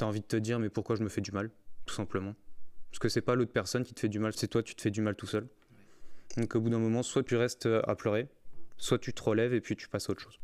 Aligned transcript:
t'as 0.00 0.06
envie 0.06 0.20
de 0.20 0.26
te 0.26 0.36
dire, 0.36 0.58
mais 0.58 0.70
pourquoi 0.70 0.96
je 0.96 1.02
me 1.02 1.10
fais 1.10 1.20
du 1.20 1.30
mal, 1.30 1.50
tout 1.84 1.94
simplement. 1.94 2.34
Parce 2.90 2.98
que 2.98 3.10
c'est 3.10 3.20
pas 3.20 3.34
l'autre 3.34 3.52
personne 3.52 3.84
qui 3.84 3.92
te 3.92 4.00
fait 4.00 4.08
du 4.08 4.18
mal, 4.18 4.32
c'est 4.34 4.48
toi, 4.48 4.62
tu 4.62 4.74
te 4.74 4.80
fais 4.80 4.90
du 4.90 5.02
mal 5.02 5.14
tout 5.14 5.26
seul. 5.26 5.46
Donc 6.38 6.54
au 6.54 6.60
bout 6.62 6.70
d'un 6.70 6.78
moment, 6.78 7.02
soit 7.02 7.22
tu 7.22 7.36
restes 7.36 7.66
euh, 7.66 7.82
à 7.86 7.94
pleurer, 7.94 8.26
soit 8.78 8.98
tu 8.98 9.12
te 9.12 9.22
relèves 9.22 9.52
et 9.52 9.60
puis 9.60 9.76
tu 9.76 9.88
passes 9.88 10.08
à 10.08 10.12
autre 10.12 10.22
chose. 10.22 10.40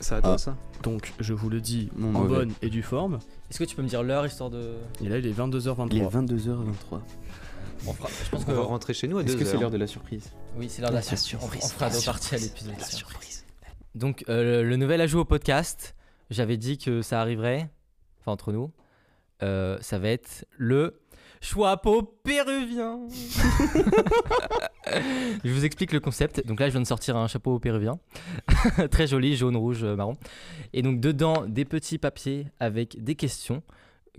Ça 0.00 0.16
à 0.16 0.20
toi 0.22 0.32
Ah. 0.34 0.38
ça 0.38 0.56
donc 0.82 1.14
je 1.18 1.32
vous 1.32 1.48
le 1.48 1.60
dis 1.62 1.88
Mon 1.96 2.08
en 2.08 2.12
mauvais. 2.12 2.28
bonne 2.36 2.52
et 2.60 2.68
due 2.68 2.82
forme. 2.82 3.18
Est-ce 3.50 3.58
que 3.58 3.64
tu 3.64 3.74
peux 3.74 3.80
me 3.82 3.88
dire 3.88 4.02
l'heure 4.02 4.26
histoire 4.26 4.50
de. 4.50 4.74
Et 5.02 5.08
là 5.08 5.16
il 5.18 5.26
est 5.26 5.32
22h23. 5.32 5.88
Il 5.92 6.02
est 6.02 6.06
22h23. 6.06 7.00
On 7.86 7.92
fera- 7.94 8.08
Je 8.24 8.30
pense 8.30 8.44
On 8.48 8.52
va 8.52 8.62
rentrer 8.62 8.92
chez 8.94 9.08
nous 9.08 9.16
à 9.18 9.22
Est-ce 9.22 9.32
deux 9.32 9.38
que 9.38 9.44
c'est 9.46 9.56
l'heure 9.58 9.70
de 9.70 9.76
la 9.78 9.86
surprise 9.86 10.30
Oui, 10.58 10.68
c'est 10.68 10.82
l'heure 10.82 10.90
de 10.90 10.96
la 10.96 11.00
La 11.00 11.16
surprise. 11.16 11.62
On- 11.64 11.68
fera 11.68 11.88
deux 11.90 12.00
parties 12.04 12.34
à 12.34 12.38
l'épisode. 12.38 12.74
La 12.78 12.84
surprise. 12.84 13.44
Donc, 13.94 14.24
euh, 14.28 14.62
le 14.62 14.76
nouvel 14.76 15.00
ajout 15.00 15.20
au 15.20 15.24
podcast, 15.24 15.94
j'avais 16.30 16.56
dit 16.58 16.76
que 16.78 17.00
ça 17.02 17.20
arriverait, 17.20 17.70
enfin 18.20 18.32
entre 18.32 18.52
nous, 18.52 18.72
euh, 19.42 19.78
ça 19.80 19.98
va 19.98 20.08
être 20.08 20.46
le 20.58 21.00
chapeau 21.44 22.02
péruvien. 22.02 23.00
je 25.44 25.52
vous 25.52 25.64
explique 25.64 25.92
le 25.92 26.00
concept. 26.00 26.46
Donc 26.46 26.58
là, 26.60 26.66
je 26.68 26.72
viens 26.72 26.80
de 26.80 26.86
sortir 26.86 27.16
un 27.16 27.28
chapeau 27.28 27.58
péruvien, 27.58 27.98
très 28.90 29.06
joli, 29.06 29.36
jaune, 29.36 29.56
rouge, 29.56 29.84
euh, 29.84 29.94
marron. 29.94 30.16
Et 30.72 30.82
donc 30.82 31.00
dedans, 31.00 31.44
des 31.46 31.64
petits 31.64 31.98
papiers 31.98 32.46
avec 32.60 33.02
des 33.02 33.14
questions 33.14 33.62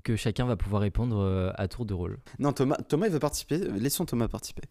que 0.04 0.16
chacun 0.16 0.45
va 0.45 0.56
pouvoir 0.56 0.82
répondre 0.82 1.20
euh, 1.20 1.52
à 1.56 1.67
tour 1.67 1.86
de 1.86 1.94
rôle. 1.94 2.20
Non, 2.38 2.54
Thomas, 2.54 2.78
Thomas 2.88 3.08
il 3.08 3.12
veut 3.12 3.20
participer. 3.20 3.58
Laissons 3.58 4.06
Thomas 4.06 4.28
participer. 4.28 4.64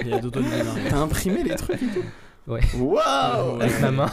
Il 0.00 0.08
y 0.08 0.12
a 0.12 0.20
marque. 0.20 0.32
T'as 0.90 0.98
imprimé 0.98 1.42
les 1.44 1.54
trucs 1.54 1.82
et 1.82 1.86
tout 1.86 2.04
Ouais. 2.46 2.60
Waouh 2.76 3.60
Avec 3.62 3.80
ma 3.80 3.90
main. 3.90 4.10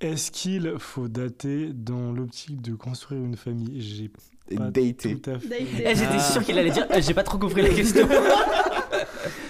Est-ce 0.00 0.30
qu'il 0.30 0.72
faut 0.78 1.08
dater 1.08 1.72
dans 1.72 2.12
l'optique 2.12 2.60
de 2.62 2.74
construire 2.74 3.20
une 3.22 3.36
famille? 3.36 3.80
J'ai 3.80 4.08
pas 4.08 4.70
tout 4.70 5.30
à 5.30 5.38
fait. 5.38 5.66
Eh, 5.84 5.94
J'étais 5.94 6.18
sûr 6.32 6.42
qu'il 6.44 6.58
allait 6.58 6.70
dire, 6.70 6.86
eh, 6.94 7.02
j'ai 7.02 7.14
pas 7.14 7.24
trop 7.24 7.38
compris 7.38 7.62
la 7.62 7.68
question. 7.70 8.06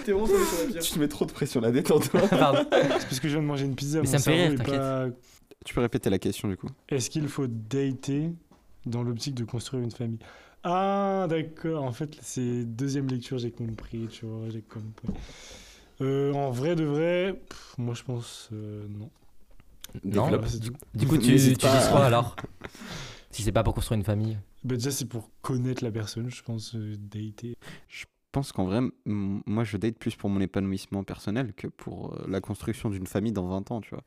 T'es 0.05 0.11
sur 0.11 0.27
la. 0.73 0.79
Tu 0.81 0.91
te 0.93 0.99
mets 0.99 1.07
trop 1.07 1.25
de 1.25 1.31
pression 1.31 1.61
là, 1.61 1.71
détends-toi. 1.71 2.21
Pardon. 2.29 2.65
C'est 2.71 2.87
parce 2.87 3.19
que 3.19 3.27
je 3.27 3.33
viens 3.33 3.41
de 3.41 3.47
manger 3.47 3.65
une 3.65 3.75
pizza. 3.75 4.01
Mais 4.01 4.07
mon 4.07 4.11
ça 4.11 4.17
me 4.17 4.21
fait 4.21 4.23
cerveau 4.23 4.41
rire, 4.41 4.51
est 4.53 4.55
t'inquiète. 4.55 4.79
pas- 4.79 5.07
Tu 5.65 5.73
peux 5.73 5.81
répéter 5.81 6.09
la 6.09 6.19
question 6.19 6.47
du 6.47 6.57
coup 6.57 6.67
Est-ce 6.89 7.09
qu'il 7.09 7.27
faut 7.27 7.47
dater 7.47 8.31
dans 8.85 9.03
l'optique 9.03 9.35
de 9.35 9.43
construire 9.45 9.83
une 9.83 9.91
famille? 9.91 10.19
Ah, 10.63 11.27
d'accord. 11.29 11.83
En 11.83 11.91
fait, 11.93 12.17
c'est 12.21 12.63
deuxième 12.65 13.07
lecture, 13.07 13.37
j'ai 13.37 13.51
compris, 13.51 14.07
tu 14.09 14.25
vois, 14.25 14.49
j'ai 14.49 14.61
compris. 14.61 15.09
Euh, 16.01 16.33
en 16.33 16.49
vrai 16.49 16.75
de 16.75 16.83
vrai, 16.85 17.39
pff, 17.47 17.75
moi 17.77 17.93
je 17.93 18.03
pense 18.03 18.49
euh, 18.53 18.85
non. 18.89 19.09
Non. 20.03 20.29
Tout. 20.29 20.73
Du 20.93 21.07
coup, 21.07 21.17
tu, 21.17 21.35
tu 21.35 21.53
dis 21.53 21.55
quoi 21.57 22.05
alors 22.05 22.35
Si 23.31 23.43
c'est 23.43 23.51
pas 23.51 23.63
pour 23.63 23.73
construire 23.73 23.97
une 23.97 24.05
famille. 24.05 24.37
Bah, 24.63 24.75
déjà, 24.75 24.91
c'est 24.91 25.05
pour 25.05 25.29
connaître 25.41 25.83
la 25.83 25.91
personne, 25.91 26.29
je 26.29 26.41
pense, 26.43 26.75
euh, 26.75 26.95
dater. 26.97 27.55
Je 27.87 28.05
pense 28.31 28.51
qu'en 28.51 28.65
vrai, 28.65 28.81
moi 29.05 29.63
je 29.63 29.77
date 29.77 29.97
plus 29.97 30.15
pour 30.15 30.29
mon 30.29 30.39
épanouissement 30.41 31.03
personnel 31.03 31.53
que 31.53 31.67
pour 31.67 32.13
euh, 32.13 32.25
la 32.27 32.41
construction 32.41 32.89
d'une 32.89 33.07
famille 33.07 33.31
dans 33.31 33.47
20 33.47 33.71
ans, 33.71 33.81
tu 33.81 33.89
vois. 33.91 34.03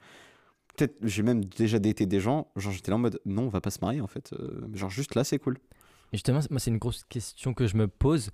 Peut-être, 0.76 0.94
j'ai 1.02 1.22
même 1.22 1.44
déjà 1.44 1.78
daté 1.78 2.06
des 2.06 2.20
gens, 2.20 2.46
genre 2.56 2.72
j'étais 2.72 2.90
là 2.90 2.96
en 2.96 3.00
mode 3.00 3.20
non, 3.26 3.42
on 3.42 3.48
va 3.48 3.60
pas 3.60 3.70
se 3.70 3.80
marier 3.82 4.00
en 4.00 4.06
fait. 4.06 4.32
euh, 4.32 4.68
genre 4.74 4.90
juste 4.90 5.14
là, 5.16 5.24
c'est 5.24 5.38
cool. 5.38 5.58
Et 6.12 6.16
justement, 6.16 6.40
moi, 6.50 6.60
c'est 6.60 6.70
une 6.70 6.78
grosse 6.78 7.04
question 7.04 7.52
que 7.54 7.66
je 7.66 7.76
me 7.76 7.88
pose. 7.88 8.30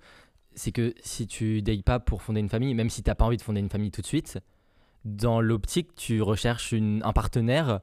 C'est 0.53 0.71
que 0.71 0.93
si 1.01 1.27
tu 1.27 1.61
dates 1.61 1.83
pas 1.83 1.99
pour 1.99 2.21
fonder 2.21 2.39
une 2.39 2.49
famille, 2.49 2.73
même 2.75 2.89
si 2.89 3.01
t'as 3.03 3.15
pas 3.15 3.25
envie 3.25 3.37
de 3.37 3.41
fonder 3.41 3.59
une 3.59 3.69
famille 3.69 3.91
tout 3.91 4.01
de 4.01 4.07
suite, 4.07 4.37
dans 5.05 5.41
l'optique, 5.41 5.95
tu 5.95 6.21
recherches 6.21 6.71
une- 6.71 7.01
un 7.03 7.13
partenaire 7.13 7.79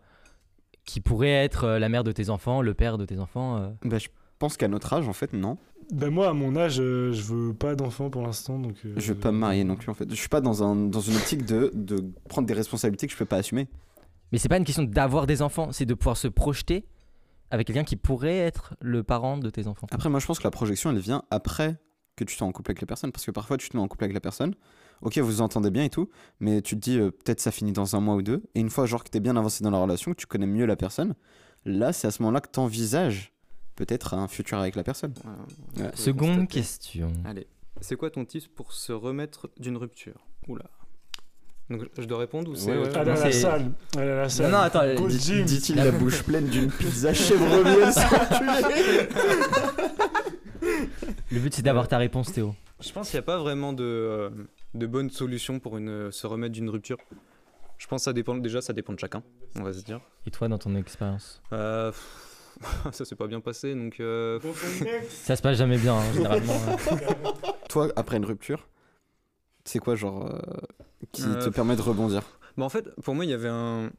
qui 0.85 1.01
pourrait 1.01 1.31
être 1.31 1.65
euh, 1.65 1.79
la 1.79 1.89
mère 1.89 2.05
de 2.05 2.13
tes 2.13 2.31
enfants, 2.31 2.63
le 2.63 2.75
père 2.75 2.99
de 2.99 3.05
tes 3.05 3.19
enfants. 3.19 3.57
euh? 3.59 3.69
Bah, 3.85 3.99
je 3.99 4.09
pense 4.39 4.57
qu'à 4.57 4.69
notre 4.69 4.93
âge, 4.93 5.09
en 5.09 5.13
fait, 5.13 5.33
non. 5.33 5.59
Bah, 5.93 6.11
moi, 6.11 6.29
à 6.29 6.33
mon 6.33 6.57
âge, 6.57 6.79
euh, 6.81 7.13
je 7.13 7.23
veux 7.23 7.55
pas 7.55 7.75
d'enfant 7.75 8.11
pour 8.11 8.23
l'instant, 8.23 8.59
donc. 8.59 8.75
euh, 8.85 8.93
Je 8.97 9.13
veux 9.13 9.19
pas 9.19 9.33
me 9.33 9.39
marier 9.39 9.65
non 9.65 9.77
plus 9.77 9.89
en 9.91 9.95
fait. 9.95 10.09
Je 10.11 10.15
suis 10.15 10.29
pas 10.29 10.41
dans, 10.41 10.63
un, 10.63 10.77
dans 10.77 11.01
une 11.01 11.17
optique 11.17 11.45
de, 11.45 11.71
de 11.75 12.05
prendre 12.29 12.47
des 12.47 12.55
responsabilités 12.55 13.07
que 13.07 13.13
je 13.13 13.19
peux 13.19 13.25
pas 13.25 13.37
assumer. 13.37 13.69
Mais 14.33 14.39
c'est 14.39 14.49
pas 14.49 14.57
une 14.59 14.65
question 14.65 14.83
d'avoir 14.83 15.27
des 15.27 15.43
enfants, 15.43 15.71
c'est 15.73 15.87
de 15.87 15.95
pouvoir 15.95 16.17
se 16.17 16.27
projeter 16.29 16.85
avec 17.53 17.69
quelqu'un 17.69 17.85
qui 17.85 17.95
pourrait 17.95 18.39
être 18.39 18.75
le 18.81 19.05
parent 19.05 19.39
de 19.39 19.49
tes 19.51 19.69
enfants. 19.69 19.87
Après, 19.93 20.09
moi 20.09 20.19
je 20.19 20.27
pense 20.27 20.39
que 20.41 20.45
la 20.45 20.51
projection 20.51 20.91
elle 20.91 20.99
vient 20.99 21.23
après 21.31 21.77
que 22.17 22.25
tu 22.25 22.35
sois 22.35 22.47
en 22.47 22.51
couple 22.51 22.73
avec 22.73 22.81
la 22.81 22.87
personne. 22.89 23.13
Parce 23.13 23.25
que 23.25 23.31
parfois 23.31 23.57
tu 23.57 23.69
te 23.69 23.77
mets 23.77 23.83
en 23.83 23.87
couple 23.87 24.03
avec 24.05 24.15
la 24.15 24.21
personne, 24.21 24.55
ok, 25.03 25.19
vous 25.19 25.27
vous 25.27 25.41
entendez 25.41 25.71
bien 25.71 25.85
et 25.85 25.91
tout, 25.91 26.09
mais 26.41 26.63
tu 26.63 26.75
te 26.77 26.81
dis 26.81 26.99
euh, 26.99 27.11
peut-être 27.11 27.41
ça 27.41 27.51
finit 27.51 27.73
dans 27.73 27.97
un 27.97 28.01
mois 28.01 28.15
ou 28.15 28.23
deux. 28.23 28.43
Et 28.55 28.61
une 28.61 28.71
fois 28.71 28.87
genre 28.87 29.05
que 29.05 29.11
t'es 29.11 29.21
bien 29.21 29.37
avancé 29.37 29.63
dans 29.65 29.71
la 29.71 29.79
relation, 29.79 30.13
que 30.13 30.17
tu 30.17 30.27
connais 30.27 30.47
mieux 30.47 30.67
la 30.67 30.77
personne, 30.77 31.15
là 31.65 31.93
c'est 31.93 32.07
à 32.07 32.11
ce 32.11 32.23
moment-là 32.23 32.41
que 32.41 32.49
t'envisages 32.51 33.33
peut-être 33.77 34.15
un 34.15 34.27
futur 34.29 34.59
avec 34.59 34.75
la 34.77 34.83
personne. 34.83 35.13
Ouais. 35.77 35.91
Seconde 35.95 36.49
question. 36.49 37.13
Allez, 37.25 37.47
c'est 37.81 37.97
quoi 37.97 38.11
ton 38.11 38.25
tips 38.25 38.49
pour 38.49 38.73
se 38.73 38.93
remettre 38.93 39.49
d'une 39.59 39.77
rupture? 39.77 40.27
Oula. 40.49 40.65
Donc 41.69 41.83
je 41.99 42.05
dois 42.05 42.19
répondre 42.19 42.49
ou 42.51 42.55
c'est 42.55 42.71
Ouais, 42.71 42.79
ouais. 42.87 42.97
à 42.97 43.03
la 43.03 43.33
salle. 43.33 43.73
À 43.97 44.05
la 44.05 44.29
salle. 44.29 44.53
non, 44.53 44.59
attends. 44.59 44.85
Dit-il 45.09 45.75
la 45.77 45.91
bouche 45.91 46.23
pleine 46.23 46.47
d'une 46.47 46.71
pizza 46.71 47.13
chèvre 47.15 47.65
miel 47.65 47.93
Le 51.31 51.41
but 51.41 51.53
c'est 51.55 51.63
d'avoir 51.63 51.89
ta 51.89 51.99
réponse, 51.99 52.33
Théo. 52.33 52.55
Je 52.81 52.93
pense 52.93 53.11
qu'il 53.11 53.17
n'y 53.17 53.25
a 53.25 53.27
pas 53.27 53.39
vraiment 53.39 53.73
de, 53.73 53.83
euh, 53.85 54.31
de 54.75 54.87
bonne 54.87 55.11
solution 55.11 55.59
pour 55.61 55.77
une, 55.77 55.89
euh, 55.89 56.11
se 56.11 56.27
remettre 56.27 56.53
d'une 56.53 56.69
rupture. 56.71 56.99
Je 57.79 57.87
pense 57.87 58.03
que 58.03 58.05
ça 58.05 58.13
dépend, 58.13 58.35
déjà, 58.37 58.61
ça 58.61 58.73
dépend 58.73 58.93
de 58.93 58.99
chacun, 58.99 59.23
on 59.57 59.63
va 59.63 59.73
se 59.73 59.83
dire. 59.83 60.01
Et 60.27 60.31
toi, 60.31 60.49
dans 60.49 60.59
ton 60.59 60.75
expérience? 60.77 61.43
Euh, 61.53 61.91
pff, 61.91 62.59
ça 62.93 63.05
s'est 63.05 63.17
pas 63.17 63.27
bien 63.27 63.41
passé, 63.41 63.75
donc... 63.75 64.01
euh, 64.01 64.39
Ça 65.09 65.37
se 65.37 65.43
passe 65.43 65.59
jamais 65.59 65.79
bien, 65.79 65.95
hein, 65.97 66.13
généralement. 66.13 66.55
hein. 66.69 67.33
Toi, 67.69 67.93
après 67.97 68.17
une 68.17 68.25
rupture, 68.25 68.67
c'est 69.65 69.79
quoi 69.79 69.95
genre 69.95 70.27
euh, 70.27 70.41
qui 71.13 71.23
Euh, 71.25 71.45
te 71.45 71.51
permet 71.51 71.77
de 71.77 71.83
rebondir? 71.83 72.23
Bah, 72.57 72.65
en 72.65 72.69
fait, 72.71 72.89
pour 73.03 73.15
moi, 73.15 73.25
il 73.25 73.31
y 73.31 73.35
avait 73.35 73.49
un... 73.51 73.91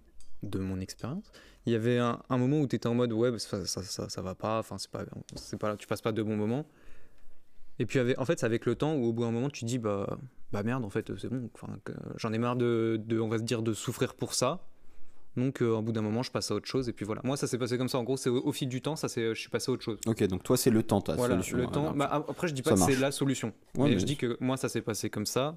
De 0.44 0.60
mon 0.60 0.80
expérience, 0.80 1.32
il 1.66 1.74
y 1.74 1.76
avait 1.76 1.98
un, 1.98 2.22
un 2.30 2.38
moment 2.38 2.60
où 2.60 2.68
tu 2.68 2.76
étais 2.76 2.86
en 2.86 2.94
mode, 2.94 3.12
ouais, 3.12 3.32
bah, 3.32 3.40
ça, 3.40 3.66
ça, 3.66 3.82
ça, 3.82 4.08
ça 4.08 4.22
va 4.22 4.36
pas, 4.36 4.60
enfin, 4.60 4.78
c'est 4.78 4.92
pas, 4.92 5.04
c'est 5.36 5.58
pas, 5.58 5.76
tu 5.76 5.88
passes 5.88 6.02
pas 6.04 6.12
de 6.12 6.22
bons 6.22 6.36
moments. 6.38 6.64
Et 7.80 7.86
puis, 7.86 8.00
avec, 8.00 8.20
en 8.20 8.26
fait, 8.26 8.40
c'est 8.40 8.46
avec 8.46 8.66
le 8.66 8.76
temps 8.76 8.96
où, 8.96 9.06
au 9.06 9.14
bout 9.14 9.24
d'un 9.24 9.32
moment, 9.32 9.50
tu 9.50 9.66
dis, 9.66 9.78
bah, 9.78 10.18
bah 10.52 10.64
merde, 10.64 10.84
en 10.84 10.90
fait, 10.90 11.12
c'est 11.18 11.30
bon, 11.30 11.50
j'en 12.16 12.34
ai 12.34 12.38
marre 12.38 12.56
de, 12.56 13.00
de, 13.06 13.20
on 13.20 13.28
va 13.28 13.38
se 13.38 13.44
dire, 13.44 13.62
de 13.62 13.74
souffrir 13.74 14.16
pour 14.16 14.34
ça. 14.34 14.66
Donc, 15.36 15.62
euh, 15.62 15.76
au 15.76 15.82
bout 15.84 15.92
d'un 15.92 16.02
moment, 16.02 16.24
je 16.24 16.32
passe 16.32 16.50
à 16.50 16.56
autre 16.56 16.68
chose. 16.68 16.90
Et 16.90 16.94
puis 16.94 17.06
voilà. 17.06 17.22
Moi, 17.24 17.38
ça 17.38 17.46
s'est 17.46 17.60
passé 17.60 17.78
comme 17.78 17.90
ça. 17.90 18.00
En 18.00 18.04
gros, 18.04 18.18
c'est 18.18 18.30
au, 18.30 18.44
au 18.44 18.52
fil 18.52 18.68
du 18.68 18.82
temps, 18.82 18.96
ça, 18.96 19.08
c'est, 19.08 19.36
je 19.36 19.40
suis 19.40 19.50
passé 19.52 19.70
à 19.70 19.74
autre 19.74 19.84
chose. 19.84 20.00
Ok, 20.08 20.24
donc 20.24 20.42
toi 20.42 20.58
c'est 20.58 20.72
le 20.72 20.82
temps 20.82 21.00
ta 21.00 21.16
voilà, 21.16 21.36
solution. 21.36 21.58
le 21.58 21.68
temps. 21.68 21.82
rupture. 21.90 21.96
Bah, 21.98 22.26
après, 22.28 22.48
je 22.48 22.54
dis 22.56 22.64
Ça 22.66 22.72
pas 22.72 22.76
que 22.88 22.92
c'est 22.92 23.00
la 23.00 23.12
solution. 23.12 23.50
Ouais, 23.76 23.84
mais 23.84 23.90
mais- 23.92 24.00
je 24.00 24.06
dis 24.06 24.18
que 24.18 24.36
moi, 24.40 24.58
ça 24.58 24.68
s'est 24.68 24.82
passé 24.82 25.12
comme 25.12 25.28
ça. 25.28 25.56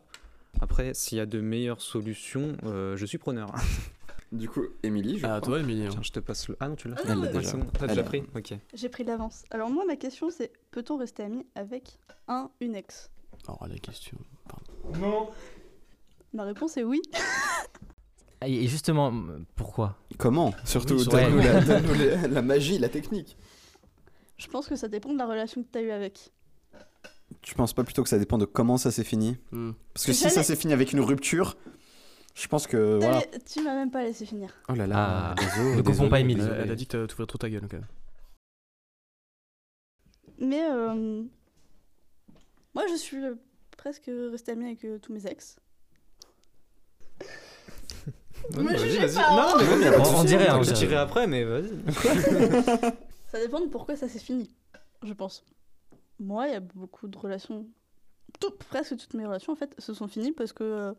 Après, 0.61 0.93
s'il 0.93 1.17
y 1.17 1.21
a 1.23 1.27
de 1.27 1.41
meilleures 1.41 1.81
solutions, 1.81 2.57
euh, 2.65 2.97
je 2.97 3.07
suis 3.07 3.19
preneur. 3.19 3.55
Du 4.33 4.49
coup, 4.49 4.63
Émilie, 4.85 5.19
je 5.19 5.27
crois. 5.27 5.41
toi, 5.41 5.59
Émilie. 5.59 5.87
hein. 5.87 5.91
Tiens, 5.91 6.03
je 6.03 6.13
te 6.13 6.21
passe 6.21 6.49
le. 6.49 6.57
Ah 6.61 6.69
non, 6.69 6.77
tu 6.77 6.89
l'as 6.89 6.95
Ah 6.99 7.03
Elle 7.09 7.21
l'a 7.21 7.33
déjà. 7.33 7.53
T'as 7.79 7.87
déjà 7.89 8.01
a- 8.01 8.05
pris 8.05 8.23
Ok. 8.37 8.55
J'ai 8.75 8.89
pris 8.89 9.03
l'avance. 9.05 9.45
Alors 9.51 9.71
moi, 9.71 9.85
ma 9.87 9.97
question, 9.97 10.31
c'est 10.31 10.53
peut-on 10.71 10.97
rester 10.99 11.25
amis 11.25 11.45
avec 11.57 11.99
un, 12.29 12.51
une 12.61 12.77
ex? 12.77 13.11
Alors, 13.49 13.67
la 13.69 13.79
question. 13.79 14.17
Non. 15.01 15.31
Ma 16.33 16.45
réponse 16.45 16.77
est 16.77 16.85
oui. 16.85 17.01
Ah, 18.41 18.49
Et 18.49 18.69
justement, 18.69 19.13
pourquoi? 19.57 19.97
Comment? 20.17 20.55
Surtout, 20.65 20.95
Oui, 20.97 21.07
donne-nous 21.07 21.39
ouais. 21.39 21.45
la, 21.45 21.61
donne-nous 21.81 21.95
la- 21.95 22.29
la 22.29 22.43
magie, 22.43 22.79
la 22.79 22.89
technique. 22.89 23.37
Je 24.39 24.47
pense 24.47 24.69
que 24.69 24.77
ça 24.77 24.89
dépend 24.89 25.13
de 25.13 25.19
la 25.19 25.27
relation 25.27 25.63
que 25.63 25.69
tu 25.71 25.79
as 25.79 25.83
eue 25.83 25.91
avec. 25.91 26.31
Tu 27.43 27.55
penses 27.55 27.73
pas 27.75 27.85
plutôt 27.85 28.03
que 28.03 28.09
ça 28.09 28.19
dépend 28.19 28.39
de 28.39 28.45
comment 28.45 28.77
ça 28.79 28.91
s'est 28.91 29.05
fini? 29.05 29.37
Hmm. 29.53 29.73
Parce 29.93 30.07
que 30.07 30.13
si 30.13 30.31
ça 30.31 30.43
s'est 30.43 30.57
fini 30.57 30.73
avec 30.73 30.93
une 30.93 31.01
rupture, 31.01 31.57
je 32.35 32.49
pense 32.49 32.67
que 32.67 32.99
voilà. 33.01 33.23
Tu 33.53 33.63
m'as 33.63 33.75
même 33.75 33.91
pas 33.91 34.03
laissé 34.03 34.25
finir. 34.27 34.53
Oh 34.69 34.75
là 34.75 34.87
là, 34.87 35.31
Ah, 35.31 35.35
désolé, 35.37 35.77
ne 35.77 35.83
confonds 35.83 36.09
pas 36.09 36.21
Émilie. 36.21 36.43
Elle, 36.43 36.71
a 36.71 36.75
dit 36.75 36.87
que 36.87 37.07
t'ouvrais 37.07 37.27
trop 37.27 37.39
ta 37.39 37.49
gueule. 37.51 37.69
Mais 40.39 40.65
euh, 40.71 41.23
moi, 42.75 42.85
je 42.89 42.95
suis 42.97 43.23
euh, 43.25 43.35
presque 43.77 44.11
restée 44.31 44.53
amie 44.53 44.67
avec 44.67 44.85
euh, 44.85 44.99
tous 44.99 45.13
mes 45.13 45.27
ex. 45.27 45.57
Me 48.57 48.63
Vas-y, 48.65 48.79
jugez 48.79 49.07
vas-y. 49.07 49.19
hein. 49.19 49.37
Non, 49.37 49.59
mais 49.59 49.65
vas-y, 49.65 49.89
On- 49.89 49.93
pas 49.93 49.99
de 50.11 50.15
on 50.17 50.25
dirait, 50.25 50.51
on 50.51 50.63
Je 50.63 50.73
dirait. 50.73 50.79
dirai 50.87 50.97
après, 50.97 51.27
mais 51.27 51.45
vas-y. 51.45 51.69
Ça 53.31 53.39
dépend 53.39 53.61
de 53.61 53.67
pourquoi 53.67 53.95
ça 53.95 54.09
s'est 54.09 54.19
fini, 54.19 54.51
je 55.05 55.13
pense. 55.13 55.45
Moi, 56.19 56.49
il 56.49 56.53
y 56.53 56.57
a 56.57 56.61
beaucoup 56.61 57.07
de 57.07 57.17
relations. 57.17 57.65
Tout, 58.41 58.51
presque 58.71 58.97
toutes 58.97 59.15
mes 59.15 59.25
relations, 59.25 59.53
en 59.53 59.57
fait, 59.57 59.73
se 59.79 59.95
sont 59.95 60.09
finies 60.09 60.33
parce 60.33 60.53
que 60.53 60.65
euh, 60.65 60.93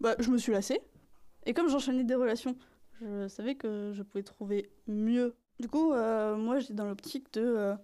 bah, 0.00 0.14
je 0.18 0.30
me 0.30 0.38
suis 0.38 0.52
lassée. 0.52 0.80
Et 1.46 1.54
comme 1.54 1.68
j'enchaînais 1.68 2.04
des 2.04 2.14
relations, 2.14 2.56
je 3.00 3.28
savais 3.28 3.54
que 3.54 3.92
je 3.94 4.02
pouvais 4.02 4.22
trouver 4.22 4.70
mieux. 4.86 5.34
Du 5.60 5.68
coup, 5.68 5.92
euh, 5.92 6.36
moi, 6.36 6.58
j'étais 6.58 6.74
dans 6.74 6.86
l'optique 6.86 7.32
de 7.32 7.42
euh, 7.42 7.74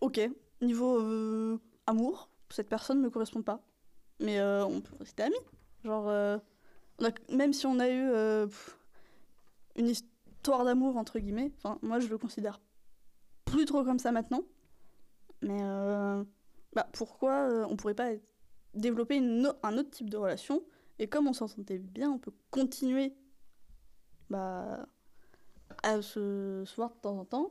ok, 0.00 0.20
niveau 0.60 1.00
euh, 1.00 1.58
amour, 1.86 2.30
cette 2.50 2.68
personne 2.68 2.98
ne 2.98 3.04
me 3.04 3.10
correspond 3.10 3.42
pas. 3.42 3.60
Mais 4.20 4.42
on 4.42 4.80
peut 4.80 4.96
rester 4.98 5.22
amis. 5.22 5.36
Genre, 5.84 6.40
même 7.30 7.52
si 7.52 7.66
on 7.66 7.78
a 7.78 7.88
eu 7.88 8.48
une 9.76 9.86
histoire 9.86 10.64
d'amour, 10.64 10.96
entre 10.96 11.20
guillemets, 11.20 11.52
enfin, 11.56 11.78
moi, 11.82 12.00
je 12.00 12.08
le 12.08 12.18
considère 12.18 12.60
plus 13.44 13.64
trop 13.64 13.84
comme 13.84 14.00
ça 14.00 14.10
maintenant. 14.10 14.42
Mais 15.40 15.62
bah, 16.72 16.88
pourquoi 16.92 17.48
on 17.70 17.76
pourrait 17.76 17.94
pas 17.94 18.10
développer 18.74 19.18
un 19.18 19.78
autre 19.78 19.90
type 19.90 20.10
de 20.10 20.16
relation 20.16 20.64
Et 20.98 21.06
comme 21.08 21.28
on 21.28 21.32
s'en 21.32 21.46
sentait 21.48 21.78
bien, 21.78 22.10
on 22.10 22.18
peut 22.18 22.32
continuer 22.50 23.12
bah, 24.30 24.86
à 25.82 26.02
se, 26.02 26.62
se 26.66 26.76
voir 26.76 26.90
de 26.90 27.00
temps 27.00 27.18
en 27.18 27.24
temps. 27.24 27.50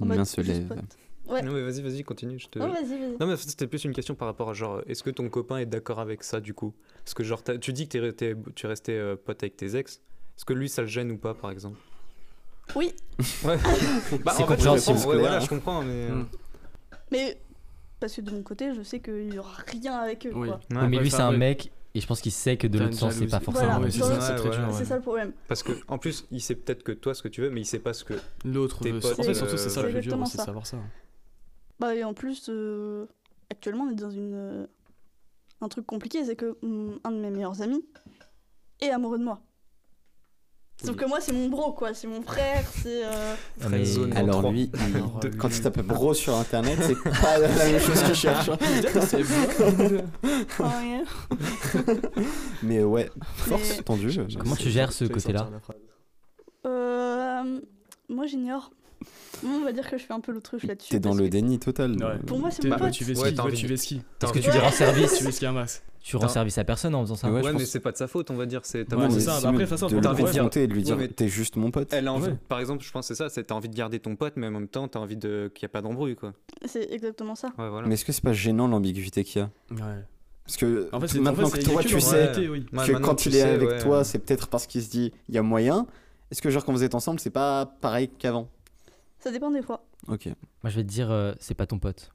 Une 0.00 0.06
main 0.06 0.24
se 0.24 0.40
lève. 0.40 0.70
Ouais. 1.28 1.42
Non, 1.42 1.52
mais 1.52 1.62
vas-y, 1.62 1.82
vas-y, 1.82 2.04
continue. 2.04 2.38
Je 2.38 2.48
te... 2.48 2.58
Oh, 2.58 2.68
vas-y, 2.68 2.98
vas-y. 2.98 3.16
Non, 3.20 3.26
mais 3.26 3.36
c'était 3.36 3.66
plus 3.66 3.84
une 3.84 3.92
question 3.92 4.14
par 4.14 4.26
rapport 4.28 4.48
à 4.48 4.54
genre, 4.54 4.80
est-ce 4.86 5.02
que 5.02 5.10
ton 5.10 5.28
copain 5.28 5.58
est 5.58 5.66
d'accord 5.66 5.98
avec 5.98 6.22
ça 6.22 6.40
du 6.40 6.54
coup? 6.54 6.72
Parce 7.04 7.12
que 7.14 7.22
genre, 7.22 7.42
tu 7.60 7.72
dis 7.74 7.86
que 7.88 7.98
t'es, 7.98 8.12
t'es- 8.34 8.36
tu 8.54 8.64
es 8.64 8.68
resté 8.68 8.92
euh, 8.96 9.16
pote 9.16 9.42
avec 9.42 9.56
tes 9.56 9.76
ex. 9.76 9.96
Est-ce 10.36 10.44
que 10.46 10.54
lui 10.54 10.68
ça 10.70 10.80
le 10.82 10.88
gêne 10.88 11.10
ou 11.10 11.18
pas 11.18 11.34
par 11.34 11.50
exemple? 11.50 11.76
Oui, 12.76 12.94
Ouais. 13.44 13.58
bah, 14.24 14.32
C'est 14.36 14.44
en 14.44 14.46
fait, 14.46 14.60
je 14.60 14.68
compréhensible. 14.68 14.96
comprends, 14.96 15.10
ouais, 15.10 15.16
Clair, 15.16 15.20
voilà, 15.20 15.36
hein. 15.36 15.40
je 15.40 15.48
comprends, 15.48 15.82
mais. 15.82 15.92
euh, 16.10 16.14
Mm. 16.14 16.26
mais 17.10 17.40
parce 18.00 18.14
que 18.14 18.20
de 18.22 18.30
mon 18.30 18.42
côté, 18.42 18.72
je 18.74 18.82
sais 18.82 19.00
qu'il 19.00 19.34
y 19.34 19.38
aura 19.38 19.56
rien 19.66 19.96
avec 19.98 20.24
eux. 20.26 20.32
Oui. 20.34 20.48
Quoi. 20.48 20.56
ouais. 20.70 20.82
Oui, 20.82 20.88
mais 20.88 20.98
lui, 21.00 21.10
c'est 21.10 21.20
un 21.20 21.32
mec, 21.36 21.70
et 21.98 22.00
je 22.00 22.06
pense 22.06 22.20
qu'il 22.20 22.30
sait 22.30 22.56
que 22.56 22.68
de 22.68 22.78
l'autre 22.78 22.94
sens, 22.94 23.14
c'est 23.14 23.26
pas 23.26 23.40
forcément. 23.40 23.72
Voilà. 23.72 23.84
Ouais, 23.86 23.90
c'est 23.90 23.98
ça, 23.98 24.20
c'est 24.20 24.36
très 24.36 24.48
ouais. 24.50 24.56
dur. 24.56 24.68
C'est 24.70 24.78
ouais. 24.78 24.84
ça 24.84 24.94
le 24.96 25.02
problème. 25.02 25.32
Parce 25.48 25.64
que 25.64 25.72
en 25.88 25.98
plus, 25.98 26.26
il 26.30 26.40
sait 26.40 26.54
peut-être 26.54 26.84
que 26.84 26.92
toi 26.92 27.12
ce 27.12 27.22
que 27.24 27.28
tu 27.28 27.40
veux, 27.40 27.50
mais 27.50 27.60
il 27.62 27.64
sait 27.64 27.80
pas 27.80 27.92
ce 27.92 28.04
que. 28.04 28.14
L'autre 28.44 28.78
Tes 28.80 28.92
veut. 28.92 29.00
potes, 29.00 29.18
En 29.18 29.22
fait, 29.24 29.30
euh, 29.30 29.34
surtout, 29.34 29.56
c'est 29.56 29.68
ça 29.68 29.82
le 29.82 29.88
c'est 29.88 29.94
plus 29.94 30.08
dur 30.08 30.26
ça. 30.28 30.44
savoir 30.44 30.64
ça. 30.64 30.78
Bah, 31.80 31.96
et 31.96 32.04
en 32.04 32.14
plus, 32.14 32.46
euh, 32.50 33.06
actuellement, 33.50 33.84
on 33.84 33.90
est 33.90 33.96
dans 33.96 34.10
une, 34.12 34.32
euh, 34.32 34.66
un 35.60 35.68
truc 35.68 35.86
compliqué, 35.86 36.24
c'est 36.24 36.36
que 36.36 36.56
hum, 36.62 37.00
un 37.02 37.10
de 37.10 37.16
mes 37.16 37.30
meilleurs 37.30 37.62
amis 37.62 37.84
est 38.80 38.90
amoureux 38.90 39.18
de 39.18 39.24
moi. 39.24 39.40
Sauf 40.84 40.94
que 40.94 41.04
moi, 41.06 41.18
c'est 41.20 41.32
mon 41.32 41.48
bro, 41.48 41.72
quoi. 41.72 41.92
C'est 41.92 42.06
mon 42.06 42.22
frère, 42.22 42.64
c'est. 42.82 43.04
euh, 43.04 43.34
Ah, 43.62 43.68
mais-. 43.68 43.84
Alors 44.16 44.38
trois. 44.38 44.52
lui, 44.52 44.70
il- 44.72 44.94
Alors, 44.96 45.20
lui- 45.24 45.36
quand 45.36 45.48
il 45.48 45.60
tape 45.60 45.80
bro 45.82 46.14
sur 46.14 46.36
internet, 46.36 46.78
c'est 46.80 47.02
pas 47.20 47.38
la 47.38 47.48
même 47.48 47.80
chose 47.80 48.00
qu'il 48.04 48.14
cherche. 48.14 48.50
C'est 49.06 49.22
rien. 50.60 51.02
Mais 52.62 52.82
ouais, 52.84 53.10
force 53.36 53.76
Mais- 53.78 53.82
tendue. 53.82 54.10
Comment 54.38 54.54
tu 54.56 54.70
gères 54.70 54.92
ce 54.92 55.04
côté-là. 55.04 55.48
Euh, 56.66 57.60
moi, 58.08 58.26
j'ignore. 58.26 58.70
Moi, 59.42 59.58
on 59.60 59.64
va 59.64 59.72
dire 59.72 59.88
que 59.88 59.96
je 59.98 60.04
fais 60.04 60.12
un 60.14 60.20
peu 60.20 60.32
l'autruche 60.32 60.64
là-dessus. 60.64 60.90
T'es 60.90 60.98
dans 61.00 61.14
le 61.14 61.24
que- 61.24 61.28
déni 61.30 61.58
total. 61.58 61.92
Ouais. 61.92 62.18
Pour 62.26 62.38
moi, 62.38 62.50
c'est 62.50 62.64
mon 62.64 62.76
pote. 62.76 62.90
tu 62.90 63.04
Ouais, 63.04 63.40
envie 63.40 63.56
tu 63.56 63.76
ski. 63.76 64.02
Parce 64.18 64.32
que 64.32 64.38
tu 64.40 64.50
rends 64.50 64.70
service. 64.72 65.18
Tu 65.18 65.32
ski 65.32 65.46
un 65.46 65.52
max. 65.52 65.82
Tu 66.00 66.16
rends 66.16 66.28
service 66.28 66.56
à 66.58 66.64
personne 66.64 66.94
en 66.94 67.02
faisant 67.02 67.16
ça. 67.16 67.30
Ouais, 67.30 67.52
mais 67.52 67.64
c'est 67.66 67.80
pas 67.80 67.92
de 67.92 67.96
sa 67.96 68.08
faute, 68.08 68.30
on 68.30 68.34
va 68.36 68.46
dire. 68.46 68.60
C'est 68.64 68.84
t'as 68.86 68.96
Ouais, 68.96 69.04
envie 69.04 69.16
de- 69.16 69.20
ça, 69.20 69.36
si, 69.36 69.42
bah 69.42 69.48
après, 69.50 69.52
mais 69.52 69.58
de 69.58 69.60
toute 69.64 69.68
façon, 69.70 69.86
de 69.86 69.90
pour 69.90 69.98
le 69.98 70.02
t'as 70.02 70.10
envie 70.10 70.22
de 70.24 70.30
dire- 70.30 70.62
et 70.62 70.66
de 70.66 70.72
lui 70.72 70.82
dire 70.82 70.96
t'es 71.14 71.28
juste 71.28 71.56
mon 71.56 71.70
pote. 71.70 71.92
Elle 71.92 72.08
a 72.08 72.12
envie, 72.12 72.30
par 72.48 72.60
exemple, 72.60 72.82
je 72.84 72.90
pense 72.90 73.06
que 73.08 73.14
c'est 73.14 73.22
ça, 73.22 73.28
c'est 73.28 73.44
t'as 73.44 73.54
envie 73.54 73.68
de 73.68 73.74
garder 73.76 73.98
ton 74.00 74.16
pote, 74.16 74.32
mais 74.36 74.46
en 74.46 74.50
même 74.52 74.68
temps, 74.68 74.88
t'as 74.88 75.00
envie 75.00 75.16
de 75.16 75.50
qu'il 75.54 75.66
n'y 75.66 75.70
a 75.70 75.72
pas 75.72 75.82
d'embrouille, 75.82 76.16
quoi. 76.16 76.32
C'est 76.64 76.90
exactement 76.92 77.34
ça. 77.34 77.50
Mais 77.86 77.94
est-ce 77.94 78.04
que 78.04 78.12
c'est 78.12 78.24
pas 78.24 78.32
gênant 78.32 78.66
l'ambiguïté 78.68 79.22
qu'il 79.22 79.42
y 79.42 79.44
a 79.44 79.50
Ouais. 79.74 79.80
Parce 80.46 80.56
que 80.56 80.88
En 80.92 81.00
fait, 81.00 81.08
c'est- 81.08 81.20
maintenant 81.20 81.44
en 81.46 81.50
fait, 81.50 81.58
que 81.58 81.64
toi 81.70 81.82
tu 81.82 81.92
leur 81.92 82.02
sais 82.02 82.16
réalité, 82.16 82.48
oui. 82.48 82.64
Ouais, 82.72 82.86
que 82.86 82.92
quand 82.98 83.14
tu 83.16 83.28
il 83.28 83.36
est 83.36 83.40
sais, 83.42 83.48
avec 83.50 83.68
ouais. 83.68 83.78
toi, 83.78 84.02
c'est 84.02 84.18
peut-être 84.18 84.48
parce 84.48 84.66
qu'il 84.66 84.82
se 84.82 84.88
dit 84.88 85.12
il 85.28 85.34
y 85.34 85.38
a 85.38 85.42
moyen. 85.42 85.86
Est-ce 86.30 86.40
que 86.42 86.48
genre 86.50 86.64
quand 86.64 86.72
vous 86.72 86.84
êtes 86.84 86.94
ensemble, 86.94 87.20
c'est 87.20 87.28
pas 87.30 87.66
pareil 87.80 88.08
qu'avant 88.18 88.48
Ça 89.28 89.32
dépend 89.32 89.50
des 89.50 89.60
fois. 89.60 89.84
Ok. 90.06 90.24
Moi, 90.24 90.70
je 90.70 90.76
vais 90.76 90.82
te 90.84 90.88
dire, 90.88 91.10
euh, 91.10 91.34
c'est 91.38 91.52
pas 91.52 91.66
ton 91.66 91.78
pote. 91.78 92.12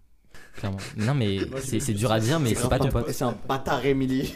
Clairement. 0.55 0.79
Non, 0.97 1.13
mais 1.13 1.37
c'est 1.61 1.93
dur 1.93 2.11
à 2.11 2.19
dire, 2.19 2.39
mais 2.39 2.55
c'est 2.55 2.67
pas 2.67 2.79
ton 2.79 2.89
pote. 2.89 3.11
C'est 3.11 3.23
un 3.23 3.37
bâtard 3.47 3.85
Emily. 3.85 4.33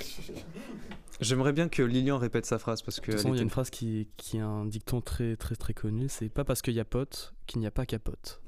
J'aimerais 1.20 1.54
bien 1.54 1.70
que 1.70 1.82
Lilian 1.82 2.20
répète 2.20 2.46
sa 2.46 2.60
phrase 2.60 2.84
parce 2.84 3.00
que. 3.00 3.08
De 3.08 3.12
toute 3.14 3.22
façon, 3.22 3.30
elle 3.30 3.34
il 3.34 3.38
y 3.38 3.40
a 3.40 3.44
une 3.44 3.50
phrase 3.50 3.72
qui, 3.72 4.10
qui 4.16 4.38
est 4.38 4.42
un 4.42 4.66
dicton 4.66 5.02
très 5.02 5.36
très 5.38 5.56
très 5.56 5.74
connu, 5.74 6.06
c'est 6.08 6.30
pas 6.30 6.44
parce 6.44 6.62
qu'il 6.62 6.76
y 6.76 6.80
a 6.80 6.86
pote 6.86 7.34
qu'il 7.48 7.62
n'y 7.62 7.66
a 7.66 7.72
pas 7.72 7.88
capote. 7.88 8.44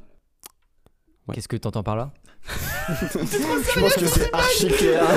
Ouais. 1.27 1.33
Qu'est-ce 1.33 1.47
que 1.47 1.57
t'entends 1.57 1.81
par 1.81 1.95
là? 1.95 2.13
Je 2.89 3.79
pense 3.79 3.95
que 3.95 4.05
c'est 4.05 4.31
archi 4.31 4.67
clair. 4.67 5.07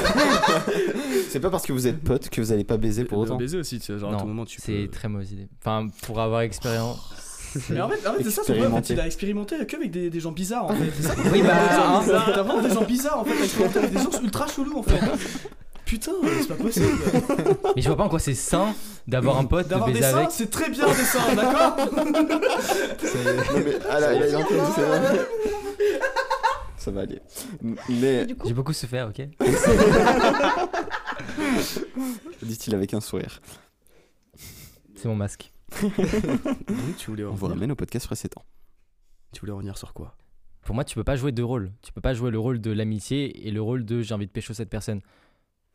c'est 1.29 1.41
pas 1.41 1.51
parce 1.51 1.67
que 1.67 1.75
vous 1.75 1.87
êtes 1.87 2.03
potes 2.03 2.31
que 2.31 2.41
vous 2.41 2.51
allez 2.51 2.65
pas 2.65 2.79
baiser 2.79 3.05
pour 3.05 3.19
autant. 3.19 3.37
baiser 3.37 3.59
aussi, 3.59 3.79
tu 3.79 3.85
sais, 3.85 3.99
genre 3.99 4.15
à 4.15 4.17
tout 4.17 4.23
Non, 4.23 4.29
moment 4.29 4.47
tu 4.47 4.59
c'est 4.59 4.87
peux... 4.87 4.89
très 4.89 5.09
mauvaise 5.09 5.33
idée. 5.33 5.49
Enfin, 5.61 5.89
pour 6.05 6.21
avoir 6.21 6.41
expérience. 6.41 7.32
Mais 7.71 7.81
en 7.81 7.89
fait, 7.89 8.07
en 8.09 8.15
fait 8.15 8.25
c'est 8.25 8.31
ça, 8.31 8.43
son 8.45 8.55
pote, 8.55 8.67
en 8.67 8.83
fait, 8.83 8.89
Expérimenter. 8.93 8.93
il 8.95 9.01
a 9.01 9.07
expérimenté 9.07 9.67
que 9.67 9.77
avec 9.77 9.91
des, 9.91 10.11
des 10.11 10.21
gens 10.21 10.33
bizarres 10.33 10.67
en 10.67 10.75
fait. 10.75 10.91
C'est 10.97 11.03
ça. 11.09 11.15
Oui, 11.33 11.43
bah, 11.43 11.55
Des 11.69 11.77
gens 11.77 11.97
hein. 11.97 12.01
bizarres. 12.01 12.31
T'as 12.35 12.43
vraiment 12.43 12.63
des 12.63 12.75
gens 12.75 12.85
bizarres 12.85 13.19
en 13.21 13.25
fait, 13.25 13.41
à 13.41 13.45
expérimenter 13.45 13.79
avec 13.79 13.93
des 13.93 13.99
gens 13.99 14.23
ultra 14.23 14.47
chelous 14.47 14.79
en 14.79 14.83
fait. 14.83 15.01
Putain, 15.85 16.13
c'est 16.41 16.49
pas 16.49 16.55
possible. 16.55 16.87
Mais 17.77 17.83
je 17.83 17.87
vois 17.89 17.97
pas 17.97 18.05
en 18.05 18.09
quoi 18.09 18.19
c'est 18.19 18.35
sain 18.35 18.75
d'avoir 19.07 19.39
un 19.39 19.45
pote, 19.45 19.65
de 19.67 19.71
D'avoir 19.71 19.89
des 19.89 19.95
baiser 19.95 20.11
seins, 20.11 20.19
avec. 20.19 20.31
c'est 20.31 20.51
très 20.51 20.71
bien 20.71 20.87
des 20.87 20.95
seins, 20.95 21.35
d'accord 21.35 21.77
Non, 21.97 22.05
mais, 23.65 23.79
ah 23.91 24.01
là, 24.01 24.15
il 24.15 24.35
a 24.35 24.39
entendu, 24.39 24.61
c'est 24.75 24.83
vrai. 24.83 25.01
Ça 26.79 26.91
va 26.91 27.03
aller. 27.03 27.21
Mais 27.91 28.27
J'ai 28.45 28.55
beaucoup 28.55 28.73
souffert, 28.73 29.09
ok 29.09 29.27
dit-il 32.43 32.75
avec 32.75 32.95
un 32.95 33.01
sourire. 33.01 33.41
C'est 34.97 35.09
mon 35.09 35.15
masque. 35.17 35.53
Donc 36.69 36.97
tu 36.99 37.11
voulais 37.11 37.25
On 37.25 37.35
vous 37.35 37.47
ramène 37.47 37.73
au 37.73 37.77
podcast 37.77 38.07
précédent. 38.07 38.43
tu 39.33 39.41
voulais 39.41 39.53
revenir 39.53 39.77
sur 39.79 39.93
quoi? 39.95 40.17
Pour 40.63 40.75
moi, 40.75 40.85
tu 40.85 40.95
peux 40.95 41.05
pas 41.05 41.17
jouer 41.17 41.33
deux 41.33 41.45
rôles. 41.45 41.73
Tu 41.83 41.93
peux 41.93 42.01
pas 42.01 42.15
jouer 42.15 42.31
le 42.31 42.39
rôle 42.39 42.61
de 42.61 42.71
l'amitié 42.71 43.47
et 43.49 43.51
le 43.51 43.61
rôle 43.61 43.85
de 43.85 44.01
j'ai 44.03 44.15
envie 44.15 44.27
de 44.27 44.31
pécho 44.33 44.55
cette 44.55 44.71
personne. 44.71 45.01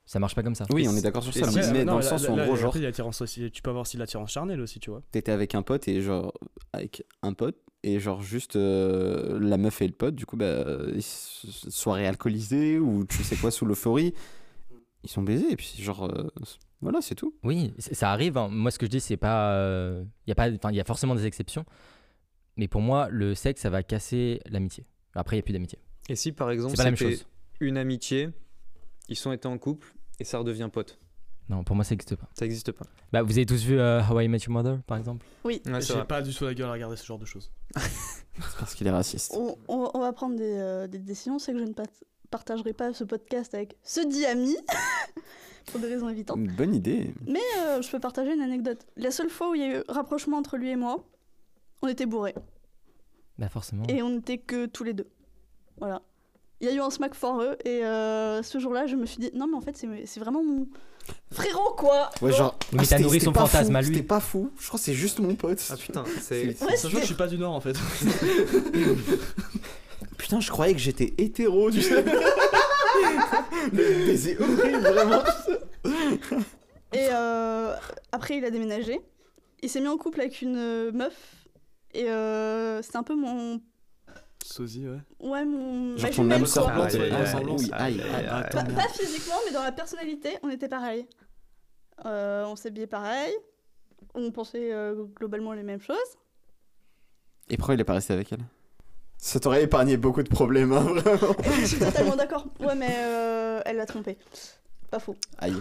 Ça 0.05 0.19
marche 0.19 0.35
pas 0.35 0.43
comme 0.43 0.55
ça. 0.55 0.65
Oui, 0.71 0.87
on 0.87 0.95
est 0.95 1.01
d'accord 1.01 1.21
sur 1.23 1.33
ça. 1.33 1.49
si- 1.51 1.57
mais 1.57 1.65
Après, 1.65 1.83
dans 1.85 1.91
non, 1.93 1.97
le 1.97 2.03
là- 2.05 2.09
sens 2.09 2.27
où, 2.29 2.31
en 2.31 2.37
gros, 2.45 2.55
genre, 2.55 2.73
aussi- 3.21 3.51
tu 3.51 3.61
peux 3.61 3.69
avoir 3.69 3.81
aussi 3.81 3.97
l'attirance 3.97 4.31
charnelle 4.31 4.61
aussi, 4.61 4.79
tu 4.79 4.89
vois. 4.89 5.01
t'étais 5.11 5.33
avec 5.33 5.53
un 5.55 5.61
pote 5.63 5.89
et 5.89 6.01
genre, 6.01 6.33
avec 6.71 7.03
un 7.23 7.33
pote, 7.33 7.57
et 7.83 7.99
genre, 7.99 8.21
juste 8.21 8.55
euh, 8.55 9.37
la 9.41 9.57
meuf 9.57 9.81
et 9.81 9.87
le 9.87 9.93
pote, 9.93 10.15
du 10.15 10.25
coup, 10.25 10.37
bah, 10.37 10.63
soirée 11.01 12.07
alcoolisée 12.07 12.79
ou 12.79 13.05
tu 13.05 13.21
sais 13.23 13.35
quoi, 13.35 13.51
sous 13.51 13.65
l'euphorie, 13.65 14.13
ils 15.03 15.09
sont 15.09 15.21
baisés, 15.23 15.51
et 15.51 15.55
puis 15.55 15.73
genre, 15.79 16.05
euh, 16.05 16.27
voilà, 16.81 17.01
c'est 17.01 17.15
tout. 17.15 17.33
Oui, 17.43 17.73
ça 17.79 18.11
arrive. 18.11 18.37
hein. 18.37 18.47
Moi, 18.49 18.71
ce 18.71 18.79
que 18.79 18.85
je 18.85 18.91
dis, 18.91 18.99
c'est 18.99 19.17
pas. 19.17 19.55
Il 20.25 20.29
y 20.29 20.31
a 20.31 20.35
pas. 20.35 20.51
Enfin, 20.51 20.71
il 20.71 20.75
y 20.75 20.81
a 20.81 20.83
forcément 20.83 21.15
des 21.15 21.25
exceptions. 21.25 21.65
Mais 22.57 22.67
pour 22.67 22.81
moi, 22.81 23.07
le 23.11 23.35
sexe, 23.35 23.61
ça 23.61 23.69
va 23.69 23.83
casser 23.83 24.41
l'amitié. 24.47 24.85
Après, 25.13 25.35
il 25.35 25.39
y 25.39 25.41
a 25.41 25.43
plus 25.43 25.53
d'amitié. 25.53 25.79
Et 26.09 26.15
si 26.15 26.31
par 26.31 26.49
exemple 26.51 26.71
C'est 26.71 26.77
pas 26.77 26.83
la 26.85 26.89
même 26.91 26.97
c'était 26.97 27.11
chose. 27.17 27.25
une 27.59 27.77
amitié, 27.77 28.29
ils 29.09 29.15
sont 29.15 29.31
été 29.31 29.47
en 29.47 29.57
couple 29.57 29.93
et 30.19 30.23
ça 30.23 30.37
redevient 30.39 30.69
pote, 30.71 30.97
Non, 31.49 31.63
pour 31.63 31.75
moi, 31.75 31.83
ça 31.85 31.91
n'existe 31.95 32.15
pas. 32.15 32.27
ça 32.33 32.45
existe 32.45 32.71
pas. 32.71 32.85
Bah, 33.11 33.21
vous 33.21 33.31
avez 33.33 33.45
tous 33.45 33.63
vu 33.63 33.77
euh, 33.79 34.01
How 34.03 34.21
I 34.21 34.27
Met 34.27 34.39
Your 34.39 34.51
Mother, 34.53 34.79
par 34.87 34.97
exemple? 34.97 35.25
Oui. 35.43 35.61
Ouais, 35.65 35.81
J'ai 35.81 36.03
pas 36.05 36.21
du 36.21 36.33
tout 36.33 36.45
la 36.45 36.53
gueule 36.53 36.69
à 36.69 36.71
regarder 36.73 36.95
ce 36.95 37.05
genre 37.05 37.19
de 37.19 37.25
choses. 37.25 37.51
Parce 38.59 38.73
qu'il 38.75 38.87
est 38.87 38.91
raciste. 38.91 39.33
On, 39.35 39.57
on- 39.67 39.91
on 39.93 39.99
va 39.99 40.13
prendre 40.13 40.35
des, 40.35 40.43
euh, 40.57 40.87
des 40.87 40.99
décisions. 40.99 41.39
C'est 41.39 41.53
que 41.53 41.59
je 41.59 41.63
ne 41.65 41.73
partagerai 42.29 42.73
pas 42.73 42.93
ce 42.93 43.03
podcast 43.03 43.53
avec 43.53 43.75
ce 43.83 44.01
dit 44.01 44.25
ami. 44.25 44.55
pour 45.67 45.79
des 45.81 45.87
raisons 45.87 46.07
évidentes. 46.09 46.37
Une 46.37 46.51
bonne 46.51 46.73
idée. 46.73 47.13
Mais 47.27 47.41
euh, 47.59 47.81
je 47.81 47.91
peux 47.91 47.99
partager 47.99 48.33
une 48.33 48.41
anecdote. 48.41 48.79
La 48.95 49.11
seule 49.11 49.29
fois 49.29 49.51
où 49.51 49.55
il 49.55 49.61
y 49.61 49.65
a 49.65 49.79
eu 49.79 49.83
rapprochement 49.89 50.37
entre 50.37 50.55
lui 50.57 50.69
et 50.69 50.75
moi, 50.77 51.03
on 51.81 51.87
était 51.89 52.05
bourrés. 52.05 52.35
Bah, 53.37 53.49
forcément. 53.49 53.83
Et 53.89 54.01
on 54.01 54.09
n'était 54.09 54.37
que 54.37 54.65
tous 54.65 54.83
les 54.85 54.93
deux. 54.93 55.07
Voilà. 55.77 56.01
Il 56.59 56.67
y 56.67 56.71
a 56.71 56.73
eu 56.73 56.79
un 56.79 56.89
smack 56.89 57.13
foireux 57.13 57.55
et 57.65 57.85
euh, 57.85 58.41
ce 58.41 58.57
jour-là, 58.59 58.87
je 58.87 58.95
me 58.95 59.05
suis 59.05 59.19
dit 59.19 59.29
non, 59.33 59.45
mais 59.47 59.55
en 59.57 59.61
fait, 59.61 59.77
c'est 59.77 59.87
c'est 60.07 60.19
vraiment 60.19 60.43
mon 60.43 60.67
frérot, 61.31 61.75
quoi. 61.77 62.09
Ouais, 62.21 62.31
genre, 62.31 62.57
mais 62.71 62.79
t'as 62.79 62.85
c'était- 62.85 63.03
nourri 63.03 63.19
son 63.19 63.31
fantasme 63.33 63.71
fou, 63.71 63.77
à 63.77 63.81
lui. 63.81 63.87
C'était 63.93 64.07
pas 64.07 64.19
fou, 64.19 64.49
je 64.59 64.67
crois 64.67 64.79
que 64.79 64.85
c'est 64.85 64.93
juste 64.95 65.19
mon 65.19 65.35
pote. 65.35 65.63
Ah 65.69 65.75
putain, 65.77 66.03
c'est. 66.19 66.53
C'est- 66.53 66.65
Ouais, 66.65 66.75
Sachant 66.77 66.95
que 66.95 67.01
je 67.01 67.05
suis 67.07 67.15
pas 67.15 67.27
du 67.27 67.37
Nord 67.37 67.53
en 67.53 67.61
fait. 67.61 67.75
Putain, 70.17 70.39
je 70.39 70.49
croyais 70.49 70.73
que 70.73 70.79
j'étais 70.79 71.13
hétéro, 71.17 71.71
tu 71.71 71.81
sais. 71.81 72.03
Le 73.73 74.05
baiser 74.05 74.37
horrible, 74.39 74.79
vraiment. 74.79 75.23
Et 76.93 77.07
euh, 77.11 77.75
après, 78.11 78.37
il 78.37 78.45
a 78.45 78.49
déménagé. 78.49 78.99
Il 79.61 79.69
s'est 79.69 79.81
mis 79.81 79.87
en 79.87 79.97
couple 79.97 80.21
avec 80.21 80.41
une 80.41 80.57
euh, 80.57 80.91
meuf. 80.91 81.47
Et 81.93 82.09
euh, 82.09 82.81
c'était 82.81 82.97
un 82.97 83.03
peu 83.03 83.15
mon. 83.15 83.61
Sosie, 84.43 84.87
ouais. 84.87 84.99
Ouais, 85.19 85.45
mon. 85.45 85.97
Genre 85.97 86.09
ma 86.09 86.15
ton 86.15 86.31
âme 86.31 86.43
ouais, 86.43 87.53
oui, 87.57 87.69
aïe, 87.73 88.01
aïe. 88.01 88.49
pas 88.51 88.87
physiquement, 88.93 89.35
mais 89.45 89.51
dans 89.51 89.63
la 89.63 89.71
personnalité, 89.71 90.37
on 90.43 90.49
était 90.49 90.69
pareil. 90.69 91.05
Euh, 92.05 92.45
on 92.45 92.55
s'habillait 92.55 92.87
pareil. 92.87 93.33
on 94.13 94.31
pensait 94.31 94.71
euh, 94.71 95.03
globalement 95.15 95.53
les 95.53 95.63
mêmes 95.63 95.81
choses. 95.81 95.97
Et 97.49 97.57
pourquoi 97.57 97.75
il 97.75 97.81
est 97.81 97.85
pas 97.85 97.93
resté 97.93 98.13
avec 98.13 98.31
elle? 98.31 98.45
Ça 99.17 99.39
t'aurait 99.39 99.63
épargné 99.63 99.97
beaucoup 99.97 100.23
de 100.23 100.29
problèmes, 100.29 100.71
hein, 100.71 100.81
vraiment. 100.81 101.35
Je 101.59 101.65
suis 101.65 101.79
totalement 101.79 102.15
d'accord. 102.15 102.45
Ouais, 102.59 102.75
mais 102.75 102.93
euh, 102.97 103.61
elle 103.65 103.77
l'a 103.77 103.85
trompé. 103.85 104.17
Pas 104.91 104.99
faux. 104.99 105.15
Aïe. 105.39 105.55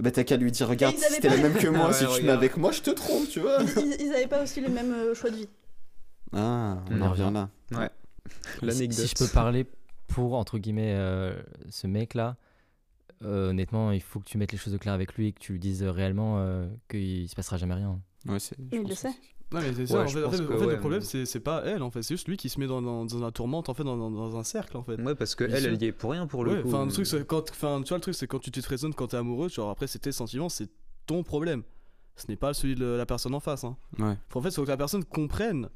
Bah 0.00 0.10
t'as 0.10 0.24
qu'à 0.24 0.36
lui 0.36 0.50
dire, 0.50 0.68
regarde, 0.68 0.96
si 0.96 1.20
t'es 1.20 1.28
la 1.28 1.36
même 1.36 1.54
que 1.54 1.68
moi, 1.68 1.88
Ouais, 1.88 1.92
si 1.92 2.06
tu 2.06 2.20
te 2.20 2.26
mets 2.26 2.32
avec 2.32 2.56
moi, 2.56 2.72
je 2.72 2.80
te 2.82 2.90
trompe, 2.90 3.28
tu 3.28 3.40
vois. 3.40 3.58
Ils, 3.76 3.96
ils 4.00 4.12
avaient 4.14 4.26
pas 4.26 4.42
aussi 4.42 4.60
les 4.60 4.68
mêmes 4.68 4.92
euh, 4.92 5.14
choix 5.14 5.30
de 5.30 5.36
vie. 5.36 5.48
Ah, 6.32 6.78
on 6.90 7.00
en 7.00 7.10
revient 7.10 7.30
là. 7.32 7.48
Si, 7.70 7.76
L'anecdote. 8.66 9.06
si 9.06 9.06
je 9.08 9.14
peux 9.14 9.28
parler 9.30 9.66
pour, 10.08 10.34
entre 10.34 10.58
guillemets, 10.58 10.94
euh, 10.96 11.34
ce 11.70 11.86
mec-là, 11.86 12.36
euh, 13.22 13.50
honnêtement, 13.50 13.92
il 13.92 14.00
faut 14.02 14.18
que 14.18 14.24
tu 14.24 14.38
mettes 14.38 14.52
les 14.52 14.58
choses 14.58 14.74
au 14.74 14.78
clair 14.78 14.94
avec 14.94 15.14
lui 15.14 15.28
et 15.28 15.32
que 15.32 15.38
tu 15.40 15.52
lui 15.52 15.60
dises 15.60 15.82
réellement 15.82 16.38
euh, 16.38 16.66
qu'il 16.90 17.28
se 17.28 17.34
passera 17.34 17.56
jamais 17.56 17.74
rien. 17.74 18.00
Ouais, 18.26 18.38
c'est. 18.40 18.56
je 18.72 18.78
il 18.78 18.88
le 18.88 18.94
sait. 18.94 19.12
Non, 19.52 19.60
mais 19.60 19.72
c'est 19.74 19.86
ça, 19.86 19.94
Ouais, 19.98 20.04
en 20.04 20.08
fait, 20.08 20.18
en 20.20 20.22
pense 20.30 20.36
fait, 20.38 20.46
que 20.46 20.52
en 20.52 20.58
fait, 20.58 20.64
ouais, 20.66 20.72
le 20.72 20.78
problème, 20.80 21.02
mais- 21.14 21.24
c'est 21.26 21.40
pas 21.40 21.62
elle, 21.64 21.82
en 21.82 21.90
fait, 21.90 22.02
c'est 22.02 22.14
juste 22.14 22.26
lui 22.28 22.36
qui 22.36 22.48
se 22.48 22.58
met 22.58 22.66
dans, 22.66 22.82
dans, 22.82 23.04
dans 23.04 23.22
un 23.24 23.30
tourmente, 23.30 23.68
en 23.68 23.74
fait, 23.74 23.84
dans, 23.84 23.96
dans, 24.10 24.36
un 24.36 24.42
cercle, 24.42 24.76
en 24.76 24.82
fait. 24.82 25.00
Ouais, 25.00 25.14
parce 25.14 25.34
que 25.34 25.44
elle, 25.44 25.66
elle 25.66 25.80
y 25.82 25.86
est 25.86 25.92
pour 25.92 26.10
rien 26.10 26.26
pour 26.26 26.44
le 26.44 26.52
Ouais, 26.52 26.62
coup. 26.62 26.68
enfin, 26.68 26.86
le 26.86 26.92
truc, 26.92 27.06
quand, 27.26 27.50
enfin, 27.50 27.80
tu 27.82 27.90
vois, 27.90 27.98
le 27.98 28.02
truc, 28.02 28.14
c'est 28.14 28.26
quand 28.26 28.40
tu 28.40 28.50
te 28.50 28.60
frissonnes 28.60 28.94
quand 28.94 29.08
t'es 29.08 29.16
amoureux, 29.16 29.48
genre 29.48 29.70
après, 29.70 29.86
c'est 29.86 29.98
tes 30.00 30.12
sentiments, 30.12 30.48
c'est 30.48 30.68
ton 31.06 31.22
problème. 31.22 31.62
Ce 32.16 32.26
n'est 32.28 32.36
pas 32.36 32.54
celui 32.54 32.74
de 32.74 32.84
la 32.86 33.06
personne 33.06 33.34
en 33.34 33.40
face. 33.40 33.64
Hein. 33.64 33.76
Ouais. 33.98 34.16
Faut, 34.28 34.38
en 34.38 34.42
fait, 34.42 34.52
faut 34.54 34.62
que 34.64 34.68
la 34.68 34.76
personne 34.76 35.04
comprenne 35.04 35.68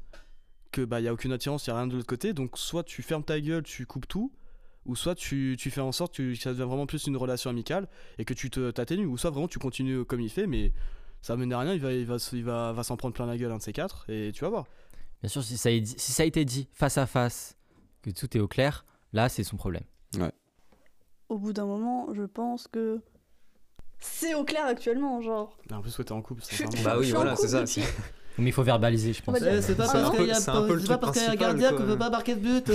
que 0.71 0.83
bah, 0.83 0.99
y 1.01 1.07
a 1.07 1.13
aucune 1.13 1.31
attirance, 1.31 1.65
y 1.67 1.69
a 1.71 1.75
rien 1.75 1.87
de 1.87 1.95
l'autre 1.95 2.07
côté, 2.07 2.33
donc 2.33 2.57
soit 2.57 2.83
tu 2.83 3.01
fermes 3.01 3.23
ta 3.23 3.39
gueule, 3.39 3.63
tu 3.63 3.85
coupes 3.85 4.07
tout, 4.07 4.31
ou 4.85 4.95
soit 4.95 5.15
tu, 5.15 5.55
tu 5.59 5.69
fais 5.71 5.81
en 5.81 5.91
sorte 5.91 6.15
que 6.15 6.33
ça 6.35 6.51
devient 6.51 6.63
vraiment 6.63 6.85
plus 6.85 7.07
une 7.07 7.17
relation 7.17 7.49
amicale 7.49 7.87
et 8.17 8.25
que 8.25 8.33
tu 8.33 8.49
te 8.49 8.71
t'atténues, 8.71 9.05
ou 9.05 9.17
soit 9.17 9.29
vraiment 9.31 9.47
tu 9.47 9.59
continues 9.59 10.05
comme 10.05 10.21
il 10.21 10.29
fait, 10.29 10.47
mais 10.47 10.71
ça 11.21 11.35
mène 11.35 11.51
à 11.53 11.59
rien, 11.59 11.73
il 11.73 11.81
va, 11.81 11.91
il 11.93 12.05
va, 12.05 12.17
il 12.33 12.43
va, 12.43 12.71
va 12.73 12.83
s'en 12.83 12.97
prendre 12.97 13.13
plein 13.13 13.25
la 13.25 13.37
gueule, 13.37 13.51
un 13.51 13.57
de 13.57 13.61
ces 13.61 13.73
quatre, 13.73 14.09
et 14.09 14.31
tu 14.33 14.41
vas 14.43 14.49
voir. 14.49 14.65
Bien 15.21 15.29
sûr, 15.29 15.43
si 15.43 15.57
ça, 15.57 15.69
est 15.71 15.81
dit- 15.81 15.95
si 15.97 16.11
ça 16.11 16.23
a 16.23 16.25
été 16.25 16.45
dit 16.45 16.67
face 16.71 16.97
à 16.97 17.05
face, 17.05 17.57
que 18.01 18.09
tout 18.09 18.35
est 18.37 18.39
au 18.39 18.47
clair, 18.47 18.85
là, 19.13 19.27
c'est 19.29 19.43
son 19.43 19.57
problème. 19.57 19.83
Au 21.27 21.37
bout 21.37 21.53
d'un 21.53 21.65
moment, 21.65 22.13
je 22.13 22.23
pense 22.23 22.67
que 22.67 23.01
c'est 23.99 24.33
au 24.33 24.43
clair 24.45 24.65
actuellement, 24.65 25.21
genre. 25.21 25.57
Et 25.69 25.73
en 25.73 25.81
plus, 25.81 25.95
ouais, 25.97 26.05
t'es 26.05 26.11
en 26.13 26.21
couple. 26.21 26.41
Bah 26.83 26.97
oui, 26.97 27.11
voilà, 27.11 27.35
c'est 27.35 27.47
ça. 27.49 27.59
Mais 28.39 28.49
il 28.49 28.53
faut 28.53 28.63
verbaliser, 28.63 29.13
je 29.13 29.21
pense. 29.21 29.37
c'est 29.61 29.75
pas 29.75 29.87
parce 29.87 30.11
qu'il 30.15 30.25
y 30.27 30.31
a, 30.31 30.35
C'est 30.35 30.49
un 31.27 31.35
gardien 31.35 31.71
qu'on 31.73 31.83
peut 31.83 31.97
pas 31.97 32.09
marquer 32.09 32.35
de 32.35 32.39
but. 32.39 32.69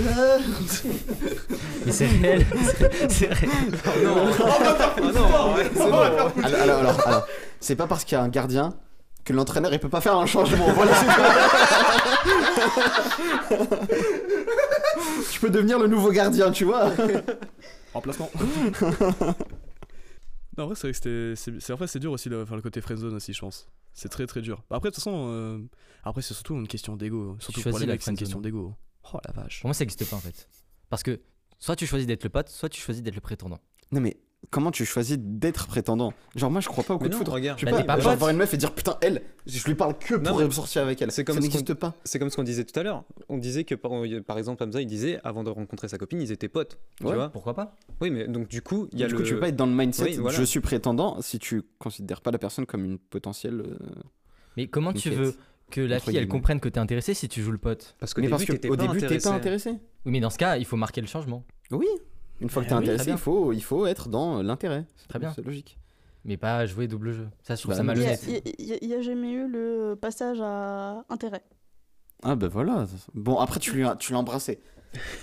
Mais 1.85 1.91
c'est 1.91 2.05
réel, 2.07 2.45
c'est- 2.77 3.11
c'est 3.11 3.33
réel. 3.33 3.49
non, 4.03 4.27
Ah 4.39 5.11
non. 5.13 5.25
Alors, 6.43 6.79
alors, 6.79 7.07
alors, 7.07 7.25
c'est 7.59 7.75
pas 7.75 7.87
parce 7.87 8.03
qu'il 8.03 8.15
y 8.17 8.21
a 8.21 8.23
un 8.23 8.29
gardien 8.29 8.73
que 9.23 9.33
l'entraîneur 9.33 9.73
il 9.73 9.79
peut 9.79 9.89
pas 9.89 10.01
faire 10.01 10.17
un 10.17 10.25
changement. 10.27 10.67
Voilà, 10.75 10.91
tu 15.31 15.39
peux 15.39 15.49
devenir 15.49 15.79
le 15.79 15.87
nouveau 15.87 16.11
gardien, 16.11 16.51
tu 16.51 16.65
vois. 16.65 16.91
Remplacement. 17.93 18.29
non, 20.57 20.63
en 20.63 20.67
vrai, 20.67 20.75
c'est 20.75 20.81
vrai 20.87 20.91
que 20.91 20.97
c'était. 20.97 21.35
c'est- 21.35 21.59
c'est- 21.59 21.73
En 21.73 21.77
fait, 21.77 21.87
c'est 21.87 21.99
dur 21.99 22.11
aussi, 22.11 22.29
le, 22.29 22.41
enfin, 22.43 22.55
le 22.55 22.61
côté 22.61 22.81
friendzone 22.81 23.13
aussi, 23.15 23.33
je 23.33 23.39
pense. 23.39 23.67
C'est 23.93 24.09
très 24.09 24.25
très 24.27 24.41
dur. 24.41 24.63
Après, 24.69 24.89
de 24.89 24.95
toute 24.95 25.03
façon, 25.03 25.27
euh, 25.29 25.59
après, 26.03 26.21
c'est 26.21 26.33
surtout 26.33 26.55
une 26.55 26.67
question 26.67 26.95
d'ego. 26.97 27.37
Surtout 27.39 27.61
pour 27.61 27.71
choisis 27.71 27.81
les 27.81 27.87
mecs, 27.87 28.01
c'est 28.01 28.11
une 28.11 28.17
question 28.17 28.41
d'ego. 28.41 28.73
Oh 29.13 29.19
la 29.25 29.31
vache. 29.31 29.61
Pour 29.61 29.67
moi, 29.69 29.73
ça 29.73 29.83
n'existe 29.83 30.09
pas 30.09 30.15
en 30.15 30.19
fait. 30.19 30.49
Parce 30.89 31.03
que 31.03 31.21
soit 31.59 31.75
tu 31.75 31.85
choisis 31.85 32.05
d'être 32.07 32.23
le 32.23 32.29
pote, 32.29 32.49
soit 32.49 32.69
tu 32.69 32.81
choisis 32.81 33.01
d'être 33.03 33.15
le 33.15 33.21
prétendant. 33.21 33.59
Non 33.91 34.01
mais 34.01 34.17
comment 34.49 34.71
tu 34.71 34.85
choisis 34.85 35.17
d'être 35.19 35.67
prétendant? 35.67 36.13
Genre 36.35 36.49
moi 36.51 36.61
je 36.61 36.67
crois 36.67 36.83
pas 36.83 36.93
au 36.93 36.97
coup 36.97 37.03
Mais 37.03 37.09
de 37.09 37.13
non, 37.13 37.19
foudre. 37.19 37.33
regarde. 37.33 37.59
Je 37.59 37.65
sais 37.65 37.71
Bah, 37.71 37.77
pas, 37.83 37.95
pas 37.95 37.99
genre 38.01 38.15
voir 38.15 38.29
une 38.31 38.37
meuf 38.37 38.53
et 38.53 38.57
dire 38.57 38.73
putain 38.73 38.97
elle, 39.01 39.21
je 39.45 39.63
lui 39.65 39.75
parle 39.75 39.97
que 39.97 40.15
Non, 40.15 40.37
pour 40.37 40.53
sortir 40.53 40.81
avec 40.83 41.01
elle. 41.01 41.11
c'est 41.11 41.23
comme 41.23 41.35
ça 41.35 41.41
ce 41.41 41.47
qu'on- 41.47 41.51
n'existe 41.57 41.73
pas. 41.73 41.93
C'est 42.03 42.19
comme 42.19 42.29
ce 42.29 42.35
qu'on 42.35 42.43
disait 42.43 42.63
tout 42.63 42.79
à 42.79 42.83
l'heure. 42.83 43.03
On 43.29 43.37
disait 43.37 43.63
que 43.63 43.75
par, 43.75 43.91
par 44.25 44.37
exemple 44.37 44.63
Hamza 44.63 44.81
il 44.81 44.87
disait 44.87 45.19
avant 45.23 45.43
de 45.43 45.49
rencontrer 45.49 45.87
sa 45.87 45.97
copine 45.97 46.21
ils 46.21 46.31
étaient 46.31 46.47
potes. 46.49 46.77
Ouais. 47.01 47.09
Tu 47.11 47.15
vois 47.15 47.29
Pourquoi 47.29 47.53
pas? 47.53 47.75
Oui 48.01 48.09
mais 48.11 48.27
donc 48.27 48.47
du 48.47 48.61
coup 48.61 48.87
il 48.91 48.99
y 48.99 49.03
a 49.03 49.07
du 49.07 49.13
le. 49.13 49.19
coup, 49.19 49.25
tu 49.25 49.33
peux 49.35 49.39
pas 49.41 49.47
être 49.49 49.55
dans 49.55 49.65
le 49.67 49.73
mindset 49.73 50.03
Oui, 50.03 50.15
voilà. 50.17 50.37
je 50.37 50.43
suis 50.43 50.59
prétendant 50.61 51.21
si 51.21 51.39
tu 51.39 51.63
considères 51.79 52.21
pas 52.21 52.31
la 52.31 52.37
personne 52.39 52.65
comme 52.65 52.85
une 52.85 52.97
potentielle. 52.97 53.61
euh, 53.65 53.77
Mais 54.57 54.67
comment 54.67 54.93
tu 54.93 55.09
veux 55.09 55.35
que 55.71 55.81
la 55.81 55.95
Entre 55.95 56.05
fille 56.09 56.17
elle 56.17 56.27
comprenne 56.27 56.59
que 56.59 56.69
t'es 56.69 56.79
intéressé 56.79 57.13
si 57.15 57.27
tu 57.27 57.41
joues 57.41 57.51
le 57.51 57.57
pote? 57.57 57.95
Parce 57.99 58.13
qu'au 58.13 58.21
Mais 58.21 58.27
début 58.27 58.37
parce 58.37 58.45
t'étais 58.45 58.67
qu'au 58.67 58.75
pas 58.77 58.87
début 58.87 58.99
t'es 59.05 59.17
pas 59.17 59.31
intéressé. 59.31 59.71
Oui, 60.05 60.11
mais 60.11 60.19
dans 60.19 60.29
ce 60.29 60.37
cas, 60.37 60.57
il 60.57 60.65
faut 60.65 60.77
marquer 60.77 61.01
le 61.01 61.07
changement. 61.07 61.43
Oui. 61.71 61.87
Une 62.41 62.49
fois 62.49 62.61
que 62.63 62.67
Eh 62.67 62.69
t'es 62.69 62.75
oui, 62.75 62.83
intéressé, 62.83 63.11
il 63.11 63.17
faut, 63.17 63.53
il 63.53 63.63
faut 63.63 63.85
être 63.85 64.09
dans 64.09 64.41
l'intérêt. 64.43 64.85
Très 65.07 65.19
bien. 65.19 65.31
C'est 65.35 65.45
logique. 65.45 65.77
Mais 66.25 66.37
pas 66.37 66.65
jouer 66.65 66.87
double 66.87 67.11
jeu. 67.13 67.27
Ça, 67.43 67.55
je 67.55 67.61
trouve 67.61 67.71
Bah 67.73 67.77
ça 67.77 67.83
non, 67.83 67.93
Il 67.93 67.99
y 68.01 68.05
a- 68.05 68.09
malhonnête. 68.09 68.55
il 68.59 68.87
y 68.89 68.93
a- 68.93 69.01
jamais 69.01 69.31
eu 69.31 69.47
le 69.47 69.95
passage 69.99 70.39
à 70.41 71.03
intérêt. 71.09 71.43
Ah 72.23 72.35
bah 72.35 72.47
voilà. 72.47 72.87
Bon 73.13 73.37
après 73.37 73.59
tu 73.59 73.71
lui 73.73 73.85
as- 73.85 73.95
tu 73.95 74.11
l'as 74.13 74.19
embrassé. 74.19 74.59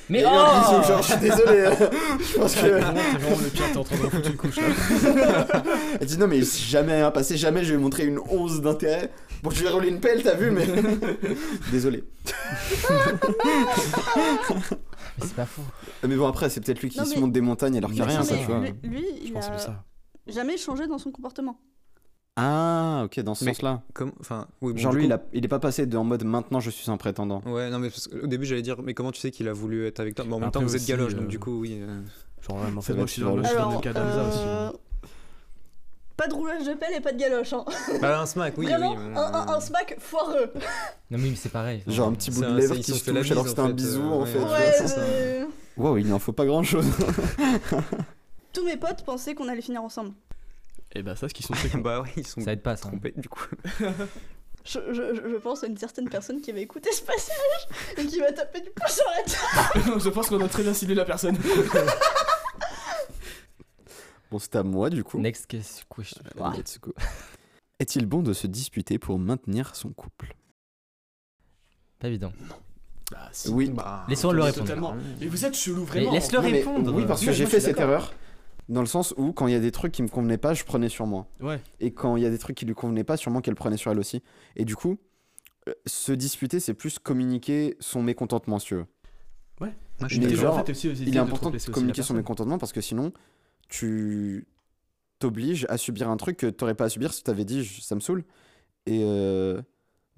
Mais 0.09 0.25
oh 0.27 0.31
bisou, 0.31 0.89
genre 0.89 1.03
je 1.03 1.07
suis 1.13 1.21
désolé. 1.21 1.59
euh, 1.61 1.75
je 2.21 2.39
pense 2.39 2.55
que. 2.55 2.61
T'es 2.61 2.69
vraiment 2.71 3.41
le 3.43 3.49
pire, 3.51 3.65
t'es 3.73 3.77
en 3.79 3.85
train 3.85 3.97
de 3.97 4.01
foutre 4.11 4.29
une 4.31 4.37
couche 4.37 4.57
là. 4.57 5.63
Elle 6.01 6.07
dit 6.07 6.19
non 6.19 6.27
mais 6.29 6.43
si 6.43 6.63
jamais 6.65 7.01
un 7.01 7.11
passé 7.11 7.37
jamais 7.37 7.65
je 7.65 7.73
vais 7.75 7.81
montrer 7.81 8.05
une 8.07 8.19
once 8.31 8.61
d'intérêt. 8.61 9.11
Bon 9.43 9.51
je 9.51 9.61
lui 9.61 9.67
ai 9.67 9.71
roulé 9.71 9.89
une 9.89 10.01
pelle 10.01 10.23
t'as 10.23 10.35
vu 10.35 10.51
mais. 10.51 10.67
désolé. 11.73 12.05
Mais 15.19 15.27
c'est 15.27 15.35
pas 15.35 15.47
faux. 15.47 15.63
Mais 16.07 16.17
bon 16.17 16.27
après 16.29 16.49
c'est 16.51 16.61
peut-être 16.61 16.81
lui 16.81 16.89
qui 16.91 16.99
Non, 16.99 17.05
se 17.05 17.15
mais- 17.15 17.21
monte 17.21 17.33
des 17.33 17.41
montagnes 17.41 17.77
alors 17.79 17.91
qu'il 17.91 17.99
y 17.99 18.03
a 18.03 18.07
Mais- 18.07 18.13
rien 18.13 18.23
ça 18.23 18.37
tu 18.37 18.45
vois. 18.47 18.61
lui, 18.61 18.73
lui, 18.83 19.07
Je 19.21 19.27
il 19.27 19.33
pense 19.33 19.49
que 19.49 19.55
a 19.55 19.59
ça. 19.59 19.85
jamais 20.27 20.57
changé 20.57 20.87
dans 20.87 20.99
son 20.99 21.11
comportement. 21.11 21.59
Ah 22.37 23.03
ok 23.05 23.21
dans 23.21 23.35
ce 23.35 23.45
sens-là. 23.45 23.83
Comme, 23.93 24.13
enfin, 24.21 24.47
oui, 24.63 24.73
bon, 24.73 24.79
Genre 24.79 24.93
lui 24.93 25.03
coup- 25.03 25.07
il, 25.09 25.13
a, 25.13 25.23
il 25.35 25.45
est 25.45 25.49
pas 25.49 25.59
passé 25.59 25.85
de 25.85 25.97
en 25.99 26.05
mode 26.05 26.25
maintenant 26.25 26.61
je 26.61 26.71
suis 26.71 26.91
un 26.91 26.97
prétendant. 26.97 27.43
Ouais, 27.45 27.69
non, 27.69 27.79
mais 27.79 27.91
parce 27.91 28.09
que 28.09 28.25
au 28.25 28.27
début 28.27 28.47
j'allais 28.47 28.63
dire, 28.63 28.77
mais 28.83 28.95
comment 28.95 29.13
tu 29.13 29.21
sais 29.21 29.31
qu'il 29.31 29.49
a 29.49 29.53
voulu 29.53 29.87
être 29.87 30.01
avec 30.01 30.15
toi? 30.15 30.25
Mais 30.27 30.35
en 30.35 30.39
même 30.41 30.51
temps, 30.51 30.63
vous 30.63 30.75
êtes 30.75 30.87
galoche, 30.87 31.13
euh, 31.13 31.19
donc 31.19 31.29
du 31.29 31.39
coup, 31.39 31.61
oui. 31.61 31.79
euh, 31.83 32.01
Genre, 32.41 32.57
ouais, 32.57 32.71
mais 32.73 32.79
en 32.79 32.81
fait, 32.81 32.95
moi 32.95 33.07
je 33.07 33.13
suis 33.13 33.23
dans 33.23 33.37
le 33.37 33.45
Alors, 33.45 33.81
cas 33.83 33.93
d'Hamza 33.93 34.25
aussi. 34.29 34.39
euh, 34.47 34.71
pas 36.17 36.27
de 36.29 36.35
roulage 36.35 36.65
de 36.65 36.73
pelle 36.75 36.95
et 36.97 37.01
pas 37.01 37.13
de 37.13 37.19
galoche. 37.19 37.53
Hein. 37.53 37.65
Bah, 38.01 38.21
un 38.23 38.27
smack, 38.27 38.55
oui, 38.57 38.67
Vraiment, 38.67 38.93
oui. 38.93 38.99
mais- 39.11 39.19
un, 39.19 39.23
un- 39.35 39.49
un 39.55 39.61
smack 39.61 39.97
foireux. 39.99 40.53
Non, 41.11 41.19
mais 41.19 41.35
c'est 41.35 41.51
pareil. 41.51 41.83
Genre 41.87 42.09
un 42.09 42.13
petit 42.15 42.31
bout 42.31 42.41
de 42.41 42.57
lèvre 42.57 42.77
qui 42.77 42.95
se 42.95 43.11
touche 43.11 43.31
alors 43.31 43.45
que 43.45 43.51
c'était 43.51 43.61
un 43.61 43.69
bisou 43.71 44.01
euh, 44.01 44.05
en 44.07 44.21
ouais. 44.23 44.27
fait. 44.27 44.39
Ouais, 44.39 44.95
euh, 44.99 45.45
Wow 45.77 45.97
il 45.99 46.11
en 46.13 46.19
faut 46.19 46.33
pas 46.33 46.47
grand 46.47 46.63
chose. 46.63 46.87
tous 48.55 48.65
mes 48.65 48.77
potes 48.79 49.05
pensaient 49.05 49.35
qu'on 49.35 49.49
allait 49.49 49.63
finir 49.63 49.83
ensemble. 49.83 50.13
Et 50.95 51.03
bah, 51.03 51.17
ça, 51.17 51.29
ce 51.29 51.35
qu'ils 51.35 51.47
sont 51.47 51.55
très. 51.55 51.79
Bah, 51.79 52.03
oui, 52.03 52.11
ils 52.17 52.27
sont 52.27 52.41
Ça 52.41 52.53
aide 52.53 52.63
pas, 52.63 52.77
ça. 52.77 52.89
trompés, 52.89 53.15
du 53.17 53.29
coup. 53.29 53.47
Je, 54.65 54.79
je- 54.93 55.29
je 55.29 55.37
pense 55.39 55.65
à 55.65 55.67
une 55.67 55.77
certaine 55.77 56.09
personne 56.09 56.41
qui 56.41 56.53
va 56.53 56.61
écouter 56.61 56.93
ce 56.93 57.03
passage 57.03 57.97
et 57.99 58.07
qui 58.07 58.21
va 58.21 58.31
taper 58.31 58.61
du 58.61 58.71
poing 58.71 58.87
sur 58.87 59.05
la 59.11 59.25
table. 59.25 60.01
je 60.05 60.09
pense 60.09 60.29
qu'on 60.29 60.41
a 60.41 60.47
très 60.47 60.63
bien 60.63 60.73
ciblé 60.73 60.95
la 60.95 61.05
personne. 61.05 61.37
Bon 64.31 64.39
c'est 64.39 64.55
à 64.57 64.63
moi 64.63 64.89
du 64.89 65.03
coup. 65.05 65.19
Next 65.19 65.47
question. 65.47 65.85
Go. 66.81 66.95
Est-il 67.81 68.07
bon 68.07 68.23
de 68.23 68.33
se 68.33 68.47
disputer 68.47 68.99
pour 68.99 69.19
maintenir 69.19 69.75
son 69.75 69.91
couple? 69.91 70.35
Pas 71.99 72.09
évident. 72.09 72.33
Bah, 73.11 73.29
si. 73.33 73.49
Oui. 73.51 73.69
Bah, 73.69 74.05
Laissons-le 74.09 74.43
répondre. 74.43 74.65
Totalement. 74.67 74.97
Mais 75.21 75.27
vous 75.27 75.45
êtes 75.45 75.55
chelou, 75.57 75.81
Mais 75.81 75.87
vraiment. 75.87 76.13
laisse-le 76.13 76.39
Non, 76.39 76.45
mais- 76.45 76.53
répondre. 76.53 76.95
Oui, 76.95 77.05
parce 77.07 77.25
que 77.25 77.33
j'ai 77.33 77.47
fait 77.47 77.61
cette 77.61 77.79
erreur. 77.81 78.15
Dans 78.73 78.81
le 78.81 78.87
sens 78.87 79.13
où, 79.19 79.33
quand 79.33 79.47
il 79.47 79.53
y 79.53 79.57
a 79.57 79.61
des 79.61 79.71
trucs 79.71 79.93
qui 79.93 80.03
me 80.03 80.09
convenaient 80.09 80.39
pas, 80.39 80.55
je 80.55 80.65
prenais 80.65 80.89
sur 80.89 81.07
moi. 81.07 81.27
Ouais. 81.41 81.61
Et 81.79 81.93
quand 81.93 82.17
il 82.17 82.23
y 82.23 82.27
a 82.27 82.31
des 82.31 82.39
trucs 82.39 82.57
qui 82.57 82.65
lui 82.65 82.75
convenaient 82.75 83.05
pas, 83.05 83.17
sûrement 83.17 83.41
qu'elle 83.41 83.55
prenait 83.55 83.77
sur 83.77 83.91
elle 83.91 83.99
aussi. 83.99 84.23
Et 84.57 84.65
du 84.65 84.77
coup, 84.77 84.99
euh, 85.69 85.75
se 85.87 86.13
disputer, 86.13 86.59
c'est 86.59 86.75
plus 86.75 86.99
communiquer 86.99 87.77
son 87.81 88.03
mécontentement, 88.03 88.59
si 88.59 88.69
tu 88.69 88.75
veux. 88.77 88.87
Moi, 89.61 90.09
je 90.09 90.15
suis 90.15 90.25
Mais 90.25 90.35
genre, 90.35 90.57
en 90.57 90.65
fait, 90.65 90.73
aussi, 90.73 90.89
aussi 90.89 91.05
Il 91.05 91.15
est 91.15 91.21
important 91.21 91.51
de 91.51 91.71
communiquer 91.71 92.03
son 92.03 92.15
mécontentement 92.15 92.59
parce 92.59 92.73
que 92.73 92.81
sinon, 92.81 93.13
tu 93.69 94.47
t'obliges 95.19 95.67
à 95.69 95.77
subir 95.77 96.09
un 96.09 96.17
truc 96.17 96.37
que 96.37 96.47
t'aurais 96.47 96.75
pas 96.75 96.87
à 96.87 96.89
subir 96.89 97.13
si 97.13 97.23
t'avais 97.23 97.45
dit 97.45 97.65
ça 97.65 97.95
me 97.95 98.01
saoule. 98.01 98.25
Et 98.87 99.03
euh, 99.05 99.63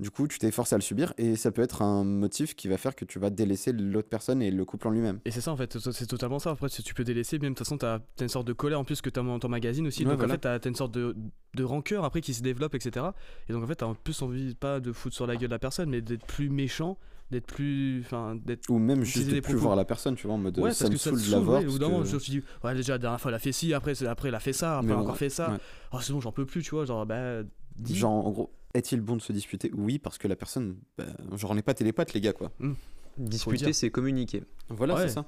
du 0.01 0.11
coup, 0.11 0.27
tu 0.27 0.39
t'es 0.39 0.51
forcé 0.51 0.75
à 0.75 0.79
le 0.79 0.83
subir. 0.83 1.15
Et 1.19 1.37
ça 1.37 1.51
peut 1.53 1.63
être 1.63 1.83
un 1.83 2.05
motif 2.05 2.57
qui 2.57 2.69
va 2.69 2.77
faire 2.77 2.97
que 2.97 3.05
tu 3.05 3.19
vas 3.19 3.31
délaisser 3.31 3.73
l'autre 3.73 4.09
personne 4.09 4.43
et 4.43 4.51
le 4.51 4.65
couple 4.65 4.89
en 4.89 4.91
lui-même. 4.91 5.21
Et 5.25 5.31
c'est 5.31 5.41
ça 5.41 5.53
en 5.53 5.57
fait, 5.57 5.79
c'est 5.79 6.07
totalement 6.07 6.39
ça. 6.39 6.51
Après, 6.51 6.69
tu 6.69 6.95
peux 6.95 7.05
délaisser, 7.05 7.39
même 7.39 7.53
de 7.53 7.59
toute 7.59 7.67
façon, 7.67 7.79
t'as 7.79 7.97
as 7.97 8.23
une 8.23 8.29
sorte 8.29 8.47
de 8.47 8.53
colère 8.53 8.81
en 8.81 8.85
plus 8.85 9.01
que 9.01 9.11
t'as 9.11 9.23
dans 9.23 9.39
ton 9.39 9.49
magazine 9.49 9.87
aussi. 9.87 10.05
Ouais, 10.05 10.11
donc 10.11 10.19
voilà. 10.19 10.33
en 10.33 10.37
fait, 10.37 10.41
t'as 10.41 10.55
as 10.55 10.69
une 10.69 10.75
sorte 10.75 10.93
de, 10.93 11.17
de 11.55 11.65
rancœur 11.65 12.05
après 12.05 12.21
qui 12.21 12.35
se 12.35 12.43
développe, 12.43 12.75
etc. 12.75 13.07
Et 13.49 13.53
donc 13.53 13.63
en 13.63 13.67
fait, 13.67 13.77
t'as 13.77 13.87
en 13.87 13.95
plus 13.95 14.21
envie 14.23 14.55
pas 14.55 14.81
de 14.81 14.93
foutre 14.93 15.15
sur 15.15 15.27
la 15.27 15.37
gueule 15.37 15.49
de 15.49 15.55
la 15.55 15.59
personne, 15.59 15.91
mais 15.91 16.01
d'être 16.01 16.27
plus 16.27 16.51
méchant, 16.51 16.99
d'être 17.31 17.47
plus. 17.47 18.01
Enfin, 18.05 18.37
d'être. 18.37 18.69
Ou 18.71 18.79
même 18.79 19.03
juste 19.05 19.27
de 19.27 19.33
plus 19.33 19.41
propos. 19.43 19.59
voir 19.59 19.77
la 19.77 19.85
personne, 19.85 20.15
tu 20.17 20.27
vois, 20.27 20.35
en 20.37 20.39
mode 20.39 20.59
Ouais, 20.59 20.73
ça 20.73 20.85
parce 20.85 20.93
me 20.93 20.97
ça 20.99 21.11
saoule 21.11 21.23
de 21.27 21.31
la 21.31 21.39
voir. 21.41 21.61
ouais, 21.61 21.67
que- 21.67 22.05
je 22.05 22.15
me 22.15 22.19
suis 22.21 22.33
dit, 22.33 22.43
ouais, 22.63 22.75
déjà 22.75 22.95
la 22.95 22.99
dernière 22.99 23.21
fois 23.21 23.31
elle 23.31 23.37
a 23.37 23.39
fait 23.41 23.53
ci, 23.53 23.73
après, 23.75 23.95
c'est- 23.95 24.07
après 24.07 24.29
elle 24.29 24.35
a 24.35 24.41
fait 24.41 24.53
ça, 24.53 24.79
après 24.79 24.93
elle 24.93 24.99
a 24.99 25.01
encore 25.03 25.17
fait 25.17 25.31
ça. 25.31 25.51
ouais. 25.53 25.59
Oh, 25.93 25.99
c'est 26.01 26.13
bon, 26.13 26.21
j'en 26.21 26.33
peux 26.33 26.47
plus, 26.47 26.63
tu 26.63 26.71
vois. 26.71 26.85
Genre, 26.85 27.05
bah. 27.07 27.43
dis. 27.77 27.97
Genre, 27.97 28.13
en 28.27 28.31
gros, 28.31 28.53
est-il 28.75 29.01
bon 29.01 29.17
de 29.17 29.23
se 29.23 29.33
disputer? 29.33 29.71
Oui, 29.75 29.99
parce 29.99 30.17
que 30.19 30.29
la 30.29 30.37
personne, 30.37 30.77
bah, 30.97 31.05
genre, 31.35 31.51
on 31.51 31.55
n'est 31.57 31.63
pas 31.63 31.75
télépathe, 31.75 32.13
les 32.13 32.21
gars, 32.21 32.33
quoi. 32.33 32.53
Disputer, 33.19 33.67
dire. 33.67 33.75
c'est 33.75 33.91
communiquer. 33.91 34.43
Voilà, 34.69 34.95
Ouais. 34.95 35.03
c'est 35.09 35.15
ça. 35.15 35.25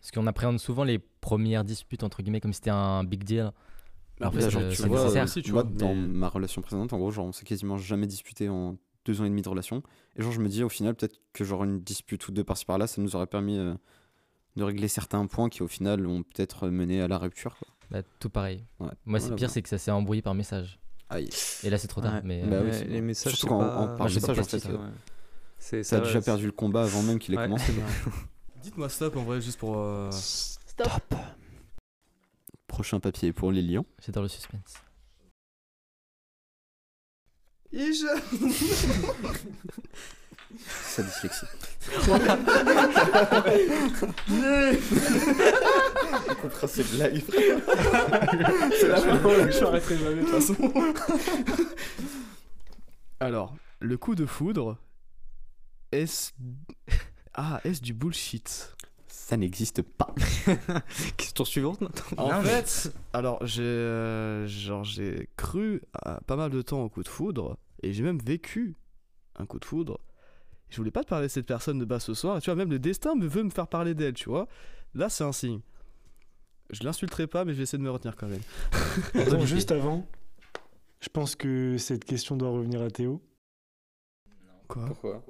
Parce 0.00 0.10
qu'on 0.12 0.26
appréhende 0.26 0.58
souvent 0.60 0.84
les 0.84 0.98
premières 0.98 1.64
disputes, 1.64 2.02
entre 2.02 2.22
guillemets, 2.22 2.40
comme 2.40 2.52
si 2.52 2.58
c'était 2.58 2.70
un 2.70 3.04
big 3.04 3.24
deal. 3.24 3.50
Après, 4.20 4.48
genre, 4.50 4.62
euh, 4.62 4.70
tu 4.70 4.82
vois, 4.82 5.00
nécessaire. 5.00 5.24
aussi, 5.24 5.42
tu 5.42 5.52
moi, 5.52 5.62
vois. 5.62 5.72
dans 5.72 5.94
mais- 5.94 6.06
ma 6.08 6.28
relation 6.28 6.60
précédente, 6.62 6.92
en 6.92 6.98
gros, 6.98 7.10
genre, 7.10 7.26
on 7.26 7.32
s'est 7.32 7.44
quasiment 7.44 7.78
jamais 7.78 8.06
disputé 8.06 8.48
en 8.48 8.76
deux 9.04 9.20
ans 9.20 9.24
et 9.24 9.28
demi 9.28 9.42
de 9.42 9.48
relation. 9.48 9.82
Et 10.16 10.22
genre, 10.22 10.32
je 10.32 10.40
me 10.40 10.48
dis, 10.48 10.62
au 10.62 10.68
final, 10.68 10.94
peut-être 10.94 11.20
que 11.32 11.44
genre 11.44 11.64
une 11.64 11.80
dispute 11.80 12.26
ou 12.28 12.32
deux 12.32 12.44
par-ci 12.44 12.64
par-là, 12.64 12.86
ça 12.86 13.00
nous 13.02 13.16
aurait 13.16 13.26
permis 13.26 13.58
euh, 13.58 13.74
de 14.56 14.62
régler 14.64 14.88
certains 14.88 15.26
points 15.26 15.48
qui, 15.48 15.62
au 15.62 15.68
final, 15.68 16.06
ont 16.06 16.22
peut-être 16.22 16.68
mené 16.68 17.00
à 17.02 17.08
la 17.08 17.18
rupture. 17.18 17.56
Quoi. 17.58 17.68
Bah, 17.90 18.02
tout 18.18 18.30
pareil. 18.30 18.64
Ouais. 18.80 18.88
Moi, 19.04 19.18
c'est 19.20 19.26
Voilà, 19.26 19.36
pire, 19.36 19.50
c'est 19.50 19.62
que 19.62 19.68
ça 19.68 19.78
s'est 19.78 19.90
embrouillé 19.90 20.22
par 20.22 20.34
message. 20.34 20.78
Aïe. 21.10 21.28
Et 21.62 21.70
là, 21.70 21.76
c'est 21.78 21.88
trop 21.88 22.00
tard. 22.00 22.14
Ouais. 22.14 22.20
Mais 22.24 22.42
Bah 22.46 22.56
euh, 22.56 22.70
oui, 22.82 22.88
les 22.88 23.00
messages, 23.02 23.32
Surtout 23.34 23.48
quand 23.48 23.58
pas- 23.60 23.80
on 23.94 23.96
parle 23.98 24.12
message, 24.14 24.38
en 24.38 24.44
fait. 24.44 25.82
ça. 25.82 25.96
a 25.96 26.00
déjà 26.00 26.20
perdu 26.22 26.46
le 26.46 26.52
combat 26.52 26.82
avant 26.84 27.02
même 27.02 27.18
qu'il 27.18 27.34
ait 27.34 27.38
Ouais. 27.38 27.44
commencé. 27.44 27.72
Dites-moi 28.62 28.88
stop 28.88 29.16
en 29.16 29.22
vrai, 29.24 29.40
juste 29.42 29.58
pour. 29.58 29.76
euh, 29.76 30.10
Stop. 30.10 31.14
Prochain 32.66 32.98
papier 33.00 33.32
pour 33.32 33.52
les 33.52 33.62
lions. 33.62 33.84
j'adore 34.04 34.22
le 34.22 34.28
suspense. 34.28 34.74
Sa 40.84 41.02
dyslexie. 41.02 41.46
On 46.28 46.34
comprend 46.40 46.68
cette 46.68 46.90
blague. 46.96 47.20
C'est 48.78 48.88
la 48.88 48.96
fin, 48.96 49.18
je 49.50 49.60
m'arrêterai 49.64 49.98
jamais 49.98 50.14
de 50.16 50.20
toute 50.20 50.30
façon. 50.30 50.56
Alors, 53.18 53.54
le 53.80 53.96
coup 53.96 54.14
de 54.14 54.26
foudre, 54.26 54.78
est-ce. 55.90 56.30
Ah, 57.34 57.60
est-ce 57.64 57.80
du 57.82 57.92
bullshit? 57.92 58.76
Ça 59.26 59.38
n'existe 59.38 59.80
pas. 59.80 60.14
Question 61.16 61.46
suivante 61.46 61.80
maintenant. 61.80 62.24
En 62.24 62.28
Non, 62.30 62.42
fait, 62.42 62.92
alors 63.14 63.38
j'ai 63.46 63.62
euh, 63.62 64.46
genre 64.46 64.84
j'ai 64.84 65.30
cru 65.38 65.80
à 65.94 66.20
pas 66.26 66.36
mal 66.36 66.50
de 66.50 66.60
temps 66.60 66.82
au 66.82 66.90
coup 66.90 67.02
de 67.02 67.08
foudre 67.08 67.56
et 67.82 67.94
j'ai 67.94 68.02
même 68.02 68.18
vécu 68.18 68.76
un 69.36 69.46
coup 69.46 69.58
de 69.58 69.64
foudre. 69.64 69.98
Je 70.68 70.76
voulais 70.76 70.90
pas 70.90 71.02
te 71.04 71.08
parler 71.08 71.28
de 71.28 71.32
cette 71.32 71.46
personne 71.46 71.78
de 71.78 71.86
bas 71.86 72.00
ce 72.00 72.12
soir. 72.12 72.36
Et 72.36 72.40
tu 72.42 72.50
vois, 72.50 72.54
même 72.54 72.68
le 72.70 72.78
destin 72.78 73.14
me 73.14 73.26
veut 73.26 73.42
me 73.42 73.48
faire 73.48 73.66
parler 73.66 73.94
d'elle, 73.94 74.12
tu 74.12 74.28
vois. 74.28 74.46
Là, 74.92 75.08
c'est 75.08 75.24
un 75.24 75.32
signe. 75.32 75.60
Je 76.68 76.84
l'insulterai 76.84 77.26
pas, 77.26 77.46
mais 77.46 77.52
je 77.52 77.56
vais 77.56 77.62
essayer 77.62 77.78
de 77.78 77.82
me 77.84 77.90
retenir 77.90 78.16
quand 78.16 78.28
même. 78.28 78.42
Donc, 79.30 79.40
Ok. 79.40 79.46
juste 79.46 79.72
avant, 79.72 80.06
je 81.00 81.08
pense 81.08 81.34
que 81.34 81.78
cette 81.78 82.04
question 82.04 82.36
doit 82.36 82.50
revenir 82.50 82.82
à 82.82 82.90
Théo. 82.90 83.22
Quoi? 84.68 84.84
Pourquoi? 84.84 85.24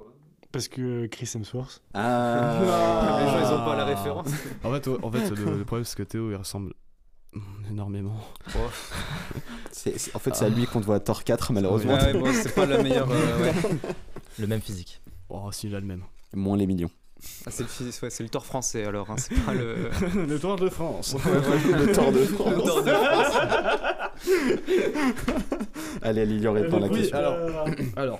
Parce 0.54 0.68
que 0.68 1.06
Chris 1.06 1.30
Hemsworth. 1.34 1.82
Ah 1.94 2.58
Les 3.20 3.26
gens, 3.30 3.40
ils 3.40 3.52
ont 3.60 3.64
pas 3.64 3.76
la 3.76 3.84
référence. 3.84 4.28
En 4.62 4.72
fait, 4.72 4.88
en 4.88 5.10
fait 5.10 5.30
le, 5.30 5.58
le 5.58 5.64
problème, 5.64 5.84
c'est 5.84 5.96
que 5.96 6.02
Théo, 6.04 6.30
il 6.30 6.36
ressemble 6.36 6.72
énormément. 7.68 8.14
C'est- 9.72 9.98
c'est- 9.98 10.14
En 10.14 10.20
fait, 10.20 10.34
c'est 10.36 10.44
à 10.44 10.48
lui 10.48 10.66
qu'on 10.66 10.78
doit 10.80 11.00
Thor 11.00 11.24
4, 11.24 11.52
malheureusement. 11.52 11.94
Ouais, 11.94 12.12
bon, 12.12 12.32
c'est 12.32 12.54
pas 12.54 12.66
la 12.66 12.80
meilleure. 12.82 13.08
euh, 13.10 13.42
ouais. 13.42 13.52
Le 14.38 14.46
même 14.46 14.60
physique. 14.60 15.00
Oh, 15.28 15.50
si, 15.52 15.66
il 15.66 15.74
a 15.74 15.80
le 15.80 15.86
même. 15.86 16.02
Moins 16.34 16.56
les 16.56 16.66
millions. 16.68 16.90
Ah, 17.46 17.50
c'est 17.50 17.62
le, 17.64 17.86
ouais, 18.02 18.10
c'est 18.10 18.22
le 18.22 18.28
tort 18.28 18.44
français 18.44 18.84
alors, 18.84 19.10
hein, 19.10 19.16
c'est 19.16 19.34
pas 19.44 19.54
le. 19.54 19.88
le 20.28 20.38
Tour 20.38 20.56
de 20.56 20.68
France. 20.68 21.14
le 21.24 21.92
Thor 21.92 22.12
de 22.12 22.24
France. 22.24 22.54
Le 24.26 24.56
de 24.56 24.64
Allez, 26.02 26.20
allez, 26.22 26.34
il 26.34 26.42
y 26.42 26.46
aurait 26.46 26.68
pas 26.68 26.78
la 26.80 26.88
Oui, 26.88 26.98
question. 27.00 27.16
alors, 27.18 27.66
alors 27.96 28.18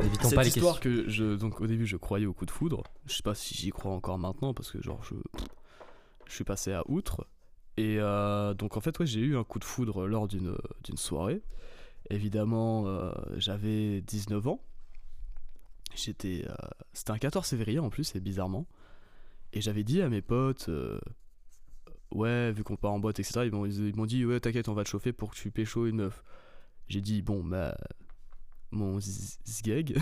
Évitons 0.00 0.28
cette 0.28 0.34
pas 0.34 0.42
les 0.42 0.48
histoire 0.48 0.80
que 0.80 1.08
je 1.08 1.36
donc 1.36 1.60
au 1.60 1.66
début 1.66 1.86
je 1.86 1.96
croyais 1.96 2.26
au 2.26 2.32
coup 2.32 2.46
de 2.46 2.50
foudre. 2.50 2.82
Je 3.06 3.14
sais 3.14 3.22
pas 3.22 3.34
si 3.34 3.54
j'y 3.54 3.70
crois 3.70 3.92
encore 3.92 4.18
maintenant 4.18 4.52
parce 4.52 4.72
que 4.72 4.82
genre 4.82 5.02
je 5.04 5.14
je 6.26 6.34
suis 6.34 6.44
passé 6.44 6.72
à 6.72 6.82
outre. 6.90 7.26
Et 7.76 7.98
euh, 7.98 8.54
donc 8.54 8.76
en 8.76 8.80
fait 8.80 8.98
ouais 8.98 9.06
j'ai 9.06 9.20
eu 9.20 9.36
un 9.36 9.44
coup 9.44 9.58
de 9.58 9.64
foudre 9.64 10.06
lors 10.06 10.26
d'une 10.26 10.56
d'une 10.82 10.96
soirée. 10.96 11.42
Évidemment 12.10 12.86
euh, 12.86 13.12
j'avais 13.36 14.00
19 14.00 14.48
ans. 14.48 14.60
J'étais 15.94 16.44
euh, 16.48 16.54
c'était 16.92 17.12
un 17.12 17.18
14 17.18 17.46
février 17.46 17.78
en 17.78 17.90
plus 17.90 18.16
et 18.16 18.20
bizarrement. 18.20 18.66
Et 19.52 19.60
j'avais 19.60 19.84
dit 19.84 20.02
à 20.02 20.08
mes 20.08 20.22
potes 20.22 20.68
ouais 22.10 22.52
vu 22.52 22.64
qu'on 22.64 22.76
part 22.76 22.92
en 22.92 22.98
boîte 22.98 23.20
etc 23.20 23.42
ils 23.44 23.52
m'ont 23.52 23.66
ils 23.66 23.94
m'ont 23.96 24.06
dit 24.06 24.24
ouais 24.24 24.40
t'inquiète 24.40 24.68
on 24.68 24.74
va 24.74 24.84
te 24.84 24.88
chauffer 24.88 25.12
pour 25.12 25.30
que 25.30 25.36
tu 25.36 25.50
pécho 25.50 25.86
une 25.86 25.96
meuf 25.96 26.22
j'ai 26.88 27.00
dit 27.00 27.22
bon 27.22 27.42
bah 27.42 27.76
mon 28.74 28.98
zgeg 29.00 29.96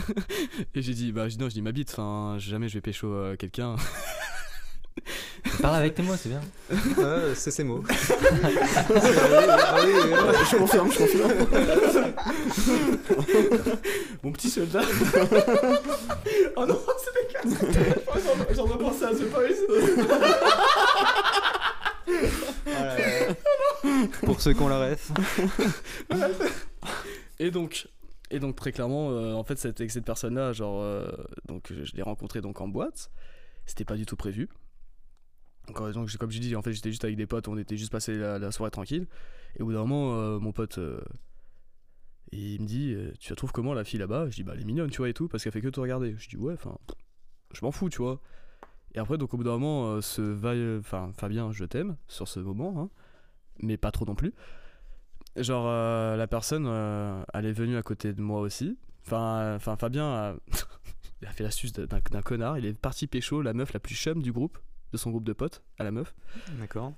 et 0.74 0.82
j'ai 0.82 0.94
dit 0.94 1.12
bah 1.12 1.28
j'ai 1.28 1.36
dit, 1.36 1.42
non 1.42 1.48
je 1.48 1.54
dis 1.54 1.62
ma 1.62 1.70
bite 1.72 1.90
enfin 1.92 2.36
jamais 2.38 2.68
je 2.68 2.74
vais 2.74 2.80
pécho 2.80 3.06
euh, 3.06 3.36
quelqu'un 3.36 3.76
Parle 5.62 5.76
avec 5.76 5.94
tes 5.94 6.02
mots, 6.02 6.16
c'est 6.20 6.28
bien. 6.28 6.40
C'est 7.36 7.52
ces 7.52 7.62
mots. 7.62 7.84
je 7.88 7.96
confirme, 10.56 10.90
je 10.90 10.98
confirme. 10.98 11.30
mon 14.24 14.32
petit 14.32 14.50
soldat 14.50 14.82
oh 16.56 16.66
non 16.66 16.80
c'est 16.98 17.14
dégueulasse 17.14 17.60
J'en- 18.24 18.44
j'en 18.66 18.74
ai 18.74 18.78
pensé 18.78 19.04
à 19.04 19.14
The 19.14 19.30
Boys 19.30 19.54
Pour 24.24 24.40
ceux 24.40 24.52
qui 24.52 24.62
ont 24.62 24.68
la 24.68 24.90
ref. 24.90 25.10
et 27.38 27.50
donc 27.50 27.86
et 28.30 28.40
donc 28.40 28.56
très 28.56 28.72
clairement 28.72 29.10
euh, 29.10 29.32
en 29.34 29.44
fait 29.44 29.58
cette, 29.58 29.90
cette 29.90 30.04
personne 30.04 30.34
là 30.34 30.52
genre 30.52 30.80
euh, 30.80 31.10
donc 31.46 31.72
je, 31.72 31.84
je 31.84 31.94
l'ai 31.94 32.02
rencontré 32.02 32.40
donc 32.40 32.60
en 32.60 32.68
boîte. 32.68 33.10
C'était 33.66 33.84
pas 33.84 33.96
du 33.96 34.06
tout 34.06 34.16
prévu. 34.16 34.48
Donc, 35.66 35.92
donc, 35.92 36.16
comme 36.16 36.30
j'ai 36.30 36.40
dit 36.40 36.56
en 36.56 36.62
fait 36.62 36.72
j'étais 36.72 36.90
juste 36.90 37.04
avec 37.04 37.16
des 37.16 37.26
potes 37.26 37.48
on 37.48 37.58
était 37.58 37.76
juste 37.76 37.92
passé 37.92 38.16
la, 38.16 38.50
soirée 38.50 38.70
tranquille. 38.70 39.06
Et 39.56 39.62
au 39.62 39.66
bout 39.66 39.72
d'un 39.72 39.80
moment 39.80 40.14
euh, 40.14 40.38
mon 40.38 40.52
pote 40.52 40.78
il 42.32 42.60
me 42.60 42.66
dit 42.66 42.96
tu 43.18 43.30
la 43.30 43.36
trouves 43.36 43.52
comment 43.52 43.74
la 43.74 43.84
fille 43.84 43.98
là-bas? 43.98 44.28
Je 44.30 44.36
dis 44.36 44.42
bah 44.42 44.52
elle 44.54 44.62
est 44.62 44.64
mignonne 44.64 44.90
tu 44.90 44.98
vois 44.98 45.08
et 45.08 45.14
tout 45.14 45.28
parce 45.28 45.42
qu'elle 45.42 45.52
fait 45.52 45.60
que 45.60 45.68
te 45.68 45.80
regarder 45.80 46.14
je 46.18 46.28
dis 46.28 46.36
ouais 46.36 46.54
enfin 46.54 46.76
je 47.52 47.64
m'en 47.64 47.72
fous 47.72 47.88
tu 47.88 47.98
vois 47.98 48.20
et 48.94 48.98
après 48.98 49.18
donc 49.18 49.32
au 49.34 49.36
bout 49.36 49.44
d'un 49.44 49.58
moment 49.58 50.00
ce 50.00 50.22
va 50.22 50.52
enfin 50.78 51.12
Fabien 51.16 51.52
je 51.52 51.64
t'aime 51.64 51.96
sur 52.08 52.28
ce 52.28 52.40
moment 52.40 52.80
hein, 52.80 52.90
mais 53.60 53.76
pas 53.76 53.90
trop 53.90 54.04
non 54.04 54.14
plus 54.14 54.34
genre 55.42 55.66
euh, 55.68 56.16
la 56.16 56.26
personne 56.26 56.66
euh, 56.68 57.22
elle 57.34 57.46
est 57.46 57.52
venue 57.52 57.76
à 57.76 57.82
côté 57.82 58.12
de 58.12 58.20
moi 58.20 58.40
aussi 58.40 58.76
enfin 59.06 59.38
euh, 59.40 59.56
enfin 59.56 59.76
Fabien 59.76 60.04
a, 60.06 60.34
il 61.22 61.28
a 61.28 61.30
fait 61.32 61.42
l'astuce 61.44 61.72
d'un 61.72 61.86
d'un 61.86 62.22
connard 62.22 62.58
il 62.58 62.66
est 62.66 62.72
parti 62.74 63.06
pécho 63.06 63.42
la 63.42 63.52
meuf 63.54 63.72
la 63.72 63.80
plus 63.80 63.94
chum 63.94 64.22
du 64.22 64.32
groupe 64.32 64.58
de 64.92 64.96
son 64.98 65.10
groupe 65.10 65.24
de 65.24 65.32
potes 65.32 65.62
à 65.78 65.84
la 65.84 65.90
meuf 65.90 66.14
D'accord. 66.58 66.92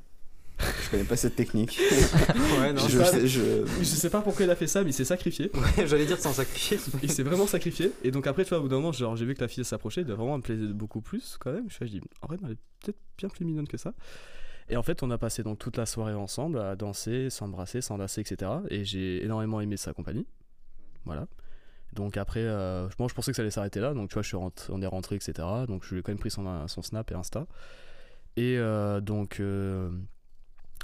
Je 0.85 0.91
connais 0.91 1.05
pas 1.05 1.17
cette 1.17 1.37
technique. 1.37 1.81
Ouais, 2.61 2.75
non. 2.75 2.87
je, 2.87 2.99
pas- 2.99 3.05
sais- 3.07 3.27
je- 3.27 3.65
je 3.79 3.85
sais 3.85 4.11
pas 4.11 4.21
pourquoi 4.21 4.45
il 4.45 4.51
a 4.51 4.55
fait 4.57 4.67
ça 4.67 4.85
mais 4.85 4.91
il 4.91 4.93
s'est 4.93 5.07
sacrifié 5.07 5.51
Ouais, 5.55 5.87
J'allais 5.87 6.05
dire 6.05 6.19
sans 6.19 6.35
sacrifier. 6.35 6.79
il 7.03 7.11
s'est 7.11 7.23
vraiment 7.23 7.47
sacrifié 7.47 7.93
et 8.05 8.11
donc 8.11 8.27
après 8.27 8.45
tu 8.45 8.51
vois 8.51 8.59
au 8.59 8.63
bout 8.63 8.69
d'un 8.69 8.77
moment 8.77 8.93
genre 8.93 9.17
j'ai 9.17 9.25
vu 9.25 9.35
que 9.35 9.41
la 9.41 9.49
fille 9.49 9.65
s'approchait 9.65 10.03
elle 10.03 10.09
vraiment 10.13 10.37
me 10.37 10.43
plaisait 10.43 10.67
beaucoup 10.67 11.01
plus 11.01 11.39
quand 11.41 11.51
même 11.53 11.65
je 11.71 11.75
fais, 11.77 11.87
je 11.87 11.93
dis 11.93 12.01
en 12.21 12.27
vrai 12.27 12.37
elle 12.45 12.51
est 12.53 12.59
peut-être 12.85 12.99
bien 13.17 13.29
plus 13.31 13.45
mignonne 13.47 13.67
que 13.69 13.79
ça 13.79 13.95
et 14.71 14.77
en 14.77 14.83
fait 14.83 15.03
on 15.03 15.11
a 15.11 15.19
passé 15.19 15.43
donc 15.43 15.59
toute 15.59 15.77
la 15.77 15.87
soirée 15.87 16.15
ensemble 16.15 16.59
à 16.59 16.77
danser 16.77 17.29
s'embrasser 17.29 17.81
s'enlacer 17.81 18.23
etc 18.23 18.51
et 18.71 18.85
j'ai 18.85 19.25
énormément 19.25 19.61
aimé 19.61 19.77
sa 19.77 19.93
compagnie 19.93 20.27
voilà 21.05 21.27
donc 21.93 22.17
après 22.17 22.41
euh, 22.41 22.89
je 22.89 22.97
pensais 22.97 23.33
que 23.33 23.37
ça 23.37 23.43
allait 23.43 23.51
s'arrêter 23.51 23.81
là 23.81 23.95
donc 23.95 24.11
tu 24.11 24.21
vois 24.21 24.51
on 24.71 24.83
est 24.83 24.87
rentré 24.87 25.17
etc 25.17 25.47
donc 25.67 25.85
je 25.85 25.95
lui 25.95 26.01
ai 26.01 26.03
quand 26.03 26.13
même 26.13 26.19
pris 26.19 26.31
son, 26.31 26.67
snap 26.69 27.11
et 27.11 27.15
insta 27.15 27.47
et 28.37 28.59
euh, 28.59 29.01
donc 29.01 29.41
euh, 29.41 29.91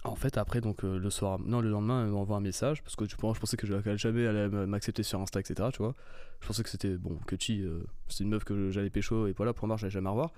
en 0.05 0.15
fait, 0.15 0.39
après, 0.39 0.61
donc 0.61 0.85
euh, 0.85 0.99
le 0.99 1.11
soir, 1.11 1.39
non, 1.41 1.61
le 1.61 1.69
lendemain, 1.69 2.05
elle 2.05 2.11
m'envoie 2.11 2.37
un 2.37 2.41
message 2.41 2.83
parce 2.83 2.95
que 2.95 3.07
je, 3.07 3.11
je 3.11 3.17
pensais 3.41 3.57
que 3.57 3.67
je- 3.67 3.75
qu'elle 3.75 3.99
jamais 3.99 4.23
elle 4.23 4.37
allait 4.37 4.67
m'accepter 4.67 5.03
sur 5.03 5.21
Insta, 5.21 5.41
etc. 5.41 5.71
Tu 5.73 5.79
vois, 5.79 5.95
je 6.41 6.47
pensais 6.47 6.63
que 6.63 6.69
c'était 6.69 6.97
bon, 6.97 7.17
que 7.27 7.37
Chi, 7.39 7.65
c'est 8.09 8.23
une 8.23 8.31
meuf 8.31 8.45
que 8.45 8.71
j'allais 8.71 8.91
pécho 8.91 9.27
et 9.27 9.33
voilà, 9.33 9.53
pour 9.53 9.67
moi, 9.67 9.77
je 9.77 9.83
l'allais 9.83 9.93
jamais 9.93 10.09
revoir. 10.09 10.33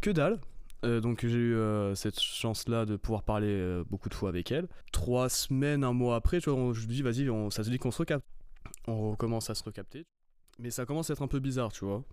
Que 0.00 0.10
dalle. 0.10 0.38
Euh, 0.84 1.00
donc 1.00 1.26
j'ai 1.26 1.36
eu 1.38 1.54
euh, 1.56 1.94
cette 1.96 2.20
chance-là 2.20 2.84
de 2.86 2.96
pouvoir 2.96 3.24
parler 3.24 3.48
euh, 3.48 3.82
beaucoup 3.90 4.08
de 4.08 4.14
fois 4.14 4.28
avec 4.28 4.52
elle. 4.52 4.68
Trois 4.92 5.28
semaines, 5.28 5.82
un 5.82 5.92
mois 5.92 6.14
après, 6.16 6.40
tu 6.40 6.50
vois, 6.50 6.58
on- 6.58 6.72
je 6.72 6.80
lui 6.80 6.86
dis 6.94 7.02
vas-y, 7.02 7.28
on- 7.30 7.50
ça 7.50 7.64
se 7.64 7.70
dit 7.70 7.78
qu'on 7.78 7.90
se 7.90 7.98
recapte. 7.98 8.24
On 8.86 9.10
recommence 9.10 9.50
à 9.50 9.54
se 9.54 9.64
recapter, 9.64 10.06
mais 10.58 10.70
ça 10.70 10.86
commence 10.86 11.10
à 11.10 11.14
être 11.14 11.22
un 11.22 11.26
peu 11.28 11.40
bizarre, 11.40 11.72
tu 11.72 11.84
vois. 11.84 12.04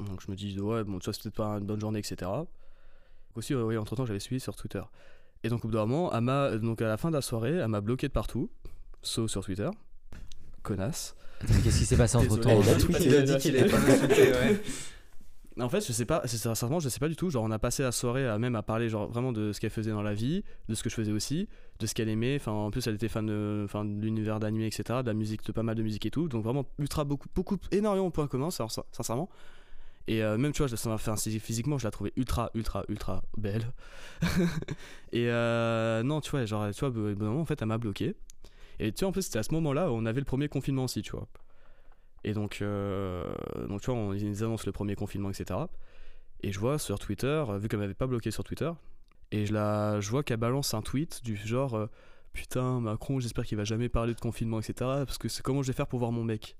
Donc 0.00 0.20
je 0.24 0.30
me 0.30 0.36
dis 0.36 0.60
ouais, 0.60 0.84
bon, 0.84 0.98
tu 0.98 1.06
vois, 1.06 1.14
c'est 1.14 1.22
peut-être 1.22 1.36
pas 1.36 1.48
une 1.58 1.64
bonne 1.66 1.80
journée, 1.80 1.98
etc. 2.00 2.30
Aussi, 3.34 3.54
euh, 3.54 3.62
oui, 3.64 3.76
entre 3.78 3.96
temps, 3.96 4.04
j'avais 4.06 4.20
suivi 4.20 4.40
sur 4.40 4.54
Twitter. 4.54 4.82
Et 5.42 5.48
donc, 5.48 5.64
au 5.64 5.68
bout 5.68 5.74
d'un 5.74 5.86
moment, 5.86 6.12
elle 6.12 6.20
m'a- 6.22 6.56
donc 6.58 6.82
à 6.82 6.86
la 6.88 6.96
fin 6.96 7.08
de 7.10 7.14
la 7.14 7.22
soirée, 7.22 7.52
elle 7.52 7.68
m'a 7.68 7.80
bloqué 7.80 8.08
de 8.08 8.12
partout, 8.12 8.50
sauf 9.02 9.30
sur 9.30 9.44
Twitter. 9.44 9.70
Connasse. 10.62 11.14
Qu'est-ce 11.46 11.78
qui 11.78 11.86
s'est 11.86 11.96
passé 11.96 12.16
entre 12.16 12.36
temps 12.40 12.58
Désolé. 12.60 12.68
Elle 12.68 12.74
a 12.74 12.78
tweeté. 12.80 13.04
Il 13.06 13.14
a 13.14 13.22
dit 13.22 13.36
qu'il 13.38 13.56
avait 13.56 13.70
pas. 13.70 13.78
En 15.60 15.68
fait, 15.68 15.80
je 15.86 15.92
sais 15.92 16.04
pas, 16.04 16.22
sincèrement, 16.26 16.78
je 16.78 16.88
sais 16.88 17.00
pas 17.00 17.08
du 17.08 17.16
tout. 17.16 17.30
Genre, 17.30 17.42
on 17.42 17.50
a 17.50 17.58
passé 17.58 17.82
la 17.82 17.90
soirée 17.90 18.26
à 18.28 18.38
même 18.38 18.54
à 18.54 18.62
parler, 18.62 18.88
genre 18.88 19.08
vraiment 19.10 19.32
de 19.32 19.52
ce 19.52 19.60
qu'elle 19.60 19.70
faisait 19.70 19.90
dans 19.90 20.02
la 20.02 20.14
vie, 20.14 20.44
de 20.68 20.74
ce 20.74 20.82
que 20.84 20.88
je 20.90 20.94
faisais 20.94 21.10
aussi, 21.10 21.48
de 21.80 21.86
ce 21.86 21.94
qu'elle 21.94 22.08
aimait. 22.08 22.36
Enfin, 22.36 22.52
en 22.52 22.70
plus, 22.70 22.86
elle 22.86 22.94
était 22.94 23.08
fan 23.08 23.26
de, 23.26 23.62
enfin, 23.64 23.84
de 23.84 24.00
l'univers 24.00 24.38
d'animé, 24.38 24.66
etc., 24.66 25.02
de 25.02 25.08
la 25.08 25.14
musique, 25.14 25.44
de 25.44 25.50
pas 25.52 25.64
mal 25.64 25.74
de 25.74 25.82
musique 25.82 26.06
et 26.06 26.10
tout. 26.10 26.28
Donc, 26.28 26.44
vraiment, 26.44 26.64
ultra, 26.78 27.04
beaucoup, 27.04 27.28
beaucoup, 27.34 27.56
énormément 27.72 28.06
de 28.06 28.12
points 28.12 28.28
communs, 28.28 28.50
sin- 28.50 28.68
sincèrement. 28.92 29.28
Et 30.08 30.22
euh, 30.24 30.38
même, 30.38 30.52
tu 30.52 30.62
vois, 30.64 30.76
ça 30.76 30.88
m'a 30.90 30.98
fait 30.98 31.38
physiquement, 31.40 31.78
je 31.78 31.84
la 31.86 31.90
trouvais 31.92 32.12
ultra, 32.16 32.50
ultra, 32.54 32.84
ultra 32.88 33.22
belle. 33.36 33.72
et 35.12 35.28
euh, 35.30 36.02
non, 36.02 36.20
tu 36.20 36.30
vois, 36.30 36.44
genre, 36.46 36.70
tu 36.72 36.80
vois, 36.86 36.90
moment, 36.90 37.40
en 37.40 37.44
fait, 37.44 37.60
elle 37.62 37.68
m'a 37.68 37.78
bloqué. 37.78 38.14
Et 38.80 38.92
tu 38.92 39.00
vois, 39.00 39.10
en 39.10 39.12
plus, 39.12 39.22
c'était 39.22 39.40
à 39.40 39.44
ce 39.44 39.52
moment-là 39.54 39.90
où 39.90 39.94
on 39.94 40.06
avait 40.06 40.20
le 40.20 40.26
premier 40.26 40.48
confinement 40.48 40.84
aussi, 40.84 41.02
tu 41.02 41.12
vois. 41.12 41.28
Et 42.24 42.32
donc, 42.32 42.58
euh, 42.60 43.24
donc 43.68 43.80
tu 43.80 43.90
vois, 43.90 43.98
on, 43.98 44.12
ils 44.12 44.42
annoncent 44.42 44.64
le 44.66 44.72
premier 44.72 44.94
confinement, 44.94 45.30
etc. 45.30 45.60
Et 46.42 46.52
je 46.52 46.58
vois 46.58 46.78
sur 46.78 46.98
Twitter, 46.98 47.26
euh, 47.48 47.58
vu 47.58 47.68
qu'elle 47.68 47.78
m'avait 47.80 47.94
pas 47.94 48.06
bloqué 48.06 48.30
sur 48.30 48.44
Twitter, 48.44 48.70
et 49.30 49.46
je, 49.46 49.52
la, 49.52 50.00
je 50.00 50.10
vois 50.10 50.22
qu'elle 50.22 50.38
balance 50.38 50.74
un 50.74 50.82
tweet 50.82 51.22
du 51.24 51.36
genre 51.36 51.74
euh, 51.74 51.86
Putain, 52.32 52.80
Macron, 52.80 53.18
j'espère 53.18 53.44
qu'il 53.44 53.56
va 53.56 53.64
jamais 53.64 53.88
parler 53.88 54.14
de 54.14 54.20
confinement, 54.20 54.60
etc. 54.60 54.74
Parce 54.78 55.18
que 55.18 55.28
c'est 55.28 55.42
comment 55.42 55.62
je 55.62 55.68
vais 55.68 55.72
faire 55.72 55.86
pour 55.86 55.98
voir 55.98 56.12
mon 56.12 56.22
mec? 56.22 56.56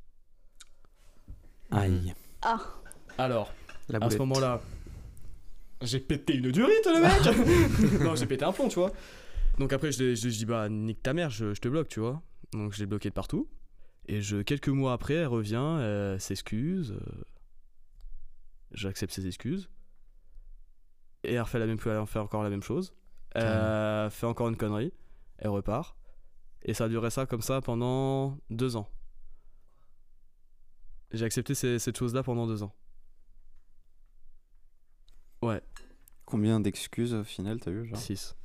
Aïe. 1.70 2.14
Ah, 2.42 2.60
Alors, 3.16 3.52
La 3.88 3.98
à 3.98 4.10
ce 4.10 4.16
moment-là, 4.18 4.60
j'ai 5.82 6.00
pété 6.00 6.34
une 6.34 6.50
durite, 6.50 6.86
le 6.86 7.00
mec 7.00 8.00
Non, 8.00 8.16
j'ai 8.16 8.26
pété 8.26 8.44
un 8.44 8.52
plomb, 8.52 8.68
tu 8.68 8.78
vois. 8.80 8.90
Donc 9.58 9.72
après, 9.72 9.92
je, 9.92 10.14
je, 10.14 10.28
je 10.28 10.38
dis, 10.38 10.46
bah, 10.46 10.68
nique 10.68 11.02
ta 11.02 11.12
mère, 11.12 11.30
je, 11.30 11.54
je 11.54 11.60
te 11.60 11.68
bloque, 11.68 11.88
tu 11.88 12.00
vois. 12.00 12.22
Donc 12.52 12.72
je 12.72 12.80
l'ai 12.80 12.86
bloqué 12.86 13.08
de 13.10 13.14
partout. 13.14 13.48
Et 14.08 14.22
je, 14.22 14.38
quelques 14.38 14.68
mois 14.68 14.92
après, 14.94 15.14
elle 15.14 15.26
revient, 15.26 15.78
elle 15.80 16.20
s'excuse. 16.20 16.92
euh, 16.92 17.22
J'accepte 18.72 19.12
ses 19.12 19.26
excuses. 19.26 19.68
Et 21.24 21.34
elle 21.34 21.42
refait, 21.42 21.58
la 21.58 21.66
même, 21.66 21.78
elle 21.84 22.06
fait 22.06 22.18
encore 22.18 22.42
la 22.42 22.50
même 22.50 22.62
chose. 22.62 22.94
Elle 23.34 24.10
fait 24.10 24.26
encore 24.26 24.48
une 24.48 24.56
connerie. 24.56 24.92
Elle 25.38 25.50
repart. 25.50 25.96
Et 26.62 26.74
ça 26.74 26.84
a 26.84 26.88
duré 26.88 27.10
ça 27.10 27.26
comme 27.26 27.42
ça 27.42 27.60
pendant 27.60 28.38
deux 28.50 28.76
ans. 28.76 28.88
J'ai 31.12 31.24
accepté 31.24 31.54
ces- 31.54 31.78
cette 31.78 31.96
chose-là 31.96 32.22
pendant 32.22 32.46
deux 32.46 32.62
ans. 32.62 32.74
Ouais, 35.42 35.62
Combien 36.24 36.60
d'excuses 36.60 37.14
au 37.14 37.24
final 37.24 37.58
t'as 37.60 37.70
eu 37.70 37.86
genre? 37.86 37.96
6. 37.98 38.36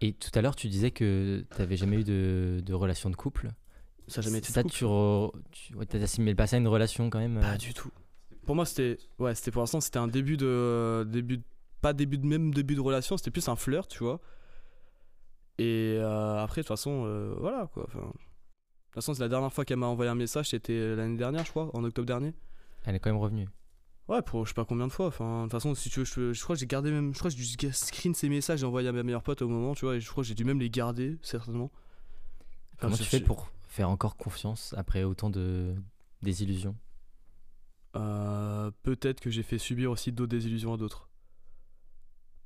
Et 0.00 0.12
tout 0.12 0.30
à 0.34 0.42
l'heure, 0.42 0.54
tu 0.56 0.68
disais 0.68 0.90
que 0.90 1.44
tu 1.50 1.58
n'avais 1.58 1.76
jamais 1.76 1.96
eu 2.00 2.04
de, 2.04 2.60
de 2.64 2.74
relation 2.74 3.10
de 3.10 3.16
couple. 3.16 3.50
Ça 4.06 4.20
jamais 4.22 4.38
été 4.38 4.48
de 4.48 4.52
Ça, 4.52 4.62
couple. 4.62 4.74
tu, 4.74 4.84
re- 4.84 5.32
tu 5.50 5.74
ouais, 5.74 5.84
t'assimilais 5.86 6.34
pas 6.34 6.46
ça 6.46 6.56
à 6.56 6.58
une 6.60 6.68
relation 6.68 7.10
quand 7.10 7.18
même 7.18 7.40
Pas 7.40 7.54
euh, 7.54 7.56
du 7.56 7.74
tout. 7.74 7.90
Pour 8.46 8.54
moi, 8.54 8.64
c'était. 8.64 8.96
Ouais, 9.18 9.34
c'était 9.34 9.50
pour 9.50 9.60
l'instant, 9.60 9.80
c'était 9.80 9.98
un 9.98 10.06
début 10.08 10.36
de. 10.36 11.04
Début 11.10 11.38
de- 11.38 11.42
Pas 11.80 11.92
début 11.92 12.16
de 12.18 12.26
même 12.26 12.54
début 12.54 12.74
de 12.74 12.80
relation, 12.80 13.16
c'était 13.16 13.30
plus 13.30 13.48
un 13.48 13.56
flirt, 13.56 13.88
tu 13.90 14.02
vois. 14.04 14.20
Et 15.58 15.96
euh, 15.98 16.38
après, 16.42 16.60
de 16.60 16.66
toute 16.66 16.68
façon, 16.68 17.04
euh, 17.06 17.34
voilà 17.38 17.68
quoi. 17.72 17.84
Enfin, 17.88 17.98
de 17.98 18.12
toute 18.12 18.94
façon, 18.94 19.14
c'est 19.14 19.20
la 19.22 19.28
dernière 19.28 19.52
fois 19.52 19.64
qu'elle 19.64 19.76
m'a 19.78 19.86
envoyé 19.86 20.10
un 20.10 20.14
message, 20.14 20.50
c'était 20.50 20.94
l'année 20.96 21.18
dernière, 21.18 21.44
je 21.44 21.50
crois, 21.50 21.68
en 21.76 21.82
octobre 21.84 22.06
dernier. 22.06 22.32
Elle 22.84 22.94
est 22.94 23.00
quand 23.00 23.10
même 23.10 23.20
revenue. 23.20 23.48
Ouais, 24.08 24.22
pour 24.22 24.44
je 24.46 24.50
sais 24.50 24.54
pas 24.54 24.64
combien 24.64 24.86
de 24.86 24.92
fois. 24.92 25.06
Enfin, 25.06 25.40
de 25.40 25.42
toute 25.44 25.52
façon, 25.52 25.74
si 25.74 25.90
tu 25.90 26.00
veux, 26.00 26.04
je, 26.06 26.32
je 26.32 26.42
crois 26.42 26.56
que 26.56 26.60
j'ai 26.60 26.66
gardé 26.66 26.90
même. 26.90 27.12
Je 27.12 27.18
crois 27.18 27.30
que 27.30 27.36
j'ai 27.36 27.56
dû 27.56 27.72
screen 27.72 28.14
ces 28.14 28.28
messages 28.28 28.62
et 28.62 28.66
envoyé 28.66 28.88
à 28.88 28.92
ma 28.92 29.02
meilleure 29.02 29.22
pote 29.22 29.42
au 29.42 29.48
moment, 29.48 29.74
tu 29.74 29.84
vois. 29.84 29.96
Et 29.96 30.00
je 30.00 30.08
crois 30.10 30.22
que 30.24 30.28
j'ai 30.28 30.34
dû 30.34 30.44
même 30.44 30.58
les 30.58 30.70
garder, 30.70 31.18
certainement. 31.22 31.70
Comment 32.78 32.96
tu 32.96 33.04
fais 33.04 33.20
pour 33.20 33.50
faire 33.66 33.90
encore 33.90 34.16
confiance 34.16 34.74
après 34.78 35.04
autant 35.04 35.28
de 35.30 35.74
désillusions? 36.22 36.76
Euh, 37.96 38.70
Peut-être 38.82 39.20
que 39.20 39.30
j'ai 39.30 39.42
fait 39.42 39.58
subir 39.58 39.90
aussi 39.90 40.12
d'autres 40.12 40.30
désillusions 40.30 40.72
à 40.72 40.76
d'autres. 40.76 41.08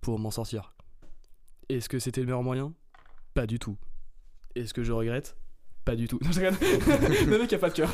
Pour 0.00 0.18
m'en 0.18 0.32
sortir. 0.32 0.74
Est-ce 1.68 1.88
que 1.88 2.00
c'était 2.00 2.20
le 2.22 2.26
meilleur 2.26 2.42
moyen? 2.42 2.74
Pas 3.34 3.46
du 3.46 3.58
tout. 3.58 3.76
Est-ce 4.56 4.74
que 4.74 4.82
je 4.82 4.92
regrette? 4.92 5.36
Pas 5.84 5.96
du 5.96 6.06
tout. 6.06 6.18
Non, 6.22 6.30
je 6.30 6.40
le 7.30 7.38
mec 7.38 7.52
a 7.52 7.58
pas 7.58 7.68
de 7.68 7.74
cœur. 7.74 7.90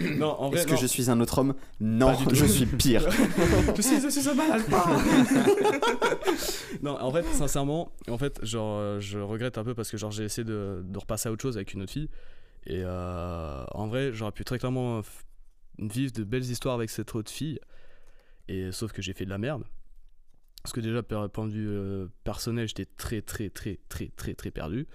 non, 0.18 0.28
en 0.38 0.50
vrai, 0.50 0.58
Est-ce 0.60 0.68
que 0.68 0.76
je 0.76 0.86
suis 0.86 1.10
un 1.10 1.18
autre 1.20 1.38
homme? 1.38 1.54
Non, 1.80 2.16
je 2.32 2.44
suis 2.44 2.66
pire. 2.66 3.08
je 3.76 3.82
suis, 3.82 4.00
je 4.00 4.08
suis 4.08 4.28
un 4.28 4.34
malade. 4.34 4.62
non, 6.82 6.96
en 7.00 7.10
fait, 7.10 7.24
sincèrement, 7.32 7.90
en 8.08 8.18
fait, 8.18 8.38
genre, 8.44 8.78
euh, 8.78 9.00
je 9.00 9.18
regrette 9.18 9.58
un 9.58 9.64
peu 9.64 9.74
parce 9.74 9.90
que 9.90 9.96
genre 9.96 10.12
j'ai 10.12 10.24
essayé 10.24 10.44
de, 10.44 10.82
de 10.84 10.98
repasser 10.98 11.28
à 11.28 11.32
autre 11.32 11.42
chose 11.42 11.56
avec 11.56 11.74
une 11.74 11.82
autre 11.82 11.92
fille. 11.92 12.08
Et 12.66 12.82
euh, 12.84 13.64
en 13.72 13.88
vrai, 13.88 14.12
j'aurais 14.12 14.32
pu 14.32 14.44
très 14.44 14.58
clairement 14.58 15.00
vivre 15.78 16.12
de 16.12 16.24
belles 16.24 16.44
histoires 16.44 16.74
avec 16.74 16.90
cette 16.90 17.14
autre 17.14 17.30
fille. 17.32 17.58
Et 18.46 18.70
sauf 18.72 18.92
que 18.92 19.02
j'ai 19.02 19.12
fait 19.12 19.24
de 19.24 19.30
la 19.30 19.38
merde. 19.38 19.64
Parce 20.62 20.72
que 20.72 20.80
déjà, 20.80 21.02
per- 21.02 21.26
point 21.32 21.46
de 21.46 21.52
vue 21.52 21.68
euh, 21.68 22.06
personnel, 22.24 22.68
j'étais 22.68 22.86
très, 22.86 23.22
très, 23.22 23.48
très, 23.50 23.78
très, 23.88 24.08
très, 24.16 24.34
très 24.34 24.50
perdu. 24.50 24.86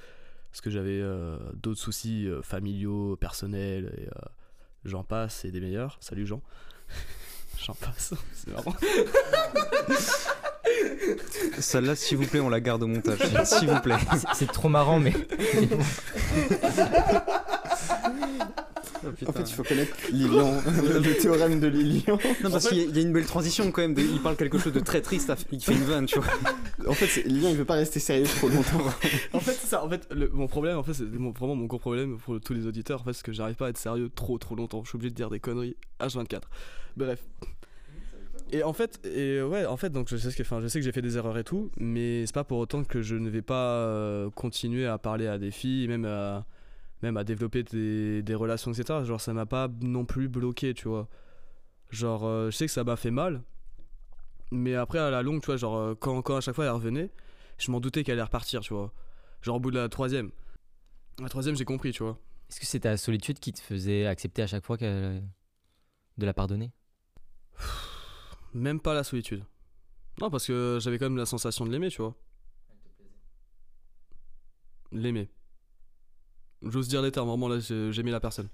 Parce 0.53 0.61
que 0.61 0.69
j'avais 0.69 0.99
euh, 1.01 1.35
d'autres 1.55 1.79
soucis 1.81 2.27
euh, 2.27 2.41
familiaux, 2.43 3.15
personnels, 3.15 3.91
et 3.97 4.03
euh, 4.05 4.11
j'en 4.85 5.03
passe, 5.03 5.43
et 5.45 5.51
des 5.51 5.59
meilleurs. 5.59 5.97
Salut 5.99 6.25
Jean. 6.27 6.41
j'en 7.65 7.73
passe, 7.73 8.13
c'est 8.35 8.51
marrant. 8.53 8.75
Celle-là, 11.59 11.95
s'il 11.95 12.17
vous 12.17 12.27
plaît, 12.27 12.39
on 12.39 12.49
la 12.49 12.59
garde 12.61 12.83
au 12.83 12.87
montage. 12.87 13.17
s'il 13.45 13.67
vous 13.67 13.79
plaît. 13.81 13.97
C'est- 14.15 14.27
C'est 14.35 14.51
trop 14.51 14.69
marrant, 14.69 14.99
mais 14.99 15.13
En 19.27 19.31
fait, 19.33 19.41
il 19.49 19.53
faut 19.53 19.63
connaître 19.63 19.95
Lilian, 20.11 20.53
le 20.65 21.13
théorème 21.21 21.59
de 21.59 21.67
Lilian. 21.67 22.17
Non, 22.43 22.51
parce 22.51 22.67
qu'il 22.69 22.77
y 22.77 22.81
a- 22.81 22.85
il 22.85 22.95
y 22.95 22.99
a 22.99 23.01
une 23.01 23.13
belle 23.13 23.25
transition 23.25 23.71
quand 23.71 23.81
même. 23.81 23.93
de- 23.93 24.01
il 24.01 24.19
parle 24.21 24.35
quelque 24.35 24.57
chose 24.57 24.73
de 24.73 24.79
très 24.79 25.01
triste, 25.01 25.31
il 25.51 25.61
fait 25.63 25.73
une 25.73 25.83
vanne, 25.83 26.05
tu 26.05 26.19
vois. 26.19 26.33
En 26.87 26.93
fait, 26.93 27.23
Lilian, 27.25 27.49
il 27.49 27.57
veut 27.57 27.65
pas 27.65 27.75
rester 27.75 27.99
sérieux 27.99 28.25
trop 28.25 28.49
longtemps. 28.49 28.83
En 29.33 29.39
fait, 29.39 29.53
c'est 29.53 29.67
ça. 29.67 29.83
En 29.83 29.89
fait, 29.89 30.07
le- 30.13 30.29
mon 30.29 30.47
problème, 30.47 30.77
en 30.77 30.83
fait, 30.83 30.93
c'est 30.93 31.03
mon- 31.11 31.31
vraiment 31.31 31.55
mon 31.55 31.65
gros 31.65 31.79
problème 31.79 32.17
pour 32.17 32.39
tous 32.41 32.53
les 32.53 32.65
auditeurs. 32.67 33.01
En 33.01 33.03
fait, 33.03 33.13
c'est 33.13 33.25
que 33.25 33.31
j'arrive 33.33 33.55
pas 33.55 33.67
à 33.67 33.69
être 33.69 33.77
sérieux 33.77 34.09
trop 34.13 34.37
trop 34.37 34.55
longtemps. 34.55 34.83
Je 34.83 34.89
suis 34.89 34.95
obligé 34.97 35.09
de 35.11 35.15
dire 35.15 35.29
des 35.29 35.39
conneries 35.39 35.75
H24. 35.99 36.41
Bref. 36.97 37.19
Et 38.51 38.61
en 38.61 38.73
fait, 38.73 38.99
et 39.05 39.41
ouais, 39.41 39.65
en 39.65 39.77
fait, 39.77 39.89
donc 39.89 40.07
je 40.09 40.17
sais 40.17 40.29
ce 40.29 40.35
que, 40.35 40.43
enfin, 40.43 40.59
je 40.61 40.67
sais 40.67 40.77
que 40.79 40.85
j'ai 40.85 40.91
fait 40.91 41.01
des 41.01 41.17
erreurs 41.17 41.37
et 41.39 41.43
tout, 41.43 41.71
mais 41.77 42.23
c'est 42.27 42.35
pas 42.35 42.43
pour 42.43 42.59
autant 42.59 42.83
que 42.83 43.01
je 43.01 43.15
ne 43.15 43.27
vais 43.29 43.41
pas 43.41 43.71
euh, 43.77 44.29
continuer 44.29 44.85
à 44.85 44.99
parler 44.99 45.25
à 45.25 45.39
des 45.39 45.49
filles, 45.49 45.87
même 45.87 46.05
à, 46.05 46.45
même 47.03 47.17
à 47.17 47.23
développer 47.23 47.61
des, 47.63 48.23
des 48.23 48.33
relations, 48.35 48.71
etc. 48.73 49.03
Genre, 49.03 49.21
ça 49.21 49.33
m'a 49.33 49.45
pas 49.45 49.67
non 49.81 50.05
plus 50.05 50.27
bloqué, 50.29 50.73
tu 50.73 50.87
vois. 50.87 51.07
Genre, 51.91 52.25
euh, 52.25 52.49
je 52.49 52.55
sais 52.57 52.65
que 52.65 52.71
ça 52.71 52.83
m'a 52.83 52.95
fait 52.95 53.11
mal, 53.11 53.43
mais 54.51 54.73
après 54.73 54.97
à 54.99 55.11
la 55.11 55.21
longue, 55.21 55.41
tu 55.41 55.47
vois, 55.47 55.57
genre 55.57 55.75
euh, 55.77 55.95
quand, 55.95 56.21
quand 56.23 56.37
à 56.37 56.41
chaque 56.41 56.55
fois 56.55 56.65
elle 56.65 56.71
revenait, 56.71 57.11
je 57.59 57.69
m'en 57.71 57.79
doutais 57.79 58.03
qu'elle 58.03 58.13
allait 58.13 58.23
repartir, 58.23 58.61
tu 58.61 58.73
vois. 58.73 58.91
Genre 59.41 59.57
au 59.57 59.59
bout 59.59 59.69
de 59.69 59.77
la 59.77 59.89
troisième. 59.89 60.31
La 61.21 61.29
troisième, 61.29 61.55
j'ai 61.55 61.65
compris, 61.65 61.91
tu 61.91 62.01
vois. 62.01 62.17
est-ce 62.49 62.59
que 62.59 62.65
c'est 62.65 62.79
ta 62.79 62.97
solitude 62.97 63.39
qui 63.39 63.51
te 63.53 63.59
faisait 63.61 64.05
accepter 64.07 64.41
à 64.41 64.47
chaque 64.47 64.65
fois 64.65 64.77
qu'elle- 64.77 65.23
de 66.17 66.25
la 66.25 66.33
pardonner? 66.33 66.71
Même 68.53 68.79
pas 68.79 68.93
la 68.93 69.03
solitude. 69.03 69.43
Non, 70.21 70.29
parce 70.29 70.45
que 70.47 70.77
j'avais 70.81 70.97
quand 70.99 71.05
même 71.05 71.17
la 71.17 71.25
sensation 71.25 71.65
de 71.65 71.71
l'aimer, 71.71 71.89
tu 71.89 72.01
vois. 72.01 72.15
L'aimer. 74.91 75.29
J'ose 76.65 76.87
dire 76.87 77.01
les 77.01 77.11
termes, 77.11 77.27
vraiment 77.27 77.47
là, 77.47 77.59
j'ai- 77.59 77.91
j'aimais 77.91 78.11
la 78.11 78.19
personne. 78.19 78.47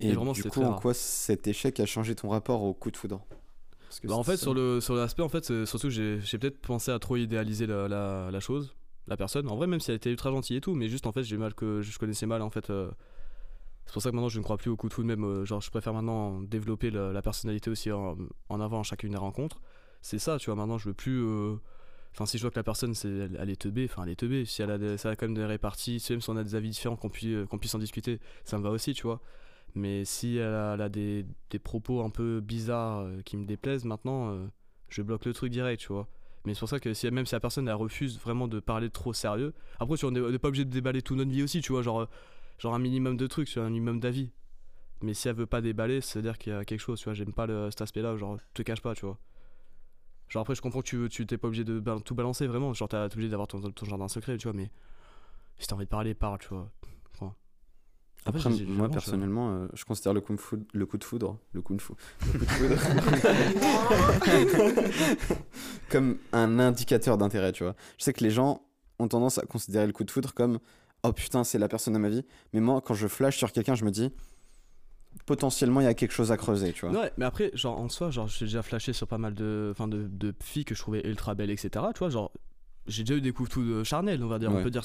Et 0.00 0.08
Et 0.08 0.14
vraiment, 0.14 0.32
du 0.32 0.42
coup, 0.44 0.62
en 0.62 0.74
quoi 0.74 0.94
cet 0.94 1.46
échec 1.46 1.78
a 1.80 1.86
changé 1.86 2.14
ton 2.14 2.30
rapport 2.30 2.62
au 2.62 2.72
coup 2.72 2.90
de 2.90 2.96
foudre? 2.96 3.20
Parce 3.86 4.00
que 4.00 4.06
Bah, 4.08 4.14
en 4.14 4.22
fait, 4.22 4.36
ça. 4.36 4.44
sur 4.44 4.54
le 4.54 4.80
sur 4.80 4.94
l'aspect, 4.94 5.22
en 5.22 5.28
fait, 5.28 5.64
surtout 5.66 5.90
j'ai 5.90 6.20
j'ai 6.20 6.38
peut-être 6.38 6.58
pensé 6.60 6.90
à 6.90 6.98
trop 6.98 7.16
idéaliser 7.16 7.66
la, 7.66 7.86
la, 7.88 8.30
la 8.30 8.40
chose, 8.40 8.74
la 9.08 9.16
personne. 9.16 9.48
En 9.48 9.56
vrai, 9.56 9.66
même 9.66 9.80
si 9.80 9.90
elle 9.90 9.96
était 9.96 10.10
ultra 10.10 10.30
gentille 10.30 10.56
et 10.56 10.60
tout, 10.60 10.74
mais 10.74 10.88
juste 10.88 11.06
en 11.06 11.12
fait, 11.12 11.22
j'ai 11.22 11.36
mal 11.36 11.54
que 11.54 11.82
je 11.82 11.98
connaissais 11.98 12.26
mal 12.26 12.40
en 12.42 12.50
fait. 12.50 12.70
euh, 12.70 12.90
c'est 13.86 13.92
pour 13.92 14.02
ça 14.02 14.10
que 14.10 14.14
maintenant, 14.14 14.28
je 14.28 14.38
ne 14.38 14.44
crois 14.44 14.56
plus 14.56 14.70
au 14.70 14.76
coup 14.76 14.88
de 14.88 14.94
foudre. 14.94 15.08
Même, 15.08 15.24
euh, 15.24 15.44
genre, 15.44 15.60
je 15.60 15.68
préfère 15.70 15.92
maintenant 15.92 16.40
développer 16.42 16.90
la, 16.90 17.12
la 17.12 17.22
personnalité 17.22 17.70
aussi 17.70 17.90
en, 17.92 18.16
en 18.48 18.60
avant 18.60 18.80
à 18.80 18.82
chacune 18.84 19.10
des 19.10 19.16
rencontres. 19.18 19.60
C'est 20.00 20.18
ça, 20.20 20.38
tu 20.38 20.46
vois. 20.46 20.54
Maintenant, 20.54 20.78
je 20.78 20.88
veux 20.88 20.94
plus. 20.94 21.20
euh, 21.24 21.56
Enfin, 22.12 22.26
si 22.26 22.38
je 22.38 22.42
vois 22.42 22.50
que 22.50 22.58
la 22.58 22.64
personne, 22.64 22.94
elle, 23.04 23.50
est 23.50 23.60
teubée, 23.60 23.86
enfin, 23.90 24.02
elle 24.04 24.10
est 24.10 24.16
teubée. 24.16 24.44
Si 24.44 24.62
elle 24.62 24.70
a, 24.70 24.98
ça 24.98 25.10
a 25.10 25.16
quand 25.16 25.26
même 25.26 25.36
des 25.36 25.44
réparties, 25.44 26.00
si 26.00 26.12
même 26.12 26.20
si 26.20 26.28
on 26.30 26.36
a 26.36 26.44
des 26.44 26.54
avis 26.54 26.70
différents, 26.70 26.96
qu'on 26.96 27.08
puisse, 27.08 27.46
qu'on 27.48 27.58
puisse 27.58 27.74
en 27.74 27.78
discuter, 27.78 28.20
ça 28.44 28.58
me 28.58 28.62
va 28.64 28.70
aussi, 28.70 28.94
tu 28.94 29.04
vois. 29.04 29.20
Mais 29.74 30.04
si 30.04 30.36
elle 30.36 30.80
a, 30.80 30.88
des, 30.88 31.24
propos 31.62 32.02
un 32.02 32.10
peu 32.10 32.40
bizarres 32.40 33.00
euh, 33.00 33.22
qui 33.22 33.36
me 33.36 33.44
déplaisent 33.44 33.84
maintenant, 33.84 34.32
euh, 34.32 34.46
je 34.88 35.02
bloque 35.02 35.24
le 35.24 35.32
truc 35.32 35.52
direct, 35.52 35.80
tu 35.80 35.92
vois. 35.92 36.08
Mais 36.44 36.54
c'est 36.54 36.60
pour 36.60 36.68
ça 36.68 36.80
que 36.80 37.10
même 37.10 37.26
si 37.26 37.34
la 37.34 37.40
personne 37.40 37.68
elle 37.68 37.74
refuse 37.74 38.18
vraiment 38.18 38.48
de 38.48 38.60
parler 38.60 38.88
trop 38.90 39.12
sérieux, 39.12 39.52
après 39.78 39.96
tu 39.96 40.06
n'est 40.06 40.38
pas 40.38 40.48
obligé 40.48 40.64
de 40.64 40.70
déballer 40.70 41.02
toute 41.02 41.18
notre 41.18 41.30
vie 41.30 41.42
aussi, 41.42 41.60
tu 41.60 41.72
vois, 41.72 41.82
genre, 41.82 42.00
euh, 42.00 42.06
genre 42.58 42.74
un 42.74 42.78
minimum 42.78 43.16
de 43.16 43.26
trucs, 43.26 43.56
un 43.56 43.68
minimum 43.68 44.00
d'avis. 44.00 44.30
Mais 45.02 45.14
si 45.14 45.28
elle 45.28 45.36
veut 45.36 45.46
pas 45.46 45.60
déballer, 45.60 46.00
c'est-à-dire 46.00 46.38
qu'il 46.38 46.52
y 46.52 46.56
a 46.56 46.64
quelque 46.64 46.80
chose, 46.80 46.98
tu 46.98 47.04
vois, 47.04 47.14
j'aime 47.14 47.32
pas 47.32 47.46
cet 47.70 47.82
aspect-là, 47.82 48.16
genre, 48.16 48.38
te 48.54 48.62
cache 48.62 48.80
pas, 48.82 48.94
tu 48.94 49.06
vois. 49.06 49.18
Genre 50.30 50.40
après 50.42 50.54
je 50.54 50.62
comprends 50.62 50.80
que 50.80 50.86
tu 50.86 51.08
tu 51.10 51.26
t'es 51.26 51.36
pas 51.36 51.48
obligé 51.48 51.64
de 51.64 51.78
ba- 51.80 51.98
tout 52.04 52.14
balancer 52.14 52.46
vraiment, 52.46 52.72
genre 52.72 52.88
t'es 52.88 52.96
obligé 52.96 53.28
d'avoir 53.28 53.48
ton, 53.48 53.60
ton 53.60 53.84
jardin 53.86 54.08
secret, 54.08 54.38
tu 54.38 54.48
vois, 54.48 54.56
mais 54.56 54.70
si 55.58 55.66
t'as 55.66 55.74
envie 55.74 55.84
de 55.84 55.90
parler, 55.90 56.14
parle, 56.14 56.38
tu 56.38 56.48
vois. 56.48 56.70
Enfin. 57.14 57.34
Après, 58.26 58.38
j'ai- 58.38 58.52
j'ai 58.58 58.64
moi 58.64 58.74
vraiment, 58.76 58.90
personnellement, 58.92 59.50
euh, 59.50 59.66
je 59.74 59.84
considère 59.84 60.12
le 60.14 60.20
coup, 60.20 60.34
de 60.34 60.40
foudre, 60.40 60.64
le 60.74 60.86
coup 60.86 60.98
de 60.98 61.04
foudre, 61.04 61.38
le 61.52 61.62
coup 61.62 61.74
de 61.74 61.80
fou, 61.82 61.96
le 62.34 62.38
coup 62.38 62.68
de 62.68 62.76
foudre 62.76 63.00
comme 65.90 66.18
un 66.32 66.58
indicateur 66.58 67.18
d'intérêt, 67.18 67.52
tu 67.52 67.64
vois. 67.64 67.74
Je 67.98 68.04
sais 68.04 68.12
que 68.12 68.22
les 68.22 68.30
gens 68.30 68.62
ont 68.98 69.08
tendance 69.08 69.38
à 69.38 69.42
considérer 69.46 69.86
le 69.86 69.92
coup 69.92 70.04
de 70.04 70.10
foudre 70.10 70.34
comme 70.34 70.58
oh 71.02 71.12
putain, 71.12 71.44
c'est 71.44 71.58
la 71.58 71.68
personne 71.68 71.94
de 71.94 71.98
ma 71.98 72.08
vie. 72.10 72.24
Mais 72.52 72.60
moi, 72.60 72.80
quand 72.80 72.94
je 72.94 73.06
flash 73.08 73.36
sur 73.38 73.52
quelqu'un, 73.52 73.74
je 73.74 73.84
me 73.84 73.90
dis 73.90 74.12
potentiellement 75.26 75.80
il 75.80 75.84
y 75.84 75.88
a 75.88 75.94
quelque 75.94 76.12
chose 76.12 76.32
à 76.32 76.36
creuser, 76.36 76.72
tu 76.72 76.86
vois. 76.86 77.00
Ouais, 77.00 77.12
mais 77.16 77.24
après, 77.24 77.50
genre 77.54 77.78
en 77.78 77.88
soi, 77.88 78.10
genre 78.10 78.28
j'ai 78.28 78.46
déjà 78.46 78.62
flashé 78.62 78.92
sur 78.92 79.06
pas 79.06 79.18
mal 79.18 79.34
de, 79.34 79.68
enfin 79.70 79.88
de, 79.88 80.06
de 80.08 80.34
filles 80.42 80.64
que 80.64 80.74
je 80.74 80.80
trouvais 80.80 81.06
ultra 81.06 81.34
belles, 81.34 81.50
etc. 81.50 81.84
Tu 81.94 81.98
vois, 81.98 82.10
genre 82.10 82.32
j'ai 82.86 83.04
déjà 83.04 83.16
eu 83.16 83.20
des 83.20 83.32
coups 83.32 83.48
de 83.48 83.54
foudre 83.54 83.84
charnels, 83.84 84.22
on 84.22 84.28
va 84.28 84.38
dire. 84.38 84.50
Ouais. 84.50 84.60
On 84.60 84.62
peut 84.62 84.70
dire 84.70 84.84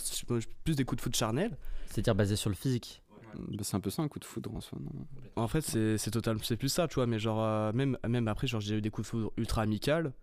plus 0.63 0.75
des 0.75 0.85
coups 0.85 0.97
de 0.97 1.01
foudre 1.01 1.15
charnels. 1.15 1.57
C'est-à-dire 1.87 2.15
basé 2.15 2.35
sur 2.35 2.49
le 2.49 2.55
physique. 2.55 3.01
Bah, 3.35 3.63
c'est 3.63 3.75
un 3.75 3.79
peu 3.79 3.89
ça 3.89 4.01
un 4.01 4.07
coup 4.07 4.19
de 4.19 4.25
foudre 4.25 4.53
en 4.55 4.61
soi. 4.61 4.77
Non 4.81 5.05
En 5.35 5.47
fait, 5.47 5.61
c'est 5.61 5.97
c'est 5.97 6.11
total, 6.11 6.37
c'est 6.43 6.57
plus 6.57 6.69
ça, 6.69 6.87
tu 6.87 6.95
vois. 6.95 7.07
Mais 7.07 7.19
genre 7.19 7.41
euh, 7.41 7.71
même 7.73 7.97
même 8.07 8.27
après, 8.27 8.47
genre 8.47 8.61
j'ai 8.61 8.75
eu 8.75 8.81
des 8.81 8.89
coups 8.89 9.07
de 9.07 9.09
foudre 9.09 9.31
ultra 9.37 9.61
amicales 9.61 10.13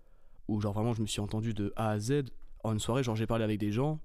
où 0.48 0.60
genre 0.60 0.72
vraiment 0.72 0.92
je 0.92 1.02
me 1.02 1.06
suis 1.06 1.20
entendu 1.20 1.54
de 1.54 1.72
A 1.76 1.90
à 1.90 1.98
Z 1.98 2.24
en 2.64 2.72
une 2.72 2.78
soirée. 2.78 3.02
Genre 3.02 3.16
j'ai 3.16 3.26
parlé 3.26 3.44
avec 3.44 3.58
des 3.58 3.72
gens 3.72 4.00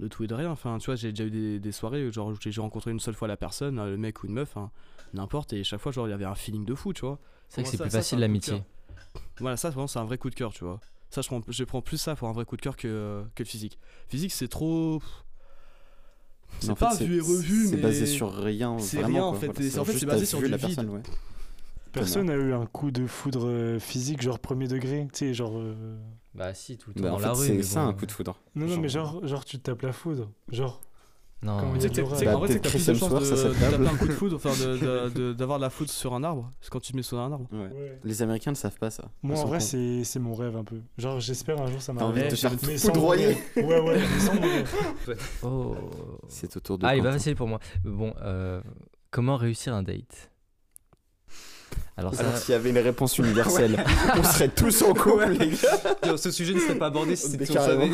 de 0.00 0.08
tout 0.08 0.24
et 0.24 0.26
de 0.26 0.34
rien. 0.34 0.50
Enfin, 0.50 0.78
tu 0.78 0.86
vois, 0.86 0.96
j'ai 0.96 1.10
déjà 1.10 1.24
eu 1.24 1.30
des, 1.30 1.58
des 1.60 1.72
soirées, 1.72 2.10
genre 2.12 2.28
où 2.28 2.34
j'ai 2.40 2.60
rencontré 2.60 2.90
une 2.90 3.00
seule 3.00 3.14
fois 3.14 3.28
la 3.28 3.36
personne, 3.36 3.78
euh, 3.78 3.90
le 3.90 3.96
mec 3.96 4.22
ou 4.22 4.26
une 4.26 4.32
meuf, 4.34 4.56
hein, 4.56 4.70
n'importe, 5.14 5.52
et 5.52 5.64
chaque 5.64 5.80
fois, 5.80 5.92
genre 5.92 6.06
il 6.06 6.10
y 6.10 6.14
avait 6.14 6.24
un 6.24 6.34
feeling 6.34 6.64
de 6.64 6.74
fou, 6.74 6.92
tu 6.92 7.02
vois. 7.02 7.18
C'est 7.48 7.62
vrai 7.62 7.64
que 7.64 7.70
c'est 7.76 7.82
plus 7.82 7.90
ça, 7.90 7.98
facile 7.98 8.16
c'est 8.18 8.20
l'amitié. 8.20 8.62
Voilà, 9.40 9.56
ça 9.56 9.70
vraiment 9.70 9.86
c'est 9.86 9.98
un 9.98 10.04
vrai 10.04 10.18
coup 10.18 10.30
de 10.30 10.34
cœur, 10.34 10.52
tu 10.52 10.64
vois. 10.64 10.80
Ça, 11.10 11.22
je 11.22 11.28
prends, 11.28 11.40
je 11.48 11.64
prends 11.64 11.80
plus 11.80 11.96
ça 11.96 12.14
pour 12.16 12.28
un 12.28 12.32
vrai 12.32 12.44
coup 12.44 12.56
de 12.56 12.60
cœur 12.60 12.76
que, 12.76 13.24
que 13.34 13.42
le 13.42 13.48
physique. 13.48 13.78
Physique, 14.08 14.32
c'est 14.32 14.48
trop. 14.48 15.00
C'est 16.60 16.66
fait, 16.68 16.74
pas 16.74 16.94
vu 16.94 17.16
et 17.16 17.20
revu, 17.20 17.66
C'est 17.68 17.76
mais. 17.76 17.82
basé 17.82 18.06
sur 18.06 18.34
rien. 18.34 18.78
c'est 18.78 18.98
vraiment, 19.00 19.14
rien, 19.14 19.24
en 19.24 19.34
fait. 19.34 19.46
Voilà, 19.46 19.70
c'est- 19.70 19.78
en 19.78 19.84
fait, 19.84 19.92
juste 19.92 20.00
c'est 20.00 20.06
basé 20.06 20.26
sur 20.26 20.38
du 20.40 20.48
la 20.48 20.56
vide. 20.56 20.66
personne, 20.66 20.90
ouais. 20.90 21.02
Personne 21.92 22.30
a 22.30 22.34
eu 22.34 22.52
un 22.52 22.66
coup 22.66 22.90
de 22.90 23.06
foudre 23.06 23.46
euh, 23.48 23.78
physique, 23.78 24.20
genre 24.20 24.38
premier 24.38 24.68
degré, 24.68 25.06
tu 25.12 25.18
sais, 25.18 25.34
genre. 25.34 25.56
euh, 25.58 25.96
Bah 26.34 26.54
si, 26.54 26.76
tout 26.78 26.90
le 26.90 26.94
temps 26.94 27.02
Bah, 27.02 27.08
dans 27.10 27.14
en 27.16 27.18
la 27.18 27.34
fait, 27.34 27.40
rue. 27.40 27.46
c'est 27.46 27.62
ça 27.62 27.82
bon, 27.84 27.88
un 27.88 27.92
coup 27.94 28.06
de 28.06 28.12
foudre. 28.12 28.38
Non, 28.54 28.66
non, 28.66 28.72
Genre- 28.74 28.80
mais 28.82 28.88
genre, 28.88 29.26
genre 29.26 29.44
tu 29.44 29.58
te 29.58 29.62
tapes 29.70 29.82
la 29.82 29.92
foudre. 29.92 30.30
Genre, 30.52 30.80
Non. 31.42 31.72
Que- 31.72 31.78
sais 32.16 32.24
Bah, 32.24 32.32
qu'en 32.32 32.38
vrai, 32.40 32.48
c'est 32.48 32.58
que 32.58 32.62
t'as 32.64 32.70
plus 32.70 32.86
de 32.86 32.90
à 32.90 33.20
de, 33.20 33.24
cette 33.24 33.36
de 33.46 33.70
taper 33.70 33.86
un 33.88 33.96
coup 33.96 34.06
de 34.08 34.12
foudre, 34.12 34.36
enfin 34.36 34.50
de- 34.50 34.76
de- 34.76 35.08
de- 35.14 35.32
d'avoir 35.32 35.58
de 35.58 35.64
la 35.64 35.70
foudre 35.70 35.90
sur 35.90 36.12
un 36.14 36.24
arbre. 36.24 36.50
C'est 36.60 36.68
quand 36.70 36.80
tu 36.80 36.90
te 36.92 36.96
mets 36.96 37.02
sur 37.04 37.18
un 37.18 37.30
arbre. 37.32 37.46
Ouais. 37.52 37.58
ouais. 37.68 38.00
Les 38.04 38.22
Américains 38.22 38.50
ne 38.50 38.56
savent 38.56 38.76
pas 38.78 38.90
ça. 38.90 39.04
moi 39.22 39.38
en 39.38 39.46
vrai, 39.46 39.60
c'est 39.60 40.02
c'est 40.04 40.18
mon 40.18 40.34
rêve 40.34 40.56
un 40.56 40.64
peu. 40.64 40.80
Genre, 40.98 41.20
j'espère 41.20 41.60
un 41.62 41.66
jour 41.68 41.80
ça 41.80 41.92
T'as 41.96 42.04
envie 42.04 42.14
de 42.20 42.24
m'arrive. 42.24 42.30
te 42.32 42.36
faire 42.48 42.56
mais 42.66 42.76
foudroyer. 42.76 43.36
Ouais, 43.56 43.80
ouais, 43.80 43.98
mais 44.00 44.18
sans 44.20 44.34
mourir. 44.34 44.64
Oh. 45.44 45.76
C'est 46.28 46.56
autour 46.56 46.78
de 46.78 46.86
Ah, 46.86 46.96
il 46.96 47.02
va 47.02 47.12
facile 47.12 47.36
pour 47.36 47.46
moi. 47.48 47.60
Bon, 47.84 48.12
euh, 48.22 48.60
comment 49.10 49.36
réussir 49.36 49.74
un 49.74 49.82
date? 49.82 50.30
Alors 51.98 52.14
ça, 52.14 52.20
Alors 52.20 52.36
s'il 52.38 52.52
y 52.52 52.54
avait 52.54 52.70
une 52.70 52.78
réponse 52.78 53.18
universelle, 53.18 53.84
on 54.16 54.22
serait 54.22 54.48
tous 54.48 54.82
en 54.82 54.94
couple, 54.94 55.30
les 55.30 55.50
gars. 55.50 56.16
Ce 56.16 56.30
sujet 56.30 56.54
ne 56.54 56.60
serait 56.60 56.78
pas 56.78 56.86
abordé 56.86 57.16
si 57.16 57.28
c'était 57.28 57.44
savait. 57.44 57.90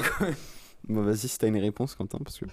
Bon, 0.86 1.02
vas-y, 1.02 1.26
si 1.26 1.38
t'as 1.38 1.48
une 1.48 1.56
réponse, 1.56 1.94
Quentin, 1.94 2.18
parce 2.22 2.38
que. 2.38 2.44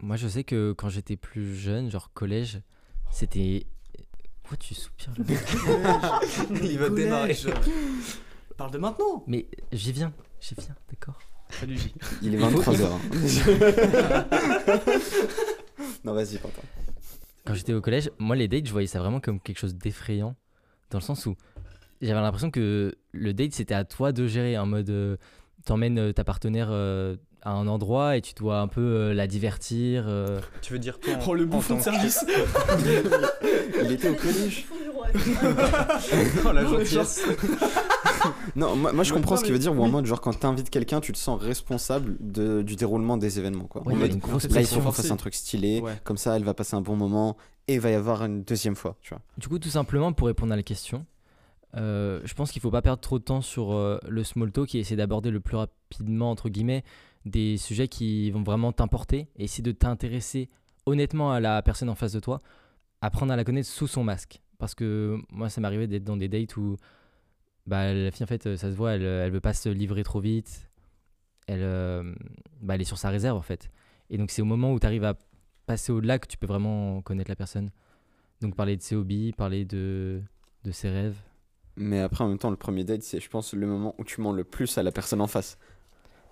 moi 0.00 0.14
je 0.14 0.28
sais 0.28 0.44
que 0.44 0.72
quand 0.72 0.88
j'étais 0.88 1.16
plus 1.16 1.56
jeune, 1.56 1.90
genre 1.90 2.12
collège, 2.14 2.60
c'était... 3.10 3.66
Pourquoi 4.42 4.58
tu 4.58 4.74
soupires 4.74 5.12
là 5.18 6.20
Il 6.62 6.78
va 6.78 6.90
démarrer. 6.90 7.36
Parle 8.56 8.70
de 8.70 8.78
maintenant 8.78 9.24
Mais 9.26 9.48
j'y 9.72 9.90
viens, 9.90 10.12
j'y 10.40 10.54
viens, 10.54 10.76
d'accord 10.88 11.18
Salut 11.50 11.76
J. 11.76 11.92
Il 12.22 12.36
est 12.36 12.38
23h. 12.38 12.88
non, 16.04 16.12
vas-y, 16.12 16.38
Quentin. 16.38 16.62
Quand 17.48 17.54
j'étais 17.54 17.72
au 17.72 17.80
collège, 17.80 18.10
moi 18.18 18.36
les 18.36 18.46
dates, 18.46 18.66
je 18.66 18.72
voyais 18.72 18.86
ça 18.86 18.98
vraiment 18.98 19.20
comme 19.20 19.40
quelque 19.40 19.56
chose 19.58 19.74
d'effrayant, 19.74 20.36
dans 20.90 20.98
le 20.98 21.02
sens 21.02 21.24
où 21.24 21.34
j'avais 22.02 22.20
l'impression 22.20 22.50
que 22.50 22.94
le 23.12 23.32
date 23.32 23.54
c'était 23.54 23.72
à 23.74 23.84
toi 23.84 24.12
de 24.12 24.26
gérer, 24.26 24.58
en 24.58 24.66
mode 24.66 24.90
euh, 24.90 25.16
t'emmènes 25.64 25.98
euh, 25.98 26.12
ta 26.12 26.24
partenaire 26.24 26.68
euh, 26.70 27.16
à 27.40 27.52
un 27.52 27.66
endroit 27.66 28.18
et 28.18 28.20
tu 28.20 28.34
dois 28.34 28.60
un 28.60 28.68
peu 28.68 28.82
euh, 28.82 29.14
la 29.14 29.26
divertir. 29.26 30.04
euh. 30.08 30.40
Tu 30.60 30.74
veux 30.74 30.78
dire 30.78 31.00
toi 31.00 31.14
en- 31.14 31.20
Oh 31.26 31.34
le 31.34 31.46
bouffon 31.46 31.76
de 31.76 31.80
service 31.80 32.22
Il 33.82 33.92
était 33.92 34.10
au 34.10 34.14
collège. 34.14 34.66
Oh, 36.44 36.52
la 36.52 36.64
gentillesse. 36.64 37.22
Non, 38.56 38.76
moi, 38.76 38.92
moi, 38.92 39.04
je 39.04 39.12
comprends 39.12 39.34
non, 39.34 39.40
ce 39.40 39.44
qu'il 39.44 39.52
veut 39.52 39.58
dire, 39.58 39.74
ou 39.76 39.82
en 39.82 39.88
mode, 39.88 40.06
genre, 40.06 40.20
quand 40.20 40.32
t'invites 40.38 40.70
quelqu'un, 40.70 41.00
tu 41.00 41.12
te 41.12 41.18
sens 41.18 41.40
responsable 41.40 42.16
de, 42.20 42.62
du 42.62 42.76
déroulement 42.76 43.16
des 43.16 43.38
événements, 43.38 43.64
quoi. 43.66 43.82
Ouais, 43.86 43.94
en 43.94 43.96
mode, 43.96 44.12
là, 44.50 44.60
il 44.60 44.66
faut 44.66 44.80
qu'on 44.80 44.92
fasse 44.92 45.10
un 45.10 45.16
truc 45.16 45.34
stylé, 45.34 45.80
Ouais. 45.80 46.00
comme 46.04 46.16
ça, 46.16 46.36
elle 46.36 46.44
va 46.44 46.54
passer 46.54 46.74
un 46.76 46.80
bon 46.80 46.96
moment, 46.96 47.36
et 47.66 47.74
il 47.74 47.80
va 47.80 47.90
y 47.90 47.94
avoir 47.94 48.24
une 48.24 48.42
deuxième 48.42 48.76
fois, 48.76 48.96
tu 49.00 49.10
vois. 49.14 49.20
Du 49.36 49.48
coup, 49.48 49.58
tout 49.58 49.68
simplement 49.68 50.12
pour 50.12 50.26
répondre 50.26 50.52
à 50.52 50.56
la 50.56 50.62
question, 50.62 51.04
euh, 51.76 52.20
je 52.24 52.32
pense 52.34 52.50
qu'il 52.50 52.62
faut 52.62 52.70
pas 52.70 52.80
perdre 52.82 53.00
trop 53.00 53.18
de 53.18 53.24
temps 53.24 53.42
sur 53.42 53.72
euh, 53.72 53.98
le 54.08 54.24
small 54.24 54.50
talk 54.52 54.74
et 54.74 54.78
essayer 54.78 54.96
d'aborder 54.96 55.30
le 55.30 55.40
plus 55.40 55.56
rapidement, 55.56 56.30
entre 56.30 56.48
guillemets, 56.48 56.82
des 57.26 57.58
sujets 57.58 57.88
qui 57.88 58.30
vont 58.30 58.42
vraiment 58.42 58.72
t'importer 58.72 59.28
et 59.36 59.44
essayer 59.44 59.62
de 59.62 59.72
t'intéresser 59.72 60.48
honnêtement 60.86 61.30
à 61.32 61.40
la 61.40 61.60
personne 61.60 61.90
en 61.90 61.94
face 61.94 62.12
de 62.12 62.20
toi, 62.20 62.40
apprendre 63.02 63.32
à 63.32 63.36
la 63.36 63.44
connaître 63.44 63.68
sous 63.68 63.86
son 63.86 64.02
masque. 64.02 64.40
Parce 64.58 64.74
que 64.74 65.18
moi, 65.30 65.50
ça 65.50 65.60
m'est 65.60 65.66
arrivé 65.66 65.86
d'être 65.86 66.04
dans 66.04 66.16
des 66.16 66.28
dates 66.28 66.56
où 66.56 66.76
bah, 67.68 67.92
la 67.92 68.10
fille, 68.10 68.24
en 68.24 68.26
fait, 68.26 68.56
ça 68.56 68.70
se 68.70 68.76
voit, 68.76 68.92
elle, 68.92 69.02
elle 69.02 69.30
veut 69.30 69.40
pas 69.40 69.52
se 69.52 69.68
livrer 69.68 70.02
trop 70.02 70.20
vite. 70.20 70.68
Elle, 71.46 71.60
euh, 71.62 72.14
bah, 72.62 72.74
elle 72.74 72.80
est 72.80 72.84
sur 72.84 72.98
sa 72.98 73.10
réserve, 73.10 73.36
en 73.36 73.42
fait. 73.42 73.70
Et 74.10 74.16
donc, 74.16 74.30
c'est 74.30 74.42
au 74.42 74.46
moment 74.46 74.72
où 74.72 74.80
tu 74.80 74.86
arrives 74.86 75.04
à 75.04 75.14
passer 75.66 75.92
au-delà 75.92 76.18
que 76.18 76.26
tu 76.26 76.38
peux 76.38 76.46
vraiment 76.46 77.02
connaître 77.02 77.30
la 77.30 77.36
personne. 77.36 77.70
Donc, 78.40 78.56
parler 78.56 78.76
de 78.76 78.82
ses 78.82 78.96
hobbies, 78.96 79.32
parler 79.32 79.66
de, 79.66 80.22
de 80.64 80.70
ses 80.70 80.88
rêves. 80.88 81.16
Mais 81.76 82.00
après, 82.00 82.24
en 82.24 82.28
même 82.28 82.38
temps, 82.38 82.50
le 82.50 82.56
premier 82.56 82.84
date, 82.84 83.02
c'est, 83.02 83.20
je 83.20 83.28
pense, 83.28 83.52
le 83.52 83.66
moment 83.66 83.94
où 83.98 84.04
tu 84.04 84.20
mens 84.20 84.32
le 84.32 84.44
plus 84.44 84.78
à 84.78 84.82
la 84.82 84.90
personne 84.90 85.20
en 85.20 85.26
face. 85.26 85.58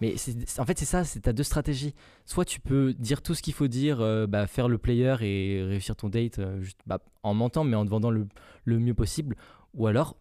Mais 0.00 0.14
en 0.58 0.64
fait, 0.64 0.78
c'est 0.78 0.84
ça, 0.84 1.04
c'est 1.04 1.20
t'as 1.20 1.32
deux 1.32 1.42
stratégies. 1.42 1.94
Soit 2.24 2.44
tu 2.44 2.60
peux 2.60 2.92
dire 2.94 3.22
tout 3.22 3.34
ce 3.34 3.42
qu'il 3.42 3.54
faut 3.54 3.68
dire, 3.68 4.00
euh, 4.00 4.26
bah, 4.26 4.46
faire 4.46 4.68
le 4.68 4.78
player 4.78 5.16
et 5.20 5.62
réussir 5.62 5.96
ton 5.96 6.08
date 6.08 6.38
euh, 6.38 6.60
juste, 6.60 6.80
bah, 6.86 6.98
en 7.22 7.34
mentant, 7.34 7.64
mais 7.64 7.76
en 7.76 7.84
te 7.84 7.90
vendant 7.90 8.10
le, 8.10 8.26
le 8.64 8.78
mieux 8.78 8.94
possible. 8.94 9.36
Ou 9.74 9.86
alors, 9.86 10.16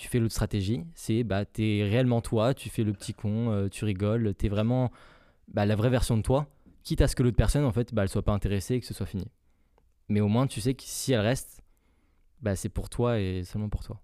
tu 0.00 0.08
fais 0.08 0.18
l'autre 0.18 0.32
stratégie, 0.32 0.82
c'est 0.94 1.24
bah, 1.24 1.44
t'es 1.44 1.82
réellement 1.82 2.22
toi, 2.22 2.54
tu 2.54 2.70
fais 2.70 2.84
le 2.84 2.94
petit 2.94 3.12
con, 3.12 3.50
euh, 3.50 3.68
tu 3.68 3.84
rigoles, 3.84 4.34
t'es 4.34 4.48
vraiment 4.48 4.90
bah, 5.48 5.66
la 5.66 5.76
vraie 5.76 5.90
version 5.90 6.16
de 6.16 6.22
toi, 6.22 6.48
quitte 6.84 7.02
à 7.02 7.08
ce 7.08 7.14
que 7.14 7.22
l'autre 7.22 7.36
personne, 7.36 7.66
en 7.66 7.72
fait, 7.72 7.92
bah, 7.92 8.02
elle 8.02 8.08
soit 8.08 8.22
pas 8.22 8.32
intéressée 8.32 8.76
et 8.76 8.80
que 8.80 8.86
ce 8.86 8.94
soit 8.94 9.04
fini. 9.04 9.26
Mais 10.08 10.20
au 10.20 10.28
moins, 10.28 10.46
tu 10.46 10.62
sais 10.62 10.72
que 10.72 10.82
si 10.86 11.12
elle 11.12 11.20
reste, 11.20 11.62
bah, 12.40 12.56
c'est 12.56 12.70
pour 12.70 12.88
toi 12.88 13.20
et 13.20 13.44
seulement 13.44 13.68
pour 13.68 13.84
toi. 13.84 14.00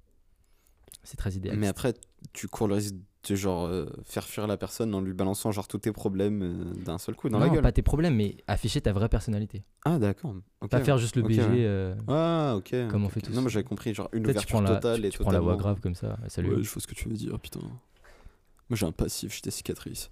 C'est 1.03 1.17
très 1.17 1.33
idéal. 1.33 1.57
Mais 1.57 1.67
après, 1.67 1.95
tu 2.35 2.47
cours 2.47 2.69
le 2.69 2.75
risque 2.75 2.95
de 3.29 3.35
genre 3.35 3.67
euh, 3.67 3.87
faire 4.05 4.25
fuir 4.25 4.47
la 4.47 4.57
personne 4.57 4.95
en 4.95 5.01
lui 5.01 5.12
balançant 5.12 5.53
genre 5.53 5.69
tous 5.69 5.79
tes 5.79 5.93
problèmes 5.93 6.43
euh, 6.43 6.85
d'un 6.85 6.99
seul 6.99 7.15
coup 7.15 7.29
dans 7.29 7.39
non, 7.39 7.47
la 7.47 7.53
gueule. 7.53 7.62
pas 7.62 7.73
tes 7.73 7.83
problèmes, 7.83 8.15
mais 8.17 8.37
afficher 8.47 8.81
ta 8.81 8.93
vraie 8.93 9.09
personnalité. 9.09 9.65
Ah 9.85 9.99
d'accord. 9.99 10.35
Pas 10.71 10.81
faire 10.81 10.99
juste 10.99 11.17
le 11.17 11.23
Ok, 11.23 11.29
BG. 11.29 11.43
euh, 11.45 11.95
Ah 12.09 12.55
ok. 12.57 12.75
Comme 12.89 13.05
on 13.05 13.09
fait 13.09 13.21
tous. 13.21 13.33
Non, 13.33 13.43
mais 13.43 13.51
j'avais 13.51 13.65
compris 13.65 13.95
genre 13.95 14.09
une 14.12 14.25
tu 14.25 14.31
ouverture 14.31 14.61
la, 14.61 14.75
totale 14.77 15.01
tu, 15.01 15.07
et 15.07 15.11
tu 15.11 15.19
prends 15.19 15.31
la 15.31 15.41
voix 15.41 15.57
grave 15.57 15.81
comme 15.81 15.95
ça. 15.95 16.19
Salut. 16.29 16.57
Ouais, 16.57 16.62
je 16.62 16.71
vois 16.71 16.83
ce 16.83 16.87
que 16.87 16.95
tu 16.95 17.09
veux 17.09 17.17
dire, 17.17 17.39
putain. 17.41 17.61
Moi 18.69 18.77
j'ai 18.77 18.87
un 18.87 18.93
passif, 18.93 19.33
j'ai 19.35 19.41
des 19.43 19.51
cicatrices. 19.51 20.11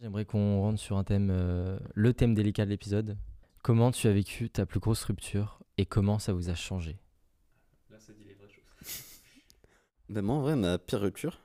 J'aimerais 0.00 0.26
qu'on 0.26 0.60
rentre 0.60 0.78
sur 0.78 0.98
un 0.98 1.04
thème, 1.04 1.30
euh, 1.30 1.78
le 1.94 2.12
thème 2.12 2.34
délicat 2.34 2.66
de 2.66 2.70
l'épisode. 2.70 3.16
Comment 3.62 3.90
tu 3.92 4.06
as 4.08 4.12
vécu 4.12 4.50
ta 4.50 4.66
plus 4.66 4.78
grosse 4.78 5.02
rupture 5.04 5.58
et 5.78 5.86
comment 5.86 6.18
ça 6.18 6.34
vous 6.34 6.50
a 6.50 6.54
changé? 6.54 6.98
Ben 10.08 10.22
moi 10.22 10.36
en 10.36 10.40
vrai, 10.40 10.54
ma 10.54 10.78
pire 10.78 11.00
rupture, 11.00 11.40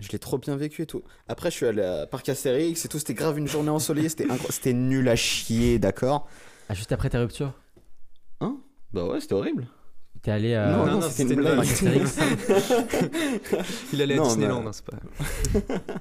je 0.00 0.08
l'ai 0.10 0.18
trop 0.18 0.38
bien 0.38 0.56
vécu 0.56 0.82
et 0.82 0.86
tout. 0.86 1.02
Après, 1.28 1.50
je 1.50 1.56
suis 1.56 1.66
allé 1.66 1.82
à 1.82 2.06
Parc 2.06 2.28
Astérix 2.28 2.84
et 2.84 2.88
tout, 2.88 2.98
c'était 2.98 3.14
grave 3.14 3.38
une 3.38 3.48
journée 3.48 3.70
ensoleillée, 3.70 4.08
c'était 4.08 4.26
incro- 4.26 4.50
c'était 4.50 4.72
nul 4.72 5.08
à 5.08 5.16
chier, 5.16 5.78
d'accord 5.78 6.26
Ah, 6.68 6.74
juste 6.74 6.92
après 6.92 7.10
ta 7.10 7.20
rupture? 7.20 7.52
Bah 8.90 9.04
ouais, 9.04 9.20
c'était 9.20 9.34
horrible. 9.34 9.68
T'es 10.22 10.30
allé 10.30 10.54
à 10.54 10.70
Non, 10.70 10.78
non, 10.78 10.86
non, 10.86 10.92
non, 11.00 11.02
c'était 11.02 11.24
c'était 11.24 11.34
une 11.34 11.40
blague. 11.40 11.58
Il 13.92 14.00
allait 14.02 14.14
à 14.14 14.16
Non, 14.16 14.28
Disneyland, 14.28 14.62
mais- 14.62 14.68
hein, 14.68 14.72
c'est 14.72 14.84
pas. 14.84 14.96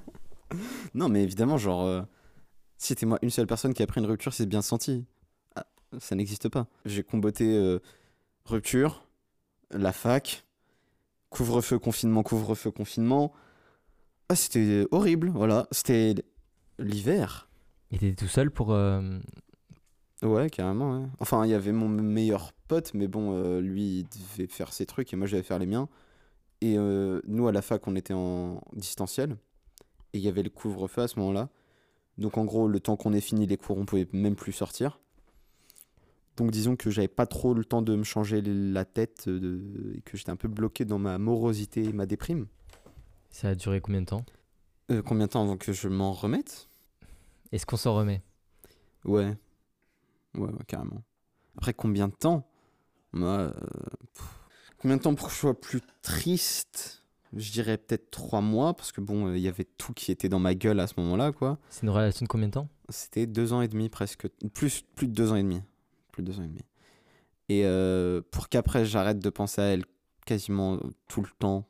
Non, 0.94 1.10
mais 1.10 1.22
évidemment, 1.24 1.58
genre, 1.58 1.84
euh, 1.84 2.02
si 2.78 2.88
c'était 2.88 3.06
moi 3.06 3.20
une 3.22 3.30
seule 3.30 3.48
personne 3.48 3.74
qui 3.74 3.84
a 3.84 3.88
pris 3.88 4.00
une 4.00 4.08
rupture, 4.08 4.34
c'est 4.34 4.46
bien 4.46 4.62
senti. 4.62 5.04
Ah, 5.58 5.66
ça 6.00 6.16
n'existe 6.16 6.48
pas. 6.48 6.68
J'ai 6.86 7.04
combatté 7.04 7.54
euh, 7.58 7.80
rupture, 8.46 9.06
la 9.72 9.92
fac, 9.92 10.46
couvre-feu, 11.30 11.78
confinement, 11.80 12.24
couvre-feu, 12.24 12.72
confinement. 12.72 13.34
Ah, 14.30 14.36
c'était 14.36 14.86
horrible, 14.92 15.30
voilà. 15.30 15.68
C'était 15.72 16.16
l'hiver. 16.80 17.48
Et 17.92 17.98
t'étais 17.98 18.16
tout 18.16 18.28
seul 18.30 18.52
pour. 18.52 18.74
euh, 18.74 19.20
Ouais, 20.24 20.50
carrément, 20.50 21.00
ouais. 21.00 21.08
Enfin, 21.20 21.46
il 21.46 21.52
y 21.52 21.54
avait 21.54 21.72
mon 21.72 21.88
meilleur 21.88 22.52
pote, 22.68 22.94
mais 22.94 23.08
bon, 23.08 23.34
euh, 23.34 23.62
lui, 23.62 24.00
il 24.00 24.04
devait 24.36 24.48
faire 24.48 24.74
ses 24.74 24.86
trucs 24.86 25.14
et 25.14 25.16
moi, 25.16 25.28
je 25.28 25.34
devais 25.36 25.44
faire 25.44 25.60
les 25.60 25.68
miens. 25.68 25.88
Et 26.60 26.76
euh, 26.78 27.22
nous, 27.28 27.48
à 27.48 27.52
la 27.52 27.62
fac, 27.62 27.88
on 27.88 27.96
était 27.96 28.16
en 28.16 28.62
distanciel. 28.74 29.38
Et 30.14 30.18
il 30.18 30.22
y 30.22 30.28
avait 30.28 30.42
le 30.44 30.50
couvre-feu 30.50 31.04
à 31.04 31.08
ce 31.08 31.20
moment-là. 31.20 31.50
Donc, 32.18 32.38
en 32.38 32.46
gros, 32.46 32.68
le 32.68 32.80
temps 32.80 32.98
qu'on 32.98 33.14
ait 33.14 33.22
fini 33.22 33.46
les 33.46 33.58
cours, 33.58 33.78
on 33.78 33.86
pouvait 33.86 34.08
même 34.12 34.36
plus 34.36 34.52
sortir. 34.54 35.00
Donc, 36.36 36.50
disons 36.52 36.76
que 36.76 36.90
j'avais 36.90 37.08
pas 37.08 37.28
trop 37.28 37.54
le 37.54 37.64
temps 37.64 37.84
de 37.84 37.96
me 37.96 38.04
changer 38.04 38.42
la 38.42 38.86
tête 38.86 39.26
euh, 39.28 39.40
de- 39.40 39.94
et 39.98 40.02
que 40.02 40.18
j'étais 40.18 40.32
un 40.32 40.36
peu 40.36 40.48
bloqué 40.48 40.84
dans 40.84 41.00
ma 41.00 41.18
morosité 41.20 41.84
et 41.84 41.94
ma 41.94 42.06
déprime. 42.08 42.48
Ça 43.30 43.50
a 43.50 43.56
duré 43.56 43.82
combien 43.82 44.02
de 44.02 44.08
temps 44.08 44.26
Euh, 44.92 45.02
combien 45.02 45.28
de 45.28 45.32
temps 45.32 45.44
avant 45.44 45.58
que 45.58 45.74
je 45.74 45.88
m'en 45.88 46.12
remette? 46.14 46.70
Est-ce 47.52 47.66
qu'on 47.66 47.78
s'en 47.78 47.96
remet? 47.96 48.22
Ouais. 49.06 49.36
Ouais, 50.36 50.50
ouais, 50.50 50.66
carrément. 50.68 51.04
Après, 51.58 51.74
combien 51.74 52.08
de 52.08 52.14
temps? 52.14 52.50
Moi, 53.14 53.30
euh, 53.38 53.54
combien 54.80 54.98
de 54.98 55.02
temps 55.02 55.16
pour 55.16 55.28
que 55.28 55.34
je 55.34 55.40
sois 55.40 55.60
plus 55.60 55.82
triste? 56.02 57.04
Je 57.34 57.52
dirais 57.52 57.78
peut-être 57.78 58.10
trois 58.12 58.42
mois, 58.42 58.74
parce 58.74 58.92
que 58.92 59.02
bon, 59.02 59.28
euh, 59.28 59.38
il 59.38 59.44
y 59.44 59.48
avait 59.48 59.66
tout 59.78 59.94
qui 59.94 60.12
était 60.12 60.30
dans 60.30 60.40
ma 60.40 60.56
gueule 60.56 60.80
à 60.80 60.88
ce 60.88 60.94
moment-là, 60.98 61.32
quoi. 61.32 61.60
C'est 61.70 61.84
une 61.84 61.90
relation 61.90 62.24
de 62.24 62.28
combien 62.30 62.48
de 62.48 62.54
temps? 62.54 62.70
C'était 62.90 63.28
deux 63.28 63.54
ans 63.54 63.62
et 63.62 63.68
demi 63.68 63.90
presque. 63.90 64.28
Plus, 64.54 64.84
plus 64.96 65.08
de 65.08 65.14
deux 65.14 65.32
ans 65.32 65.36
et 65.36 65.44
demi. 65.44 65.62
Plus 66.12 66.24
de 66.24 66.32
deux 66.32 66.40
ans 66.40 66.44
et 66.44 66.48
demi. 66.48 66.62
Et 67.50 67.66
euh, 67.66 68.22
pour 68.32 68.50
qu'après 68.50 68.86
j'arrête 68.86 69.20
de 69.20 69.30
penser 69.30 69.62
à 69.62 69.66
elle 69.66 69.86
quasiment 70.26 70.80
tout 71.08 71.22
le 71.22 71.30
temps, 71.40 71.68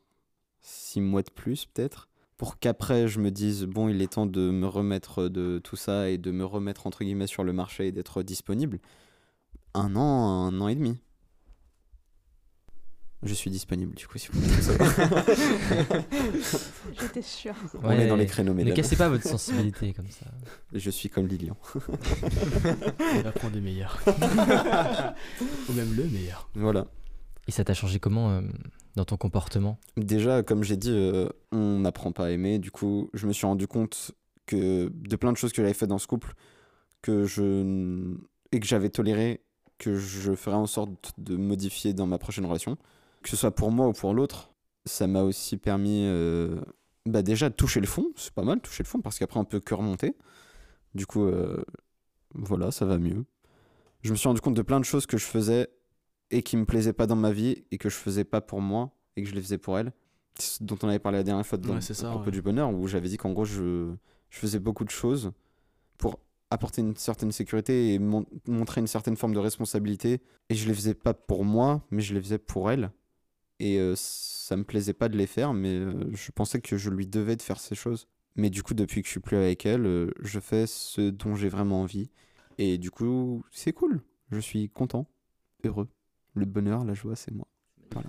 six 0.68 1.00
mois 1.00 1.22
de 1.22 1.30
plus 1.30 1.64
peut-être. 1.66 2.08
Pour 2.36 2.58
qu'après 2.58 3.08
je 3.08 3.18
me 3.18 3.30
dise, 3.30 3.64
bon, 3.64 3.88
il 3.88 4.00
est 4.02 4.12
temps 4.12 4.26
de 4.26 4.50
me 4.50 4.66
remettre 4.66 5.28
de 5.28 5.58
tout 5.58 5.76
ça 5.76 6.08
et 6.08 6.18
de 6.18 6.30
me 6.30 6.44
remettre 6.44 6.86
entre 6.86 7.02
guillemets 7.04 7.26
sur 7.26 7.42
le 7.42 7.52
marché 7.52 7.88
et 7.88 7.92
d'être 7.92 8.22
disponible. 8.22 8.78
Un 9.74 9.96
an, 9.96 10.46
un 10.46 10.60
an 10.60 10.68
et 10.68 10.74
demi. 10.74 10.96
Je 13.24 13.34
suis 13.34 13.50
disponible 13.50 13.96
du 13.96 14.06
coup 14.06 14.16
si 14.16 14.28
vous 14.30 14.40
voulez 14.40 14.62
savoir. 14.62 15.24
J'étais 17.00 17.22
sûre. 17.22 17.54
On 17.82 17.90
est 17.90 18.06
dans 18.06 18.14
les 18.14 18.26
créneaux, 18.26 18.52
Ne 18.52 18.58
mesdames. 18.58 18.74
cassez 18.74 18.94
pas 18.94 19.08
votre 19.08 19.24
sensibilité 19.26 19.92
comme 19.92 20.08
ça. 20.08 20.26
Je 20.72 20.90
suis 20.90 21.08
comme 21.08 21.26
Lilian. 21.26 21.56
Il 23.16 23.22
va 23.22 23.32
prendre 23.32 23.54
des 23.54 23.60
meilleurs. 23.60 23.98
Ou 25.68 25.72
même 25.72 25.96
le 25.96 26.04
meilleur. 26.04 26.48
Voilà. 26.54 26.86
Et 27.48 27.50
ça 27.50 27.64
t'a 27.64 27.74
changé 27.74 27.98
comment 27.98 28.30
euh, 28.30 28.42
dans 28.96 29.04
ton 29.04 29.16
comportement 29.16 29.78
Déjà, 29.96 30.42
comme 30.42 30.62
j'ai 30.62 30.76
dit, 30.76 30.92
euh, 30.92 31.28
on 31.52 31.80
n'apprend 31.80 32.12
pas 32.12 32.26
à 32.26 32.30
aimer. 32.30 32.58
Du 32.58 32.70
coup, 32.70 33.10
je 33.14 33.26
me 33.26 33.32
suis 33.32 33.46
rendu 33.46 33.66
compte 33.66 34.12
que 34.46 34.90
de 34.92 35.16
plein 35.16 35.32
de 35.32 35.36
choses 35.36 35.52
que 35.52 35.62
j'avais 35.62 35.74
fait 35.74 35.86
dans 35.86 35.98
ce 35.98 36.06
couple, 36.06 36.34
que 37.02 37.24
je 37.24 38.16
et 38.52 38.60
que 38.60 38.66
j'avais 38.66 38.88
toléré, 38.88 39.42
que 39.78 39.96
je 39.96 40.34
ferais 40.34 40.56
en 40.56 40.66
sorte 40.66 41.12
de 41.18 41.36
modifier 41.36 41.92
dans 41.92 42.06
ma 42.06 42.18
prochaine 42.18 42.46
relation, 42.46 42.76
que 43.22 43.28
ce 43.28 43.36
soit 43.36 43.54
pour 43.54 43.70
moi 43.70 43.88
ou 43.88 43.92
pour 43.92 44.14
l'autre. 44.14 44.50
Ça 44.86 45.06
m'a 45.06 45.22
aussi 45.22 45.58
permis, 45.58 46.04
euh, 46.06 46.60
bah 47.06 47.22
déjà 47.22 47.50
de 47.50 47.54
toucher 47.54 47.80
le 47.80 47.86
fond. 47.86 48.06
C'est 48.16 48.32
pas 48.32 48.42
mal 48.42 48.60
toucher 48.60 48.82
le 48.82 48.88
fond 48.88 49.00
parce 49.00 49.18
qu'après 49.18 49.38
on 49.38 49.44
peut 49.44 49.60
que 49.60 49.74
remonter. 49.74 50.16
Du 50.94 51.06
coup, 51.06 51.24
euh, 51.24 51.62
voilà, 52.34 52.70
ça 52.70 52.86
va 52.86 52.98
mieux. 52.98 53.24
Je 54.02 54.10
me 54.10 54.16
suis 54.16 54.28
rendu 54.28 54.40
compte 54.40 54.54
de 54.54 54.62
plein 54.62 54.80
de 54.80 54.84
choses 54.84 55.06
que 55.06 55.18
je 55.18 55.24
faisais 55.24 55.68
et 56.30 56.42
qui 56.42 56.56
me 56.56 56.64
plaisaient 56.66 56.92
pas 56.92 57.06
dans 57.06 57.16
ma 57.16 57.32
vie 57.32 57.64
et 57.70 57.78
que 57.78 57.88
je 57.88 57.96
faisais 57.96 58.24
pas 58.24 58.40
pour 58.40 58.60
moi 58.60 58.90
et 59.16 59.22
que 59.22 59.28
je 59.28 59.34
les 59.34 59.40
faisais 59.42 59.58
pour 59.58 59.78
elle. 59.78 59.92
Dont 60.60 60.78
on 60.82 60.88
avait 60.88 60.98
parlé 61.00 61.18
la 61.18 61.24
dernière 61.24 61.46
fois 61.46 61.58
dans, 61.58 61.74
Ouais, 61.74 61.80
ça, 61.80 62.10
propos 62.10 62.26
ouais. 62.26 62.30
du 62.30 62.42
bonheur 62.42 62.72
où 62.72 62.86
j'avais 62.86 63.08
dit 63.08 63.16
qu'en 63.16 63.32
gros 63.32 63.44
je, 63.44 63.92
je 64.30 64.38
faisais 64.38 64.60
beaucoup 64.60 64.84
de 64.84 64.90
choses 64.90 65.32
pour 65.96 66.20
apporter 66.50 66.80
une 66.80 66.94
certaine 66.96 67.32
sécurité 67.32 67.92
et 67.94 67.98
mon- 67.98 68.24
montrer 68.46 68.80
une 68.80 68.86
certaine 68.86 69.16
forme 69.16 69.34
de 69.34 69.38
responsabilité. 69.40 70.20
Et 70.48 70.54
je 70.54 70.68
les 70.68 70.74
faisais 70.74 70.94
pas 70.94 71.12
pour 71.14 71.44
moi 71.44 71.84
mais 71.90 72.02
je 72.02 72.14
les 72.14 72.20
faisais 72.22 72.38
pour 72.38 72.70
elle. 72.70 72.90
Et 73.58 73.80
euh, 73.80 73.94
ça 73.96 74.56
me 74.56 74.62
plaisait 74.62 74.92
pas 74.92 75.08
de 75.08 75.16
les 75.16 75.26
faire 75.26 75.52
mais 75.54 75.74
euh, 75.74 76.08
je 76.14 76.30
pensais 76.30 76.60
que 76.60 76.76
je 76.76 76.90
lui 76.90 77.06
devais 77.08 77.34
de 77.34 77.42
faire 77.42 77.58
ces 77.58 77.74
choses. 77.74 78.06
Mais 78.36 78.50
du 78.50 78.62
coup 78.62 78.74
depuis 78.74 79.00
que 79.02 79.06
je 79.08 79.12
suis 79.12 79.20
plus 79.20 79.36
avec 79.36 79.66
elle 79.66 79.86
euh, 79.86 80.10
je 80.20 80.38
fais 80.38 80.66
ce 80.68 81.10
dont 81.10 81.34
j'ai 81.34 81.48
vraiment 81.48 81.80
envie. 81.82 82.10
Et 82.58 82.78
du 82.78 82.92
coup 82.92 83.44
c'est 83.50 83.72
cool. 83.72 84.02
Je 84.30 84.38
suis 84.38 84.68
content. 84.68 85.08
Heureux 85.64 85.88
le 86.38 86.46
bonheur 86.46 86.84
la 86.84 86.94
joie 86.94 87.16
c'est 87.16 87.32
moi. 87.32 87.46
Voilà. 87.92 88.08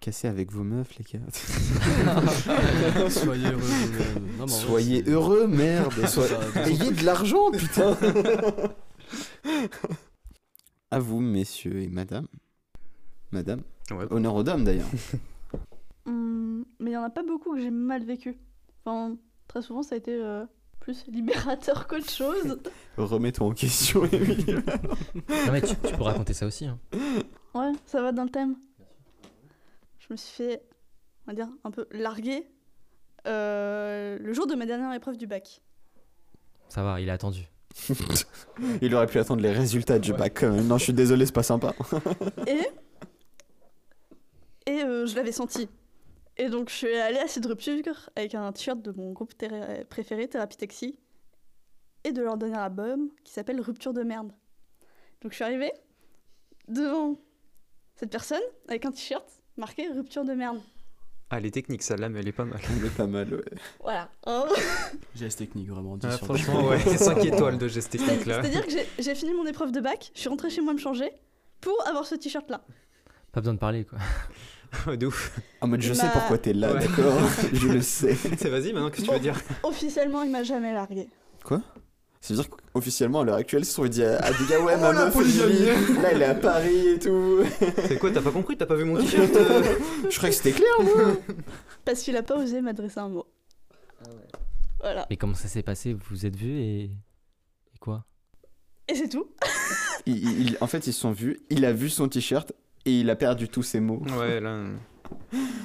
Cassez 0.00 0.28
avec 0.28 0.52
vos 0.52 0.62
meufs 0.62 0.96
les 0.98 1.04
gars. 1.04 1.20
Soyez 3.10 3.46
heureux 3.48 3.60
vous-même. 3.60 4.26
Non, 4.38 4.38
mais 4.38 4.42
en 4.42 4.46
vrai, 4.46 4.66
soyez 4.66 5.04
heureux 5.08 5.46
merde. 5.46 5.92
Soyez- 6.06 6.34
ayez 6.66 6.90
de 6.92 7.04
l'argent 7.04 7.50
putain. 7.50 7.96
À 10.90 10.98
vous 11.00 11.20
messieurs 11.20 11.80
et 11.82 11.88
madame. 11.88 12.26
Madame. 13.32 13.62
Ouais. 13.90 14.06
honneur 14.10 14.34
aux 14.34 14.42
dames 14.44 14.64
d'ailleurs. 14.64 14.88
Hum, 16.06 16.64
mais 16.78 16.90
il 16.90 16.94
y 16.94 16.96
en 16.96 17.02
a 17.02 17.10
pas 17.10 17.24
beaucoup 17.24 17.54
que 17.54 17.60
j'ai 17.60 17.70
mal 17.70 18.04
vécu. 18.04 18.36
Enfin, 18.84 19.16
très 19.48 19.62
souvent, 19.62 19.82
ça 19.82 19.96
a 19.96 19.98
été 19.98 20.12
euh, 20.14 20.44
plus 20.86 21.04
libérateur 21.08 21.88
qu'autre 21.88 22.08
chose. 22.08 22.58
remets-toi 22.96 23.44
en 23.48 23.50
question 23.50 24.04
Émilie 24.12 24.54
Non 24.54 25.52
mais 25.52 25.60
tu, 25.60 25.74
tu 25.74 25.92
peux 25.96 26.02
raconter 26.04 26.32
ça 26.32 26.46
aussi. 26.46 26.64
hein. 26.64 26.78
Ouais, 27.54 27.72
ça 27.86 28.00
va 28.02 28.12
dans 28.12 28.22
le 28.22 28.30
thème. 28.30 28.54
Je 29.98 30.06
me 30.10 30.16
suis 30.16 30.32
fait, 30.44 30.62
on 31.26 31.32
va 31.32 31.34
dire, 31.34 31.48
un 31.64 31.72
peu 31.72 31.88
larguer 31.90 32.46
euh, 33.26 34.16
le 34.20 34.32
jour 34.32 34.46
de 34.46 34.54
ma 34.54 34.64
dernière 34.64 34.92
épreuve 34.92 35.16
du 35.16 35.26
bac. 35.26 35.60
Ça 36.68 36.84
va, 36.84 37.00
il 37.00 37.10
a 37.10 37.14
attendu. 37.14 37.48
il 38.80 38.94
aurait 38.94 39.08
pu 39.08 39.18
attendre 39.18 39.42
les 39.42 39.50
résultats 39.52 39.98
du 39.98 40.12
bac 40.12 40.34
quand 40.40 40.50
même. 40.52 40.66
non 40.68 40.78
je 40.78 40.84
suis 40.84 40.92
désolé 40.94 41.26
c'est 41.26 41.32
pas 41.34 41.42
sympa 41.42 41.74
Et, 42.46 42.60
et 44.70 44.82
euh, 44.84 45.04
je 45.06 45.16
l'avais 45.16 45.32
senti. 45.32 45.68
Et 46.38 46.48
donc, 46.48 46.68
je 46.68 46.74
suis 46.74 46.94
allée 46.94 47.18
à 47.18 47.28
cette 47.28 47.46
rupture 47.46 47.74
avec 48.14 48.34
un 48.34 48.52
t-shirt 48.52 48.80
de 48.82 48.92
mon 48.92 49.12
groupe 49.12 49.36
thé- 49.36 49.84
préféré, 49.88 50.28
Thérapie 50.28 50.56
Taxi, 50.56 50.98
et 52.04 52.12
de 52.12 52.22
leur 52.22 52.36
dernier 52.36 52.58
album 52.58 53.08
qui 53.24 53.32
s'appelle 53.32 53.60
Rupture 53.60 53.92
de 53.94 54.02
merde. 54.02 54.32
Donc, 55.22 55.32
je 55.32 55.36
suis 55.36 55.44
arrivée 55.44 55.72
devant 56.68 57.18
cette 57.96 58.10
personne 58.10 58.42
avec 58.68 58.84
un 58.84 58.90
t-shirt 58.92 59.24
marqué 59.56 59.88
Rupture 59.88 60.24
de 60.24 60.34
merde. 60.34 60.60
Ah, 61.30 61.38
elle 61.38 61.46
est 61.46 61.50
technique, 61.50 61.82
celle-là, 61.82 62.08
mais 62.08 62.20
elle 62.20 62.28
est 62.28 62.32
pas 62.32 62.44
mal. 62.44 62.60
elle 62.78 62.86
est 62.86 62.96
pas 62.96 63.06
mal 63.08 63.34
ouais. 63.34 63.42
Voilà. 63.80 64.08
Hein 64.26 64.46
Geste 65.16 65.38
technique, 65.38 65.68
vraiment. 65.68 65.96
10 65.96 66.06
Ah, 66.08 66.18
franchement, 66.18 66.60
10. 66.62 66.68
ouais, 66.68 66.78
c'est 66.80 66.98
5 66.98 67.24
étoiles 67.24 67.58
de 67.58 67.66
geste 67.66 67.90
technique 67.90 68.26
là. 68.26 68.42
C'est-à-dire 68.42 68.64
que 68.64 68.70
j'ai- 68.70 68.86
j'ai 68.98 69.14
fini 69.16 69.32
mon 69.34 69.44
épreuve 69.46 69.72
de 69.72 69.80
bac, 69.80 70.12
je 70.14 70.20
suis 70.20 70.28
rentrée 70.28 70.50
chez 70.50 70.60
moi 70.60 70.72
me 70.74 70.78
changer 70.78 71.10
pour 71.60 71.74
avoir 71.88 72.06
ce 72.06 72.14
t-shirt-là. 72.14 72.62
Pas 73.32 73.40
besoin 73.40 73.54
de 73.54 73.58
parler 73.58 73.84
quoi. 73.84 73.98
Ouais, 74.86 74.96
de 74.96 75.06
ouf. 75.06 75.38
en 75.60 75.68
mode 75.68 75.80
je 75.82 75.92
sais 75.92 76.04
m'a- 76.06 76.10
pourquoi 76.12 76.38
t'es 76.38 76.52
là 76.52 76.72
Ouais. 76.72 76.80
d'accord 76.80 77.18
je 77.52 77.68
le 77.68 77.80
sais 77.82 78.14
C'est 78.36 78.48
vas-y, 78.48 78.72
maintenant, 78.72 78.90
qu'est-ce 78.90 79.02
que 79.02 79.06
tu 79.08 79.12
veux 79.14 79.20
dire 79.20 79.40
Officiellement, 79.62 80.22
il 80.22 80.30
m'a 80.30 80.42
jamais 80.42 80.72
largué. 80.72 81.08
Ça 81.48 82.34
veut 82.34 82.40
dire 82.42 82.50
qu'officiellement, 82.50 83.20
à 83.20 83.24
l'heure 83.24 83.36
actuelle, 83.36 83.64
si 83.64 83.78
on 83.78 83.84
dit 83.86 84.02
à, 84.02 84.16
à 84.18 84.30
des 84.32 84.44
gars, 84.50 84.58
ouais, 84.60 84.76
ma 84.76 84.90
Oh, 84.90 84.92
la 84.92 85.04
meuf, 85.06 86.02
là, 86.02 86.10
elle 86.10 86.22
est 86.22 86.24
à 86.24 86.34
Paris 86.34 86.88
et 86.88 86.98
tout. 86.98 87.42
C'est 87.86 87.98
quoi, 88.00 88.10
t'as 88.10 88.20
pas 88.22 88.32
compris 88.32 88.56
T'as 88.56 88.66
pas 88.66 88.74
vu 88.74 88.84
mon 88.84 88.96
t-shirt 88.98 89.30
euh 89.36 89.62
Je 90.10 90.16
croyais 90.16 90.34
que 90.34 90.42
c'était 90.42 90.52
clair, 90.52 90.68
moi. 90.82 91.16
Parce 91.84 92.02
qu'il 92.02 92.16
a 92.16 92.24
pas 92.24 92.36
osé 92.36 92.60
m'adresser 92.62 92.98
un 92.98 93.10
mot. 93.10 93.26
Voilà. 94.80 95.06
Mais 95.08 95.16
comment 95.16 95.34
ça 95.34 95.46
s'est 95.48 95.62
passé? 95.62 95.92
Vous 95.92 96.00
vous 96.10 96.26
êtes 96.26 96.34
vus 96.36 96.58
et... 96.58 96.82
et 96.84 97.78
quoi? 97.80 98.04
Et 98.88 98.94
c'est 98.96 99.08
tout. 99.08 99.28
Il- 100.06 100.48
il- 100.48 100.58
en 100.60 100.66
fait, 100.66 100.86
ils 100.86 100.92
se 100.92 101.00
sont 101.00 101.12
vus, 101.12 101.40
il 101.50 101.64
a 101.64 101.72
vu 101.72 101.88
son 101.90 102.08
t-shirt 102.08 102.52
et 102.86 103.00
il 103.00 103.10
a 103.10 103.16
perdu 103.16 103.48
tous 103.48 103.62
ses 103.62 103.80
mots. 103.80 104.02
Ouais, 104.18 104.40
là. 104.40 104.56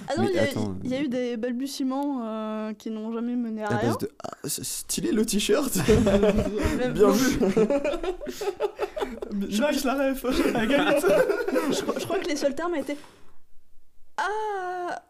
Ah 0.07 0.13
non, 0.21 0.27
il 0.29 0.36
y, 0.36 0.39
a- 0.39 0.43
attends, 0.43 0.75
il 0.84 0.89
y 0.91 0.93
a 0.93 1.01
eu 1.01 1.07
des 1.07 1.36
balbutiements 1.36 2.21
euh, 2.23 2.73
qui 2.73 2.91
n'ont 2.91 3.12
jamais 3.12 3.36
mené 3.36 3.63
à 3.63 3.67
À 3.71 3.77
rien. 3.77 3.89
base 3.89 3.97
de 3.99 4.12
ah, 4.23 4.29
c'est 4.43 4.63
stylé 4.63 5.12
le 5.12 5.25
t-shirt. 5.25 5.73
Bien 6.93 7.10
vu. 7.10 7.39
Nice 9.34 9.84
la 9.86 9.93
ref. 10.12 10.25
Je, 10.29 11.81
crois- 11.81 11.95
je 11.99 12.05
crois 12.05 12.19
que 12.19 12.27
les 12.27 12.36
seuls 12.36 12.53
termes 12.53 12.75
étaient 12.75 12.97
ah, 14.17 14.23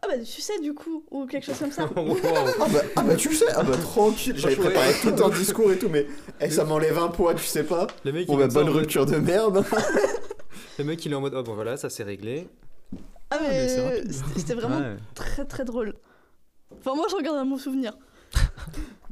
ah 0.02 0.06
bah 0.08 0.14
tu 0.24 0.40
sais 0.40 0.58
du 0.60 0.72
coup 0.72 1.04
ou 1.10 1.26
quelque 1.26 1.44
chose 1.44 1.58
comme 1.58 1.72
ça. 1.72 1.84
Wow. 1.94 2.16
Ah 2.24 2.66
bah, 2.72 2.78
ah 2.96 3.02
bah, 3.02 3.16
tu 3.16 3.34
sais, 3.34 3.44
ah 3.54 3.62
bah 3.62 3.76
tranquille, 3.76 4.34
j'avais 4.38 4.56
préparé 4.56 4.92
tout 5.02 5.22
un 5.22 5.28
discours 5.28 5.70
et 5.72 5.76
tout, 5.78 5.90
mais 5.90 6.06
eh, 6.40 6.48
ça 6.48 6.64
m'enlève 6.64 6.96
un 6.98 7.08
poids, 7.08 7.34
tu 7.34 7.44
sais 7.44 7.64
pas. 7.64 7.88
Le 8.04 8.12
mec, 8.12 8.26
Bon 8.26 8.36
bah 8.38 8.46
bonne 8.48 8.70
rupture 8.70 9.04
de 9.04 9.16
merde. 9.16 9.64
Le 10.82 10.88
mec, 10.88 11.06
il 11.06 11.12
est 11.12 11.14
en 11.14 11.20
mode, 11.20 11.34
oh 11.36 11.44
bon 11.44 11.54
voilà, 11.54 11.76
ça 11.76 11.88
c'est 11.88 12.02
réglé. 12.02 12.48
Ah 13.30 13.38
mais 13.40 13.48
mais, 13.50 14.12
c'était 14.36 14.54
vraiment 14.54 14.78
Ouais. 14.80 14.96
très 15.14 15.44
très 15.44 15.64
drôle. 15.64 15.94
Enfin 16.76 16.96
moi 16.96 17.06
je 17.08 17.14
regarde 17.14 17.36
un 17.38 17.44
mon 17.44 17.56
souvenir. 17.58 17.96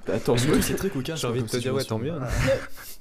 Bah, 0.06 0.14
mieux. 0.48 0.56
que 0.56 0.62
c'est 0.62 0.74
très 0.76 0.88
cocasse. 0.90 1.20
J'ai 1.20 1.26
envie 1.28 1.42
de 1.42 1.46
te 1.48 1.59
dire, 1.59 1.74
ouais, 1.74 1.85
tant 1.85 1.98
mieux. 1.98 2.11
hein. 2.12 2.26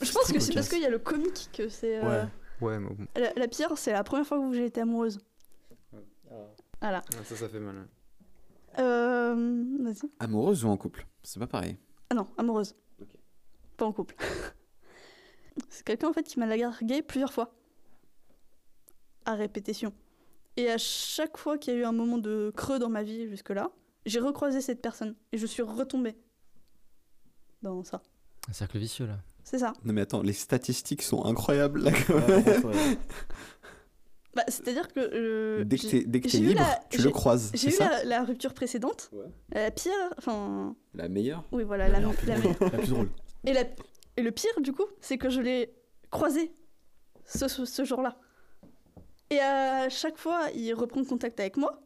Je 0.01 0.11
pense 0.11 0.31
que 0.31 0.39
c'est 0.39 0.53
parce 0.53 0.67
qu'il 0.67 0.81
y 0.81 0.85
a 0.85 0.89
le 0.89 0.99
comique 0.99 1.49
que 1.53 1.67
c'est. 1.69 1.97
euh, 1.97 2.25
Ouais. 2.61 2.67
Ouais, 2.67 2.77
mais 2.79 2.89
bon. 2.89 3.07
la, 3.15 3.33
la 3.35 3.47
pire 3.47 3.71
c'est 3.77 3.93
la 3.93 4.03
première 4.03 4.27
fois 4.27 4.37
où 4.37 4.53
j'ai 4.53 4.65
été 4.65 4.81
amoureuse. 4.81 5.17
Voilà. 6.81 7.01
Ah, 7.13 7.23
Ça, 7.23 7.35
ça 7.37 7.49
fait 7.49 7.59
mal. 7.59 7.87
Euh, 8.77 9.63
Vas-y. 9.79 10.11
Amoureuse 10.19 10.63
ou 10.65 10.67
en 10.69 10.77
couple? 10.77 11.07
C'est 11.23 11.39
pas 11.39 11.47
pareil. 11.47 11.77
Ah 12.11 12.15
non, 12.15 12.27
amoureuse. 12.37 12.75
Ok. 13.01 13.07
Pas 13.77 13.85
en 13.85 13.93
couple. 13.93 14.15
c'est 15.69 15.83
quelqu'un 15.85 16.09
en 16.09 16.13
fait 16.13 16.23
qui 16.23 16.37
m'a 16.37 16.45
largué 16.45 17.01
plusieurs 17.01 17.33
fois. 17.33 17.51
À 19.25 19.35
répétition. 19.35 19.93
Et 20.57 20.69
à 20.69 20.77
chaque 20.77 21.37
fois 21.37 21.57
qu'il 21.57 21.73
y 21.73 21.77
a 21.77 21.79
eu 21.79 21.83
un 21.85 21.91
moment 21.91 22.17
de 22.17 22.51
creux 22.55 22.79
dans 22.79 22.89
ma 22.89 23.03
vie 23.03 23.27
jusque-là, 23.29 23.71
j'ai 24.05 24.19
recroisé 24.19 24.61
cette 24.61 24.81
personne 24.81 25.15
et 25.31 25.37
je 25.37 25.45
suis 25.45 25.61
retombée 25.61 26.15
dans 27.61 27.83
ça. 27.83 28.01
Un 28.49 28.53
cercle 28.53 28.77
vicieux 28.77 29.05
là. 29.05 29.19
C'est 29.43 29.59
ça. 29.59 29.73
Non 29.85 29.93
mais 29.93 30.01
attends, 30.01 30.21
les 30.21 30.33
statistiques 30.33 31.01
sont 31.01 31.23
incroyables 31.25 31.83
là. 31.83 31.91
quand 32.07 32.27
même. 32.27 32.97
Bah, 34.35 34.43
C'est-à-dire 34.47 34.87
que. 34.89 34.99
euh, 34.99 35.63
Dès 35.63 35.77
que 35.77 35.81
j'ai- 35.81 35.89
t'es 35.89 36.03
dès 36.05 36.19
que 36.21 36.25
t'es 36.29 36.37
j'ai 36.37 36.43
eu 36.43 36.47
libre, 36.49 36.61
la- 36.61 36.79
tu 36.91 37.01
le 37.01 37.09
croises. 37.09 37.49
J'ai 37.53 37.57
C'est 37.57 37.67
eu 37.69 37.71
ça 37.71 37.89
la, 37.89 38.03
la 38.03 38.23
rupture 38.23 38.53
précédente. 38.53 39.09
Ouais. 39.11 39.25
La 39.51 39.71
pire. 39.71 39.91
Enfin. 40.19 40.75
La 40.93 41.09
meilleure? 41.09 41.43
Oui, 41.51 41.63
voilà. 41.63 41.87
La 41.87 41.99
La, 41.99 42.07
meilleure, 42.07 42.13
la- 42.27 42.37
plus 42.37 42.51
drôle. 42.53 42.69
La 42.71 42.77
plus 42.77 42.87
drôle. 42.89 43.09
et, 43.45 43.53
la- 43.53 43.63
et 44.17 44.21
le 44.21 44.31
pire, 44.31 44.51
du 44.61 44.71
coup, 44.71 44.85
c'est 45.01 45.17
que 45.17 45.29
je 45.31 45.41
l'ai 45.41 45.73
croisé 46.11 46.53
ce, 47.25 47.47
ce- 47.47 47.65
ce 47.65 47.83
jour-là. 47.83 48.19
Et 49.31 49.39
à 49.39 49.89
chaque 49.89 50.17
fois, 50.17 50.47
il 50.55 50.73
reprend 50.73 51.03
contact 51.03 51.39
avec 51.39 51.57
moi. 51.57 51.81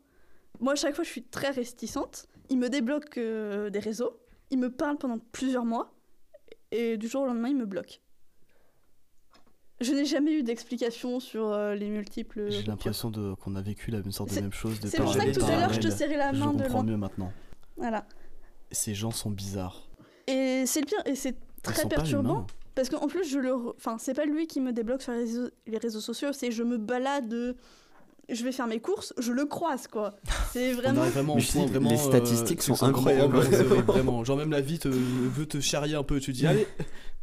Moi, 0.60 0.74
à 0.74 0.76
chaque 0.76 0.96
fois, 0.96 1.04
je 1.04 1.10
suis 1.10 1.24
très 1.24 1.50
réticente. 1.50 2.26
Il 2.50 2.58
me 2.58 2.70
débloque 2.70 3.18
euh, 3.18 3.70
des 3.70 3.80
réseaux. 3.80 4.20
Il 4.50 4.60
me 4.60 4.70
parle 4.70 4.98
pendant 4.98 5.18
plusieurs 5.32 5.66
mois. 5.66 5.94
Et 6.72 6.98
du 6.98 7.08
jour 7.08 7.24
au 7.24 7.26
lendemain, 7.26 7.50
il 7.50 7.58
me 7.58 7.66
bloque. 7.66 8.02
Je 9.82 9.92
n'ai 9.92 10.06
jamais 10.06 10.32
eu 10.34 10.44
d'explication 10.44 11.20
sur 11.20 11.52
euh, 11.52 11.76
les 11.76 11.90
multiples. 11.90 12.50
J'ai 12.50 12.64
l'impression 12.64 13.12
qu'on 13.36 13.56
a 13.56 13.62
vécu 13.62 13.92
la 13.92 14.00
même 14.00 14.12
sorte 14.12 14.34
de 14.34 14.40
même 14.40 14.54
chose. 14.54 14.80
C'est 14.82 14.98
pour 14.98 15.14
ça 15.14 15.26
que 15.26 15.32
tout 15.38 15.46
à 15.46 15.60
l'heure, 15.60 15.74
je 15.74 15.80
te 15.82 15.90
serrais 15.90 16.18
la 16.18 16.32
Je 16.34 16.40
main 16.40 16.54
de 16.54 16.64
comprends 16.64 16.82
loin. 16.82 16.92
mieux 16.92 16.98
maintenant. 16.98 17.34
Voilà. 17.76 18.06
Ces 18.72 18.94
gens 18.96 19.12
sont 19.12 19.30
bizarres. 19.32 19.90
Et 20.28 20.64
c'est 20.66 20.80
le 20.82 20.86
pire, 20.86 21.02
et 21.06 21.16
c'est 21.16 21.36
très 21.62 21.88
perturbant. 21.90 22.48
Parce 22.76 22.90
qu'en 22.90 23.08
plus, 23.08 23.24
je 23.26 23.40
le. 23.40 23.54
Enfin, 23.54 23.98
c'est 24.00 24.14
pas 24.14 24.26
lui 24.26 24.48
qui 24.48 24.60
me 24.60 24.72
débloque 24.72 25.02
sur 25.02 25.12
les 25.12 25.20
réseaux, 25.20 25.50
les 25.68 25.78
réseaux 25.78 26.02
sociaux, 26.02 26.34
c'est 26.34 26.52
je 26.52 26.64
me 26.64 26.78
balade. 26.78 27.56
Euh, 28.30 28.36
Je 28.36 28.44
vais 28.44 28.52
faire 28.52 28.68
mes 28.68 28.80
courses, 28.80 29.14
je 29.18 29.32
le 29.32 29.46
croise, 29.46 29.88
quoi. 29.88 30.16
C'est 30.52 30.74
vraiment. 30.74 31.02
arrive 31.02 31.14
vraiment 31.14 31.38
point 31.38 31.66
les 31.90 31.96
euh, 31.96 31.98
statistiques 31.98 32.60
que 32.60 32.64
sont 32.66 32.84
incroyables. 32.84 33.38
vraiment. 33.88 34.24
Genre 34.24 34.38
même 34.38 34.52
la 34.52 34.62
vie 34.62 34.80
te, 34.80 34.88
veut 34.88 35.46
te 35.46 35.60
charrier 35.60 35.96
un 35.96 36.04
peu. 36.04 36.20
Tu 36.20 36.32
te 36.32 36.38
dis 36.38 36.48
allez, 36.48 36.68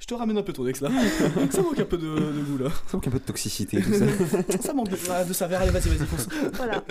je 0.00 0.06
te 0.06 0.14
ramène 0.14 0.38
un 0.38 0.42
peu 0.42 0.54
ton 0.54 0.66
ex 0.66 0.80
là. 0.80 0.90
Ça 1.50 1.62
manque 1.62 1.78
un 1.78 1.84
peu 1.84 1.98
de, 1.98 2.06
de 2.06 2.42
goût 2.42 2.56
là. 2.58 2.70
Ça 2.86 2.96
manque 2.96 3.06
un 3.06 3.10
peu 3.10 3.18
de 3.18 3.24
toxicité, 3.24 3.82
tout 3.82 3.92
ça. 3.92 4.58
Ça 4.60 4.72
manque 4.72 4.88
de, 4.88 4.96
ah, 5.10 5.24
de 5.24 5.32
saveur. 5.34 5.60
Allez 5.60 5.70
vas-y 5.70 5.88
vas-y 5.90 6.06
fonce. 6.06 6.26
Voilà. 6.54 6.82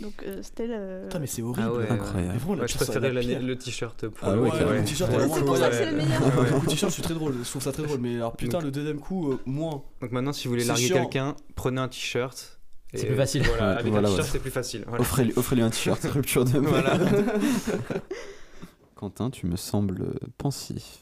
Donc, 0.00 0.14
euh, 0.24 0.40
c'était 0.42 0.66
le. 0.66 1.04
Putain 1.04 1.20
mais 1.20 1.26
c'est 1.28 1.42
horrible. 1.42 1.68
Ah 1.68 1.72
ouais, 1.72 1.88
Incroyable. 1.88 2.38
Vraiment, 2.38 2.60
Ouais, 2.62 2.68
je 2.68 2.74
préférais 2.74 3.12
la 3.12 3.38
le 3.40 3.56
t-shirt 3.56 4.08
pour 4.08 4.28
Ah 4.28 4.36
ouais, 4.36 4.50
le 4.50 4.84
t-shirt 4.84 5.12
est 5.12 5.16
Ouais, 5.16 5.26
vraiment 5.26 5.34
C'est 5.36 5.44
pour 5.44 5.56
ça 5.56 5.68
que 5.70 5.76
c'est 5.76 5.90
le 5.90 5.96
meilleur. 5.96 6.20
Le 6.62 6.66
t-shirt, 6.68 6.90
je 6.90 6.94
suis 6.94 7.02
très 7.02 7.14
drôle, 7.14 7.34
je 7.42 7.48
trouve 7.48 7.62
ça 7.62 7.72
très 7.72 7.84
drôle, 7.84 8.00
mais 8.00 8.16
alors 8.16 8.36
putain, 8.36 8.60
le 8.60 8.70
deuxième 8.70 8.98
coup, 8.98 9.32
euh, 9.32 9.38
moins. 9.46 9.84
Donc 10.00 10.10
maintenant, 10.10 10.32
si 10.32 10.48
vous 10.48 10.54
voulez 10.54 10.64
larguer 10.64 10.88
quelqu'un, 10.88 11.36
prenez 11.54 11.80
un 11.80 11.88
t-shirt. 11.88 12.58
C'est 12.94 13.06
plus 13.06 13.16
facile. 13.16 13.42
Voilà, 13.44 13.72
Ouais, 13.74 13.78
avec 13.80 13.92
voilà, 13.92 14.08
un 14.08 14.10
t-shirt, 14.12 14.26
ouais. 14.26 14.32
c'est 14.32 14.38
plus 14.40 14.50
facile. 14.50 14.84
Voilà. 14.86 15.00
Offrez-lui 15.02 15.32
offrez-lui 15.36 15.62
un 15.62 15.70
t-shirt, 15.70 16.02
rupture 16.12 16.44
de. 16.44 16.58
Voilà. 16.58 16.98
Quentin, 18.94 19.30
tu 19.30 19.46
me 19.46 19.56
sembles 19.56 20.18
pensif. 20.38 20.98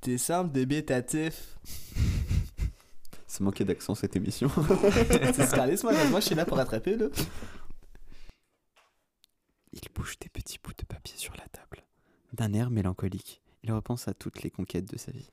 T'es 0.00 0.16
simple, 0.18 0.52
débétatif. 0.52 1.58
Ça 3.26 3.42
manquait 3.44 3.64
d'accent 3.64 3.94
cette 3.94 4.14
émission. 4.16 4.50
C'est 5.34 5.46
Scarlett, 5.46 5.82
moi, 5.82 5.92
moi 6.10 6.20
je 6.20 6.26
suis 6.26 6.34
là 6.34 6.44
pour 6.46 6.58
attraper 6.58 6.96
le. 6.96 7.10
Il 9.72 9.80
bouge 9.94 10.18
des 10.20 10.28
petits 10.28 10.58
bouts 10.62 10.72
de 10.78 10.84
papier 10.84 11.16
sur 11.16 11.34
la 11.34 11.46
table. 11.48 11.84
D'un 12.32 12.52
air 12.52 12.70
mélancolique, 12.70 13.42
il 13.64 13.72
repense 13.72 14.06
à 14.08 14.14
toutes 14.14 14.42
les 14.42 14.50
conquêtes 14.50 14.90
de 14.90 14.96
sa 14.98 15.10
vie. 15.12 15.30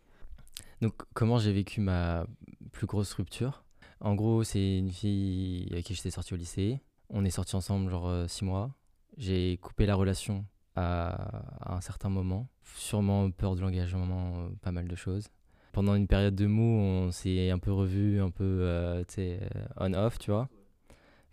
Donc, 0.82 0.94
comment 1.14 1.38
j'ai 1.38 1.54
vécu 1.54 1.80
ma 1.82 2.26
plus 2.72 2.86
grosse 2.88 3.14
rupture? 3.14 3.64
En 4.06 4.14
gros, 4.14 4.44
c'est 4.44 4.78
une 4.78 4.92
fille 4.92 5.68
avec 5.72 5.86
qui 5.86 5.96
j'étais 5.96 6.12
sorti 6.12 6.36
au 6.36 6.38
lycée. 6.38 6.80
On 7.10 7.26
est 7.26 7.32
sortis 7.32 7.56
ensemble, 7.56 7.90
genre 7.90 8.30
6 8.30 8.46
mois. 8.46 8.70
J'ai 9.18 9.58
coupé 9.58 9.88
la 9.88 9.96
relation 9.96 10.46
à, 10.76 11.74
un 11.74 11.82
certain 11.82 12.10
moment. 12.10 12.48
Sûrement 12.76 13.32
peur 13.32 13.56
de 13.56 13.62
l'engagement, 13.62 14.34
euh, 14.38 14.50
pas 14.62 14.72
mal 14.72 14.88
de 14.88 14.96
choses. 14.96 15.30
Pendant 15.72 15.96
une 15.96 16.06
période 16.06 16.36
de 16.36 16.46
mou, 16.46 16.80
on 16.80 17.12
s'est 17.12 17.50
un 17.50 17.58
peu 17.58 17.72
revu, 17.72 18.22
un 18.22 18.30
peu, 18.30 18.44
euh, 18.44 19.04
euh, 19.18 19.40
on-off, 19.78 20.20
tu 20.20 20.30
vois. 20.30 20.50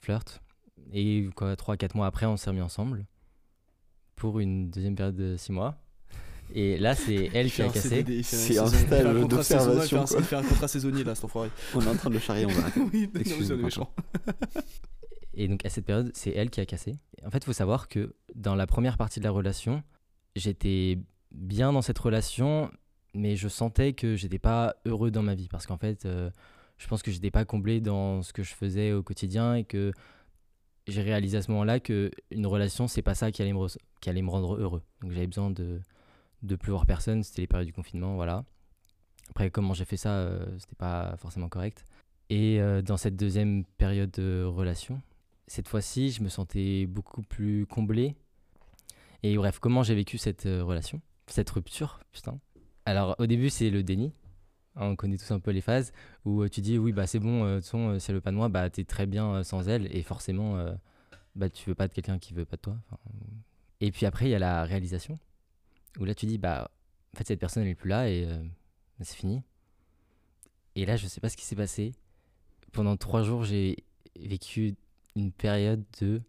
Flirt. 0.00 0.40
Et 0.94 1.28
quoi, 1.36 1.54
3-4 1.56 1.94
mois 1.94 2.06
après, 2.06 2.24
on 2.24 2.38
s'est 2.38 2.48
remis 2.48 2.62
ensemble. 2.62 3.04
Pour 4.16 4.40
une 4.40 4.70
deuxième 4.70 4.96
période 4.96 5.16
de 5.16 5.36
6 5.36 5.52
mois. 5.52 5.76
Et 6.54 6.78
là, 6.78 6.94
c'est 6.94 7.30
elle 7.34 7.50
qui 7.50 7.62
a 7.62 7.68
cassé. 7.68 8.04
C'est 8.22 8.58
un 8.58 8.66
stage 8.66 9.26
d'observation. 9.26 10.04
Il 10.18 10.24
fait 10.24 10.36
un 10.36 10.42
contrat 10.42 10.68
saisonnier 10.68 11.04
là, 11.04 11.14
cet 11.14 11.24
enfoiré. 11.24 11.50
On 11.74 11.80
est 11.80 11.88
en 11.88 11.94
train 11.94 12.10
de 12.10 12.14
le 12.14 12.20
charrier, 12.20 12.46
on 12.46 12.50
va 12.50 12.68
oui, 12.92 13.10
non, 13.48 13.56
méchant. 13.56 13.90
Et 15.34 15.48
donc 15.48 15.64
à 15.64 15.70
cette 15.70 15.86
période, 15.86 16.10
c'est 16.14 16.30
elle 16.30 16.50
qui 16.50 16.60
a 16.60 16.66
cassé. 16.66 16.94
En 17.24 17.30
fait, 17.30 17.38
il 17.38 17.44
faut 17.44 17.52
savoir 17.54 17.88
que 17.88 18.14
dans 18.34 18.54
la 18.54 18.66
première 18.66 18.98
partie 18.98 19.18
de 19.18 19.24
la 19.24 19.30
relation, 19.30 19.82
j'étais 20.36 20.98
bien 21.30 21.72
dans 21.72 21.80
cette 21.80 21.98
relation, 21.98 22.70
mais 23.14 23.36
je 23.36 23.48
sentais 23.48 23.94
que 23.94 24.14
j'étais 24.14 24.38
pas 24.38 24.76
heureux 24.84 25.10
dans 25.10 25.22
ma 25.22 25.34
vie 25.34 25.48
parce 25.48 25.66
qu'en 25.66 25.78
fait, 25.78 26.04
euh, 26.04 26.30
je 26.76 26.86
pense 26.86 27.02
que 27.02 27.10
j'étais 27.10 27.30
pas 27.30 27.46
comblé 27.46 27.80
dans 27.80 28.22
ce 28.22 28.34
que 28.34 28.42
je 28.42 28.52
faisais 28.54 28.92
au 28.92 29.02
quotidien 29.02 29.54
et 29.54 29.64
que 29.64 29.92
j'ai 30.86 31.00
réalisé 31.00 31.38
à 31.38 31.42
ce 31.42 31.50
moment-là 31.52 31.80
que 31.80 32.10
une 32.30 32.46
relation, 32.46 32.86
c'est 32.86 33.02
pas 33.02 33.14
ça 33.14 33.30
qui 33.30 33.40
allait 33.40 33.52
me, 33.52 33.58
re- 33.58 33.76
qui 34.00 34.10
allait 34.10 34.20
me 34.22 34.30
rendre 34.30 34.56
heureux. 34.60 34.82
Donc 35.00 35.12
j'avais 35.12 35.26
besoin 35.26 35.50
de 35.50 35.80
de 36.42 36.56
plus 36.56 36.70
voir 36.70 36.86
personne. 36.86 37.22
C'était 37.22 37.42
les 37.42 37.46
périodes 37.46 37.66
du 37.66 37.72
confinement, 37.72 38.14
voilà. 38.14 38.44
Après, 39.30 39.50
comment 39.50 39.72
j'ai 39.74 39.84
fait 39.84 39.96
ça, 39.96 40.10
euh, 40.10 40.46
c'était 40.58 40.74
pas 40.74 41.16
forcément 41.16 41.48
correct. 41.48 41.84
Et 42.34 42.60
euh, 42.60 42.80
dans 42.80 42.96
cette 42.96 43.16
deuxième 43.16 43.64
période 43.76 44.10
de 44.12 44.42
relation, 44.42 45.02
cette 45.46 45.68
fois-ci, 45.68 46.10
je 46.10 46.22
me 46.22 46.30
sentais 46.30 46.86
beaucoup 46.86 47.22
plus 47.22 47.66
comblé. 47.66 48.16
Et 49.22 49.36
bref, 49.36 49.58
comment 49.58 49.82
j'ai 49.82 49.94
vécu 49.94 50.16
cette 50.16 50.46
euh, 50.46 50.64
relation, 50.64 51.02
cette 51.26 51.50
rupture, 51.50 52.00
putain. 52.10 52.38
Alors, 52.86 53.16
au 53.18 53.26
début, 53.26 53.50
c'est 53.50 53.68
le 53.68 53.82
déni. 53.82 54.14
Hein, 54.76 54.86
On 54.86 54.96
connaît 54.96 55.18
tous 55.18 55.30
un 55.30 55.40
peu 55.40 55.50
les 55.50 55.60
phases 55.60 55.92
où 56.24 56.42
euh, 56.42 56.48
tu 56.48 56.62
dis 56.62 56.78
oui, 56.78 56.92
bah 56.92 57.06
c'est 57.06 57.18
bon, 57.18 57.44
de 57.44 57.56
toute 57.56 57.64
façon, 57.64 57.98
si 57.98 58.10
elle 58.10 58.14
veut 58.14 58.22
pas 58.22 58.30
de 58.30 58.36
moi, 58.36 58.48
bah 58.48 58.70
t'es 58.70 58.84
très 58.84 59.04
bien 59.04 59.42
sans 59.42 59.68
elle. 59.68 59.94
Et 59.94 60.02
forcément, 60.02 60.56
bah 61.36 61.50
tu 61.50 61.68
veux 61.68 61.74
pas 61.74 61.86
de 61.86 61.92
quelqu'un 61.92 62.18
qui 62.18 62.32
veut 62.32 62.46
pas 62.46 62.56
de 62.56 62.62
toi. 62.62 62.76
Et 63.82 63.92
puis 63.92 64.06
après, 64.06 64.24
il 64.26 64.30
y 64.30 64.34
a 64.34 64.38
la 64.38 64.64
réalisation 64.64 65.18
où 65.98 66.04
là 66.04 66.14
tu 66.14 66.26
dis 66.26 66.38
bah 66.38 66.70
en 67.14 67.18
fait, 67.18 67.26
cette 67.26 67.40
personne 67.40 67.62
elle 67.64 67.68
est 67.70 67.74
plus 67.74 67.90
là 67.90 68.08
et 68.08 68.24
euh, 68.26 68.42
bah, 68.98 69.04
c'est 69.04 69.16
fini. 69.16 69.42
Et 70.74 70.86
là, 70.86 70.96
je 70.96 71.06
sais 71.06 71.20
pas 71.20 71.28
ce 71.28 71.36
qui 71.36 71.44
s'est 71.44 71.56
passé. 71.56 71.92
Pendant 72.72 72.96
trois 72.96 73.22
jours, 73.22 73.44
j'ai 73.44 73.76
vécu 74.18 74.74
une 75.14 75.30
période 75.30 75.84
de 76.00 76.22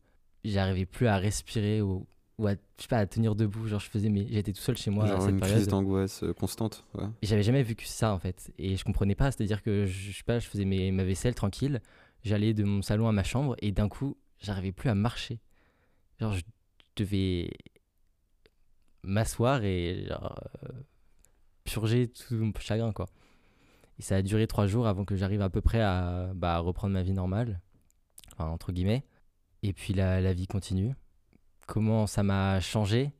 j'arrivais 0.43 0.85
plus 0.85 1.07
à 1.07 1.15
respirer 1.15 1.81
ou, 1.81 2.05
ou 2.37 2.47
à, 2.47 2.51
je 2.55 2.57
sais 2.81 2.87
pas, 2.89 2.97
à 2.97 3.05
tenir 3.05 3.35
debout. 3.35 3.65
Genre, 3.69 3.79
je 3.79 3.89
faisais, 3.89 4.09
mais 4.09 4.27
j'étais 4.29 4.51
tout 4.51 4.59
seul 4.61 4.75
chez 4.75 4.91
moi 4.91 5.05
à 5.05 5.07
Genre 5.07 5.21
cette 5.21 5.29
une 5.31 5.39
période. 5.39 5.55
crise 5.57 5.67
d'angoisse 5.69 6.23
euh, 6.23 6.33
constante. 6.33 6.83
ouais. 6.95 7.05
Et 7.21 7.27
j'avais 7.27 7.43
jamais 7.43 7.63
vécu 7.63 7.85
ça 7.85 8.11
en 8.13 8.19
fait. 8.19 8.51
Et 8.57 8.75
je 8.75 8.83
comprenais 8.83 9.15
pas. 9.15 9.31
C'est-à-dire 9.31 9.61
que 9.63 9.85
je, 9.85 10.11
je 10.11 10.17
sais 10.17 10.23
pas, 10.25 10.39
je 10.39 10.47
faisais 10.49 10.65
mes, 10.65 10.91
ma 10.91 11.05
vaisselle 11.05 11.35
tranquille. 11.35 11.81
J'allais 12.23 12.53
de 12.53 12.65
mon 12.65 12.81
salon 12.81 13.07
à 13.07 13.13
ma 13.13 13.23
chambre 13.23 13.55
et 13.61 13.71
d'un 13.71 13.87
coup, 13.87 14.17
j'arrivais 14.41 14.73
plus 14.73 14.89
à 14.89 14.95
marcher. 14.95 15.39
Genre, 16.19 16.33
je 16.33 16.41
devais 16.97 17.49
m'asseoir 19.03 19.63
et 19.63 20.07
euh, 20.09 20.17
purger 21.63 22.07
tout 22.07 22.35
mon 22.35 22.51
chagrin 22.59 22.91
quoi. 22.93 23.07
Et 23.99 24.01
ça 24.01 24.15
a 24.17 24.21
duré 24.21 24.47
trois 24.47 24.67
jours 24.67 24.87
avant 24.87 25.05
que 25.05 25.15
j'arrive 25.15 25.41
à 25.41 25.49
peu 25.49 25.61
près 25.61 25.81
à 25.81 26.31
bah, 26.35 26.57
reprendre 26.59 26.93
ma 26.93 27.03
vie 27.03 27.13
normale, 27.13 27.61
enfin, 28.33 28.45
entre 28.49 28.71
guillemets. 28.71 29.05
Et 29.61 29.73
puis 29.73 29.93
la, 29.93 30.19
la 30.19 30.33
vie 30.33 30.47
continue. 30.47 30.95
Comment 31.67 32.07
ça 32.07 32.23
m'a 32.23 32.59
changé? 32.59 33.11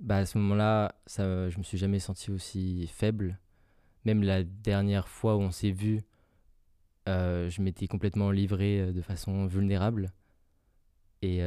Bah, 0.00 0.18
À 0.18 0.26
ce 0.26 0.38
moment-là, 0.38 0.94
ça, 1.06 1.48
je 1.48 1.58
me 1.58 1.62
suis 1.62 1.78
jamais 1.78 1.98
senti 2.00 2.30
aussi 2.30 2.86
faible. 2.88 3.38
Même 4.04 4.22
la 4.22 4.42
dernière 4.44 5.08
fois 5.08 5.36
où 5.36 5.40
on 5.40 5.50
s'est 5.50 5.70
vu, 5.70 6.00
euh, 7.08 7.48
je 7.48 7.62
m'étais 7.62 7.86
complètement 7.86 8.30
livré 8.30 8.80
euh, 8.80 8.92
de 8.92 9.00
façon 9.02 9.46
vulnérable. 9.46 10.12
Et 11.22 11.42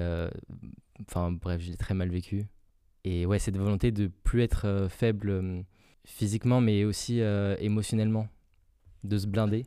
enfin 1.00 1.32
bref, 1.32 1.62
je 1.62 1.72
l'ai 1.72 1.78
très 1.78 1.94
mal 1.94 2.10
vécu. 2.10 2.46
Et 3.04 3.26
ouais, 3.26 3.40
cette 3.40 3.58
volonté 3.58 3.92
de 3.92 4.08
plus 4.08 4.42
être 4.42 4.66
euh, 4.66 4.90
faible 4.90 5.30
euh, 5.30 5.62
physiquement, 6.06 6.62
mais 6.62 6.84
aussi 6.84 7.22
euh, 7.22 7.56
émotionnellement, 7.60 8.28
de 9.04 9.18
se 9.18 9.28
blinder 9.28 9.66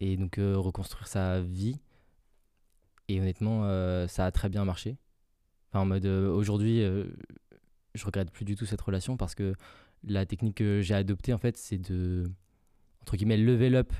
et 0.00 0.16
donc 0.16 0.36
reconstruire 0.38 1.06
sa 1.06 1.40
vie. 1.40 1.80
Et 3.08 3.20
honnêtement, 3.20 3.62
ça 4.08 4.26
a 4.26 4.32
très 4.32 4.48
bien 4.48 4.64
marché. 4.64 4.96
En 5.72 5.84
mode 5.84 6.04
aujourd'hui, 6.06 6.82
je 7.94 8.04
regrette 8.04 8.32
plus 8.32 8.44
du 8.44 8.56
tout 8.56 8.66
cette 8.66 8.80
relation 8.80 9.16
parce 9.16 9.36
que 9.36 9.54
la 10.02 10.26
technique 10.26 10.56
que 10.56 10.80
j'ai 10.80 10.94
adoptée, 10.94 11.32
en 11.32 11.38
fait, 11.38 11.56
c'est 11.56 11.78
de, 11.78 12.24
entre 13.02 13.16
guillemets, 13.16 13.36
level 13.36 13.76
up 13.76 13.92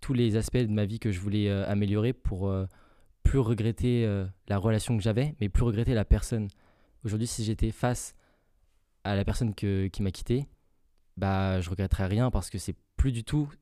tous 0.00 0.14
les 0.14 0.36
aspects 0.36 0.58
de 0.58 0.66
ma 0.66 0.84
vie 0.84 1.00
que 1.00 1.10
je 1.10 1.18
voulais 1.18 1.50
améliorer 1.50 2.12
pour 2.12 2.48
euh, 2.48 2.66
plus 3.24 3.40
regretter 3.40 4.06
la 4.46 4.58
relation 4.58 4.96
que 4.96 5.02
j'avais, 5.02 5.34
mais 5.40 5.48
plus 5.48 5.64
regretter 5.64 5.94
la 5.94 6.04
personne. 6.04 6.48
Aujourd'hui, 7.04 7.26
si 7.26 7.44
j'étais 7.44 7.70
face 7.70 8.14
à 9.04 9.16
la 9.16 9.24
personne 9.24 9.54
que- 9.54 9.88
qui 9.88 10.02
m'a 10.02 10.10
quitté, 10.10 10.46
bah, 11.16 11.60
je 11.60 11.68
regretterais 11.70 12.06
rien 12.06 12.30
parce 12.30 12.50
que 12.50 12.58
c'est 12.58 12.76
plus 12.96 13.12
du 13.12 13.24
tout 13.24 13.52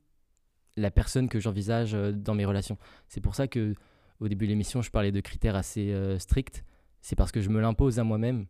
la 0.77 0.91
personne 0.91 1.29
que 1.29 1.41
j'envisage 1.41 1.95
euh, 1.95 2.13
dans 2.13 2.35
mes 2.35 2.45
relations. 2.45 2.79
C'est 3.09 3.21
pour 3.21 3.35
ça 3.35 3.49
que 3.49 3.75
au 4.21 4.29
début 4.29 4.47
de 4.47 4.51
l'émission, 4.51 4.83
je 4.83 4.91
parlais 4.91 5.13
de 5.13 5.21
critères 5.21 5.57
assez 5.57 5.91
euh, 5.93 6.19
stricts. 6.19 6.65
C'est 7.01 7.17
parce 7.17 7.33
que 7.33 7.41
je 7.41 7.49
me 7.49 7.61
l'impose 7.61 7.99
à 7.99 8.05
moi-même 8.05 8.47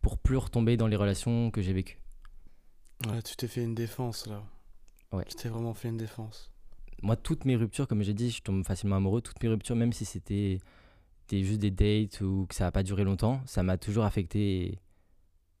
pour 0.00 0.18
plus 0.18 0.36
retomber 0.36 0.76
dans 0.76 0.88
les 0.88 0.96
relations 0.96 1.50
que 1.52 1.62
j'ai 1.62 1.72
vécues. 1.72 2.00
Ouais, 3.06 3.22
tu 3.22 3.36
t'es 3.36 3.46
fait 3.48 3.62
une 3.62 3.74
défense 3.74 4.26
là. 4.26 4.42
Ouais. 5.12 5.24
Tu 5.28 5.36
t'es 5.36 5.48
vraiment 5.48 5.74
fait 5.74 5.88
une 5.88 5.96
défense. 5.96 6.50
Moi, 7.02 7.16
toutes 7.16 7.44
mes 7.44 7.56
ruptures, 7.56 7.86
comme 7.88 8.02
j'ai 8.02 8.14
dit, 8.14 8.30
je 8.30 8.42
tombe 8.42 8.64
facilement 8.64 8.96
amoureux. 8.96 9.20
Toutes 9.20 9.42
mes 9.42 9.48
ruptures, 9.48 9.76
même 9.76 9.92
si 9.92 10.04
c'était 10.04 10.58
des, 11.32 11.44
juste 11.44 11.60
des 11.60 11.70
dates 11.70 12.20
ou 12.20 12.46
que 12.46 12.54
ça 12.54 12.64
n'a 12.64 12.72
pas 12.72 12.82
duré 12.82 13.04
longtemps, 13.04 13.40
ça 13.46 13.62
m'a 13.62 13.78
toujours 13.78 14.04
affecté 14.04 14.78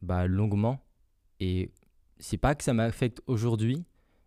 bah, 0.02 0.26
longuement. 0.26 0.84
Et 1.40 1.70
c'est 2.18 2.36
pas 2.36 2.54
que 2.54 2.62
ça 2.62 2.74
m'affecte 2.74 3.22
aujourd'hui, 3.26 3.84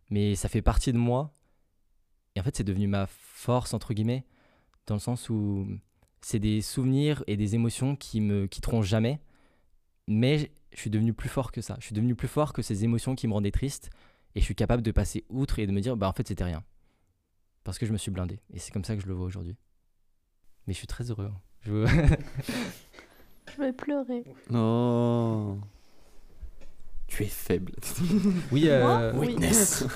mais 0.10 0.36
ça 0.36 0.50
fait 0.50 0.64
partie 0.64 0.92
de 0.92 0.98
moi. 0.98 1.34
Et 2.36 2.40
en 2.40 2.44
fait, 2.44 2.58
c'est 2.58 2.64
devenu 2.64 2.88
ma 2.88 3.06
force, 3.08 3.74
entre 3.74 3.94
guillemets, 3.94 4.26
dans 4.88 4.96
le 4.96 5.00
sens 5.00 5.30
où 5.30 5.68
c'est 6.22 6.40
des 6.40 6.62
souvenirs 6.62 7.24
et 7.28 7.38
des 7.38 7.54
émotions 7.54 7.96
qui 7.96 8.22
me 8.22 8.48
quitteront 8.48 8.82
jamais. 8.82 9.20
Mais 10.08 10.52
je 10.74 10.80
suis 10.80 10.90
devenu 10.90 11.14
plus 11.14 11.30
fort 11.30 11.52
que 11.52 11.62
ça. 11.62 11.78
Je 11.80 11.86
suis 11.86 11.96
devenu 11.96 12.16
plus 12.16 12.28
fort 12.28 12.54
que 12.54 12.62
ces 12.64 12.84
émotions 12.84 13.16
qui 13.16 13.28
me 13.28 13.34
rendaient 13.34 13.52
triste. 13.52 13.92
Et 14.34 14.40
je 14.40 14.46
suis 14.46 14.56
capable 14.56 14.82
de 14.82 14.92
passer 14.92 15.24
outre 15.30 15.60
et 15.60 15.68
de 15.68 15.72
me 15.72 15.80
dire, 15.80 15.96
bah 15.96 16.10
en 16.10 16.14
fait, 16.14 16.28
c'était 16.28 16.44
rien. 16.44 16.64
Parce 17.64 17.78
que 17.78 17.86
je 17.86 17.94
me 17.94 17.98
suis 17.98 18.12
blindé. 18.12 18.40
Et 18.52 18.60
c'est 18.60 18.72
comme 18.72 18.84
ça 18.84 18.96
que 18.96 19.02
je 19.02 19.08
le 19.08 19.14
vois 19.14 19.26
aujourd'hui. 19.28 19.56
Mais 20.68 20.74
je 20.74 20.78
suis 20.80 20.88
très 20.88 21.10
heureux. 21.12 21.30
hein. 21.34 21.40
Je 21.62 21.72
veux- 21.72 21.86
Je 23.58 23.62
vais 23.62 23.74
pleurer. 23.74 24.24
Non. 24.50 25.60
Tu 27.08 27.24
es 27.24 27.28
faible. 27.28 27.74
oui, 28.52 28.68
euh, 28.68 29.14
Moi? 29.14 29.20
Oui. 29.20 29.28
Witness. 29.28 29.86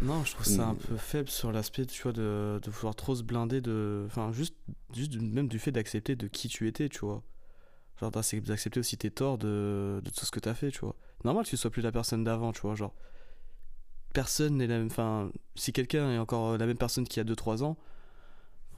Non, 0.00 0.22
je 0.24 0.32
trouve 0.34 0.46
ça 0.46 0.68
un 0.68 0.72
Mais- 0.74 0.78
peu 0.88 0.96
faible 0.96 1.28
sur 1.28 1.50
l'aspect, 1.50 1.86
tu 1.86 2.02
vois, 2.02 2.12
de, 2.12 2.60
de 2.62 2.70
vouloir 2.70 2.94
trop 2.94 3.16
se 3.16 3.24
blinder 3.24 3.60
de. 3.60 4.04
Enfin, 4.06 4.30
juste, 4.32 4.54
juste 4.94 5.16
même 5.20 5.48
du 5.48 5.58
fait 5.58 5.72
d'accepter 5.72 6.14
de 6.14 6.28
qui 6.28 6.46
tu 6.48 6.68
étais, 6.68 6.88
tu 6.88 7.00
vois. 7.00 7.22
Genre, 8.00 8.12
d'ac- 8.12 8.42
d'accepter 8.44 8.78
aussi 8.78 8.96
tes 8.96 9.10
torts 9.10 9.38
de, 9.38 10.00
de 10.04 10.10
tout 10.10 10.24
ce 10.24 10.30
que 10.30 10.38
t'as 10.38 10.54
fait, 10.54 10.70
tu 10.70 10.78
vois. 10.80 10.94
Normal 11.24 11.44
que 11.44 11.50
tu 11.50 11.56
sois 11.56 11.70
plus 11.70 11.82
la 11.82 11.90
personne 11.90 12.22
d'avant, 12.22 12.52
tu 12.52 12.60
vois. 12.60 12.76
Genre, 12.76 12.94
personne 14.14 14.56
n'est 14.58 14.68
la 14.68 14.78
même. 14.78 14.86
Enfin, 14.86 15.30
si 15.56 15.72
quelqu'un 15.72 16.12
est 16.12 16.18
encore 16.18 16.56
la 16.58 16.66
même 16.66 16.78
personne 16.78 17.06
qu'il 17.06 17.24
y 17.26 17.28
a 17.28 17.34
2-3 17.34 17.64
ans, 17.64 17.76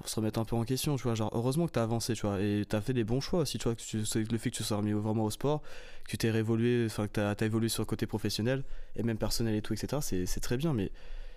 faut 0.03 0.09
se 0.09 0.17
remettre 0.17 0.39
un 0.39 0.45
peu 0.45 0.57
en 0.57 0.65
question, 0.65 0.97
tu 0.97 1.05
vois. 1.05 1.15
Genre, 1.15 1.31
heureusement 1.35 1.67
que 1.67 1.73
t'as 1.73 1.83
avancé, 1.83 2.15
tu 2.15 2.27
vois. 2.27 2.41
Et 2.41 2.65
t'as 2.69 2.81
fait 2.81 2.93
des 2.93 3.05
bons 3.05 3.21
choix 3.21 3.41
aussi, 3.41 3.59
tu 3.59 3.65
vois. 3.65 3.75
Que 3.75 3.81
tu, 3.83 3.99
le 3.99 4.39
fait 4.39 4.51
que 4.51 4.57
tu 4.57 4.63
sois 4.63 4.77
remis 4.77 4.93
vraiment 4.93 5.25
au 5.25 5.31
sport, 5.31 5.63
que 6.05 6.11
tu 6.11 6.19
t'es 6.19 6.31
réévolué, 6.31 6.85
enfin, 6.87 7.07
que 7.07 7.13
t'as 7.13 7.31
as 7.33 7.45
évolué 7.45 7.69
sur 7.69 7.83
le 7.83 7.87
côté 7.87 8.07
professionnel 8.07 8.65
et 8.97 9.03
même 9.03 9.19
personnel 9.19 9.55
et 9.55 9.63
tout, 9.63 9.73
etc. 9.75 9.99
C'est 10.27 10.41
très 10.41 10.57
bien, 10.57 10.73
mais 10.75 10.91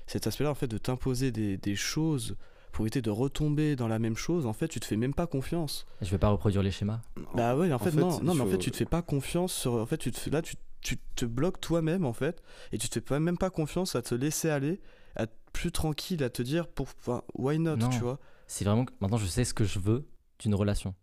cet 0.08 0.28
aspect-là, 0.28 0.52
en 0.52 0.56
fait, 0.56 0.68
de 0.68 0.78
t'imposer 0.78 1.32
des, 1.32 1.58
des 1.58 1.76
choses 1.76 2.36
pour 2.72 2.84
éviter 2.86 3.02
de 3.02 3.10
retomber 3.10 3.76
dans 3.76 3.88
la 3.88 3.98
même 4.00 4.16
chose, 4.16 4.46
en 4.46 4.54
fait, 4.54 4.68
tu 4.68 4.80
te 4.80 4.86
fais 4.86 4.98
même 4.98 5.14
pas 5.14 5.26
confiance. 5.28 5.88
je 6.02 6.10
vais 6.12 6.18
pas 6.18 6.30
reproduire 6.30 6.62
les 6.62 6.72
schémas. 6.72 7.02
Bah 7.34 7.56
ouais, 7.56 7.72
en, 7.72 7.76
en 7.76 7.80
fait, 7.80 7.92
non, 7.94 8.22
non, 8.22 8.36
mais 8.36 8.42
en 8.42 8.48
fait, 8.48 8.58
tu 8.60 8.72
te 8.72 8.78
fais 8.78 8.86
pas 8.86 9.02
confiance 9.02 9.54
sur. 9.54 9.74
En 9.74 9.86
fait, 9.86 9.98
tu 9.98 10.12
te 10.12 10.18
fais, 10.20 10.30
là, 10.30 10.42
tu, 10.42 10.56
tu 10.82 10.98
te 11.16 11.26
bloques 11.26 11.60
toi-même, 11.60 12.06
en 12.06 12.14
fait, 12.14 12.44
et 12.72 12.78
tu 12.78 12.88
te 12.90 13.00
fais 13.00 13.20
même 13.20 13.38
pas 13.38 13.50
confiance 13.50 13.96
à 13.96 14.02
te 14.02 14.14
laisser 14.14 14.50
aller, 14.50 14.80
à 15.16 15.24
être 15.24 15.34
plus 15.54 15.72
tranquille, 15.72 16.24
à 16.24 16.30
te 16.30 16.42
dire, 16.44 16.68
pour, 16.68 16.88
why 17.36 17.58
not, 17.58 17.78
Non. 17.78 17.90
tu 17.90 18.00
vois. 18.00 18.20
C'est 18.48 18.66
vraiment 18.66 18.86
que 18.86 18.94
maintenant 19.00 19.18
je 19.18 19.26
sais 19.26 19.46
ce 19.46 19.54
que 19.54 19.64
je 19.64 19.80
veux 19.80 20.08
d'une 20.40 20.56
relation. 20.56 20.96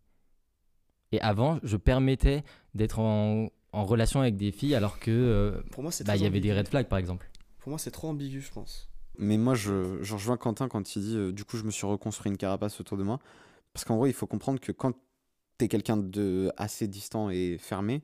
Et 1.12 1.20
avant, 1.20 1.60
je 1.62 1.76
permettais 1.76 2.42
d'être 2.74 2.98
en, 2.98 3.48
en 3.72 3.84
relation 3.84 4.20
avec 4.20 4.36
des 4.36 4.50
filles 4.50 4.74
alors 4.74 4.98
que 4.98 5.10
euh, 5.10 5.62
Pour 5.70 5.82
moi, 5.82 5.92
c'est 5.92 6.04
bah, 6.04 6.16
il 6.16 6.22
y 6.22 6.26
avait 6.26 6.40
des 6.40 6.52
red 6.52 6.68
flags 6.68 6.88
par 6.88 6.98
exemple. 6.98 7.30
Pour 7.58 7.70
moi, 7.70 7.78
c'est 7.78 7.90
trop 7.90 8.08
ambigu, 8.08 8.40
je 8.40 8.50
pense. 8.50 8.90
Mais 9.18 9.36
moi, 9.36 9.54
je, 9.54 10.02
je 10.02 10.14
rejoins 10.14 10.36
Quentin 10.36 10.68
quand 10.68 10.96
il 10.96 11.02
dit 11.02 11.16
euh, 11.16 11.32
du 11.32 11.44
coup, 11.44 11.56
je 11.56 11.62
me 11.62 11.70
suis 11.70 11.86
reconstruit 11.86 12.30
une 12.30 12.36
carapace 12.36 12.80
autour 12.80 12.98
de 12.98 13.04
moi. 13.04 13.20
Parce 13.72 13.84
qu'en 13.84 13.96
gros, 13.96 14.06
il 14.06 14.12
faut 14.12 14.26
comprendre 14.26 14.60
que 14.60 14.72
quand 14.72 14.92
tu 15.58 15.64
es 15.64 15.68
quelqu'un 15.68 15.96
de 15.96 16.52
assez 16.56 16.88
distant 16.88 17.30
et 17.30 17.58
fermé, 17.58 18.02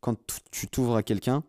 quand 0.00 0.16
tu 0.50 0.68
t'ouvres 0.68 0.96
à 0.96 1.02
quelqu'un, 1.02 1.44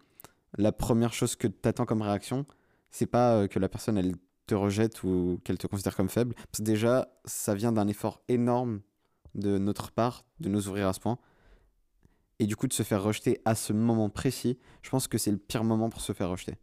la 0.57 0.71
première 0.71 1.13
chose 1.13 1.35
que 1.35 1.47
tu 1.47 1.67
attends 1.67 1.85
comme 1.85 2.01
réaction, 2.01 2.45
c'est 2.91 3.07
pas 3.07 3.35
euh, 3.35 3.47
que 3.47 3.59
la 3.59 3.69
personne 3.69 3.97
elle 3.97 4.15
te 4.45 4.55
rejette 4.55 5.03
ou 5.03 5.39
qu'elle 5.43 5.57
te 5.57 5.67
considère 5.67 5.95
comme 5.95 6.09
faible. 6.09 6.33
Parce 6.35 6.59
que 6.59 6.63
déjà, 6.63 7.07
ça 7.25 7.55
vient 7.55 7.71
d'un 7.71 7.87
effort 7.87 8.21
énorme 8.27 8.81
de 9.35 9.57
notre 9.57 9.91
part 9.91 10.25
de 10.39 10.49
nous 10.49 10.67
ouvrir 10.67 10.87
à 10.87 10.93
ce 10.93 10.99
point. 10.99 11.17
Et 12.39 12.45
du 12.45 12.55
coup, 12.55 12.67
de 12.67 12.73
se 12.73 12.83
faire 12.83 13.01
rejeter 13.01 13.41
à 13.45 13.55
ce 13.55 13.73
moment 13.73 14.09
précis, 14.09 14.57
je 14.81 14.89
pense 14.89 15.07
que 15.07 15.17
c'est 15.17 15.31
le 15.31 15.37
pire 15.37 15.63
moment 15.63 15.89
pour 15.89 16.01
se 16.01 16.13
faire 16.13 16.29
rejeter. 16.29 16.55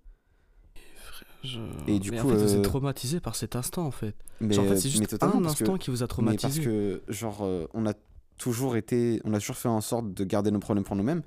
Je... 1.43 1.59
Et 1.87 1.99
du 1.99 2.11
mais 2.11 2.18
coup, 2.18 2.26
en 2.26 2.31
fait, 2.33 2.37
vous 2.37 2.55
euh, 2.55 2.57
êtes 2.59 2.64
traumatisé 2.64 3.18
par 3.20 3.35
cet 3.35 3.57
instant, 3.57 3.87
en 3.87 3.91
fait. 3.91 4.14
Mais, 4.41 4.53
Genre, 4.55 4.64
en 4.64 4.68
fait, 4.68 4.74
euh, 4.74 4.76
c'est 4.76 4.91
juste 4.91 5.16
un 5.22 5.31
que- 5.31 5.47
instant 5.47 5.78
qui 5.78 5.91
vous 5.91 6.03
a 6.03 6.05
Mais 6.05 6.07
parce 6.07 6.11
traumatisé. 6.11 6.62
que, 6.62 7.03
genre, 7.09 7.39
euh, 7.43 7.66
on 7.72 7.87
a 7.87 7.95
toujours 8.37 8.76
été, 8.76 9.20
on 9.24 9.33
a 9.33 9.39
toujours 9.39 9.57
fait 9.57 9.68
en 9.68 9.81
sorte 9.81 10.12
de 10.12 10.24
garder 10.24 10.51
nos 10.51 10.59
problèmes 10.59 10.85
pour 10.85 10.97
nous-mêmes. 10.97 11.22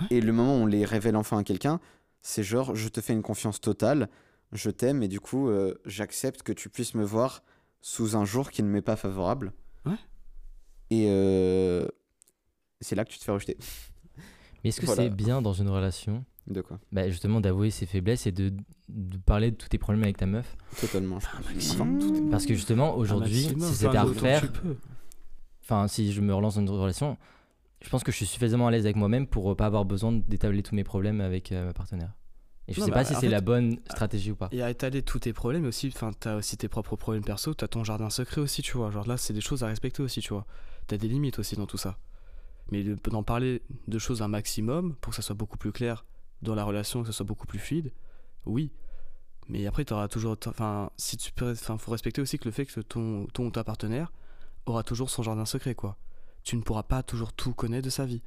Ouais. 0.00 0.06
Et 0.10 0.20
le 0.20 0.32
moment 0.32 0.56
où 0.56 0.62
on 0.62 0.66
les 0.66 0.84
révèle 0.84 1.14
enfin 1.16 1.38
à 1.38 1.44
quelqu'un, 1.44 1.78
c'est 2.22 2.42
genre, 2.42 2.74
je 2.74 2.88
te 2.88 3.00
fais 3.00 3.12
une 3.12 3.22
confiance 3.22 3.60
totale, 3.60 4.08
je 4.52 4.70
t'aime, 4.70 5.02
et 5.02 5.08
du 5.08 5.20
coup, 5.20 5.48
euh, 5.48 5.74
j'accepte 5.86 6.42
que 6.42 6.52
tu 6.52 6.68
puisses 6.68 6.94
me 6.94 7.04
voir 7.04 7.42
sous 7.80 8.16
un 8.16 8.24
jour 8.24 8.50
qui 8.50 8.62
ne 8.62 8.68
m'est 8.68 8.82
pas 8.82 8.96
favorable. 8.96 9.52
Ouais. 9.86 9.96
Et 10.90 11.06
euh, 11.08 11.86
c'est 12.80 12.94
là 12.94 13.04
que 13.04 13.10
tu 13.10 13.18
te 13.18 13.24
fais 13.24 13.32
rejeter. 13.32 13.56
Mais 14.62 14.68
est-ce 14.68 14.80
que 14.80 14.86
Voilà. 14.86 15.02
c'est 15.04 15.10
bien 15.10 15.42
dans 15.42 15.52
une 15.54 15.68
relation 15.68 16.24
De 16.46 16.60
quoi? 16.60 16.78
Bah, 16.92 17.08
justement 17.08 17.40
d'avouer 17.40 17.70
ses 17.70 17.86
faiblesses 17.86 18.26
et 18.26 18.32
de, 18.32 18.52
de 18.88 19.16
parler 19.18 19.50
de 19.50 19.56
tous 19.56 19.68
tes 19.68 19.78
problèmes 19.78 20.04
avec 20.04 20.18
ta 20.18 20.26
meuf 20.26 20.56
Totalement. 20.80 21.18
je 21.18 21.26
pense. 21.28 21.46
maximum. 21.54 21.98
Enfin, 22.02 22.30
Parce 22.30 22.46
que 22.46 22.54
justement 22.54 22.94
aujourd'hui, 22.96 23.42
maximum, 23.46 23.68
si 23.68 23.74
c'était 23.74 23.88
enfin, 23.88 23.98
à 23.98 24.02
refaire, 24.04 24.52
enfin 25.62 25.88
si 25.88 26.12
je 26.12 26.20
me 26.20 26.32
relance 26.34 26.54
dans 26.56 26.60
une 26.60 26.68
relation, 26.70 27.16
je 27.80 27.88
pense 27.88 28.04
que 28.04 28.12
je 28.12 28.16
suis 28.18 28.26
suffisamment 28.26 28.68
à 28.68 28.70
l'aise 28.70 28.84
avec 28.84 28.94
moi-même 28.96 29.26
pour 29.26 29.50
euh, 29.50 29.56
pas 29.56 29.66
avoir 29.66 29.84
besoin 29.84 30.12
d'établir 30.12 30.62
tous 30.62 30.74
mes 30.76 30.84
problèmes 30.84 31.20
avec 31.20 31.50
euh, 31.50 31.64
ma 31.66 31.72
partenaire. 31.72 32.12
Et 32.68 32.74
je 32.74 32.80
Non, 32.80 32.86
sais 32.86 32.92
bah, 32.92 32.98
pas 32.98 33.04
si 33.04 33.14
c'est 33.16 33.28
la 33.28 33.40
bonne 33.40 33.78
stratégie 33.90 34.30
ou 34.30 34.36
pas. 34.36 34.48
Et 34.52 34.62
à 34.62 34.70
étaler 34.70 35.02
tous 35.02 35.18
tes 35.18 35.32
problèmes 35.32 35.64
aussi, 35.66 35.88
enfin, 35.88 36.12
t'as 36.18 36.36
aussi 36.36 36.56
tes 36.56 36.68
propres 36.68 36.96
problèmes 36.96 37.24
perso, 37.24 37.54
t'as 37.54 37.66
ton 37.68 37.82
jardin 37.84 38.08
secret 38.08 38.40
aussi, 38.40 38.62
tu 38.62 38.76
vois. 38.76 38.90
Genre 38.90 39.06
là, 39.06 39.16
c'est 39.16 39.32
des 39.32 39.40
choses 39.40 39.64
à 39.64 39.66
respecter 39.66 40.02
aussi, 40.02 40.20
tu 40.20 40.32
vois. 40.32 40.46
T'as 40.86 40.96
des 40.96 41.08
limites 41.08 41.38
aussi 41.40 41.56
dans 41.56 41.66
tout 41.66 41.76
ça. 41.78 41.98
Mais 42.70 42.84
de- 42.84 42.94
d'en 43.10 43.22
parler 43.24 43.62
de 43.88 43.98
choses 43.98 44.22
un 44.22 44.28
maximum 44.28 44.94
pour 44.96 45.10
que 45.10 45.16
ça 45.16 45.22
soit 45.22 45.34
beaucoup 45.34 45.58
plus 45.58 45.72
clair 45.72 46.04
dans 46.40 46.54
la 46.54 46.64
relation, 46.64 47.00
que 47.02 47.08
ça 47.08 47.12
soit 47.12 47.26
beaucoup 47.26 47.46
plus 47.46 47.58
fluide, 47.58 47.92
oui. 48.46 48.70
Mais 49.48 49.66
après, 49.66 49.84
t'auras 49.84 50.06
toujours. 50.06 50.36
Enfin, 50.46 50.90
si 50.96 51.16
tu 51.16 51.32
peux. 51.32 51.50
Enfin, 51.50 51.76
faut 51.76 51.90
respecter 51.90 52.22
aussi 52.22 52.38
que 52.38 52.44
le 52.44 52.52
fait 52.52 52.64
que 52.64 52.80
ton, 52.80 53.26
ton 53.34 53.46
ou 53.46 53.50
ta 53.50 53.64
partenaire 53.64 54.12
aura 54.66 54.84
toujours 54.84 55.10
son 55.10 55.24
jardin 55.24 55.44
secret, 55.44 55.74
quoi. 55.74 55.96
Tu 56.44 56.56
ne 56.56 56.62
pourras 56.62 56.84
pas 56.84 57.02
toujours 57.02 57.32
tout 57.32 57.52
connaître 57.52 57.84
de 57.84 57.90
sa 57.90 58.06
vie. 58.06 58.22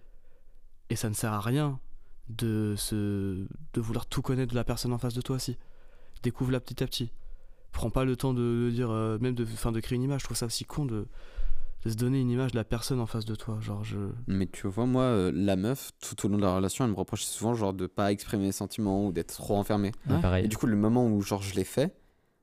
Et 0.89 0.97
ça 0.97 1.09
ne 1.09 1.13
sert 1.15 1.31
à 1.31 1.39
rien 1.39 1.79
de, 2.30 2.76
se, 2.78 2.95
de 3.73 3.82
vouloir 3.82 4.05
tout 4.05 4.21
connaître 4.21 4.51
de 4.51 4.55
la 4.55 4.63
personne 4.63 4.93
en 4.93 4.97
face 4.97 5.13
de 5.13 5.21
toi 5.21 5.36
aussi. 5.36 5.57
Découvre-la 6.23 6.59
petit 6.59 6.84
à 6.84 6.88
petit. 6.88 7.11
Prends 7.71 7.89
pas 7.89 8.05
le 8.05 8.15
temps 8.15 8.34
de, 8.34 8.39
de 8.65 8.71
dire, 8.71 8.89
euh, 8.89 9.17
même 9.19 9.36
de, 9.36 9.45
fin, 9.45 9.71
de 9.71 9.80
créer 9.80 9.95
une 9.97 10.03
image. 10.03 10.21
Je 10.21 10.26
trouve 10.26 10.38
ça 10.38 10.45
aussi 10.45 10.63
con 10.65 10.86
de, 10.86 11.07
de 11.84 11.89
se 11.89 11.95
donner 11.95 12.19
une 12.21 12.30
image 12.32 12.51
de 12.51 12.55
la 12.57 12.63
personne 12.63 12.99
en 12.99 13.05
face 13.05 13.26
de 13.26 13.36
toi. 13.36 13.59
Genre, 13.59 13.84
je. 13.84 13.97
Mais 14.28 14.47
tu 14.47 14.67
vois, 14.67 14.86
moi, 14.86 15.03
euh, 15.03 15.32
la 15.36 15.55
meuf, 15.55 15.91
tout 16.01 16.26
au 16.26 16.30
long 16.30 16.38
de 16.38 16.41
la 16.43 16.55
relation, 16.55 16.86
elle 16.86 16.91
me 16.91 16.95
reprochait 16.95 17.26
souvent 17.28 17.53
genre 17.53 17.73
de 17.73 17.86
pas 17.86 18.11
exprimer 18.11 18.45
mes 18.45 18.51
sentiments 18.53 19.05
ou 19.07 19.11
d'être 19.11 19.34
trop 19.36 19.57
enfermée. 19.57 19.91
Ouais, 20.07 20.15
Ouais. 20.15 20.21
pareil. 20.21 20.45
Et 20.45 20.47
du 20.47 20.57
coup, 20.57 20.67
le 20.67 20.78
moment 20.78 21.05
où 21.07 21.21
genre 21.21 21.41
je 21.41 21.53
l'ai 21.55 21.65
fait, 21.65 21.95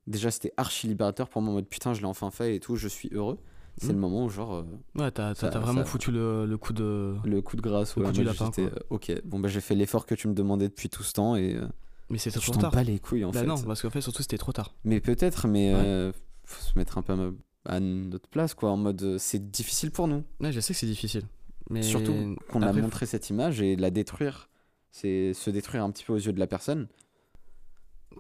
déjà 0.07 0.31
c'était 0.31 0.53
archi 0.59 0.87
libérateur 0.87 1.29
pour 1.29 1.41
moi 1.43 1.51
en 1.53 1.55
mode 1.55 1.67
putain, 1.69 1.95
je 1.95 2.01
l'ai 2.01 2.07
enfin 2.07 2.31
fait 2.31 2.55
et 2.57 2.61
tout, 2.61 2.77
je 2.77 2.89
suis 2.89 3.09
heureux. 3.13 3.39
C'est 3.79 3.93
le 3.93 3.99
moment 3.99 4.25
où 4.25 4.29
genre 4.29 4.55
euh, 4.55 4.65
Ouais, 4.97 5.11
t'as 5.11 5.33
vraiment 5.33 5.81
ça- 5.81 5.85
foutu 5.85 6.13
le, 6.13 6.47
le 6.47 6.59
coup 6.59 6.73
de. 6.73 7.17
le 7.25 7.41
coup 7.43 7.57
de 7.57 7.63
grâce 7.63 7.97
Le 7.97 8.03
ouais, 8.03 8.09
coup 8.09 8.13
du 8.15 8.25
lapin, 8.25 8.51
quoi. 8.51 8.65
ok, 8.91 9.13
bon 9.25 9.41
bah 9.41 9.49
j'ai 9.49 9.61
fait 9.61 9.75
l'effort 9.75 10.07
que 10.07 10.15
tu 10.15 10.29
me 10.29 10.35
demandais 10.35 10.69
depuis 10.69 10.89
tout 10.89 11.03
ce 11.03 11.13
temps 11.13 11.37
et 11.37 11.57
euh, 11.57 11.67
Mais 12.11 12.19
c'est 12.19 12.31
je 12.31 12.39
trop 12.39 12.53
t'en 12.53 12.61
tard. 12.61 12.71
bats 12.73 12.83
les 12.85 12.99
couilles 12.99 13.25
en 13.25 13.31
Bah 13.31 13.41
fait. 13.41 13.47
non, 13.47 13.61
parce 13.61 13.83
qu'en 13.83 13.91
fait, 13.91 14.01
surtout, 14.03 14.23
c'était 14.23 14.39
trop 14.39 14.53
tard. 14.53 14.75
Mais 14.85 15.01
peut-être, 15.01 15.49
mais 15.49 15.73
Ouais. 15.75 15.81
euh, 15.83 16.13
faut 16.45 16.63
se 16.63 16.79
mettre 16.79 16.99
un 16.99 17.03
peu 17.03 17.35
à, 17.65 17.81
notre 17.81 18.29
place 18.29 18.55
quoi, 18.55 18.71
en 18.71 18.77
mode 18.77 19.17
c'est 19.19 19.51
difficile 19.51 19.91
pour 19.91 20.07
nous. 20.07 20.23
Ouais, 20.41 20.53
je 20.53 20.61
sais 20.61 20.75
que 20.75 20.79
c'est 20.79 20.87
difficile. 20.87 21.23
Mais 21.71 21.83
Surtout 21.83 22.37
qu'on 22.51 22.61
a 22.63 22.73
montré 22.73 23.07
cette 23.07 23.31
image 23.31 23.61
et 23.63 23.77
la 23.77 23.91
détruire, 23.91 24.49
c'est 24.91 25.33
se 25.33 25.49
détruire 25.49 25.83
un 25.83 25.91
petit 25.91 26.05
peu 26.05 26.13
aux 26.13 26.17
yeux 26.19 26.33
de 26.33 26.41
la 26.41 26.47
personne. 26.47 26.89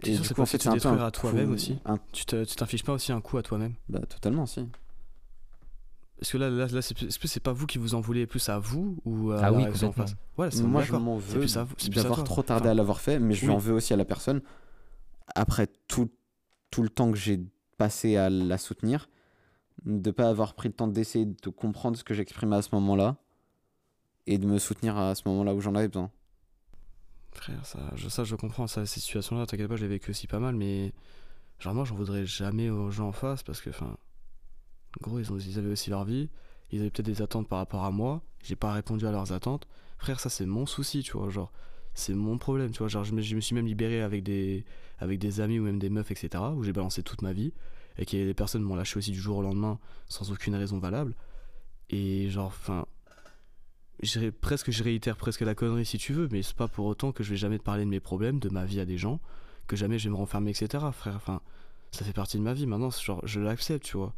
Et 0.04 0.14
sûr, 0.14 0.22
du 0.22 0.28
coup, 0.28 0.40
en 0.40 0.44
pas 0.44 0.46
fait, 0.46 0.58
tu 0.58 0.68
un 0.68 0.72
détruire 0.74 1.02
à 1.04 1.10
toi-même 1.10 1.52
aussi. 1.52 1.76
un- 1.84 1.98
tu 2.12 2.24
t'infliges 2.24 2.82
pas 2.84 2.94
aussi 2.94 3.12
un 3.12 3.20
coup 3.20 3.36
à 3.36 3.42
toi-même. 3.42 3.74
Bah 3.90 4.00
totalement 4.08 4.46
si. 4.46 4.66
Parce 6.22 6.30
que 6.30 6.38
là, 6.38 6.50
là, 6.50 6.66
là 6.68 6.82
c'est 6.82 6.94
plus, 6.94 7.10
c'est 7.10 7.40
pas 7.40 7.52
vous 7.52 7.66
qui 7.66 7.78
vous 7.78 7.96
en 7.96 8.00
voulez, 8.00 8.26
plus 8.28 8.48
à 8.48 8.58
vous 8.60 8.96
ou 9.04 9.32
à 9.32 9.38
Ah 9.38 9.42
la 9.42 9.52
oui, 9.52 9.64
réaction 9.64 9.88
en 9.88 9.92
face. 9.92 10.14
Moi, 10.38 10.50
je 10.50 10.92
m'en 10.92 11.16
veux 11.16 11.40
plus 11.40 11.56
à 11.56 11.64
vous- 11.64 11.74
c'est 11.78 11.90
plus 11.90 11.98
à 11.98 12.02
d'avoir 12.04 12.22
trop 12.22 12.42
tardé 12.44 12.62
Enfin, 12.66 12.70
à 12.70 12.74
l'avoir 12.74 13.00
fait, 13.00 13.18
mais 13.18 13.34
je 13.34 13.46
oui. 13.46 13.52
en 13.52 13.58
veux 13.58 13.72
aussi 13.72 13.92
à 13.92 13.96
la 13.96 14.04
personne. 14.04 14.40
Après 15.34 15.66
tout, 15.88 16.10
tout 16.70 16.82
le 16.82 16.88
temps 16.88 17.10
que 17.10 17.18
j'ai 17.18 17.40
passé 17.76 18.16
à 18.16 18.30
la 18.30 18.56
soutenir, 18.56 19.08
de 19.84 20.10
pas 20.12 20.28
avoir 20.28 20.54
pris 20.54 20.68
le 20.68 20.74
temps 20.74 20.86
d'essayer 20.86 21.26
de 21.26 21.48
comprendre 21.50 21.96
ce 21.96 22.04
que 22.04 22.14
j'exprimais 22.14 22.54
à 22.56 22.62
ce 22.62 22.68
moment-là 22.74 23.16
et 24.28 24.38
de 24.38 24.46
me 24.46 24.58
soutenir 24.58 24.96
à 24.96 25.16
ce 25.16 25.22
moment-là 25.26 25.54
où 25.54 25.60
j'en 25.60 25.74
avais 25.74 25.88
besoin. 25.88 26.10
Frère, 27.32 27.66
ça 27.66 27.80
je, 27.96 28.08
ça, 28.08 28.22
je 28.22 28.36
comprends. 28.36 28.68
Ça, 28.68 28.86
ces 28.86 29.00
situations-là, 29.00 29.46
t'inquiète 29.46 29.66
pas, 29.66 29.74
je 29.76 29.82
l'ai 29.82 29.88
vécu 29.88 30.10
aussi 30.10 30.28
pas 30.28 30.38
mal, 30.38 30.54
mais 30.54 30.92
genre, 31.58 31.74
moi, 31.74 31.84
j'en 31.84 31.96
voudrais 31.96 32.26
jamais 32.26 32.70
aux 32.70 32.90
gens 32.92 33.08
en 33.08 33.12
face 33.12 33.42
parce 33.42 33.60
que, 33.60 33.70
enfin, 33.70 33.96
gros, 35.00 35.18
ils, 35.18 35.58
avaient 35.58 35.70
aussi 35.70 35.90
leur 35.90 36.04
vie. 36.04 36.28
Ils 36.70 36.80
avaient 36.80 36.90
peut-être 36.90 37.06
des 37.06 37.22
attentes 37.22 37.48
par 37.48 37.58
rapport 37.58 37.84
à 37.84 37.90
moi. 37.90 38.22
J'ai 38.42 38.56
pas 38.56 38.72
répondu 38.72 39.06
à 39.06 39.12
leurs 39.12 39.32
attentes. 39.32 39.66
Frère, 39.98 40.20
ça, 40.20 40.28
c'est 40.28 40.46
mon 40.46 40.66
souci, 40.66 41.02
tu 41.02 41.16
vois. 41.16 41.30
Genre, 41.30 41.52
c'est 41.94 42.14
mon 42.14 42.38
problème, 42.38 42.70
tu 42.70 42.78
vois. 42.78 42.88
Genre, 42.88 43.04
je 43.04 43.14
me, 43.14 43.20
suis 43.22 43.54
même 43.54 43.66
libéré 43.66 44.02
avec 44.02 44.22
des, 44.22 44.64
avec 44.98 45.18
des 45.18 45.40
amis 45.40 45.58
ou 45.58 45.64
même 45.64 45.78
des 45.78 45.90
meufs, 45.90 46.10
etc., 46.10 46.42
où 46.54 46.62
j'ai 46.62 46.72
balancé 46.72 47.02
toute 47.02 47.22
ma 47.22 47.32
vie 47.32 47.52
et 47.98 48.06
que 48.06 48.16
les 48.16 48.34
personnes 48.34 48.62
m'ont 48.62 48.76
lâché 48.76 48.98
aussi 48.98 49.10
du 49.10 49.20
jour 49.20 49.38
au 49.38 49.42
lendemain 49.42 49.78
sans 50.08 50.32
aucune 50.32 50.54
raison 50.54 50.78
valable. 50.78 51.14
Et 51.90 52.30
genre, 52.30 52.46
enfin, 52.46 52.86
presque 54.40 54.70
je 54.70 54.82
réitère 54.82 55.16
presque 55.16 55.42
la 55.42 55.54
connerie 55.54 55.84
si 55.84 55.98
tu 55.98 56.12
veux, 56.12 56.28
mais 56.30 56.42
c'est 56.42 56.56
pas 56.56 56.68
pour 56.68 56.86
autant 56.86 57.12
que 57.12 57.22
je 57.22 57.30
vais 57.30 57.36
jamais 57.36 57.58
te 57.58 57.62
parler 57.62 57.84
de 57.84 57.90
mes 57.90 58.00
problèmes, 58.00 58.38
de 58.38 58.48
ma 58.48 58.64
vie 58.64 58.80
à 58.80 58.84
des 58.84 58.96
gens, 58.96 59.20
que 59.66 59.76
jamais 59.76 59.98
je 59.98 60.04
vais 60.04 60.10
me 60.10 60.16
renfermer, 60.16 60.50
etc. 60.50 60.84
Frère, 60.92 61.16
enfin, 61.16 61.40
ça 61.90 62.04
fait 62.04 62.12
partie 62.12 62.38
de 62.38 62.42
ma 62.42 62.54
vie. 62.54 62.66
Maintenant, 62.66 62.90
genre, 62.90 63.20
je 63.24 63.40
l'accepte, 63.40 63.84
tu 63.84 63.96
vois. 63.96 64.14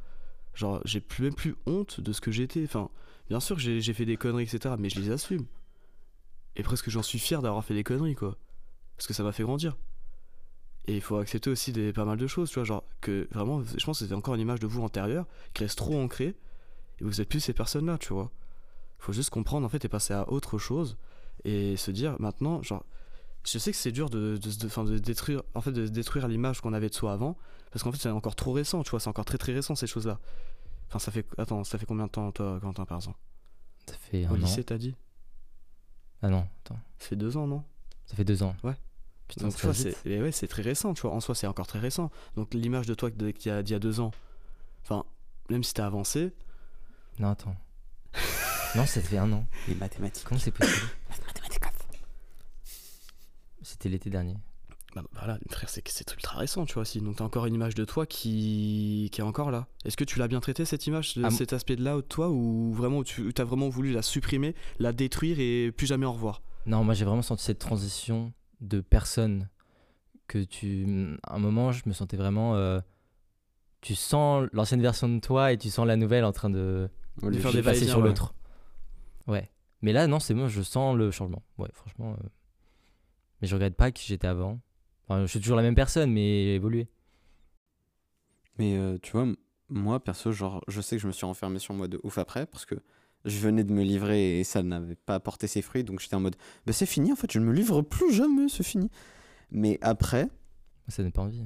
Genre, 0.55 0.81
j'ai 0.85 1.01
plus, 1.01 1.25
même 1.25 1.35
plus 1.35 1.57
honte 1.67 2.01
de 2.01 2.13
ce 2.13 2.21
que 2.21 2.31
j'étais. 2.31 2.65
Enfin, 2.65 2.89
bien 3.29 3.41
sûr 3.41 3.57
que 3.57 3.63
j'ai 3.63 3.93
fait 3.95 4.05
des 4.07 4.17
conneries, 4.17 4.45
etc., 4.45 4.75
mais 4.79 4.89
je 4.89 5.01
les 5.01 5.11
assume. 5.11 5.47
Et 6.57 6.63
presque 6.63 6.91
j'en 6.91 7.03
suis 7.03 7.19
fier 7.19 7.43
d'avoir 7.43 7.65
fait 7.65 7.75
des 7.75 7.85
conneries, 7.85 8.15
quoi. 8.15 8.37
Parce 8.97 9.07
que 9.09 9.15
ça 9.15 9.23
m'a 9.25 9.33
fait 9.33 9.43
grandir. 9.43 9.77
Et 10.87 10.95
il 10.95 11.01
faut 11.01 11.17
accepter 11.17 11.51
aussi 11.51 11.73
des, 11.73 11.93
pas 11.93 12.05
mal 12.05 12.19
de 12.19 12.27
choses, 12.27 12.51
tu 12.51 12.55
vois. 12.55 12.65
Genre, 12.65 12.85
que 13.01 13.27
vraiment, 13.33 13.63
je 13.63 13.85
pense 13.85 13.99
que 13.99 14.05
c'était 14.05 14.15
encore 14.15 14.35
une 14.35 14.41
image 14.43 14.61
de 14.61 14.67
vous 14.67 14.83
antérieure 14.83 15.27
qui 15.55 15.65
reste 15.65 15.79
trop 15.79 15.99
ancrée. 15.99 16.37
Et 17.01 17.05
vous 17.05 17.21
êtes 17.21 17.29
plus 17.29 17.41
ces 17.41 17.53
personnes-là, 17.55 17.99
tu 17.99 18.13
vois. 18.13 18.31
faut 18.99 19.13
juste 19.13 19.31
comprendre, 19.31 19.67
en 19.67 19.69
fait, 19.69 19.85
et 19.85 19.89
passer 19.89 20.15
à 20.15 20.31
autre 20.31 20.59
chose. 20.59 20.97
Et 21.45 21.77
se 21.77 21.91
dire, 21.91 22.17
maintenant, 22.21 22.63
genre, 22.63 22.85
je 23.47 23.59
sais 23.59 23.73
que 23.73 23.77
c'est 23.77 23.93
dur 23.93 24.09
de, 24.11 24.37
de, 24.39 24.51
de- 24.51 24.91
de 24.93 24.99
détruire 24.99 25.43
en 25.55 25.61
fait 25.61 25.73
de 25.73 25.87
détruire 25.87 26.29
l'image 26.29 26.61
qu'on 26.63 26.73
avait 26.73 26.89
de 26.89 26.95
soi 26.95 27.13
avant 27.13 27.37
parce 27.75 27.83
qu'en 27.83 27.91
fait 27.93 27.99
c'est 27.99 28.09
encore 28.09 28.37
trop 28.37 28.53
récent 28.53 28.83
tu 28.85 28.91
vois 28.91 29.01
c'est 29.01 29.09
encore 29.11 29.25
très 29.25 29.37
très 29.37 29.53
récent 29.53 29.75
ces 29.75 29.89
choses 29.89 30.07
là 30.07 30.21
enfin 30.89 31.01
ça 31.01 31.11
fait 31.11 31.27
attends 31.39 31.65
ça 31.65 31.77
fait 31.77 31.87
combien 31.87 32.07
de 32.07 32.11
temps 32.13 32.31
toi 32.33 32.59
Quentin 32.61 32.85
par 32.87 32.99
exemple? 32.99 33.19
Ça 33.87 33.95
fait 33.99 34.25
au 34.27 34.31
un 34.31 34.35
an. 34.35 34.37
lycée 34.37 34.65
t'as 34.65 34.79
dit? 34.79 34.95
Ah 36.23 36.29
non, 36.29 36.47
attends. 36.65 36.79
ça 36.99 37.09
fait 37.09 37.17
deux 37.17 37.37
ans 37.37 37.47
non? 37.47 37.63
Ça 38.07 38.17
fait 38.17 38.25
deux 38.25 38.43
ans. 38.43 38.55
Ouais. 38.63 38.75
Putain, 39.29 39.45
donc 39.47 39.53
ça 39.53 39.59
tu 39.59 39.67
vois 39.67 39.73
va 39.73 39.83
vite. 39.91 39.99
c'est 40.05 40.21
ouais 40.21 40.33
très 40.49 40.63
récent 40.63 40.95
tu 40.95 41.03
vois 41.03 41.13
en 41.13 41.21
soi 41.21 41.35
c'est 41.35 41.47
encore 41.47 41.67
très 41.67 41.81
récent 41.81 42.11
donc 42.37 42.55
l'image 42.55 42.87
de 42.87 42.95
toi 42.95 43.11
de- 43.11 43.31
d'il 43.33 43.49
y 43.49 43.51
a, 43.51 43.63
d'il 43.63 43.73
y 43.73 43.77
a 43.77 43.81
deux 43.81 44.01
ans 44.01 44.13
enfin 44.85 45.05
même 45.51 45.65
si 45.65 45.75
t'as 45.75 45.87
avancé 45.87 46.33
Non, 47.19 47.31
attends. 47.31 47.57
non, 48.77 48.87
ça 48.87 49.01
fait 49.03 49.19
un 49.19 49.31
an. 49.33 49.45
Les 49.69 49.75
mathématiques. 49.75 50.25
Comment 50.27 50.41
c'est 50.41 50.51
possible? 50.53 50.89
C'était 53.63 53.89
l'été 53.89 54.11
dernier. 54.11 54.37
Bah, 54.95 55.03
voilà 55.13 55.39
frère 55.51 55.69
c'est 55.69 55.87
c'est 55.89 56.13
ultra 56.15 56.39
récent 56.39 56.65
tu 56.67 56.75
vois 56.75 56.83
aussi 56.83 57.01
donc 57.01 57.17
t'as 57.17 57.25
encore 57.25 57.47
une 57.47 57.55
image 57.55 57.75
de 57.75 57.85
toi 57.85 58.07
qui 58.07 59.09
qui 59.13 59.21
est 59.21 59.25
encore 59.25 59.51
là 59.51 59.67
est-ce 59.85 59.97
que 59.97 60.05
tu 60.05 60.19
l'as 60.19 60.29
bien 60.29 60.41
traité 60.41 60.65
cette 60.65 60.87
image 60.87 61.15
de 61.17 61.25
Ah, 61.25 61.31
cet 61.31 61.53
aspect 61.53 61.77
de 61.77 61.83
là 61.83 61.97
de 61.97 62.01
toi 62.03 62.31
ou 62.31 62.73
vraiment 62.73 63.03
tu 63.03 63.33
as 63.37 63.45
vraiment 63.45 63.69
voulu 63.69 63.93
la 63.93 64.03
supprimer 64.03 64.55
la 64.79 64.93
détruire 64.93 65.41
et 65.41 65.73
plus 65.73 65.87
jamais 65.87 66.07
en 66.07 66.13
revoir? 66.13 66.43
Non, 66.67 66.83
moi 66.85 66.95
j'ai 66.95 67.05
vraiment 67.05 67.23
senti 67.23 67.45
cette 67.45 67.59
transition 67.59 68.33
de 68.61 68.81
personne 68.81 69.49
que 70.29 70.39
tu. 70.43 71.19
À 71.25 71.35
un 71.35 71.39
moment, 71.39 71.73
je 71.73 71.83
me 71.87 71.93
sentais 71.93 72.17
vraiment. 72.17 72.55
euh, 72.57 72.81
Tu 73.83 73.95
sens 73.95 74.49
l'ancienne 74.55 74.81
version 74.81 75.07
de 75.11 75.19
toi 75.21 75.53
et 75.53 75.59
tu 75.59 75.69
sens 75.69 75.87
la 75.87 75.97
nouvelle 75.97 76.25
en 76.25 76.33
train 76.33 76.49
de, 76.49 76.89
Ouais, 77.21 77.31
de 77.31 77.39
faire 77.39 77.53
des 77.53 77.61
passer 77.63 77.85
sur 77.87 77.99
ouais. 77.99 78.05
l'autre. 78.09 78.33
Ouais. 79.27 79.51
Mais 79.83 79.93
là, 79.93 80.07
non, 80.07 80.21
c'est 80.21 80.33
bon, 80.33 80.49
je 80.49 80.63
sens 80.63 80.97
le 80.97 81.11
changement. 81.11 81.43
Ouais, 81.59 81.69
franchement. 81.75 82.13
euh, 82.19 82.27
Mais 83.43 83.49
je 83.49 83.55
regrette 83.55 83.77
pas 83.77 83.91
qui 83.91 84.07
j'étais 84.07 84.27
avant. 84.27 84.59
Enfin, 85.09 85.23
je 85.23 85.27
suis 85.27 85.41
toujours 85.41 85.57
la 85.57 85.63
même 85.63 85.75
personne, 85.75 86.11
mais 86.13 86.55
évolué. 86.55 86.89
Mais 88.59 88.77
euh, 88.77 88.99
tu 89.03 89.13
vois, 89.13 89.27
moi, 89.69 90.03
perso, 90.03 90.33
genre, 90.33 90.63
je 90.69 90.81
sais 90.81 90.97
que 90.97 91.03
je 91.03 91.07
me 91.07 91.13
suis 91.13 91.27
renfermé 91.27 91.59
sur 91.59 91.75
moi 91.75 91.89
de 91.89 92.01
ouf 92.03 92.19
après 92.19 92.47
parce 92.47 92.65
que 92.67 92.77
je 93.25 93.39
venais 93.39 93.65
de 93.65 93.73
me 93.73 93.83
livrer 93.83 94.39
et 94.41 94.45
ça 94.45 94.63
n'avait 94.63 94.95
pas 94.97 95.15
apporté 95.17 95.47
ses 95.47 95.63
fruits. 95.63 95.85
Donc 95.85 96.01
j'étais 96.01 96.15
en 96.17 96.21
mode, 96.21 96.37
bah 96.67 96.73
c'est 96.73 96.87
fini 96.87 97.13
en 97.13 97.17
fait, 97.17 97.31
je 97.33 97.39
ne 97.39 97.45
me 97.47 97.53
livre 97.53 97.83
plus 97.83 98.13
jamais, 98.13 98.49
c'est 98.49 98.63
fini. 98.65 98.91
Mais 99.51 99.79
après, 99.83 100.29
Ça 100.89 101.03
donne 101.03 101.13
pas 101.13 101.23
envie. 101.23 101.45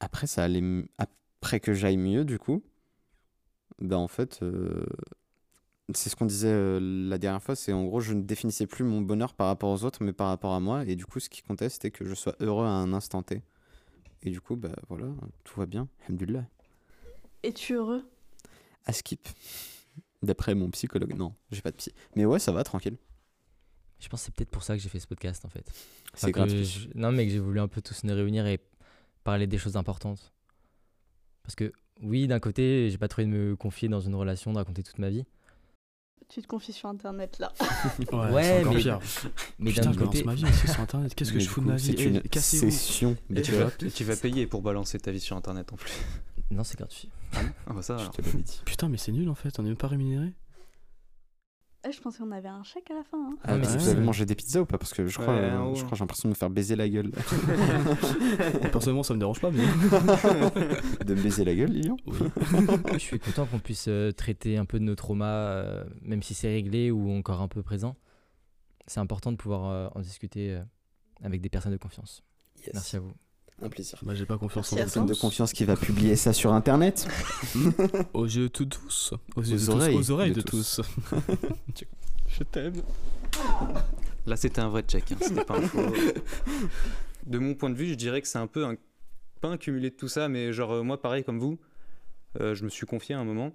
après 0.00 0.26
ça 0.26 0.44
allait, 0.44 0.62
après 0.98 1.60
que 1.60 1.72
j'aille 1.74 1.96
mieux 1.96 2.24
du 2.24 2.38
coup, 2.38 2.62
bah 3.80 3.98
en 3.98 4.08
fait, 4.08 4.40
euh, 4.42 4.86
c'est 5.94 6.10
ce 6.10 6.16
qu'on 6.16 6.26
disait 6.26 6.48
euh, 6.50 6.80
la 6.80 7.18
dernière 7.18 7.42
fois, 7.42 7.54
c'est 7.56 7.72
en 7.72 7.84
gros, 7.84 8.00
je 8.00 8.12
ne 8.14 8.22
définissais 8.22 8.66
plus 8.66 8.84
mon 8.84 9.00
bonheur 9.00 9.34
par 9.34 9.46
rapport 9.46 9.70
aux 9.70 9.84
autres, 9.84 10.02
mais 10.02 10.12
par 10.12 10.28
rapport 10.28 10.52
à 10.54 10.60
moi. 10.60 10.84
Et 10.86 10.96
du 10.96 11.06
coup, 11.06 11.20
ce 11.20 11.28
qui 11.28 11.42
comptait, 11.42 11.68
c'était 11.68 11.90
que 11.90 12.04
je 12.04 12.14
sois 12.14 12.34
heureux 12.40 12.64
à 12.66 12.70
un 12.70 12.92
instant 12.92 13.22
T. 13.22 13.42
Et 14.22 14.30
du 14.30 14.40
coup, 14.40 14.56
bah 14.56 14.74
voilà, 14.88 15.06
tout 15.44 15.60
va 15.60 15.66
bien, 15.66 15.88
alhamdoulilah. 16.06 16.44
Es-tu 17.42 17.74
heureux? 17.74 18.04
À 18.84 18.92
skip. 18.92 19.28
D'après 20.22 20.54
mon 20.54 20.70
psychologue. 20.70 21.14
Non, 21.16 21.34
j'ai 21.52 21.60
pas 21.60 21.70
de 21.70 21.76
psy. 21.76 21.92
Mais 22.16 22.24
ouais, 22.24 22.38
ça 22.38 22.50
va, 22.50 22.64
tranquille. 22.64 22.96
Je 24.00 24.08
pense 24.08 24.20
que 24.20 24.26
c'est 24.26 24.34
peut-être 24.34 24.50
pour 24.50 24.62
ça 24.62 24.76
que 24.76 24.82
j'ai 24.82 24.88
fait 24.88 24.98
ce 25.00 25.06
podcast 25.06 25.44
en 25.44 25.48
fait. 25.48 25.64
C'est 26.14 26.26
Enfin, 26.26 26.30
gratuit. 26.30 26.64
je- 26.64 26.88
Non, 26.94 27.12
mais 27.12 27.26
que 27.26 27.32
j'ai 27.32 27.38
voulu 27.38 27.60
un 27.60 27.68
peu 27.68 27.80
tous 27.80 28.02
nous 28.04 28.14
réunir 28.14 28.46
et 28.46 28.58
parler 29.24 29.46
des 29.46 29.58
choses 29.58 29.76
importantes. 29.76 30.32
Parce 31.42 31.54
que, 31.54 31.72
oui, 32.02 32.26
d'un 32.26 32.40
côté, 32.40 32.90
j'ai 32.90 32.98
pas 32.98 33.08
trouvé 33.08 33.26
de 33.26 33.30
me 33.32 33.56
confier 33.56 33.88
dans 33.88 34.00
une 34.00 34.14
relation, 34.14 34.52
de 34.52 34.58
raconter 34.58 34.82
toute 34.82 34.98
ma 34.98 35.10
vie. 35.10 35.24
Tu 36.28 36.42
te 36.42 36.46
confies 36.48 36.72
sur 36.72 36.88
internet 36.88 37.38
là. 37.38 37.52
Ouais, 38.12 38.42
c'est 38.42 38.60
encore 38.60 38.74
mais- 38.74 38.80
pire. 38.80 39.00
Mais 39.58 39.70
Putain, 39.70 39.92
je 39.92 39.98
balance 39.98 40.24
ma 40.24 40.34
vie 40.34 40.44
aussi 40.44 40.66
sur 40.68 40.80
internet. 40.80 41.14
Qu'est-ce 41.14 41.32
que 41.32 41.38
je 41.38 41.48
fous 41.48 41.60
de 41.60 41.66
ma 41.66 41.76
vie 41.76 41.84
C'est 41.84 41.92
Eh, 42.00 42.04
une 42.06 42.22
session. 42.40 43.16
Et 43.34 43.42
tu 43.42 43.52
vas, 43.52 43.70
tu 43.94 44.04
vas 44.04 44.16
payer 44.16 44.46
pour 44.46 44.60
balancer 44.62 44.98
ta 44.98 45.12
vie 45.12 45.20
sur 45.20 45.36
internet 45.36 45.72
en 45.72 45.76
plus. 45.76 45.92
non, 46.50 46.64
c'est 46.64 46.76
gratuit. 46.78 47.08
Ah 47.66 47.72
bah 47.74 47.82
ça, 47.82 47.96
Je 47.98 48.08
te 48.10 48.22
l'avais 48.22 48.42
dit. 48.42 48.60
Putain, 48.64 48.88
mais 48.88 48.98
c'est 48.98 49.12
nul 49.12 49.28
en 49.28 49.34
fait, 49.34 49.58
on 49.58 49.62
n'est 49.62 49.68
même 49.70 49.76
pas 49.78 49.88
rémunéré. 49.88 50.32
Eh, 51.86 51.92
je 51.92 52.00
pensais 52.00 52.18
qu'on 52.18 52.32
avait 52.32 52.48
un 52.48 52.62
chèque 52.64 52.90
à 52.90 52.94
la 52.94 53.04
fin. 53.04 53.18
hein. 53.18 53.36
Ah, 53.44 53.52
mais 53.52 53.58
mais 53.58 53.64
c'est- 53.64 53.78
vous 53.78 53.88
avez 53.88 54.00
mangé 54.00 54.24
des 54.26 54.34
pizzas 54.34 54.60
ou 54.62 54.66
pas? 54.66 54.78
Parce 54.78 54.92
que 54.92 55.06
je 55.06 55.18
crois, 55.18 55.34
Ouais, 55.34 55.40
euh, 55.40 55.74
je 55.74 55.84
crois 55.84 55.96
j'ai 55.96 56.02
l'impression 56.02 56.28
de 56.28 56.30
me 56.30 56.34
faire 56.36 56.50
baiser 56.50 56.74
la 56.74 56.88
gueule. 56.88 57.10
Personnellement, 58.72 59.02
ça 59.02 59.14
me 59.14 59.18
dérange 59.18 59.40
pas, 59.40 59.50
mais. 59.50 59.62
de 61.04 61.14
me 61.14 61.22
baiser 61.22 61.44
la 61.44 61.54
gueule, 61.54 61.70
Lilian? 61.70 61.96
Oui. 62.06 62.18
je 62.94 62.98
suis 62.98 63.18
content 63.20 63.46
qu'on 63.46 63.58
puisse 63.58 63.86
euh, 63.88 64.10
traiter 64.12 64.56
un 64.56 64.64
peu 64.64 64.78
de 64.78 64.84
nos 64.84 64.94
traumas, 64.94 65.26
euh, 65.26 65.84
même 66.02 66.22
si 66.22 66.34
c'est 66.34 66.48
réglé 66.48 66.90
ou 66.90 67.10
encore 67.10 67.40
un 67.42 67.48
peu 67.48 67.62
présent. 67.62 67.96
C'est 68.86 69.00
important 69.00 69.32
de 69.32 69.36
pouvoir 69.36 69.90
en 69.96 70.00
discuter 70.00 70.60
avec 71.22 71.40
des 71.40 71.48
personnes 71.48 71.72
de 71.72 71.76
confiance. 71.76 72.22
Merci 72.72 72.96
à 72.96 73.00
vous. 73.00 73.12
Un 73.62 73.68
plaisir. 73.70 73.98
Bah, 74.02 74.14
j'ai 74.14 74.26
pas 74.26 74.36
confiance 74.36 74.72
en 74.72 74.76
Merci 74.76 74.98
à 74.98 75.00
vous. 75.00 75.06
Personne 75.06 75.16
de 75.16 75.20
confiance 75.20 75.52
qui 75.52 75.64
va 75.64 75.76
publier 75.76 76.14
ça 76.16 76.32
sur 76.32 76.52
internet. 76.52 77.08
Aux 78.12 78.26
yeux 78.26 78.44
de 78.44 78.48
tous. 78.48 79.14
Aux, 79.34 79.42
yeux 79.42 79.56
Aux 79.56 79.58
de 79.58 79.64
tous. 79.64 79.70
oreilles 79.70 79.96
Aux 79.96 80.10
oreilles 80.10 80.32
de 80.32 80.36
de, 80.36 80.42
tous. 80.42 80.80
je 82.28 82.42
t'aime. 82.44 82.82
Là, 84.26 84.36
c'était 84.36 84.60
un 84.60 84.68
vrai 84.68 84.82
check, 84.82 85.10
hein, 85.12 85.16
c'était 85.20 85.44
pas 85.44 85.56
un 85.56 85.62
faux. 85.62 85.80
De 87.26 87.38
mon 87.38 87.54
point 87.54 87.70
de 87.70 87.74
vue, 87.74 87.86
je 87.86 87.94
dirais 87.94 88.22
que 88.22 88.28
c'est 88.28 88.38
un 88.38 88.46
peu 88.46 88.64
un. 88.64 88.76
Pas 89.40 89.48
un 89.48 89.56
cumulé 89.56 89.90
de 89.90 89.96
tout 89.96 90.08
ça, 90.08 90.28
mais 90.28 90.52
genre, 90.52 90.72
euh, 90.72 90.82
moi, 90.82 91.00
pareil 91.00 91.24
comme 91.24 91.38
vous, 91.38 91.58
euh, 92.40 92.54
je 92.54 92.64
me 92.64 92.70
suis 92.70 92.86
confié 92.86 93.14
à 93.14 93.18
un 93.18 93.24
moment. 93.24 93.52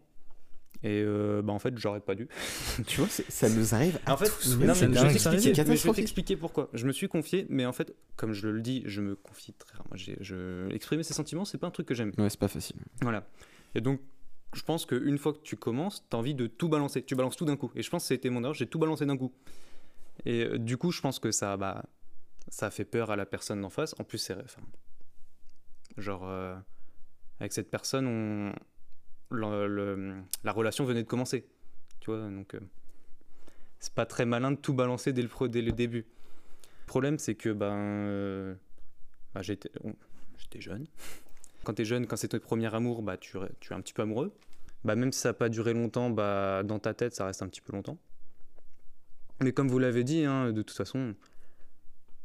Et 0.84 1.04
euh, 1.06 1.42
bah, 1.44 1.54
en 1.54 1.60
fait, 1.60 1.78
j'aurais 1.78 2.00
pas 2.00 2.16
dû. 2.16 2.28
tu 2.88 3.02
vois, 3.02 3.10
ça 3.10 3.50
nous 3.50 3.76
arrive 3.76 4.00
à 4.06 4.14
En 4.14 4.18
fait, 4.18 4.26
tous. 4.26 4.58
non, 4.58 4.74
c'est 4.74 4.88
mais 4.88 4.96
dingue, 4.96 5.10
je 5.10 5.88
vais 5.88 5.94
t'expliquer- 5.94 6.36
pourquoi. 6.38 6.70
Je 6.74 6.88
me 6.88 6.92
suis 6.92 7.08
confié, 7.08 7.46
mais 7.50 7.66
en 7.68 7.74
fait, 7.74 7.94
comme 8.16 8.34
je 8.34 8.48
le 8.48 8.62
dis, 8.62 8.82
je 8.86 9.02
me 9.02 9.16
confie 9.16 9.54
très 9.54 9.78
rarement. 9.78 9.96
Je... 9.96 10.72
Exprimer 10.74 11.04
ses 11.04 11.14
sentiments, 11.14 11.46
c'est 11.46 11.60
pas 11.60 11.68
un 11.68 11.72
truc 11.72 11.88
que 11.88 11.94
j'aime. 11.94 12.12
Ouais, 12.18 12.30
c'est 12.30 12.40
pas 12.40 12.48
facile. 12.48 12.78
Voilà. 13.02 13.28
Et 13.76 13.82
donc, 13.82 14.02
je 14.54 14.64
pense 14.64 14.86
qu'une 14.88 15.18
fois 15.20 15.34
que 15.34 15.40
tu 15.44 15.56
commences, 15.56 16.04
tu 16.10 16.16
as 16.16 16.20
envie 16.20 16.34
de 16.34 16.48
tout 16.48 16.68
balancer. 16.68 17.04
Tu 17.04 17.16
balances 17.16 17.38
tout 17.38 17.46
d'un 17.46 17.58
coup. 17.58 17.72
Et 17.76 17.84
je 17.84 17.90
pense 17.90 18.04
que 18.04 18.08
c'était 18.08 18.30
mon 18.32 18.42
erreur, 18.44 18.54
j'ai 18.56 18.68
tout 18.68 18.80
balancé 18.80 19.06
d'un 19.06 19.18
coup. 19.18 19.32
Et 20.26 20.44
euh, 20.46 20.58
du 20.58 20.78
coup, 20.78 20.92
je 20.92 21.00
pense 21.02 21.20
que 21.20 21.32
ça, 21.32 21.58
bah, 21.58 21.86
ça 22.50 22.72
fait 22.72 22.86
peur 22.86 23.12
à 23.12 23.16
la 23.16 23.26
personne 23.28 23.62
d'en 23.62 23.70
face. 23.70 23.94
En 24.00 24.04
plus, 24.04 24.18
c'est. 24.18 24.34
enfin, 24.34 24.62
genre, 25.98 26.28
euh, 26.28 26.56
avec 27.40 27.54
cette 27.54 27.70
personne, 27.70 28.08
on, 28.08 28.54
la 29.32 30.52
relation 30.52 30.86
venait 30.86 31.04
de 31.04 31.08
commencer. 31.08 31.46
Tu 32.00 32.12
vois, 32.12 32.20
donc. 32.30 32.56
euh, 32.56 32.60
c'est 33.82 33.94
pas 33.94 34.06
très 34.06 34.26
malin 34.26 34.52
de 34.52 34.58
tout 34.58 34.74
balancer 34.74 35.12
dès 35.12 35.24
le, 35.24 35.48
dès 35.48 35.62
le 35.62 35.72
début. 35.72 36.06
Le 36.06 36.86
problème, 36.86 37.18
c'est 37.18 37.36
que 37.36 37.50
ben, 37.50 37.74
euh, 37.74 38.54
bah, 39.34 39.42
j'étais 39.42 39.72
jeune. 40.60 40.86
Quand 41.64 41.74
tu 41.74 41.82
es 41.82 41.86
jeune, 41.86 42.06
quand 42.06 42.16
c'est 42.16 42.30
ton 42.30 42.40
premier 42.40 42.74
amour, 42.74 43.02
bah, 43.02 43.18
tu, 43.18 43.38
es 43.38 43.74
un 43.74 43.82
petit 43.82 43.94
peu 43.94 44.04
amoureux. 44.04 44.34
Bah, 44.84 44.96
même 44.96 45.12
si 45.12 45.20
ça 45.20 45.30
n'a 45.30 45.34
pas 45.34 45.50
duré 45.50 45.74
longtemps, 45.74 46.12
bah, 46.12 46.62
dans 46.64 46.78
ta 46.78 46.94
tête, 46.94 47.16
ça 47.16 47.26
reste 47.26 47.42
un 47.42 47.48
petit 47.48 47.62
peu 47.62 47.74
longtemps. 47.74 47.98
Mais 49.42 49.52
comme 49.52 49.68
vous 49.68 49.80
l'avez 49.80 50.04
dit, 50.04 50.26
hein, 50.26 50.52
de 50.52 50.62
toute 50.62 50.78
façon, 50.78 51.16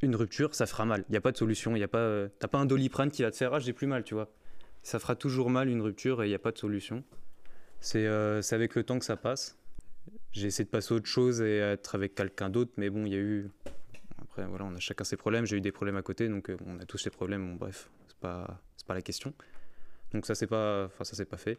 une 0.03 0.15
rupture, 0.15 0.55
ça 0.55 0.67
fera 0.67 0.85
mal. 0.85 1.05
Il 1.09 1.13
n'y 1.13 1.17
a 1.17 1.23
pas 1.23 1.33
de 1.33 1.39
solution. 1.39 1.75
Y 1.75 1.83
a 1.83 1.89
pas, 1.89 1.99
euh, 1.99 2.29
t'as 2.39 2.49
pas 2.49 2.59
un 2.59 2.67
doliprane 2.67 3.11
qui 3.11 3.23
va 3.23 3.31
te 3.31 3.37
faire 3.37 3.55
ah 3.55 3.61
j'ai 3.61 3.73
plus 3.73 3.87
mal, 3.87 4.05
tu 4.05 4.13
vois. 4.13 4.31
Ça 4.87 5.01
fera 5.01 5.17
toujours 5.17 5.51
mal 5.51 5.69
une 5.69 5.83
rupture 5.83 6.23
et 6.23 6.27
il 6.27 6.29
n'y 6.29 6.37
a 6.37 6.39
pas 6.39 6.53
de 6.53 6.59
solution. 6.59 7.03
C'est 7.81 8.07
euh, 8.07 8.41
c'est 8.41 8.55
avec 8.55 8.77
le 8.77 8.85
temps 8.85 9.01
que 9.01 9.05
ça 9.05 9.17
passe. 9.17 9.59
J'ai 10.31 10.47
essayé 10.47 10.65
de 10.65 10.71
passer 10.71 10.95
à 10.95 10.99
autre 10.99 11.09
chose 11.09 11.41
et 11.41 11.57
être 11.57 11.97
avec 11.97 12.15
quelqu'un 12.15 12.51
d'autre, 12.51 12.71
mais 12.77 12.89
bon, 12.89 13.05
il 13.05 13.13
y 13.13 13.17
a 13.17 13.19
eu. 13.19 13.51
Après, 14.23 14.47
voilà, 14.47 14.65
on 14.65 14.73
a 14.77 14.79
chacun 14.79 15.03
ses 15.03 15.17
problèmes. 15.17 15.45
J'ai 15.45 15.57
eu 15.57 15.61
des 15.61 15.73
problèmes 15.73 15.97
à 15.97 16.03
côté, 16.03 16.29
donc 16.29 16.51
euh, 16.51 16.57
on 16.65 16.79
a 16.79 16.85
tous 16.85 16.99
ces 16.99 17.11
problèmes. 17.11 17.49
Bon, 17.49 17.57
bref, 17.57 17.91
c'est 18.07 18.19
pas, 18.19 18.61
pas 18.87 18.95
la 18.95 19.03
question. 19.03 19.35
Donc 20.13 20.25
ça, 20.25 20.37
c'est 20.37 20.47
pas, 20.47 20.85
enfin 20.85 21.03
ça, 21.03 21.17
c'est 21.17 21.25
pas 21.25 21.37
fait. 21.37 21.59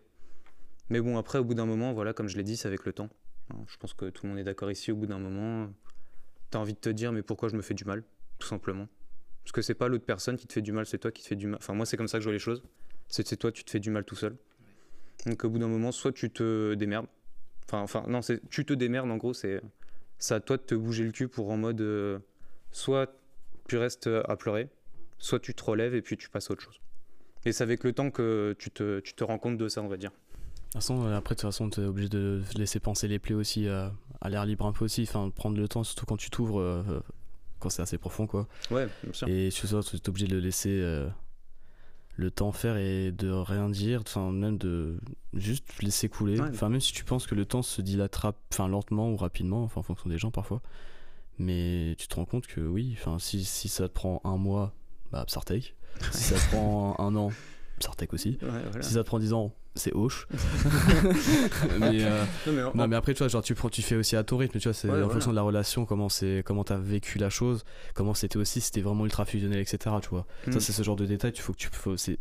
Mais 0.89 1.01
bon, 1.01 1.17
après, 1.17 1.37
au 1.37 1.43
bout 1.43 1.53
d'un 1.53 1.65
moment, 1.65 1.91
voilà, 1.91 2.13
comme 2.13 2.29
je 2.29 2.37
l'ai 2.37 2.43
dit, 2.43 2.55
c'est 2.55 2.69
avec 2.69 2.85
le 2.85 2.93
temps. 2.93 3.09
Hein, 3.53 3.57
Je 3.67 3.75
pense 3.75 3.93
que 3.93 4.09
tout 4.09 4.25
le 4.25 4.29
monde 4.29 4.39
est 4.39 4.45
d'accord 4.45 4.71
ici. 4.71 4.93
Au 4.93 4.95
bout 4.95 5.05
d'un 5.05 5.19
moment, 5.19 5.69
t'as 6.49 6.59
envie 6.59 6.75
de 6.75 6.79
te 6.79 6.87
dire, 6.87 7.11
mais 7.11 7.23
pourquoi 7.23 7.49
je 7.49 7.57
me 7.57 7.61
fais 7.61 7.73
du 7.73 7.83
mal, 7.83 8.05
tout 8.39 8.47
simplement? 8.47 8.87
Parce 9.43 9.51
que 9.51 9.61
c'est 9.61 9.75
pas 9.75 9.89
l'autre 9.89 10.05
personne 10.05 10.37
qui 10.37 10.47
te 10.47 10.53
fait 10.53 10.61
du 10.61 10.71
mal, 10.71 10.85
c'est 10.85 10.97
toi 10.97 11.11
qui 11.11 11.23
te 11.23 11.27
fais 11.27 11.35
du 11.35 11.47
mal. 11.47 11.57
Enfin, 11.61 11.73
moi, 11.73 11.85
c'est 11.85 11.97
comme 11.97 12.07
ça 12.07 12.19
que 12.19 12.21
je 12.21 12.29
vois 12.29 12.33
les 12.33 12.39
choses. 12.39 12.63
C'est 13.09 13.37
toi, 13.37 13.51
tu 13.51 13.63
te 13.63 13.71
fais 13.71 13.79
du 13.79 13.89
mal 13.89 14.03
tout 14.03 14.15
seul. 14.15 14.35
Donc 15.25 15.43
au 15.43 15.49
bout 15.49 15.59
d'un 15.59 15.67
moment, 15.67 15.91
soit 15.91 16.11
tu 16.11 16.29
te 16.29 16.73
démerdes. 16.73 17.07
Enfin, 17.65 17.81
enfin 17.81 18.05
non, 18.07 18.21
c'est 18.21 18.41
tu 18.49 18.65
te 18.65 18.73
démerdes 18.73 19.09
en 19.09 19.17
gros, 19.17 19.33
c'est 19.33 19.61
à 20.29 20.39
toi 20.39 20.57
de 20.57 20.61
te 20.61 20.75
bouger 20.75 21.03
le 21.03 21.11
cul 21.11 21.27
pour 21.27 21.49
en 21.51 21.57
mode 21.57 21.81
euh, 21.81 22.19
soit 22.71 23.13
tu 23.67 23.77
restes 23.77 24.07
à 24.07 24.35
pleurer, 24.37 24.69
soit 25.17 25.39
tu 25.39 25.53
te 25.53 25.63
relèves 25.63 25.95
et 25.95 26.01
puis 26.01 26.17
tu 26.17 26.29
passes 26.29 26.49
à 26.49 26.53
autre 26.53 26.63
chose. 26.63 26.79
Et 27.45 27.51
c'est 27.51 27.63
avec 27.63 27.83
le 27.83 27.93
temps 27.93 28.11
que 28.11 28.55
tu 28.59 28.71
te, 28.71 28.99
tu 28.99 29.13
te 29.13 29.23
rends 29.23 29.37
compte 29.37 29.57
de 29.57 29.67
ça, 29.67 29.81
on 29.81 29.87
va 29.87 29.97
dire. 29.97 30.11
De 30.11 30.15
toute 30.63 30.73
façon, 30.73 31.05
euh, 31.05 31.15
après, 31.15 31.35
de 31.35 31.39
toute 31.39 31.47
façon, 31.47 31.69
tu 31.69 31.79
es 31.79 31.85
obligé 31.85 32.09
de 32.09 32.41
laisser 32.57 32.79
penser 32.79 33.07
les 33.07 33.19
plaies 33.19 33.35
aussi 33.35 33.67
euh, 33.67 33.87
à 34.19 34.29
l'air 34.29 34.45
libre 34.45 34.65
un 34.65 34.73
peu 34.73 34.85
aussi. 34.85 35.03
Enfin, 35.03 35.29
prendre 35.29 35.57
le 35.57 35.67
temps, 35.67 35.83
surtout 35.83 36.05
quand 36.05 36.17
tu 36.17 36.29
t'ouvres, 36.29 36.59
euh, 36.59 36.83
quand 37.59 37.69
c'est 37.69 37.81
assez 37.81 37.97
profond, 37.97 38.27
quoi. 38.27 38.47
Ouais, 38.69 38.87
bien 39.03 39.13
sûr. 39.13 39.27
Et 39.29 39.49
tu 39.49 39.65
es 39.65 40.09
obligé 40.09 40.27
de 40.27 40.35
le 40.35 40.41
laisser 40.41 40.81
euh, 40.81 41.07
le 42.17 42.31
temps 42.31 42.51
faire 42.51 42.77
et 42.77 43.11
de 43.11 43.29
rien 43.29 43.69
dire, 43.69 44.01
enfin, 44.01 44.31
même 44.31 44.57
de 44.57 44.99
juste 45.33 45.81
laisser 45.81 46.09
couler. 46.09 46.39
Ouais. 46.39 46.49
Enfin, 46.49 46.67
même 46.67 46.81
si 46.81 46.91
tu 46.91 47.05
penses 47.05 47.27
que 47.27 47.35
le 47.35 47.45
temps 47.45 47.61
se 47.61 47.81
dilatera 47.81 48.33
enfin, 48.51 48.67
lentement 48.67 49.11
ou 49.11 49.15
rapidement, 49.15 49.63
enfin, 49.63 49.79
en 49.79 49.83
fonction 49.83 50.09
des 50.09 50.17
gens 50.17 50.31
parfois. 50.31 50.61
Mais 51.37 51.95
tu 51.99 52.07
te 52.07 52.15
rends 52.15 52.25
compte 52.25 52.47
que 52.47 52.59
oui, 52.59 52.97
enfin, 52.99 53.19
si, 53.19 53.45
si 53.45 53.69
ça 53.69 53.87
te 53.87 53.93
prend 53.93 54.19
un 54.23 54.37
mois, 54.37 54.73
bah, 55.11 55.23
Psartec. 55.25 55.75
Si 56.11 56.23
ça 56.23 56.35
te 56.35 56.49
prend 56.49 56.99
un 56.99 57.15
an, 57.15 57.31
Psartec 57.79 58.13
aussi. 58.13 58.37
Ouais, 58.41 58.47
voilà. 58.69 58.81
Si 58.81 58.93
ça 58.93 59.03
te 59.03 59.07
prend 59.07 59.19
10 59.19 59.33
ans, 59.33 59.53
c'est 59.75 59.93
Hoche. 59.93 60.27
mais, 61.79 62.03
euh, 62.03 62.23
Non, 62.47 62.53
mais 62.53 62.63
en- 62.63 62.71
non 62.75 62.87
mais 62.87 62.95
après 62.95 63.13
tu 63.13 63.19
vois 63.19 63.27
genre 63.27 63.41
tu 63.43 63.53
prends 63.55 63.69
tu 63.69 63.81
fais 63.81 63.95
aussi 63.95 64.15
à 64.15 64.23
ton 64.23 64.37
rythme 64.37 64.59
tu 64.59 64.67
vois 64.67 64.73
c'est 64.73 64.87
Ouais, 64.87 64.93
en 64.95 64.97
voilà. 64.97 65.13
fonction 65.13 65.31
de 65.31 65.35
la 65.35 65.41
relation 65.43 65.85
comment 65.85 66.09
c'est 66.09 66.41
comment 66.45 66.63
t'as 66.63 66.77
vécu 66.77 67.17
la 67.19 67.29
chose 67.29 67.63
comment 67.93 68.13
c'était 68.13 68.37
aussi 68.37 68.61
c'était 68.61 68.81
vraiment 68.81 69.03
ultra 69.05 69.25
fusionnel 69.25 69.59
etc 69.59 69.95
tu 70.01 70.09
vois 70.09 70.25
Hmm. 70.47 70.51
ça 70.53 70.59
c'est 70.59 70.71
ce 70.73 70.81
genre 70.83 70.95
de 70.95 71.05
détails 71.05 71.31
tu 71.33 71.41
faut 71.41 71.53
que 71.53 71.57
tu 71.59 71.69
faut 71.71 71.97
c'est 71.97 72.17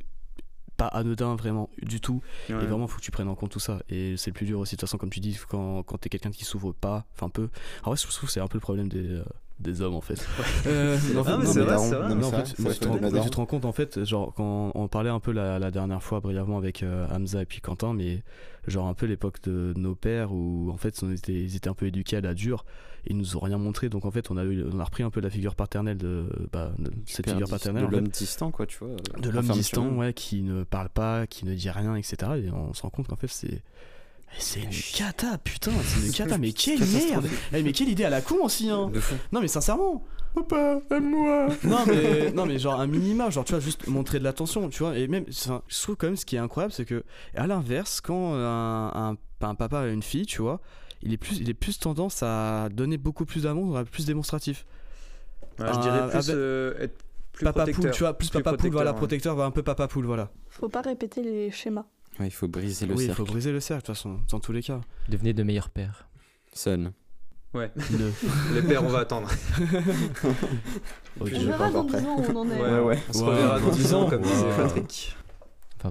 pas 0.77 0.87
anodin 0.89 1.35
vraiment 1.37 1.71
du 1.83 2.01
tout 2.03 2.21
Ouais. 2.51 2.57
et 2.63 2.67
vraiment 2.67 2.87
faut 2.87 2.99
que 2.99 3.03
tu 3.03 3.11
prennes 3.11 3.29
en 3.29 3.35
compte 3.35 3.51
tout 3.53 3.61
ça 3.61 3.79
et 3.89 4.17
c'est 4.19 4.31
le 4.31 4.35
plus 4.35 4.45
dur 4.47 4.59
aussi 4.61 4.77
de 4.77 4.81
toute 4.81 4.89
façon 4.89 4.99
comme 4.99 5.09
tu 5.11 5.21
dis 5.21 5.39
quand, 5.49 5.83
quand 5.85 5.97
t'es 5.99 6.11
quelqu'un 6.11 6.31
qui 6.31 6.45
s'ouvre 6.45 6.73
pas 6.73 7.07
enfin 7.15 7.31
peu 7.31 7.49
en 7.85 7.91
vrai 7.91 7.97
je 7.97 8.03
trouve 8.03 8.27
que 8.29 8.33
c'est 8.33 8.41
un 8.41 8.49
peu 8.49 8.59
le 8.59 8.61
problème 8.63 8.89
des 8.91 9.07
euh, 9.09 9.25
des 9.59 9.81
hommes 9.81 9.95
en 9.95 10.01
fait. 10.01 10.27
Euh, 10.67 10.99
non, 11.15 11.25
mais 11.25 11.31
non, 11.31 11.45
c'est 11.45 11.61
vrai, 11.61 11.79
c'est 11.79 11.95
vrai. 11.95 12.13
En 12.13 12.31
fait, 12.31 12.43
tu, 12.45 12.55
te 12.81 12.89
rends, 12.89 13.23
tu 13.23 13.31
te 13.31 13.45
compte 13.45 13.65
en 13.65 13.73
fait, 13.73 14.05
genre 14.05 14.35
quand 14.35 14.73
on 14.75 14.89
parlait 14.89 15.11
un 15.11 15.21
peu 15.21 15.33
la, 15.33 15.59
la 15.59 15.71
dernière 15.71 16.03
fois 16.03 16.21
brièvement 16.21 16.59
avec 16.59 16.83
euh, 16.83 17.07
Hamza 17.11 17.43
et 17.43 17.47
puis 17.47 17.61
Quentin, 17.61 17.95
mais 17.95 18.23
genre 18.67 18.87
un 18.87 18.95
peu 18.95 19.07
l'époque 19.07 19.43
de 19.45 19.73
nos 19.77 19.95
pères 19.95 20.33
où 20.33 20.71
en 20.71 20.77
fait 20.77 20.99
on 21.03 21.11
était, 21.11 21.33
ils 21.33 21.57
étaient 21.57 21.69
un 21.69 21.75
peu 21.75 21.87
éduqués 21.87 22.17
à 22.17 22.21
la 22.21 22.35
dure, 22.35 22.65
et 23.07 23.11
ils 23.11 23.17
nous 23.17 23.37
ont 23.37 23.41
rien 23.41 23.59
montré, 23.59 23.89
donc 23.89 24.05
en 24.05 24.11
fait 24.11 24.31
on 24.31 24.37
a, 24.37 24.45
eu, 24.45 24.65
on 24.71 24.79
a 24.79 24.85
repris 24.85 25.03
un 25.03 25.11
peu 25.11 25.21
la 25.21 25.31
figure 25.31 25.55
paternelle 25.55 25.97
de, 25.99 26.27
bah, 26.53 26.73
de 26.79 26.91
cette 27.07 27.31
figure 27.31 27.49
paternelle 27.49 27.87
de 27.87 27.91
l'homme 27.91 28.09
distant, 28.09 28.51
quoi, 28.51 28.67
tu 28.67 28.79
vois. 28.79 28.97
de 29.19 29.31
l'homme 29.31 29.49
distant, 29.49 29.89
ouais, 29.97 30.13
qui 30.13 30.43
ne 30.43 30.65
parle 30.65 30.91
pas, 30.91 31.27
qui 31.27 31.47
ne 31.47 31.55
dit 31.55 31.71
rien, 31.71 31.95
etc. 31.97 32.17
Et 32.45 32.51
on 32.51 32.75
se 32.75 32.83
rend 32.83 32.91
compte 32.91 33.09
qu'en 33.09 33.17
fait 33.17 33.31
c'est 33.31 33.63
c'est 34.39 34.61
une 34.61 34.71
cata, 34.95 35.39
putain, 35.39 35.73
c'est 35.85 36.07
une 36.07 36.13
cata, 36.13 36.39
mais 36.39 36.53
quelle 36.53 36.81
merde 36.81 37.27
Eh, 37.53 37.63
Mais 37.63 37.73
quelle 37.73 37.89
idée 37.89 38.05
à 38.05 38.11
la 38.11 38.21
con 38.21 38.37
aussi, 38.45 38.69
hein 38.71 38.91
De 38.93 39.01
fou. 39.01 39.15
Non 39.33 39.41
mais 39.41 39.49
sincèrement 39.49 40.05
Papa, 40.35 40.81
aime-moi 40.91 41.49
Non 41.65 41.87
mais, 41.87 42.31
non 42.33 42.45
mais 42.45 42.59
genre 42.59 42.79
un 42.79 42.87
minima, 42.87 43.31
genre 43.31 43.45
tu 43.45 43.53
vois, 43.53 43.61
juste 43.61 43.87
montrer 43.87 44.19
de 44.19 44.25
l'attention, 44.25 44.69
tu 44.69 44.83
vois, 44.83 44.99
et 44.99 45.09
même, 45.09 45.25
enfin, 45.31 45.63
je 45.69 45.81
trouve 45.83 45.97
quand 45.97 46.09
même 46.09 46.17
ce 46.17 46.27
qui 46.27 46.37
est 46.37 46.39
incroyable, 46.41 46.75
c'est 46.75 46.85
que, 46.85 47.05
à 47.35 47.47
l'inverse, 47.47 48.03
quand 48.03 48.35
un, 48.35 48.89
un, 49.13 49.17
un 49.41 49.55
papa 49.55 49.81
a 49.81 49.87
une 49.87 50.03
fille, 50.03 50.27
tu 50.27 50.43
vois, 50.43 50.61
il 51.03 51.15
est 51.15 51.17
plus, 51.17 51.39
il 51.39 51.49
est 51.49 51.55
plus 51.55 51.79
tendance 51.79 52.23
à 52.23 52.69
donner 52.71 52.99
beaucoup 52.99 53.25
plus 53.25 53.45
d'amour, 53.45 53.83
plus 53.91 54.05
démonstratif. 54.05 54.67
Ouais, 55.59 55.67
je 55.73 55.81
dirais 55.81 56.09
plus 56.11 56.17
avec- 56.19 56.37
euh, 56.37 56.75
être 56.81 56.99
plus 57.33 57.45
papa 57.45 57.61
protecteur. 57.61 57.83
poule, 57.85 57.91
tu 57.93 58.01
vois, 58.01 58.13
plus, 58.13 58.29
Plus 58.29 58.43
papa 58.43 58.57
poule, 58.59 58.71
voilà, 58.73 58.93
protecteur, 58.93 59.33
protecteur, 59.35 59.47
un 59.47 59.51
peu 59.51 59.63
papa 59.63 59.89
poule, 59.89 60.05
voilà. 60.05 60.31
Faut 60.51 60.69
pas 60.69 60.83
répéter 60.83 61.23
les 61.23 61.51
schémas. 61.51 61.87
Ouais, 62.19 62.27
il 62.29 62.31
faut 62.31 62.49
briser 62.49 62.87
le 62.87 62.95
oui, 62.95 63.05
il 63.05 63.07
cercle. 63.07 63.19
faut 63.19 63.27
briser 63.27 63.53
le 63.53 63.61
cercle, 63.61 63.83
de 63.83 63.87
toute 63.87 63.95
façon, 63.97 64.21
dans 64.31 64.41
tous 64.41 64.53
les 64.53 64.63
cas. 64.63 64.81
Devenez 65.09 65.33
de 65.35 65.43
meilleurs 65.43 65.71
pères. 65.71 66.09
Son. 66.53 66.93
Ouais, 67.55 67.71
Ne- 67.77 68.11
les 68.55 68.63
pères, 68.63 68.85
on 68.85 68.89
va 68.89 69.01
attendre. 69.01 69.31
On 71.21 71.25
verra 71.25 71.57
pas 71.59 71.71
dans 71.71 71.81
encore 71.81 71.85
10 71.85 71.93
prêt. 71.93 72.07
ans 72.07 72.17
où 72.19 72.25
on 72.31 72.37
en 72.37 72.51
est. 72.51 72.61
Ouais, 72.61 72.81
ouais. 72.81 72.99
On 73.09 73.13
se 73.13 73.19
Wow. 73.21 73.27
reverra 73.27 73.61
dans 73.61 73.71
10 73.71 73.95
ans, 73.95 74.09
comme 74.11 74.23
Wow. 74.23 74.29
disait 74.29 74.57
Patrick. 74.57 75.17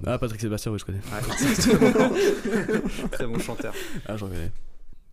Ah, 0.06 0.18
Patrick 0.18 0.40
Sébastien, 0.40 0.72
oui, 0.72 0.78
je 0.78 0.84
connais. 0.84 0.98
Ouais, 0.98 1.42
exactement. 1.42 2.10
Très 3.12 3.26
bon 3.26 3.38
chanteur. 3.38 3.72
Ah, 4.06 4.16
je 4.16 4.24
reconnais. 4.24 4.52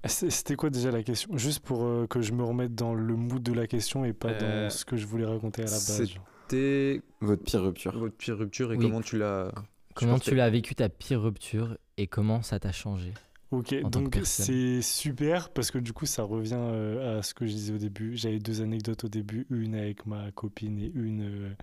C'est- 0.06 0.30
C'était 0.30 0.56
quoi 0.56 0.70
déjà 0.70 0.92
la 0.92 1.02
question? 1.04 1.38
Juste 1.38 1.62
pour 1.62 1.86
euh, 1.86 2.06
que 2.08 2.22
je 2.22 2.34
me 2.34 2.44
remette 2.44 2.76
dans 2.76 2.94
le 2.94 3.16
mood 3.16 3.42
de 3.42 3.54
la 3.54 3.66
question 3.68 4.04
et 4.04 4.12
pas 4.14 4.30
Euh, 4.30 4.66
dans 4.66 4.70
ce 4.70 4.84
que 4.84 4.98
je 4.98 5.06
voulais 5.08 5.26
raconter 5.26 5.62
à 5.62 5.66
la 5.66 5.72
base. 5.72 6.04
C'était 6.50 7.02
Votre 7.22 7.44
pire 7.44 7.64
rupture. 7.64 7.98
votre 7.98 8.16
pire 8.16 8.38
rupture 8.38 8.74
et 8.74 8.76
Oui. 8.78 8.84
comment 8.84 9.02
tu 9.02 9.18
l'as. 9.18 9.52
Comment 9.96 10.20
tu 10.20 10.36
l'as 10.36 10.50
vécu 10.50 10.76
ta 10.76 10.90
pire 10.90 11.22
rupture 11.22 11.78
et 11.98 12.08
comment 12.08 12.42
ça 12.42 12.60
t'a 12.60 12.72
changé 12.72 13.14
Ok, 13.52 13.76
en 13.84 13.90
tant 13.90 14.04
que 14.06 14.18
donc 14.18 14.26
c'est 14.26 14.82
super 14.82 15.52
parce 15.52 15.70
que 15.70 15.78
du 15.78 15.94
coup 15.94 16.08
ça 16.08 16.24
revient 16.24 16.56
euh, 16.58 17.20
à 17.20 17.22
ce 17.22 17.36
que 17.36 17.46
je 17.46 17.52
disais 17.52 17.74
au 17.74 17.78
début. 17.78 18.18
J'avais 18.18 18.40
deux 18.40 18.62
anecdotes 18.62 19.04
au 19.04 19.10
début, 19.10 19.46
une 19.52 19.76
avec 19.76 20.08
ma 20.08 20.32
copine 20.32 20.80
et 20.80 20.92
une 20.96 21.22
euh, 21.22 21.56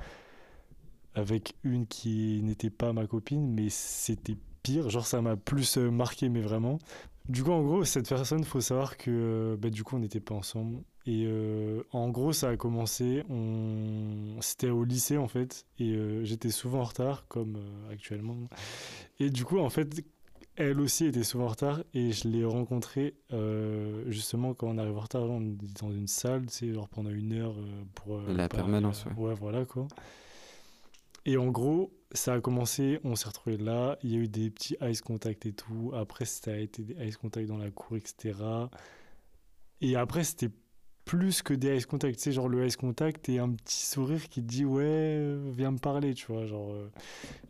avec 1.14 1.54
une 1.64 1.86
qui 1.86 2.40
n'était 2.42 2.70
pas 2.70 2.92
ma 2.92 3.06
copine, 3.06 3.52
mais 3.52 3.68
c'était 3.70 4.36
pire. 4.62 4.90
Genre 4.90 5.06
ça 5.06 5.20
m'a 5.20 5.36
plus 5.36 5.78
euh, 5.78 5.90
marqué, 5.90 6.28
mais 6.28 6.40
vraiment. 6.40 6.78
Du 7.28 7.44
coup, 7.44 7.52
en 7.52 7.62
gros, 7.62 7.84
cette 7.84 8.08
personne, 8.08 8.44
faut 8.44 8.60
savoir 8.60 8.96
que 8.96 9.10
euh, 9.10 9.56
bah, 9.56 9.70
du 9.70 9.84
coup 9.84 9.96
on 9.96 10.00
n'était 10.00 10.20
pas 10.20 10.34
ensemble. 10.34 10.78
Et 11.06 11.24
euh, 11.26 11.82
en 11.92 12.10
gros, 12.10 12.32
ça 12.32 12.50
a 12.50 12.56
commencé. 12.56 13.24
On... 13.30 14.36
C'était 14.40 14.68
au 14.68 14.84
lycée 14.84 15.16
en 15.16 15.28
fait, 15.28 15.66
et 15.78 15.92
euh, 15.92 16.24
j'étais 16.24 16.50
souvent 16.50 16.80
en 16.80 16.84
retard, 16.84 17.26
comme 17.28 17.56
euh, 17.56 17.92
actuellement. 17.92 18.36
Et 19.18 19.30
du 19.30 19.44
coup, 19.44 19.58
en 19.58 19.70
fait, 19.70 20.04
elle 20.56 20.78
aussi 20.80 21.06
était 21.06 21.24
souvent 21.24 21.44
en 21.44 21.48
retard 21.48 21.82
et 21.94 22.12
je 22.12 22.28
l'ai 22.28 22.44
rencontrée 22.44 23.14
justement 24.08 24.52
quand 24.52 24.68
on 24.68 24.76
arrive 24.76 24.96
en 24.96 25.00
retard, 25.00 25.22
on 25.22 25.40
est 25.40 25.80
dans 25.80 25.90
une 25.90 26.06
salle, 26.06 26.46
tu 26.46 26.52
sais, 26.52 26.72
genre 26.74 26.88
pendant 26.88 27.10
une 27.10 27.32
heure 27.32 27.54
pour. 27.94 28.20
La 28.20 28.48
permanence, 28.48 29.06
euh, 29.06 29.20
Ouais, 29.20 29.34
voilà 29.34 29.64
quoi. 29.64 29.88
Et 31.24 31.36
en 31.36 31.48
gros, 31.48 31.92
ça 32.12 32.34
a 32.34 32.40
commencé, 32.40 32.98
on 33.04 33.14
s'est 33.14 33.28
retrouvés 33.28 33.56
là, 33.56 33.98
il 34.02 34.10
y 34.10 34.14
a 34.16 34.18
eu 34.18 34.28
des 34.28 34.50
petits 34.50 34.76
ice 34.82 35.00
contact 35.00 35.46
et 35.46 35.52
tout. 35.52 35.92
Après, 35.94 36.24
ça 36.24 36.50
a 36.52 36.56
été 36.56 36.82
des 36.82 37.06
ice 37.06 37.16
contact 37.16 37.46
dans 37.48 37.58
la 37.58 37.70
cour, 37.70 37.96
etc. 37.96 38.34
Et 39.80 39.96
après, 39.96 40.24
c'était 40.24 40.50
plus 41.10 41.42
que 41.42 41.54
des 41.54 41.76
ice 41.76 41.86
contact, 41.86 42.20
sais, 42.20 42.30
genre 42.30 42.48
le 42.48 42.64
ice 42.64 42.76
contact 42.76 43.28
et 43.28 43.40
un 43.40 43.50
petit 43.50 43.84
sourire 43.84 44.28
qui 44.28 44.42
dit 44.42 44.64
ouais, 44.64 44.84
euh, 44.84 45.50
viens 45.52 45.72
me 45.72 45.78
parler, 45.78 46.14
tu 46.14 46.26
vois, 46.30 46.46
genre. 46.46 46.72
euh, 46.72 46.88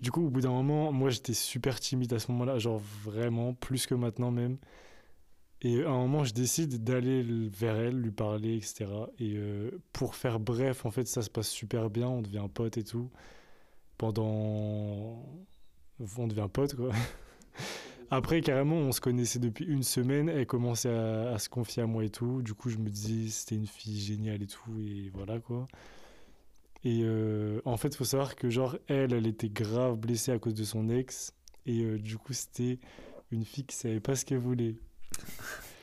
du 0.01 0.11
coup, 0.11 0.25
au 0.25 0.31
bout 0.31 0.41
d'un 0.41 0.49
moment, 0.49 0.93
moi 0.93 1.11
j'étais 1.11 1.35
super 1.35 1.79
timide 1.79 2.11
à 2.15 2.19
ce 2.19 2.33
moment-là, 2.33 2.59
genre 2.59 2.81
vraiment, 3.05 3.53
plus 3.53 3.87
que 3.87 3.95
maintenant 3.95 4.31
même. 4.31 4.57
Et 5.61 5.85
à 5.85 5.91
un 5.91 5.99
moment, 5.99 6.25
je 6.25 6.33
décide 6.33 6.83
d'aller 6.85 7.23
vers 7.51 7.77
elle, 7.77 8.01
lui 8.01 8.11
parler, 8.11 8.57
etc. 8.57 8.87
Et 9.19 9.35
euh, 9.37 9.71
pour 9.93 10.15
faire 10.15 10.41
bref, 10.41 10.87
en 10.87 10.91
fait, 10.91 11.07
ça 11.07 11.21
se 11.21 11.29
passe 11.29 11.51
super 11.51 11.91
bien, 11.91 12.09
on 12.09 12.23
devient 12.23 12.47
pote 12.53 12.79
et 12.79 12.85
tout. 12.85 13.11
Pendant. 13.99 15.23
On 16.17 16.27
devient 16.27 16.49
pote, 16.51 16.75
quoi. 16.77 16.93
Après, 18.11 18.41
carrément, 18.41 18.77
on 18.77 18.93
se 18.93 19.01
connaissait 19.01 19.39
depuis 19.39 19.65
une 19.65 19.83
semaine, 19.85 20.29
elle 20.29 20.47
commençait 20.47 20.91
à, 20.91 21.33
à 21.33 21.39
se 21.39 21.49
confier 21.49 21.83
à 21.83 21.87
moi 21.87 22.05
et 22.05 22.11
tout. 22.11 22.43
Du 22.43 22.55
coup, 22.55 22.69
je 22.69 22.79
me 22.79 22.89
disais, 22.91 23.31
c'était 23.31 23.55
une 23.55 23.67
fille 23.67 24.01
géniale 24.01 24.43
et 24.43 24.47
tout, 24.47 24.71
et 24.81 25.11
voilà, 25.15 25.39
quoi. 25.39 25.67
Et 26.83 27.03
euh, 27.05 27.61
en 27.65 27.77
fait, 27.77 27.89
il 27.89 27.97
faut 27.97 28.05
savoir 28.05 28.37
que, 28.37 28.49
genre, 28.49 28.77
elle, 28.89 29.13
elle 29.13 29.27
était 29.27 29.51
grave 29.51 29.97
blessée 29.97 30.33
à 30.33 30.39
cause 30.39 30.55
de 30.55 30.65
son 30.65 30.89
ex. 30.89 31.33
Et 31.67 31.83
euh, 31.85 31.99
du 31.99 32.17
coup, 32.17 32.33
c'était 32.33 32.79
une 33.31 33.45
fille 33.45 33.65
qui 33.65 33.77
savait 33.77 34.01
pas 34.01 34.17
ce 34.17 34.25
qu'elle 34.25 34.39
voulait. 34.39 34.77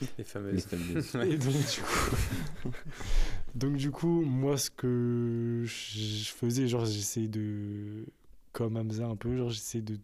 Les 0.02 0.08
Les 0.18 0.24
fameuses. 0.24 0.66
fameuses. 0.66 1.16
Et 1.32 1.38
donc, 1.38 1.54
du 1.54 1.82
coup, 1.82 2.70
donc, 3.56 3.76
du 3.76 3.92
coup, 3.92 4.22
moi, 4.22 4.58
ce 4.58 4.72
que 4.72 5.64
je 5.66 6.32
faisais, 6.32 6.68
genre, 6.68 6.86
j'essayais 6.86 7.28
de. 7.28 8.06
Comme 8.54 8.76
Hamza 8.76 9.06
un 9.06 9.16
peu, 9.16 9.38
genre, 9.38 9.52
j'essayais 9.52 9.84
de 9.84 10.00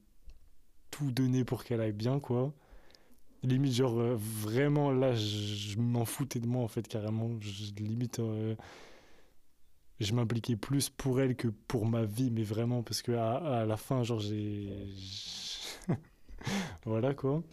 tout 0.94 1.12
donner 1.12 1.44
pour 1.44 1.64
qu'elle 1.64 1.82
aille 1.82 1.92
bien, 1.92 2.20
quoi. 2.20 2.54
Limite, 3.44 3.74
genre, 3.74 4.00
euh, 4.00 4.16
vraiment, 4.16 4.92
là, 4.92 5.16
je, 5.16 5.78
m'en 5.80 6.06
foutais 6.06 6.40
de 6.40 6.48
moi, 6.48 6.64
en 6.64 6.68
fait, 6.68 6.88
carrément. 6.88 7.32
Je, 7.42 7.74
limite, 7.84 8.20
euh, 8.20 8.56
je 10.00 10.14
m'impliquais 10.14 10.56
plus 10.56 10.90
pour 10.90 11.20
elle 11.20 11.36
que 11.36 11.48
pour 11.48 11.88
ma 11.88 12.06
vie, 12.06 12.30
mais 12.32 12.44
vraiment, 12.44 12.84
parce 12.84 13.02
que 13.02 13.12
à, 13.14 13.66
la 13.66 13.78
fin, 13.78 14.04
genre, 14.04 14.20
j'ai. 14.20 14.70
voilà, 16.86 17.14
quoi. 17.16 17.44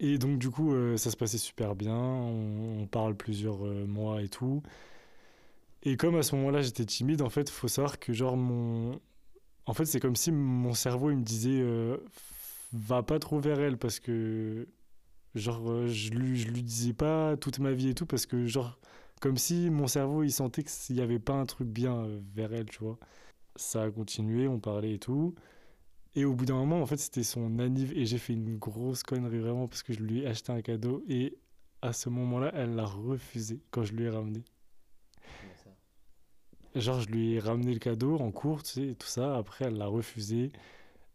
Et 0.00 0.18
donc, 0.18 0.38
du 0.38 0.50
coup, 0.50 0.74
euh, 0.74 0.96
ça 0.96 1.10
se 1.10 1.16
passait 1.16 1.38
super 1.38 1.74
bien. 1.74 1.96
On, 1.96 2.86
parle 2.86 3.14
plusieurs 3.14 3.58
mois 3.58 4.22
et 4.22 4.28
tout. 4.28 4.62
Et 5.82 5.96
comme 5.96 6.16
à 6.16 6.22
ce 6.22 6.34
moment-là, 6.36 6.62
j'étais 6.62 6.84
timide, 6.86 7.22
en 7.22 7.30
fait, 7.30 7.50
faut 7.50 7.68
savoir 7.68 7.98
que, 7.98 8.12
genre, 8.12 8.36
mon. 8.36 9.00
En 9.66 9.74
fait, 9.74 9.84
c'est 9.84 10.00
comme 10.00 10.16
si 10.16 10.32
mon 10.32 10.74
cerveau, 10.74 11.10
il 11.10 11.18
me 11.18 11.22
disait 11.24 11.60
euh, 11.60 11.98
va 12.72 13.02
pas 13.02 13.18
trop 13.18 13.40
vers 13.40 13.60
elle 13.60 13.78
parce 13.78 14.00
que. 14.00 14.68
Genre, 15.34 15.70
euh, 15.70 15.86
je 15.88 16.10
lui, 16.10 16.38
je 16.38 16.50
disais 16.50 16.94
pas 16.94 17.36
toute 17.36 17.58
ma 17.58 17.72
vie 17.72 17.90
et 17.90 17.94
tout 17.94 18.06
parce 18.06 18.26
que, 18.26 18.46
genre, 18.46 18.78
comme 19.20 19.36
si 19.36 19.70
mon 19.70 19.86
cerveau, 19.86 20.22
il 20.22 20.32
sentait 20.32 20.62
qu'il 20.64 20.96
y 20.96 21.02
avait 21.02 21.18
pas 21.18 21.34
un 21.34 21.46
truc 21.46 21.68
bien 21.68 21.94
euh, 22.04 22.20
vers 22.34 22.52
elle, 22.54 22.66
tu 22.66 22.78
vois. 22.80 22.98
Ça 23.56 23.82
a 23.84 23.90
continué, 23.90 24.48
on 24.48 24.60
parlait 24.60 24.94
et 24.94 24.98
tout. 24.98 25.34
Et 26.14 26.24
au 26.24 26.34
bout 26.34 26.46
d'un 26.46 26.54
moment, 26.54 26.80
en 26.82 26.86
fait, 26.86 26.96
c'était 26.98 27.22
son 27.22 27.58
anniv 27.58 27.92
et 27.96 28.06
j'ai 28.06 28.18
fait 28.18 28.32
une 28.34 28.56
grosse 28.58 29.02
connerie 29.02 29.38
vraiment 29.38 29.68
parce 29.68 29.82
que 29.82 29.92
je 29.92 30.00
lui 30.00 30.22
ai 30.22 30.26
acheté 30.26 30.52
un 30.52 30.62
cadeau 30.62 31.04
et 31.08 31.36
à 31.82 31.92
ce 31.92 32.08
moment-là, 32.08 32.50
elle 32.54 32.74
l'a 32.74 32.86
refusé 32.86 33.60
quand 33.70 33.84
je 33.84 33.92
lui 33.94 34.04
ai 34.04 34.10
ramené. 34.10 34.42
Genre, 36.80 37.00
je 37.00 37.08
lui 37.08 37.34
ai 37.34 37.40
ramené 37.40 37.72
le 37.72 37.78
cadeau 37.78 38.18
en 38.18 38.30
cours, 38.30 38.62
tu 38.62 38.72
sais, 38.72 38.94
tout 38.94 39.06
ça. 39.06 39.36
Après, 39.36 39.66
elle 39.66 39.76
l'a 39.76 39.86
refusé. 39.86 40.52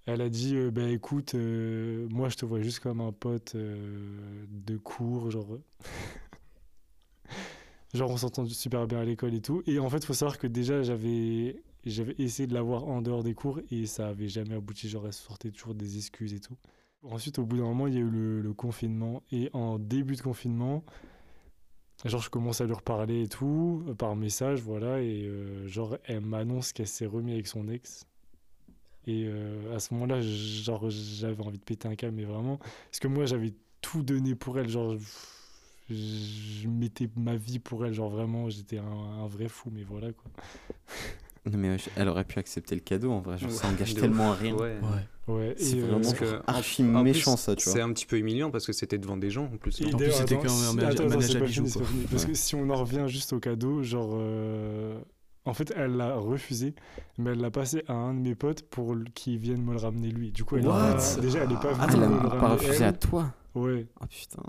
Elle 0.06 0.22
a 0.22 0.30
dit, 0.30 0.56
euh, 0.56 0.72
bah 0.72 0.90
écoute, 0.90 1.36
euh, 1.36 2.08
moi, 2.10 2.30
je 2.30 2.38
te 2.38 2.46
vois 2.46 2.62
juste 2.62 2.80
comme 2.80 3.02
un 3.02 3.12
pote 3.12 3.54
euh, 3.56 4.46
de 4.50 4.78
cours, 4.78 5.30
genre. 5.30 5.60
genre, 7.94 8.12
on 8.12 8.18
s'entend 8.18 8.46
super 8.46 8.88
bien 8.88 9.00
à 9.00 9.06
l'école 9.06 9.34
et 9.36 9.42
tout. 9.42 9.62
Et 9.68 9.80
en 9.80 9.90
fait, 9.90 10.04
faut 10.04 10.14
savoir 10.14 10.38
que 10.40 10.48
déjà, 10.48 10.82
j'avais 10.84 11.62
j'avais 11.86 12.16
essayé 12.20 12.48
de 12.48 12.54
la 12.54 12.62
voir 12.62 12.88
en 12.88 13.02
dehors 13.02 13.24
des 13.24 13.34
cours 13.34 13.60
et 13.72 13.86
ça 13.88 14.08
avait 14.08 14.28
jamais 14.28 14.56
abouti. 14.56 14.90
Genre, 14.90 15.06
elle 15.06 15.14
sortait 15.14 15.52
toujours 15.52 15.76
des 15.76 15.98
excuses 15.98 16.34
et 16.34 16.40
tout. 16.40 16.56
Ensuite, 17.04 17.40
au 17.40 17.46
bout 17.46 17.58
d'un 17.58 17.64
moment, 17.64 17.88
il 17.88 17.96
y 17.96 17.98
a 17.98 18.02
eu 18.02 18.42
le 18.42 18.54
confinement. 18.54 19.24
Et 19.32 19.50
en 19.54 19.80
début 19.80 20.16
de 20.16 20.22
confinement, 20.22 20.84
genre, 22.06 22.22
je 22.22 22.30
commence 22.30 22.62
à 22.62 22.66
lui 22.66 22.74
reparler 22.74 23.24
et 23.24 23.28
tout, 23.28 23.84
euh, 23.88 23.94
par 23.94 24.16
message, 24.16 24.62
voilà. 24.62 25.02
Et 25.02 25.24
euh, 25.26 25.68
genre, 25.68 25.98
elle 26.06 26.22
m'annonce 26.22 26.74
qu'elle 26.74 26.88
s'est 26.88 27.06
remise 27.06 27.34
avec 27.34 27.48
son 27.48 27.68
ex. 27.68 28.06
Et 29.08 29.26
euh, 29.26 29.76
à 29.76 29.80
ce 29.80 29.94
moment-là, 29.94 30.22
genre, 30.22 30.90
j'avais 30.90 31.44
envie 31.44 31.58
de 31.58 31.64
péter 31.64 31.88
un 31.88 31.96
câble, 31.96 32.16
mais 32.16 32.26
vraiment. 32.26 32.58
Parce 32.58 33.00
que 33.00 33.08
moi, 33.08 33.26
j'avais 33.26 33.54
tout 33.82 34.04
donné 34.04 34.36
pour 34.36 34.60
elle. 34.60 34.70
Genre, 34.70 34.96
je, 35.90 36.68
mettais 36.68 37.10
ma 37.16 37.36
vie 37.36 37.60
pour 37.60 37.86
elle. 37.86 37.94
Genre, 37.94 38.10
vraiment, 38.10 38.50
j'étais 38.50 38.78
un 38.78 39.28
vrai 39.28 39.48
fou, 39.48 39.70
mais 39.72 39.84
voilà, 39.84 40.12
quoi. 40.14 40.32
Non, 41.46 41.58
mais 41.58 41.78
elle 41.96 42.08
aurait 42.08 42.24
pu 42.24 42.38
accepter 42.40 42.76
le 42.76 42.82
cadeau 42.82 43.12
en 43.12 43.20
vrai. 43.20 43.38
Genre, 43.38 43.50
ça 43.52 43.68
engage 43.68 43.96
tellement 43.96 44.32
à 44.32 44.36
rien. 44.36 44.54
Ouais. 44.56 44.78
Ouais. 44.82 45.34
Ouais, 45.34 45.56
C'est 45.58 45.78
euh, 45.78 45.82
vraiment 45.82 46.00
Parce 46.02 46.14
que, 46.14 46.26
en- 46.40 46.42
archi 46.48 46.84
en 46.84 46.88
plus, 46.94 47.04
méchant 47.04 47.38
ça, 47.38 47.56
tu 47.56 47.64
C'est 47.70 47.80
vois. 47.80 47.84
un 47.84 47.94
petit 47.94 48.06
peu 48.06 48.18
humiliant 48.18 48.52
parce 48.52 48.66
que 48.66 48.74
c'était 48.74 48.98
devant 48.98 49.18
des 49.18 49.30
gens 49.30 49.46
en 49.46 49.58
plus. 49.58 49.80
Et 49.82 49.86
En 49.94 49.98
plus, 49.98 50.12
c'était 50.12 50.34
attends, 50.36 50.44
qu'un 50.44 50.50
si- 50.50 50.76
manège- 50.76 51.22
c'est 51.22 51.38
à 51.38 51.40
bijoux, 51.46 51.66
c'est. 51.68 51.80
Parce 52.10 52.26
que 52.26 52.34
si 52.34 52.56
on 52.56 52.70
en 52.70 52.76
revient 52.76 53.06
juste 53.08 53.32
au 53.34 53.40
cadeau, 53.40 53.82
genre. 53.84 54.12
euh, 54.14 55.00
En 55.46 55.56
fait, 55.56 55.74
elle 55.76 55.96
l'a 55.98 56.16
refusé, 56.18 56.76
mais 57.18 57.32
elle 57.32 57.40
l'a 57.40 57.50
passé 57.50 57.84
à 57.88 57.94
un 57.94 58.14
de 58.14 58.20
mes 58.20 58.36
potes 58.36 58.62
pour 58.70 58.96
qu'il 59.16 59.40
vienne 59.40 59.64
me 59.64 59.72
le 59.72 59.80
ramener 59.80 60.10
lui. 60.10 60.32
Du 60.32 60.44
coup, 60.44 60.58
elle 60.58 60.64
déjà, 61.22 61.40
elle 61.40 61.52
est 61.52 61.56
pas 61.56 61.72
Ah, 61.80 61.88
venue 61.88 61.98
elle 61.98 62.04
a 62.04 62.08
me 62.10 62.24
le 62.24 62.30
pas 62.30 62.50
refusé 62.50 62.76
elle. 62.76 62.84
à 62.84 62.94
toi? 62.94 63.34
Ouais. 63.56 63.88
Oh 64.00 64.06
putain. 64.08 64.44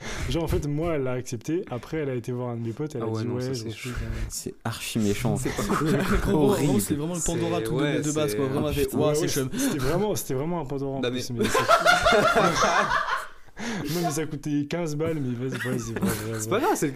Genre, 0.30 0.44
en 0.44 0.48
fait, 0.48 0.66
moi, 0.66 0.94
elle 0.94 1.02
l'a 1.02 1.12
accepté. 1.12 1.64
Après, 1.70 1.98
elle 1.98 2.10
a 2.10 2.14
été 2.14 2.32
voir 2.32 2.50
un 2.50 2.56
de 2.56 2.66
mes 2.66 2.72
potes. 2.72 2.94
Elle 2.94 3.02
Ah 3.02 3.06
a 3.06 3.08
ouais, 3.08 3.22
dit 3.22 3.28
non, 3.28 3.34
Ouais, 3.34 3.52
c'est 4.28 4.54
archi 4.64 4.98
méchant. 4.98 5.36
C'est 5.36 5.50
pas 5.50 5.62
cool. 5.74 6.34
Horrible. 6.34 6.80
C'est 6.80 6.94
vraiment 6.94 7.14
le 7.14 7.20
Pandora 7.20 7.58
C'est- 7.58 7.64
tout 7.64 7.74
ouais, 7.74 7.98
de, 7.98 8.02
de 8.02 8.12
base, 8.12 8.34
quoi. 8.34 8.46
Vraiment, 8.46 8.68
Ah, 8.68 8.72
fait, 8.72 8.94
Ouais, 8.94 9.14
c'est. 9.14 9.28
C'était 9.28 9.78
vraiment, 9.78 10.14
c'était 10.14 10.34
vraiment 10.34 10.60
un 10.60 10.64
Pandora 10.64 10.98
en 10.98 11.00
Non, 11.00 11.10
plus. 11.10 11.30
mais- 11.30 11.40
mais 11.40 11.44
ça- 11.48 11.58
non, 13.60 14.00
mais 14.04 14.10
ça 14.10 14.26
coûtait 14.26 14.66
15 14.68 14.96
balles, 14.96 15.18
mais 15.20 15.34
vas-y, 15.48 15.58
vrai, 15.58 15.76
C'est 16.40 16.48
pas 16.48 16.60
grave, 16.60 16.70
c'est 16.74 16.88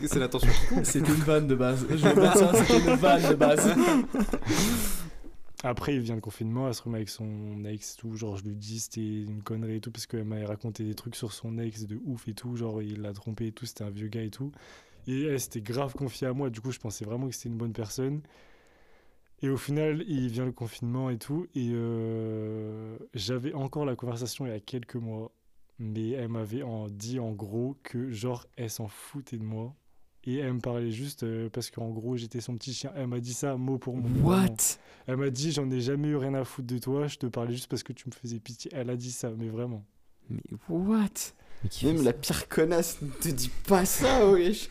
compte. 0.75 0.87
C'était 0.87 1.13
une 1.13 1.21
vanne 1.23 1.47
de 1.47 1.55
base. 1.55 1.85
Je 1.91 1.97
vais 1.97 2.15
dire 2.15 2.37
ça, 2.37 2.53
c'était 2.55 2.79
une 2.91 2.97
vanne 2.97 3.29
de 3.29 3.35
base. 3.35 3.69
Après, 5.67 5.95
il 5.95 6.03
vient 6.03 6.15
le 6.15 6.21
confinement, 6.21 6.69
elle 6.69 6.75
se 6.75 6.83
remet 6.83 6.99
avec 6.99 7.09
son 7.09 7.65
ex, 7.65 7.97
tout. 7.97 8.15
Genre, 8.17 8.37
je 8.37 8.45
lui 8.45 8.55
dis 8.55 8.81
c'était 8.81 9.23
une 9.23 9.43
connerie 9.43 9.77
et 9.77 9.81
tout, 9.81 9.91
parce 9.91 10.07
qu'elle 10.07 10.25
m'avait 10.25 10.45
raconté 10.45 10.85
des 10.85 10.95
trucs 10.95 11.17
sur 11.17 11.33
son 11.33 11.57
ex 11.57 11.87
de 11.87 11.99
ouf 12.05 12.29
et 12.29 12.35
tout. 12.35 12.55
Genre, 12.55 12.83
il 12.83 13.01
l'a 13.01 13.15
trompé 13.15 13.47
et 13.47 13.53
tout, 13.53 13.65
c'était 13.65 13.83
un 13.83 13.89
vieux 13.89 14.09
gars 14.09 14.23
et 14.23 14.29
tout. 14.29 14.53
Et 15.07 15.23
elle 15.23 15.41
s'était 15.41 15.63
grave 15.63 15.95
confiée 15.95 16.27
à 16.27 16.35
moi, 16.35 16.51
du 16.51 16.61
coup, 16.61 16.71
je 16.71 16.79
pensais 16.79 17.07
vraiment 17.07 17.29
que 17.29 17.35
c'était 17.35 17.49
une 17.49 17.57
bonne 17.57 17.73
personne. 17.73 18.21
Et 19.41 19.49
au 19.49 19.57
final, 19.57 20.05
il 20.07 20.29
vient 20.29 20.45
le 20.45 20.53
confinement 20.53 21.09
et 21.09 21.19
tout. 21.19 21.47
Et 21.55 21.71
euh, 21.73 22.99
j'avais 23.15 23.55
encore 23.55 23.87
la 23.87 23.97
conversation 23.97 24.47
il 24.47 24.51
y 24.51 24.55
a 24.55 24.61
quelques 24.61 24.97
mois. 24.97 25.33
Mais 25.79 26.11
elle 26.11 26.29
m'avait 26.29 26.63
dit 26.91 27.19
en 27.19 27.33
gros 27.33 27.79
que, 27.83 28.11
genre, 28.11 28.47
elle 28.57 28.71
s'en 28.71 28.89
foutait 28.89 29.39
de 29.39 29.45
moi. 29.45 29.75
Et 30.27 30.37
elle 30.39 30.55
me 30.55 30.61
parlait 30.61 30.91
juste 30.91 31.23
euh, 31.23 31.49
parce 31.53 31.71
qu'en 31.71 31.91
gros, 31.91 32.17
j'étais 32.17 32.41
son 32.41 32.55
petit 32.57 32.73
chien. 32.73 32.91
Elle 32.97 33.09
m'a 33.09 33.21
dit 33.21 33.35
ça 33.35 33.57
mot 33.57 33.79
pour 33.79 33.97
mot. 33.97 34.09
What? 34.31 34.79
Elle 35.07 35.19
m'a 35.19 35.31
dit 35.31 35.53
j'en 35.53 35.71
ai 35.71 35.81
jamais 35.81 36.09
eu 36.09 36.17
rien 36.17 36.35
à 36.35 36.45
foutre 36.45 36.69
de 36.69 36.79
toi, 36.79 37.07
je 37.07 37.17
te 37.19 37.27
parlais 37.27 37.53
juste 37.53 37.69
parce 37.69 37.83
que 37.83 37.93
tu 37.93 38.09
me 38.09 38.13
faisais 38.13 38.39
pitié. 38.39 38.71
Elle 38.75 38.89
a 38.91 38.97
dit 38.97 39.13
ça, 39.13 39.31
mais 39.37 39.49
vraiment. 39.49 39.85
Mais 40.31 40.41
what? 40.69 41.33
Même 41.83 42.03
la 42.03 42.13
pire 42.13 42.49
connasse 42.49 43.01
ne 43.01 43.09
te 43.09 43.29
dit 43.29 43.51
pas 43.67 43.85
ça, 43.85 44.31
wesh. 44.31 44.69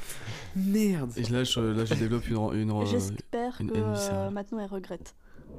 Merde. 0.56 1.12
Et 1.18 1.24
là, 1.24 1.44
je, 1.44 1.60
là, 1.60 1.86
je 1.86 1.94
développe 1.96 2.28
une. 2.30 2.38
une, 2.54 2.72
euh, 2.72 2.86
J'espère 2.86 3.60
une 3.60 3.72
que 3.72 3.78
euh, 3.78 4.30
maintenant 4.30 4.60
elle 4.60 4.70
regrette. 4.70 5.16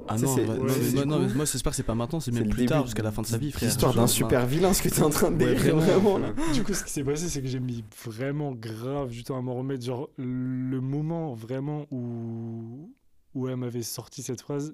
Ah 0.07 0.17
non, 0.19 0.35
bah, 0.35 0.55
ouais, 0.59 0.91
non, 0.93 1.05
non, 1.07 1.29
moi, 1.33 1.45
j'espère 1.45 1.71
que 1.71 1.75
c'est 1.75 1.81
pas 1.83 1.95
maintenant, 1.95 2.19
c'est 2.19 2.31
même 2.31 2.43
plus 2.47 2.57
début 2.57 2.69
tard, 2.69 2.85
jusqu'à 2.85 3.01
la 3.01 3.11
fin 3.11 3.23
de 3.23 3.27
sa 3.27 3.39
vie, 3.39 3.51
frère. 3.51 3.67
L'histoire 3.69 3.93
d'un 3.93 4.05
super 4.05 4.45
vilain, 4.45 4.71
ce 4.71 4.83
que 4.83 4.89
t'es 4.89 5.01
en 5.01 5.09
train 5.09 5.31
de 5.31 5.43
Ouais, 5.43 5.53
décrire 5.53 5.75
vraiment. 5.77 6.17
vraiment 6.17 6.17
là. 6.19 6.51
Du 6.53 6.63
coup, 6.63 6.73
ce 6.75 6.83
qui 6.83 6.91
s'est 6.91 7.03
passé, 7.03 7.27
c'est 7.27 7.41
que 7.41 7.47
j'ai 7.47 7.59
mis 7.59 7.83
vraiment 8.05 8.51
grave 8.53 9.09
du 9.09 9.23
temps 9.23 9.35
à 9.37 9.41
m'en 9.41 9.55
remettre. 9.55 9.83
Genre, 9.83 10.09
le 10.17 10.79
moment 10.79 11.33
vraiment 11.33 11.87
où, 11.89 12.93
où 13.33 13.47
elle 13.47 13.55
m'avait 13.57 13.81
sorti 13.81 14.21
cette 14.21 14.41
phrase, 14.41 14.71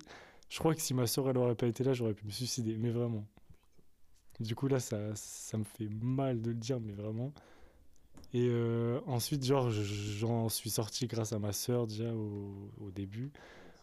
je 0.50 0.60
crois 0.60 0.76
que 0.76 0.82
si 0.82 0.94
ma 0.94 1.08
soeur 1.08 1.30
elle 1.30 1.38
aurait 1.38 1.56
pas 1.56 1.68
été 1.68 1.86
là, 1.86 1.94
j'aurais 1.94 2.14
pu 2.14 2.26
me 2.26 2.32
suicider, 2.32 2.76
mais 2.78 2.90
vraiment. 2.90 3.24
Du 4.42 4.54
coup, 4.56 4.68
là, 4.68 4.80
ça, 4.82 4.98
ça 5.16 5.58
me 5.58 5.64
fait 5.64 5.88
mal 6.02 6.42
de 6.42 6.50
le 6.50 6.56
dire, 6.58 6.80
mais 6.82 6.94
vraiment. 6.94 7.32
Et 8.34 8.48
euh, 8.50 9.00
ensuite, 9.08 9.46
genre, 9.46 9.70
je- 9.70 9.84
j'en 9.84 10.50
suis 10.50 10.70
sorti 10.72 11.08
grâce 11.08 11.32
à 11.32 11.40
ma 11.40 11.54
soeur 11.54 11.88
déjà 11.88 12.12
au, 12.14 12.70
au 12.82 12.92
début. 12.92 13.32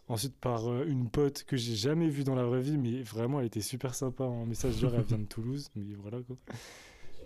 Ensuite, 0.09 0.35
par 0.35 0.67
euh, 0.67 0.85
une 0.87 1.07
pote 1.09 1.43
que 1.43 1.55
j'ai 1.55 1.75
jamais 1.75 2.09
vue 2.09 2.23
dans 2.23 2.35
la 2.35 2.43
vraie 2.43 2.61
vie, 2.61 2.77
mais 2.77 3.01
vraiment, 3.03 3.39
elle 3.39 3.45
était 3.45 3.61
super 3.61 3.93
sympa 3.95 4.23
en 4.25 4.45
message. 4.45 4.77
Genre, 4.77 4.93
elle 4.95 5.03
vient 5.03 5.19
de 5.19 5.25
Toulouse, 5.25 5.69
mais 5.75 5.93
voilà 5.95 6.17
quoi. 6.23 6.35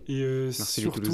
Et 0.07 0.21
euh, 0.21 0.45
Merci 0.47 0.81
surtout, 0.81 1.11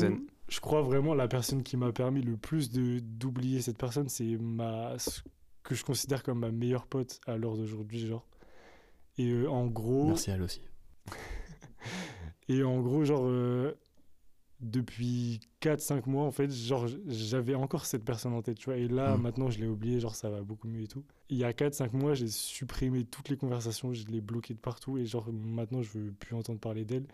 je 0.48 0.60
crois 0.60 0.82
vraiment 0.82 1.14
la 1.14 1.28
personne 1.28 1.62
qui 1.62 1.78
m'a 1.78 1.92
permis 1.92 2.24
le 2.24 2.36
plus 2.38 2.72
de 2.72 2.98
d'oublier 3.00 3.62
cette 3.62 3.78
personne, 3.78 4.10
c'est 4.10 4.36
ma 4.38 4.98
ce 4.98 5.22
que 5.62 5.76
je 5.76 5.86
considère 5.86 6.24
comme 6.24 6.40
ma 6.40 6.50
meilleure 6.50 6.88
pote 6.88 7.22
à 7.28 7.38
l'heure 7.38 7.56
d'aujourd'hui, 7.56 8.00
genre. 8.08 8.26
Et 9.20 9.30
euh, 9.30 9.48
en 9.48 9.68
gros, 9.68 10.08
Merci 10.08 10.32
à 10.32 10.36
elle 10.36 10.42
aussi. 10.42 10.62
et 12.48 12.64
en 12.64 12.82
gros, 12.82 13.04
genre, 13.06 13.26
euh, 13.26 13.74
depuis 14.60 15.40
4-5 15.62 16.10
mois, 16.10 16.24
en 16.26 16.32
fait, 16.32 16.50
genre, 16.52 16.88
j'avais 17.08 17.54
encore 17.56 17.86
cette 17.86 18.04
personne 18.04 18.34
en 18.34 18.42
tête, 18.42 18.58
tu 18.58 18.66
vois. 18.66 18.78
Et 18.78 18.88
là, 18.88 19.16
Mm. 19.18 19.22
maintenant, 19.22 19.50
je 19.52 19.60
l'ai 19.60 19.68
oublié, 19.68 20.00
genre, 20.00 20.16
ça 20.16 20.30
va 20.30 20.42
beaucoup 20.42 20.68
mieux 20.68 20.82
et 20.82 20.88
tout. 20.88 21.04
Il 21.32 21.38
y 21.38 21.44
a 21.44 21.52
4-5 21.54 21.96
mois, 21.96 22.16
j'ai 22.16 22.28
supprimé 22.28 23.06
toutes 23.06 23.30
les 23.30 23.38
conversations, 23.38 23.94
je 23.94 24.04
l'ai 24.08 24.20
bloqué 24.22 24.56
de 24.56 24.60
partout. 24.60 24.98
Et 24.98 25.06
genre, 25.06 25.28
maintenant, 25.32 25.84
je 25.84 25.90
veux 25.98 26.12
plus 26.12 26.36
entendre 26.36 26.60
parler 26.60 26.86
d'elle. 26.86 27.06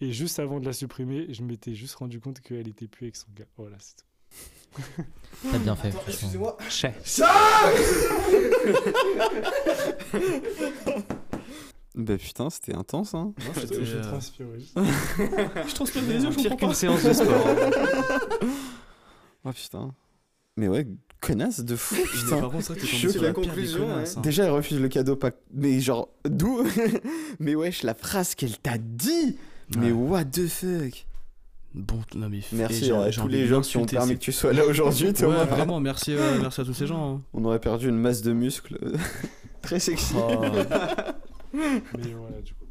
Et 0.00 0.12
juste 0.12 0.40
avant 0.40 0.58
de 0.58 0.66
la 0.66 0.72
supprimer, 0.72 1.32
je 1.32 1.44
m'étais 1.44 1.74
juste 1.74 1.94
rendu 1.94 2.18
compte 2.20 2.40
qu'elle 2.40 2.66
était 2.66 2.88
plus 2.88 3.04
avec 3.06 3.14
son 3.16 3.28
gars. 3.34 3.44
Voilà, 3.56 3.76
c'est 3.78 3.94
tout. 3.96 4.04
T'as 5.50 5.58
bien 5.58 5.76
fait. 5.76 5.92
Chais. 6.68 6.94
Bah 11.96 12.16
putain, 12.16 12.48
c'était 12.50 12.74
intense, 12.74 13.14
hein. 13.14 13.34
Je, 13.36 13.60
c'était, 13.60 13.84
je 13.84 13.96
euh, 13.96 14.02
transpire, 14.02 14.46
oui. 14.54 14.70
Je 14.76 15.74
transpire 15.74 16.02
des 16.02 16.22
yeux, 16.22 16.30
je 16.30 16.36
Pire 16.36 16.50
comprends 16.50 16.56
qu'une 16.56 16.68
pas. 16.68 16.74
séance 16.74 17.02
de 17.02 17.12
sport. 17.12 17.46
Oh 19.44 19.50
putain. 19.54 19.94
Mais 20.56 20.68
ouais, 20.68 20.86
connasse 21.20 21.60
de 21.60 21.76
fou, 21.76 21.94
Mais 21.98 22.02
putain. 22.04 22.40
par 22.40 22.50
contre, 22.50 22.64
ça, 22.64 22.74
la 22.74 23.22
la 23.28 23.32
conclusion, 23.32 23.88
hein. 23.90 24.04
Déjà, 24.22 24.44
elle 24.44 24.50
refuse 24.52 24.80
le 24.80 24.88
cadeau, 24.88 25.16
pas. 25.16 25.30
Mais 25.54 25.80
genre, 25.80 26.08
d'où 26.28 26.62
Mais 27.40 27.54
wesh, 27.54 27.82
la 27.82 27.94
phrase 27.94 28.34
qu'elle 28.34 28.56
t'a 28.58 28.78
dit 28.78 29.36
Mais 29.76 29.86
Ouais. 29.86 29.92
what 29.92 30.24
the 30.24 30.46
fuck 30.48 31.06
Bon, 31.72 32.00
non 32.16 32.28
mais. 32.28 32.40
Merci 32.52 32.90
à 32.90 33.10
tous 33.10 33.28
les 33.28 33.46
gens 33.46 33.60
qui 33.60 33.76
ont 33.76 33.86
permis 33.86 34.14
que 34.14 34.20
tu 34.20 34.32
sois 34.32 34.52
là 34.52 34.64
aujourd'hui. 34.66 35.08
Ouais, 35.08 35.44
vraiment, 35.44 35.78
merci, 35.78 36.12
euh, 36.16 36.38
merci 36.40 36.60
à 36.62 36.64
tous 36.64 36.74
ces 36.74 36.86
gens. 36.88 37.14
hein. 37.16 37.22
On 37.32 37.44
aurait 37.44 37.60
perdu 37.60 37.88
une 37.88 37.96
masse 37.98 38.22
de 38.22 38.32
muscles 38.32 38.76
très 39.62 39.78
sexy. 39.78 40.14
Oh, 40.16 40.42
Mais 41.52 42.12
voilà, 42.12 42.40
du 42.42 42.54
coup. 42.54 42.64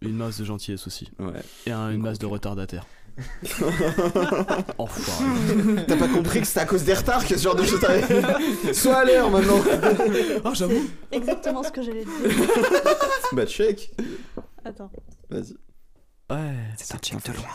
une 0.00 0.16
masse 0.16 0.38
de 0.40 0.44
gentillesse 0.46 0.86
aussi. 0.86 1.10
Ouais. 1.18 1.32
Et 1.66 1.70
un- 1.72 1.90
une 1.90 2.00
masse 2.00 2.18
de 2.18 2.26
retardataire. 2.26 2.86
Enfoiré. 4.78 5.84
T'as 5.86 5.96
pas 5.96 6.08
compris 6.08 6.40
que 6.40 6.46
c'était 6.46 6.60
à 6.60 6.66
cause 6.66 6.84
des 6.84 6.94
retards 6.94 7.26
que 7.26 7.36
ce 7.36 7.42
genre 7.42 7.54
de 7.54 7.64
choses 7.64 7.82
arrive 7.84 8.26
Sois 8.74 8.96
à 8.96 9.04
l'heure 9.04 9.30
maintenant 9.30 9.58
Ah, 10.44 10.52
j'avoue. 10.54 10.86
Exactement 11.12 11.62
ce 11.62 11.70
que 11.72 11.82
j'allais 11.82 12.04
dire. 12.04 12.14
Bah 13.32 13.46
check 13.46 13.92
Attends. 14.64 14.90
Vas-y. 15.30 15.54
Ouais. 16.30 16.54
C'est 16.76 16.94
un 16.94 16.98
check 16.98 17.24
de 17.26 17.32
loi. 17.36 17.48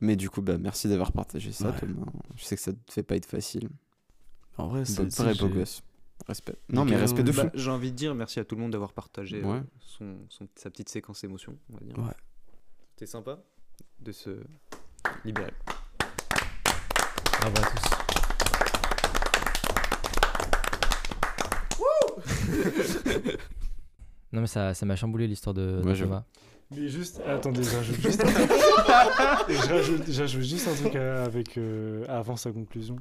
Mais 0.00 0.14
du 0.16 0.28
coup, 0.30 0.42
bah 0.42 0.58
merci 0.58 0.88
d'avoir 0.88 1.10
partagé 1.12 1.52
ça, 1.52 1.70
Ouais. 1.70 1.78
Thomas. 1.80 2.06
Je 2.36 2.44
sais 2.44 2.54
que 2.56 2.62
ça 2.62 2.72
te 2.72 2.92
fait 2.92 3.02
pas 3.02 3.16
être 3.16 3.26
facile. 3.26 3.68
En 4.58 4.68
vrai, 4.68 4.84
c'est. 4.84 5.10
Sais, 5.10 5.22
vrai 5.22 5.34
beau 5.34 5.48
gosse. 5.48 5.82
Respect. 6.28 6.56
Non, 6.70 6.84
mais 6.84 6.96
respect 6.96 7.22
de 7.22 7.32
fou. 7.32 7.42
Bah, 7.44 7.50
J'ai 7.54 7.70
envie 7.70 7.90
de 7.92 7.96
dire 7.96 8.14
merci 8.14 8.40
à 8.40 8.44
tout 8.44 8.54
le 8.56 8.62
monde 8.62 8.72
d'avoir 8.72 8.92
partagé 8.92 9.42
euh, 9.42 9.46
Ouais. 9.54 9.60
son, 9.80 10.16
son- 10.28 10.48
sa 10.56 10.70
petite 10.70 10.88
séquence 10.88 11.22
émotion, 11.24 11.56
on 11.70 11.74
va 11.76 11.80
dire. 11.84 11.98
Ouais. 11.98 12.14
C'était 12.94 13.06
sympa? 13.06 13.38
De 14.00 14.12
se 14.12 14.30
libérer. 15.24 15.52
Bravo 17.40 17.56
à 17.56 17.70
tous. 17.70 17.96
Non 24.32 24.40
mais 24.40 24.48
ça 24.48 24.74
ça 24.74 24.84
m'a 24.84 24.96
chamboulé 24.96 25.26
l'histoire 25.28 25.54
de, 25.54 25.80
de 25.80 25.86
Ouais, 25.86 25.94
j'avoue. 25.94 26.10
Thomas. 26.10 26.24
Mais 26.72 26.88
juste, 26.88 27.20
attendez, 27.24 27.62
j'ajoute 27.62 28.00
juste, 28.00 28.24
j'ajoute 30.08 30.42
juste 30.42 30.66
un 30.66 30.74
truc 30.74 30.96
avec, 30.96 31.58
euh, 31.58 32.04
avant 32.08 32.34
sa 32.36 32.50
conclusion. 32.50 32.96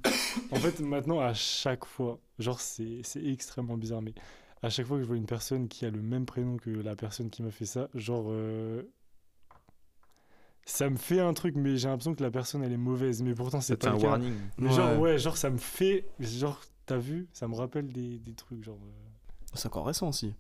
En 0.52 0.58
fait, 0.58 0.80
maintenant, 0.82 1.20
à 1.20 1.34
chaque 1.34 1.84
fois, 1.86 2.20
genre, 2.38 2.60
c'est, 2.60 3.00
c'est 3.02 3.26
extrêmement 3.26 3.76
bizarre, 3.76 4.04
mais 4.04 4.14
à 4.62 4.70
chaque 4.70 4.86
fois 4.86 4.98
que 4.98 5.04
je 5.04 5.08
vois 5.08 5.18
une 5.18 5.26
personne 5.26 5.68
qui 5.68 5.84
a 5.86 5.90
le 5.90 6.04
même 6.04 6.28
prénom 6.28 6.58
que 6.58 6.70
la 6.70 6.96
personne 6.96 7.32
qui 7.32 7.42
m'a 7.42 7.50
fait 7.50 7.66
ça, 7.66 7.90
genre, 7.96 8.28
euh, 8.30 8.84
ça 10.66 10.90
me 10.90 10.98
fait 10.98 11.20
un 11.20 11.34
truc, 11.34 11.56
mais 11.56 11.78
j'ai 11.78 11.88
l'impression 11.88 12.16
que 12.16 12.24
la 12.24 12.32
personne, 12.32 12.64
elle 12.64 12.74
est 12.74 12.78
mauvaise, 12.78 13.22
mais 13.22 13.34
pourtant, 13.36 13.62
c'est 13.62 13.78
pas 13.78 13.90
un 13.90 13.94
le 13.94 14.00
cas. 14.00 14.08
warning. 14.08 14.34
Mais 14.58 14.72
genre, 14.72 15.00
ouais, 15.00 15.18
genre, 15.20 15.38
ça 15.38 15.50
me 15.50 15.58
fait, 15.58 16.06
genre, 16.20 16.60
t'as 16.86 16.98
vu, 16.98 17.28
ça 17.34 17.48
me 17.48 17.56
rappelle 17.56 17.88
des, 17.92 18.20
des 18.20 18.34
trucs, 18.34 18.64
genre. 18.64 18.80
euh, 18.84 19.50
C'est 19.54 19.68
encore 19.68 19.86
récent 19.88 20.10
aussi. 20.10 20.34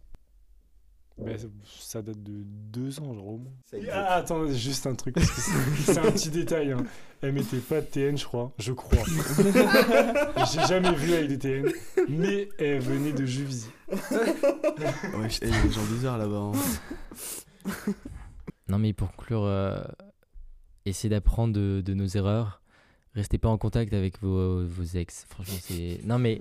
bah, 1.18 1.38
ça- 1.38 1.48
ça 1.80 2.02
date 2.02 2.22
de 2.24 2.42
deux 2.44 3.00
ans, 3.00 3.14
genre 3.14 3.28
au 3.28 3.38
moins. 3.38 3.54
Ah, 3.92 4.16
attends, 4.16 4.48
juste 4.52 4.86
un 4.88 4.96
truc. 4.96 5.16
C'est 5.20 5.52
c'est 5.94 5.98
un 6.00 6.12
petit 6.12 6.30
détail. 6.30 6.72
hein. 6.74 6.84
Elle 7.22 7.32
mettait 7.32 7.58
pas 7.60 7.80
de 7.82 7.86
TN, 7.86 8.18
je 8.18 8.26
crois. 8.26 8.52
Je 8.60 8.74
crois. 8.74 9.04
J'ai 10.52 10.68
jamais 10.68 10.94
vu 10.96 11.14
avec 11.14 11.28
des 11.30 11.40
TN. 11.40 11.72
Mais 12.10 12.50
elle 12.60 12.80
venait 12.80 13.14
de 13.14 13.26
Juvisy. 13.26 13.70
Ouais, 13.92 13.98
il 15.42 15.48
y 15.50 15.54
a 15.56 15.62
des 15.64 15.72
gens 15.72 15.84
bizarres 15.86 16.18
là-bas. 16.18 16.52
hein. 16.54 17.82
Non, 18.68 18.80
mais 18.80 18.94
pour 18.94 19.12
conclure, 19.12 19.44
euh, 19.44 19.82
essayez 20.86 21.10
d'apprendre 21.10 21.54
de, 21.54 21.82
de 21.86 21.94
nos 21.94 22.08
erreurs. 22.08 22.62
Restez 23.16 23.38
pas 23.38 23.48
en 23.48 23.58
contact 23.58 23.94
avec 23.94 24.22
vos, 24.22 24.66
vos 24.66 24.84
ex. 24.98 25.26
Franchement, 25.30 25.56
c'est. 25.62 26.02
Non, 26.04 26.20
mais. 26.20 26.40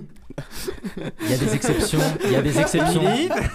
Il 1.22 1.30
y 1.30 1.32
a 1.32 1.36
des 1.38 1.54
exceptions. 1.54 2.00
Il 2.24 2.32
y 2.32 2.36
a 2.36 2.42
des 2.42 2.58
exceptions. 2.58 3.02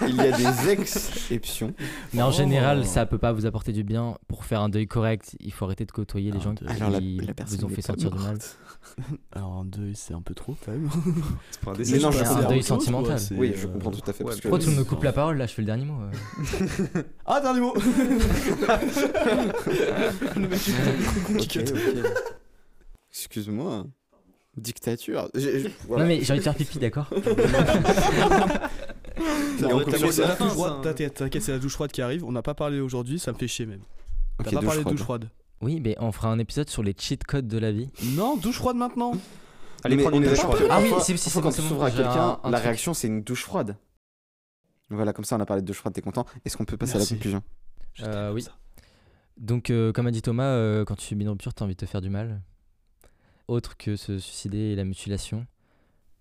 Il 0.08 0.16
y 0.16 0.20
a 0.20 0.32
des 0.32 0.68
exceptions. 0.70 1.74
Mais 2.14 2.22
en 2.22 2.30
Oh. 2.30 2.32
général, 2.32 2.86
ça 2.86 3.04
peut 3.04 3.18
pas 3.18 3.32
vous 3.32 3.44
apporter 3.44 3.72
du 3.72 3.84
bien. 3.84 4.16
Pour 4.26 4.46
faire 4.46 4.62
un 4.62 4.70
deuil 4.70 4.86
correct, 4.86 5.36
il 5.40 5.52
faut 5.52 5.66
arrêter 5.66 5.84
de 5.84 5.92
côtoyer 5.92 6.30
les 6.32 6.40
gens 6.40 6.54
deuil. 6.54 6.68
qui 6.74 6.74
Alors 6.82 6.90
la, 6.90 7.00
la 7.00 7.34
personne 7.34 7.58
vous 7.58 7.64
ont 7.66 7.68
n'est 7.68 7.74
fait 7.74 7.82
pas 7.82 7.88
sentir 7.88 8.10
du 8.10 8.16
mal. 8.18 8.28
morte. 8.28 8.58
Alors 9.32 9.52
un 9.52 9.64
deuil, 9.66 9.94
c'est 9.94 10.14
un 10.14 10.22
peu 10.22 10.32
trop 10.32 10.56
quand 10.64 10.72
même. 10.72 10.88
C'est 11.50 11.60
pour 11.60 11.72
un 11.72 11.76
Mais 11.76 11.98
non, 11.98 12.10
je 12.12 12.24
un 12.24 12.48
deuil 12.48 12.62
sentimental. 12.62 13.18
Oui, 13.32 13.52
je 13.54 13.66
euh, 13.66 13.70
comprends 13.70 13.90
tout 13.90 14.00
à 14.10 14.12
fait. 14.14 14.24
ouais, 14.24 14.30
parce 14.30 14.40
que- 14.40 14.48
Pourquoi 14.48 14.64
tu 14.64 14.70
me 14.70 14.82
coupes 14.82 15.02
la 15.04 15.12
parole 15.12 15.36
Là, 15.36 15.46
je 15.46 15.52
fais 15.52 15.60
le 15.60 15.66
dernier 15.66 15.84
mot. 15.84 15.98
euh. 16.00 17.02
Ah, 17.26 17.40
dernier 17.42 17.60
mot 17.60 17.74
Ok, 21.38 21.58
ok. 21.58 21.74
Excuse-moi. 23.12 23.86
Dictature. 24.56 25.28
J'ai- 25.34 25.60
j'ai- 25.60 25.74
voilà. 25.86 26.04
Non, 26.04 26.08
mais 26.08 26.22
j'ai 26.22 26.32
envie 26.32 26.40
de 26.40 26.44
faire 26.44 26.54
pipi, 26.54 26.78
d'accord 26.78 27.08
Et 29.60 29.64
on 29.64 29.80
t'inquiète, 29.84 30.12
c'est 30.12 30.22
la 30.26 30.34
douche 30.36 30.52
froide, 30.52 30.82
t'inquiète, 30.82 31.14
t'inquiète, 31.14 31.42
c'est 31.42 31.52
la 31.52 31.58
douche 31.58 31.74
froide 31.74 31.92
qui 31.92 32.00
arrive. 32.02 32.24
On 32.24 32.32
n'a 32.32 32.42
pas 32.42 32.54
parlé 32.54 32.80
aujourd'hui, 32.80 33.18
ça 33.18 33.32
me 33.32 33.36
fait 33.38 33.48
chier 33.48 33.66
même. 33.66 33.80
Ok, 34.38 34.46
T'as 34.46 34.50
pas 34.52 34.60
douche 34.60 34.64
parlé 34.66 34.78
de 34.78 34.82
froide. 34.82 34.94
douche 34.96 35.04
froide. 35.04 35.28
Oui, 35.60 35.80
mais 35.80 35.94
on 36.00 36.10
fera 36.12 36.28
un 36.30 36.38
épisode 36.38 36.70
sur 36.70 36.82
les 36.82 36.94
cheat 36.96 37.22
codes 37.24 37.46
de 37.46 37.58
la 37.58 37.70
vie. 37.70 37.90
Non, 38.14 38.36
douche 38.36 38.56
froide 38.56 38.76
maintenant. 38.76 39.12
Allez, 39.84 39.96
Mais 39.96 40.02
prendre 40.02 40.16
on 40.16 40.20
une 40.20 40.26
est 40.26 40.30
douche 40.30 40.38
d'accord 40.38 40.56
froide. 40.56 40.68
que 40.68 40.72
Ah 40.72 40.78
oui, 40.80 40.88
parfois- 40.90 41.04
si, 41.04 41.18
si, 41.18 41.24
parfois 41.24 41.30
c'est 41.30 41.38
quand 41.40 41.42
bon, 41.42 41.50
tu 41.50 41.60
c'est 41.62 41.68
s'ouvres 41.68 41.80
bon, 41.80 41.86
à 41.86 41.90
j'ai 41.90 41.96
quelqu'un, 41.96 42.12
un- 42.12 42.40
un 42.44 42.50
la 42.50 42.58
truc. 42.58 42.64
réaction 42.66 42.94
c'est 42.94 43.06
une 43.08 43.22
douche 43.22 43.42
froide. 43.44 43.76
Voilà, 44.88 45.12
comme 45.12 45.24
ça 45.24 45.36
on 45.36 45.40
a 45.40 45.46
parlé 45.46 45.62
de 45.62 45.66
douche 45.66 45.76
froide, 45.78 45.94
t'es 45.94 46.00
content. 46.00 46.24
Est-ce 46.44 46.56
qu'on 46.56 46.64
peut 46.64 46.76
passer 46.76 46.94
Merci. 46.96 47.12
à 47.12 47.14
la 47.14 47.18
conclusion 47.18 47.42
Je 47.94 48.04
Euh, 48.04 48.12
t'aime 48.26 48.34
oui. 48.34 48.42
ça. 48.42 48.52
Donc, 49.36 49.70
euh, 49.70 49.92
comme 49.92 50.06
a 50.06 50.10
dit 50.10 50.22
Thomas, 50.22 50.44
euh, 50.44 50.84
quand 50.84 50.96
tu 50.96 51.04
subis 51.06 51.22
une 51.24 51.30
rupture, 51.30 51.54
t'as 51.54 51.64
envie 51.64 51.74
de 51.74 51.80
te 51.80 51.86
faire 51.86 52.00
du 52.00 52.10
mal. 52.10 52.40
Autre 53.50 53.76
que 53.76 53.96
se 53.96 54.20
suicider 54.20 54.58
et 54.58 54.76
la 54.76 54.84
mutilation. 54.84 55.44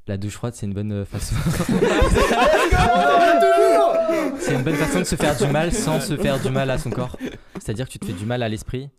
La 0.08 0.18
douche 0.18 0.34
froide, 0.34 0.56
c'est 0.56 0.66
une 0.66 0.74
bonne 0.74 0.92
euh, 0.92 1.06
façon. 1.06 1.36
c'est 4.40 4.56
une 4.56 4.64
bonne 4.64 4.74
façon 4.74 5.02
de 5.02 5.04
se 5.04 5.16
faire 5.16 5.38
du 5.38 5.46
mal 5.46 5.72
sans 5.72 6.02
se 6.02 6.18
faire 6.18 6.42
du 6.42 6.50
mal 6.50 6.72
à 6.72 6.80
son 6.80 6.90
corps. 6.90 7.20
C'est-à-dire 7.60 7.86
que 7.86 7.92
tu 7.92 8.00
te 8.00 8.08
fais 8.08 8.14
du 8.14 8.26
mal 8.26 8.42
à 8.42 8.50
l'esprit, 8.50 8.90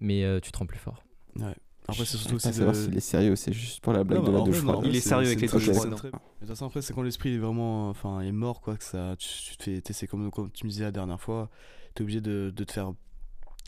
mais 0.00 0.22
euh, 0.22 0.38
tu 0.38 0.52
te 0.52 0.58
rends 0.58 0.66
plus 0.66 0.78
fort. 0.78 1.02
Après, 1.88 2.04
c'est 2.04 2.18
surtout 2.18 2.34
Je 2.34 2.42
sais 2.42 2.48
aussi 2.50 2.58
savoir 2.58 2.76
s'il 2.76 2.94
est 2.94 3.00
sérieux 3.00 3.32
ou 3.32 3.36
c'est 3.36 3.54
juste 3.54 3.80
pour 3.80 3.94
la 3.94 4.04
blague 4.04 4.18
Non, 4.18 4.32
de 4.32 4.36
la 4.36 4.44
douche 4.44 4.60
froide. 4.60 4.80
Il 4.84 4.94
est 4.94 5.00
c'est- 5.00 5.08
sérieux 5.08 5.24
c'est 5.24 5.30
avec 5.30 5.40
les 5.40 5.48
douches 5.48 5.64
c'est 5.64 5.72
froides. 5.72 5.90
De 5.92 5.96
toute 5.96 6.48
façon, 6.48 6.66
après, 6.66 6.82
c'est 6.82 6.92
quand 6.92 7.00
l'esprit 7.00 7.36
est 7.36 7.38
vraiment. 7.38 7.88
Enfin, 7.88 8.20
est 8.20 8.32
mort, 8.32 8.60
quoi, 8.60 8.76
que 8.76 8.84
ça. 8.84 9.16
Tu, 9.18 9.28
tu 9.52 9.56
te 9.56 9.62
fais. 9.62 9.80
t'essaies 9.80 10.06
comme, 10.06 10.30
comme 10.30 10.50
tu 10.50 10.66
me 10.66 10.70
disais 10.70 10.84
la 10.84 10.92
dernière 10.92 11.22
fois, 11.22 11.48
t'es 11.94 12.02
obligé 12.02 12.20
de, 12.20 12.52
de 12.54 12.64
te 12.64 12.72
faire 12.72 12.92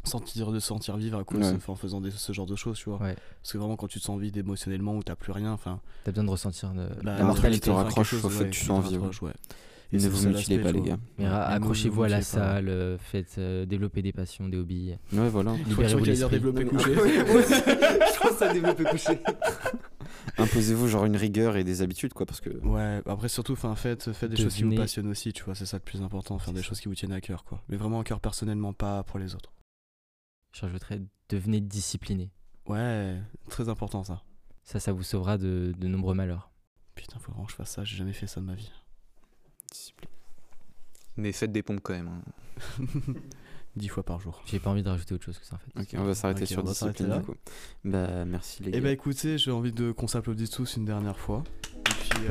sentir, 0.05 0.53
de 0.53 0.59
sentir 0.61 0.97
vivre 0.97 1.19
à 1.19 1.25
cause, 1.25 1.39
Ouais. 1.53 1.59
en 1.69 1.75
faisant 1.75 2.01
des- 2.01 2.11
ce 2.11 2.33
genre 2.33 2.47
de 2.47 2.57
choses, 2.57 2.79
tu 2.79 2.89
vois. 2.91 3.01
Ouais. 3.01 3.17
Parce 3.43 3.53
que 3.53 3.59
vraiment, 3.59 3.77
quand 3.77 3.89
tu 3.89 3.99
te 4.01 4.05
sens 4.05 4.21
vide 4.21 4.37
émotionnellement 4.37 4.97
ou 4.97 5.03
t'as 5.03 5.17
plus 5.17 5.33
rien, 5.33 5.53
enfin. 5.53 5.81
T'as 6.05 6.13
besoin 6.13 6.25
de 6.25 6.31
ressentir 6.31 6.71
de, 6.71 6.87
bah, 7.03 7.13
La 7.13 7.17
qui 7.19 7.23
mortalité. 7.25 7.61
te 7.67 7.71
raccroche, 7.71 8.11
faut- 8.11 8.17
chose, 8.17 8.33
faut 8.33 8.39
que 8.41 8.45
ouais, 8.45 8.51
tu 8.51 8.67
te 8.67 8.73
en 8.73 8.81
vie, 8.81 8.97
raccroche, 8.97 9.23
ouais. 9.23 9.33
Ne 9.93 10.09
vous 10.09 10.29
mutilez 10.29 10.59
pas, 10.61 10.73
tu 10.73 10.81
les 10.81 10.83
gars. 11.19 11.47
Accrochez-vous 11.47 12.05
à 12.05 12.09
la 12.09 12.23
salle, 12.23 12.69
euh, 12.69 12.97
faites 12.99 13.35
euh, 13.39 13.67
développer 13.67 14.03
des 14.03 14.13
passions, 14.13 14.49
des 14.49 14.57
hobbies. 14.57 14.95
Ouais, 15.13 15.29
voilà. 15.29 15.55
Libérez-vous 15.67 16.05
l'esprit. 16.05 16.31
développer 16.31 16.65
couché. 16.65 16.95
Je 16.95 18.21
pense 18.29 18.41
à 18.43 18.53
développer 18.53 18.85
couché. 18.85 19.19
Imposez-vous 20.39 20.87
genre 20.89 21.05
une 21.07 21.17
rigueur 21.17 21.57
et 21.57 21.65
des 21.65 21.83
habitudes, 21.83 22.13
quoi, 22.13 22.25
parce 22.27 22.41
que. 22.41 22.51
Ouais, 22.65 23.01
après 23.07 23.29
surtout, 23.29 23.53
enfin, 23.55 23.75
faites, 23.75 24.13
faites 24.13 24.31
des 24.31 24.37
choses 24.37 24.55
qui 24.55 24.63
vous 24.63 24.75
passionnent 24.77 25.09
aussi, 25.09 25.33
tu 25.33 25.43
vois, 25.45 25.55
c'est 25.55 25.67
ça 25.67 25.77
le 25.79 25.83
plus 25.83 26.03
important, 26.03 26.39
faire 26.39 26.55
des 26.55 26.63
choses 26.63 26.81
qui 26.81 26.89
vous 26.89 26.95
tiennent 26.95 27.13
à 27.13 27.21
cœur, 27.21 27.45
quoi. 27.45 27.61
Mais 27.69 27.77
vraiment 27.77 28.01
à 28.01 28.05
cœur 28.05 28.21
personnellement, 28.21 28.73
pas 28.73 29.03
pour 29.03 29.19
les 29.19 29.35
autres. 29.35 29.51
Je 30.53 30.63
rajouterais, 30.63 31.01
devenez 31.29 31.61
discipliné. 31.61 32.31
Ouais, 32.67 33.19
très 33.49 33.69
important 33.69 34.05
ça. 34.05 34.23
Ça, 34.65 34.79
ça 34.81 34.93
vous 34.93 35.03
sauvera 35.03 35.39
de, 35.39 35.73
de 35.77 35.89
nombreux 35.89 36.15
malheurs. 36.15 36.51
Putain, 36.95 37.19
faut 37.19 37.33
vraiment 37.33 37.47
que 37.47 37.53
je 37.53 37.57
fasse 37.57 37.71
ça, 37.71 37.85
j'ai 37.85 37.97
jamais 37.97 38.13
fait 38.13 38.27
ça 38.27 38.41
de 38.41 38.47
ma 38.47 38.55
vie. 38.55 38.71
Discipline. 39.73 40.11
Mais 41.17 41.33
faites 41.33 41.53
des 41.53 41.63
pompes 41.63 41.81
quand 41.83 41.93
même. 41.95 42.09
hein. 42.09 42.23
Dix 43.77 43.89
fois 43.89 44.03
par 44.03 44.19
jour. 44.21 44.43
J'ai 44.47 44.59
pas 44.59 44.71
envie 44.71 44.83
de 44.83 44.89
rajouter 44.89 45.15
autre 45.15 45.25
chose 45.25 45.39
que 45.39 45.47
ça 45.47 45.55
en 45.55 45.59
fait. 45.59 45.81
Ok, 45.81 46.01
on 46.01 46.05
va 46.05 46.15
s'arrêter 46.15 46.45
sur 46.47 46.63
discipline 46.65 47.19
du 47.19 47.25
coup. 47.25 47.35
Bah, 47.85 48.25
merci 48.25 48.63
les 48.65 48.71
Eh 48.71 48.73
gars. 48.73 48.81
bah 48.81 48.91
écoutez, 48.91 49.39
j'ai 49.39 49.53
envie 49.53 49.73
de 49.73 49.93
qu'on 49.93 50.09
s'applaudisse 50.09 50.51
tous 50.51 50.77
une 50.77 50.85
dernière 50.85 51.19
fois. 51.19 51.45
Et 51.65 51.83
puis. 51.83 52.27
euh, 52.27 52.31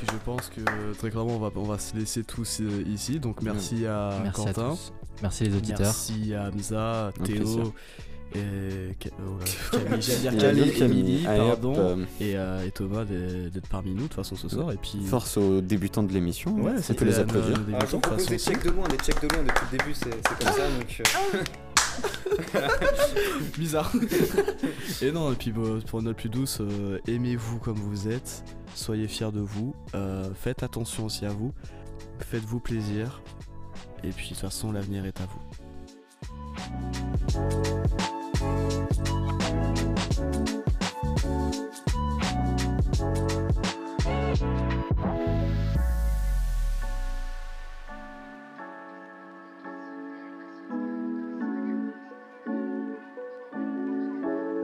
puis 0.00 0.06
je 0.12 0.24
pense 0.24 0.48
que 0.48 0.92
très 0.98 1.10
clairement 1.10 1.36
on 1.36 1.38
va, 1.38 1.50
on 1.56 1.64
va 1.64 1.78
se 1.78 1.94
laisser 1.96 2.24
tous 2.24 2.60
euh, 2.60 2.82
ici. 2.88 3.20
Donc 3.20 3.42
merci 3.42 3.86
à 3.86 4.18
Merci 4.22 4.40
à 4.40 4.44
Quentin. 4.44 4.70
tous. 4.70 4.92
Merci 5.22 5.44
les 5.44 5.56
auditeurs. 5.56 5.80
Merci 5.80 6.34
à 6.34 6.48
Hamza. 6.48 7.12
Théo, 7.24 7.72
et 8.32 8.92
oh 9.18 9.38
là, 9.72 9.78
Camille, 9.98 10.02
j'allais 10.02 10.64
dire 10.64 11.28
hop, 11.28 11.48
pardon, 11.60 11.74
euh, 11.76 12.04
et, 12.20 12.36
euh, 12.36 12.64
et 12.64 12.70
Thomas 12.70 13.04
d'être 13.04 13.66
parmi 13.68 13.90
nous 13.90 13.96
de 13.96 14.02
toute 14.04 14.14
façon 14.14 14.36
ce 14.36 14.48
soir. 14.48 14.70
Et 14.72 14.76
puis 14.76 15.00
Force 15.04 15.36
aux 15.36 15.60
débutants 15.60 16.04
de 16.04 16.12
l'émission. 16.12 16.54
ouais, 16.54 16.70
on 16.70 16.76
peut 16.76 16.80
c'était 16.82 17.04
les 17.06 17.10
la- 17.12 17.18
applaudir. 17.18 17.58
nos 17.58 17.64
débutants, 17.64 17.78
de 17.78 18.02
toute 18.02 18.06
façon, 18.06 18.34
aussi. 18.34 18.50
de 18.64 18.70
loin, 18.70 18.88
des 18.88 18.96
checks 18.98 19.20
de 19.20 19.28
loin 19.34 19.42
depuis 19.42 19.66
le 19.72 19.78
début, 19.78 19.94
c'est 19.94 20.10
comme 20.10 20.54
ça. 20.54 20.68
Donc, 20.78 21.02
bizarre. 23.58 23.92
et 25.02 25.12
non, 25.12 25.32
et 25.32 25.36
puis 25.36 25.52
bon, 25.52 25.80
pour 25.82 26.00
une 26.00 26.06
note 26.06 26.16
plus 26.16 26.28
douce, 26.28 26.58
euh, 26.60 26.98
aimez-vous 27.06 27.58
comme 27.58 27.76
vous 27.76 28.08
êtes, 28.08 28.44
soyez 28.74 29.08
fiers 29.08 29.32
de 29.32 29.40
vous, 29.40 29.74
euh, 29.94 30.32
faites 30.34 30.62
attention 30.62 31.06
aussi 31.06 31.26
à 31.26 31.30
vous, 31.30 31.52
faites-vous 32.20 32.60
plaisir, 32.60 33.22
et 34.02 34.10
puis 34.10 34.28
de 34.28 34.34
toute 34.34 34.40
façon 34.40 34.72
l'avenir 34.72 35.04
est 35.06 35.20
à 35.20 35.26
vous. 35.26 35.40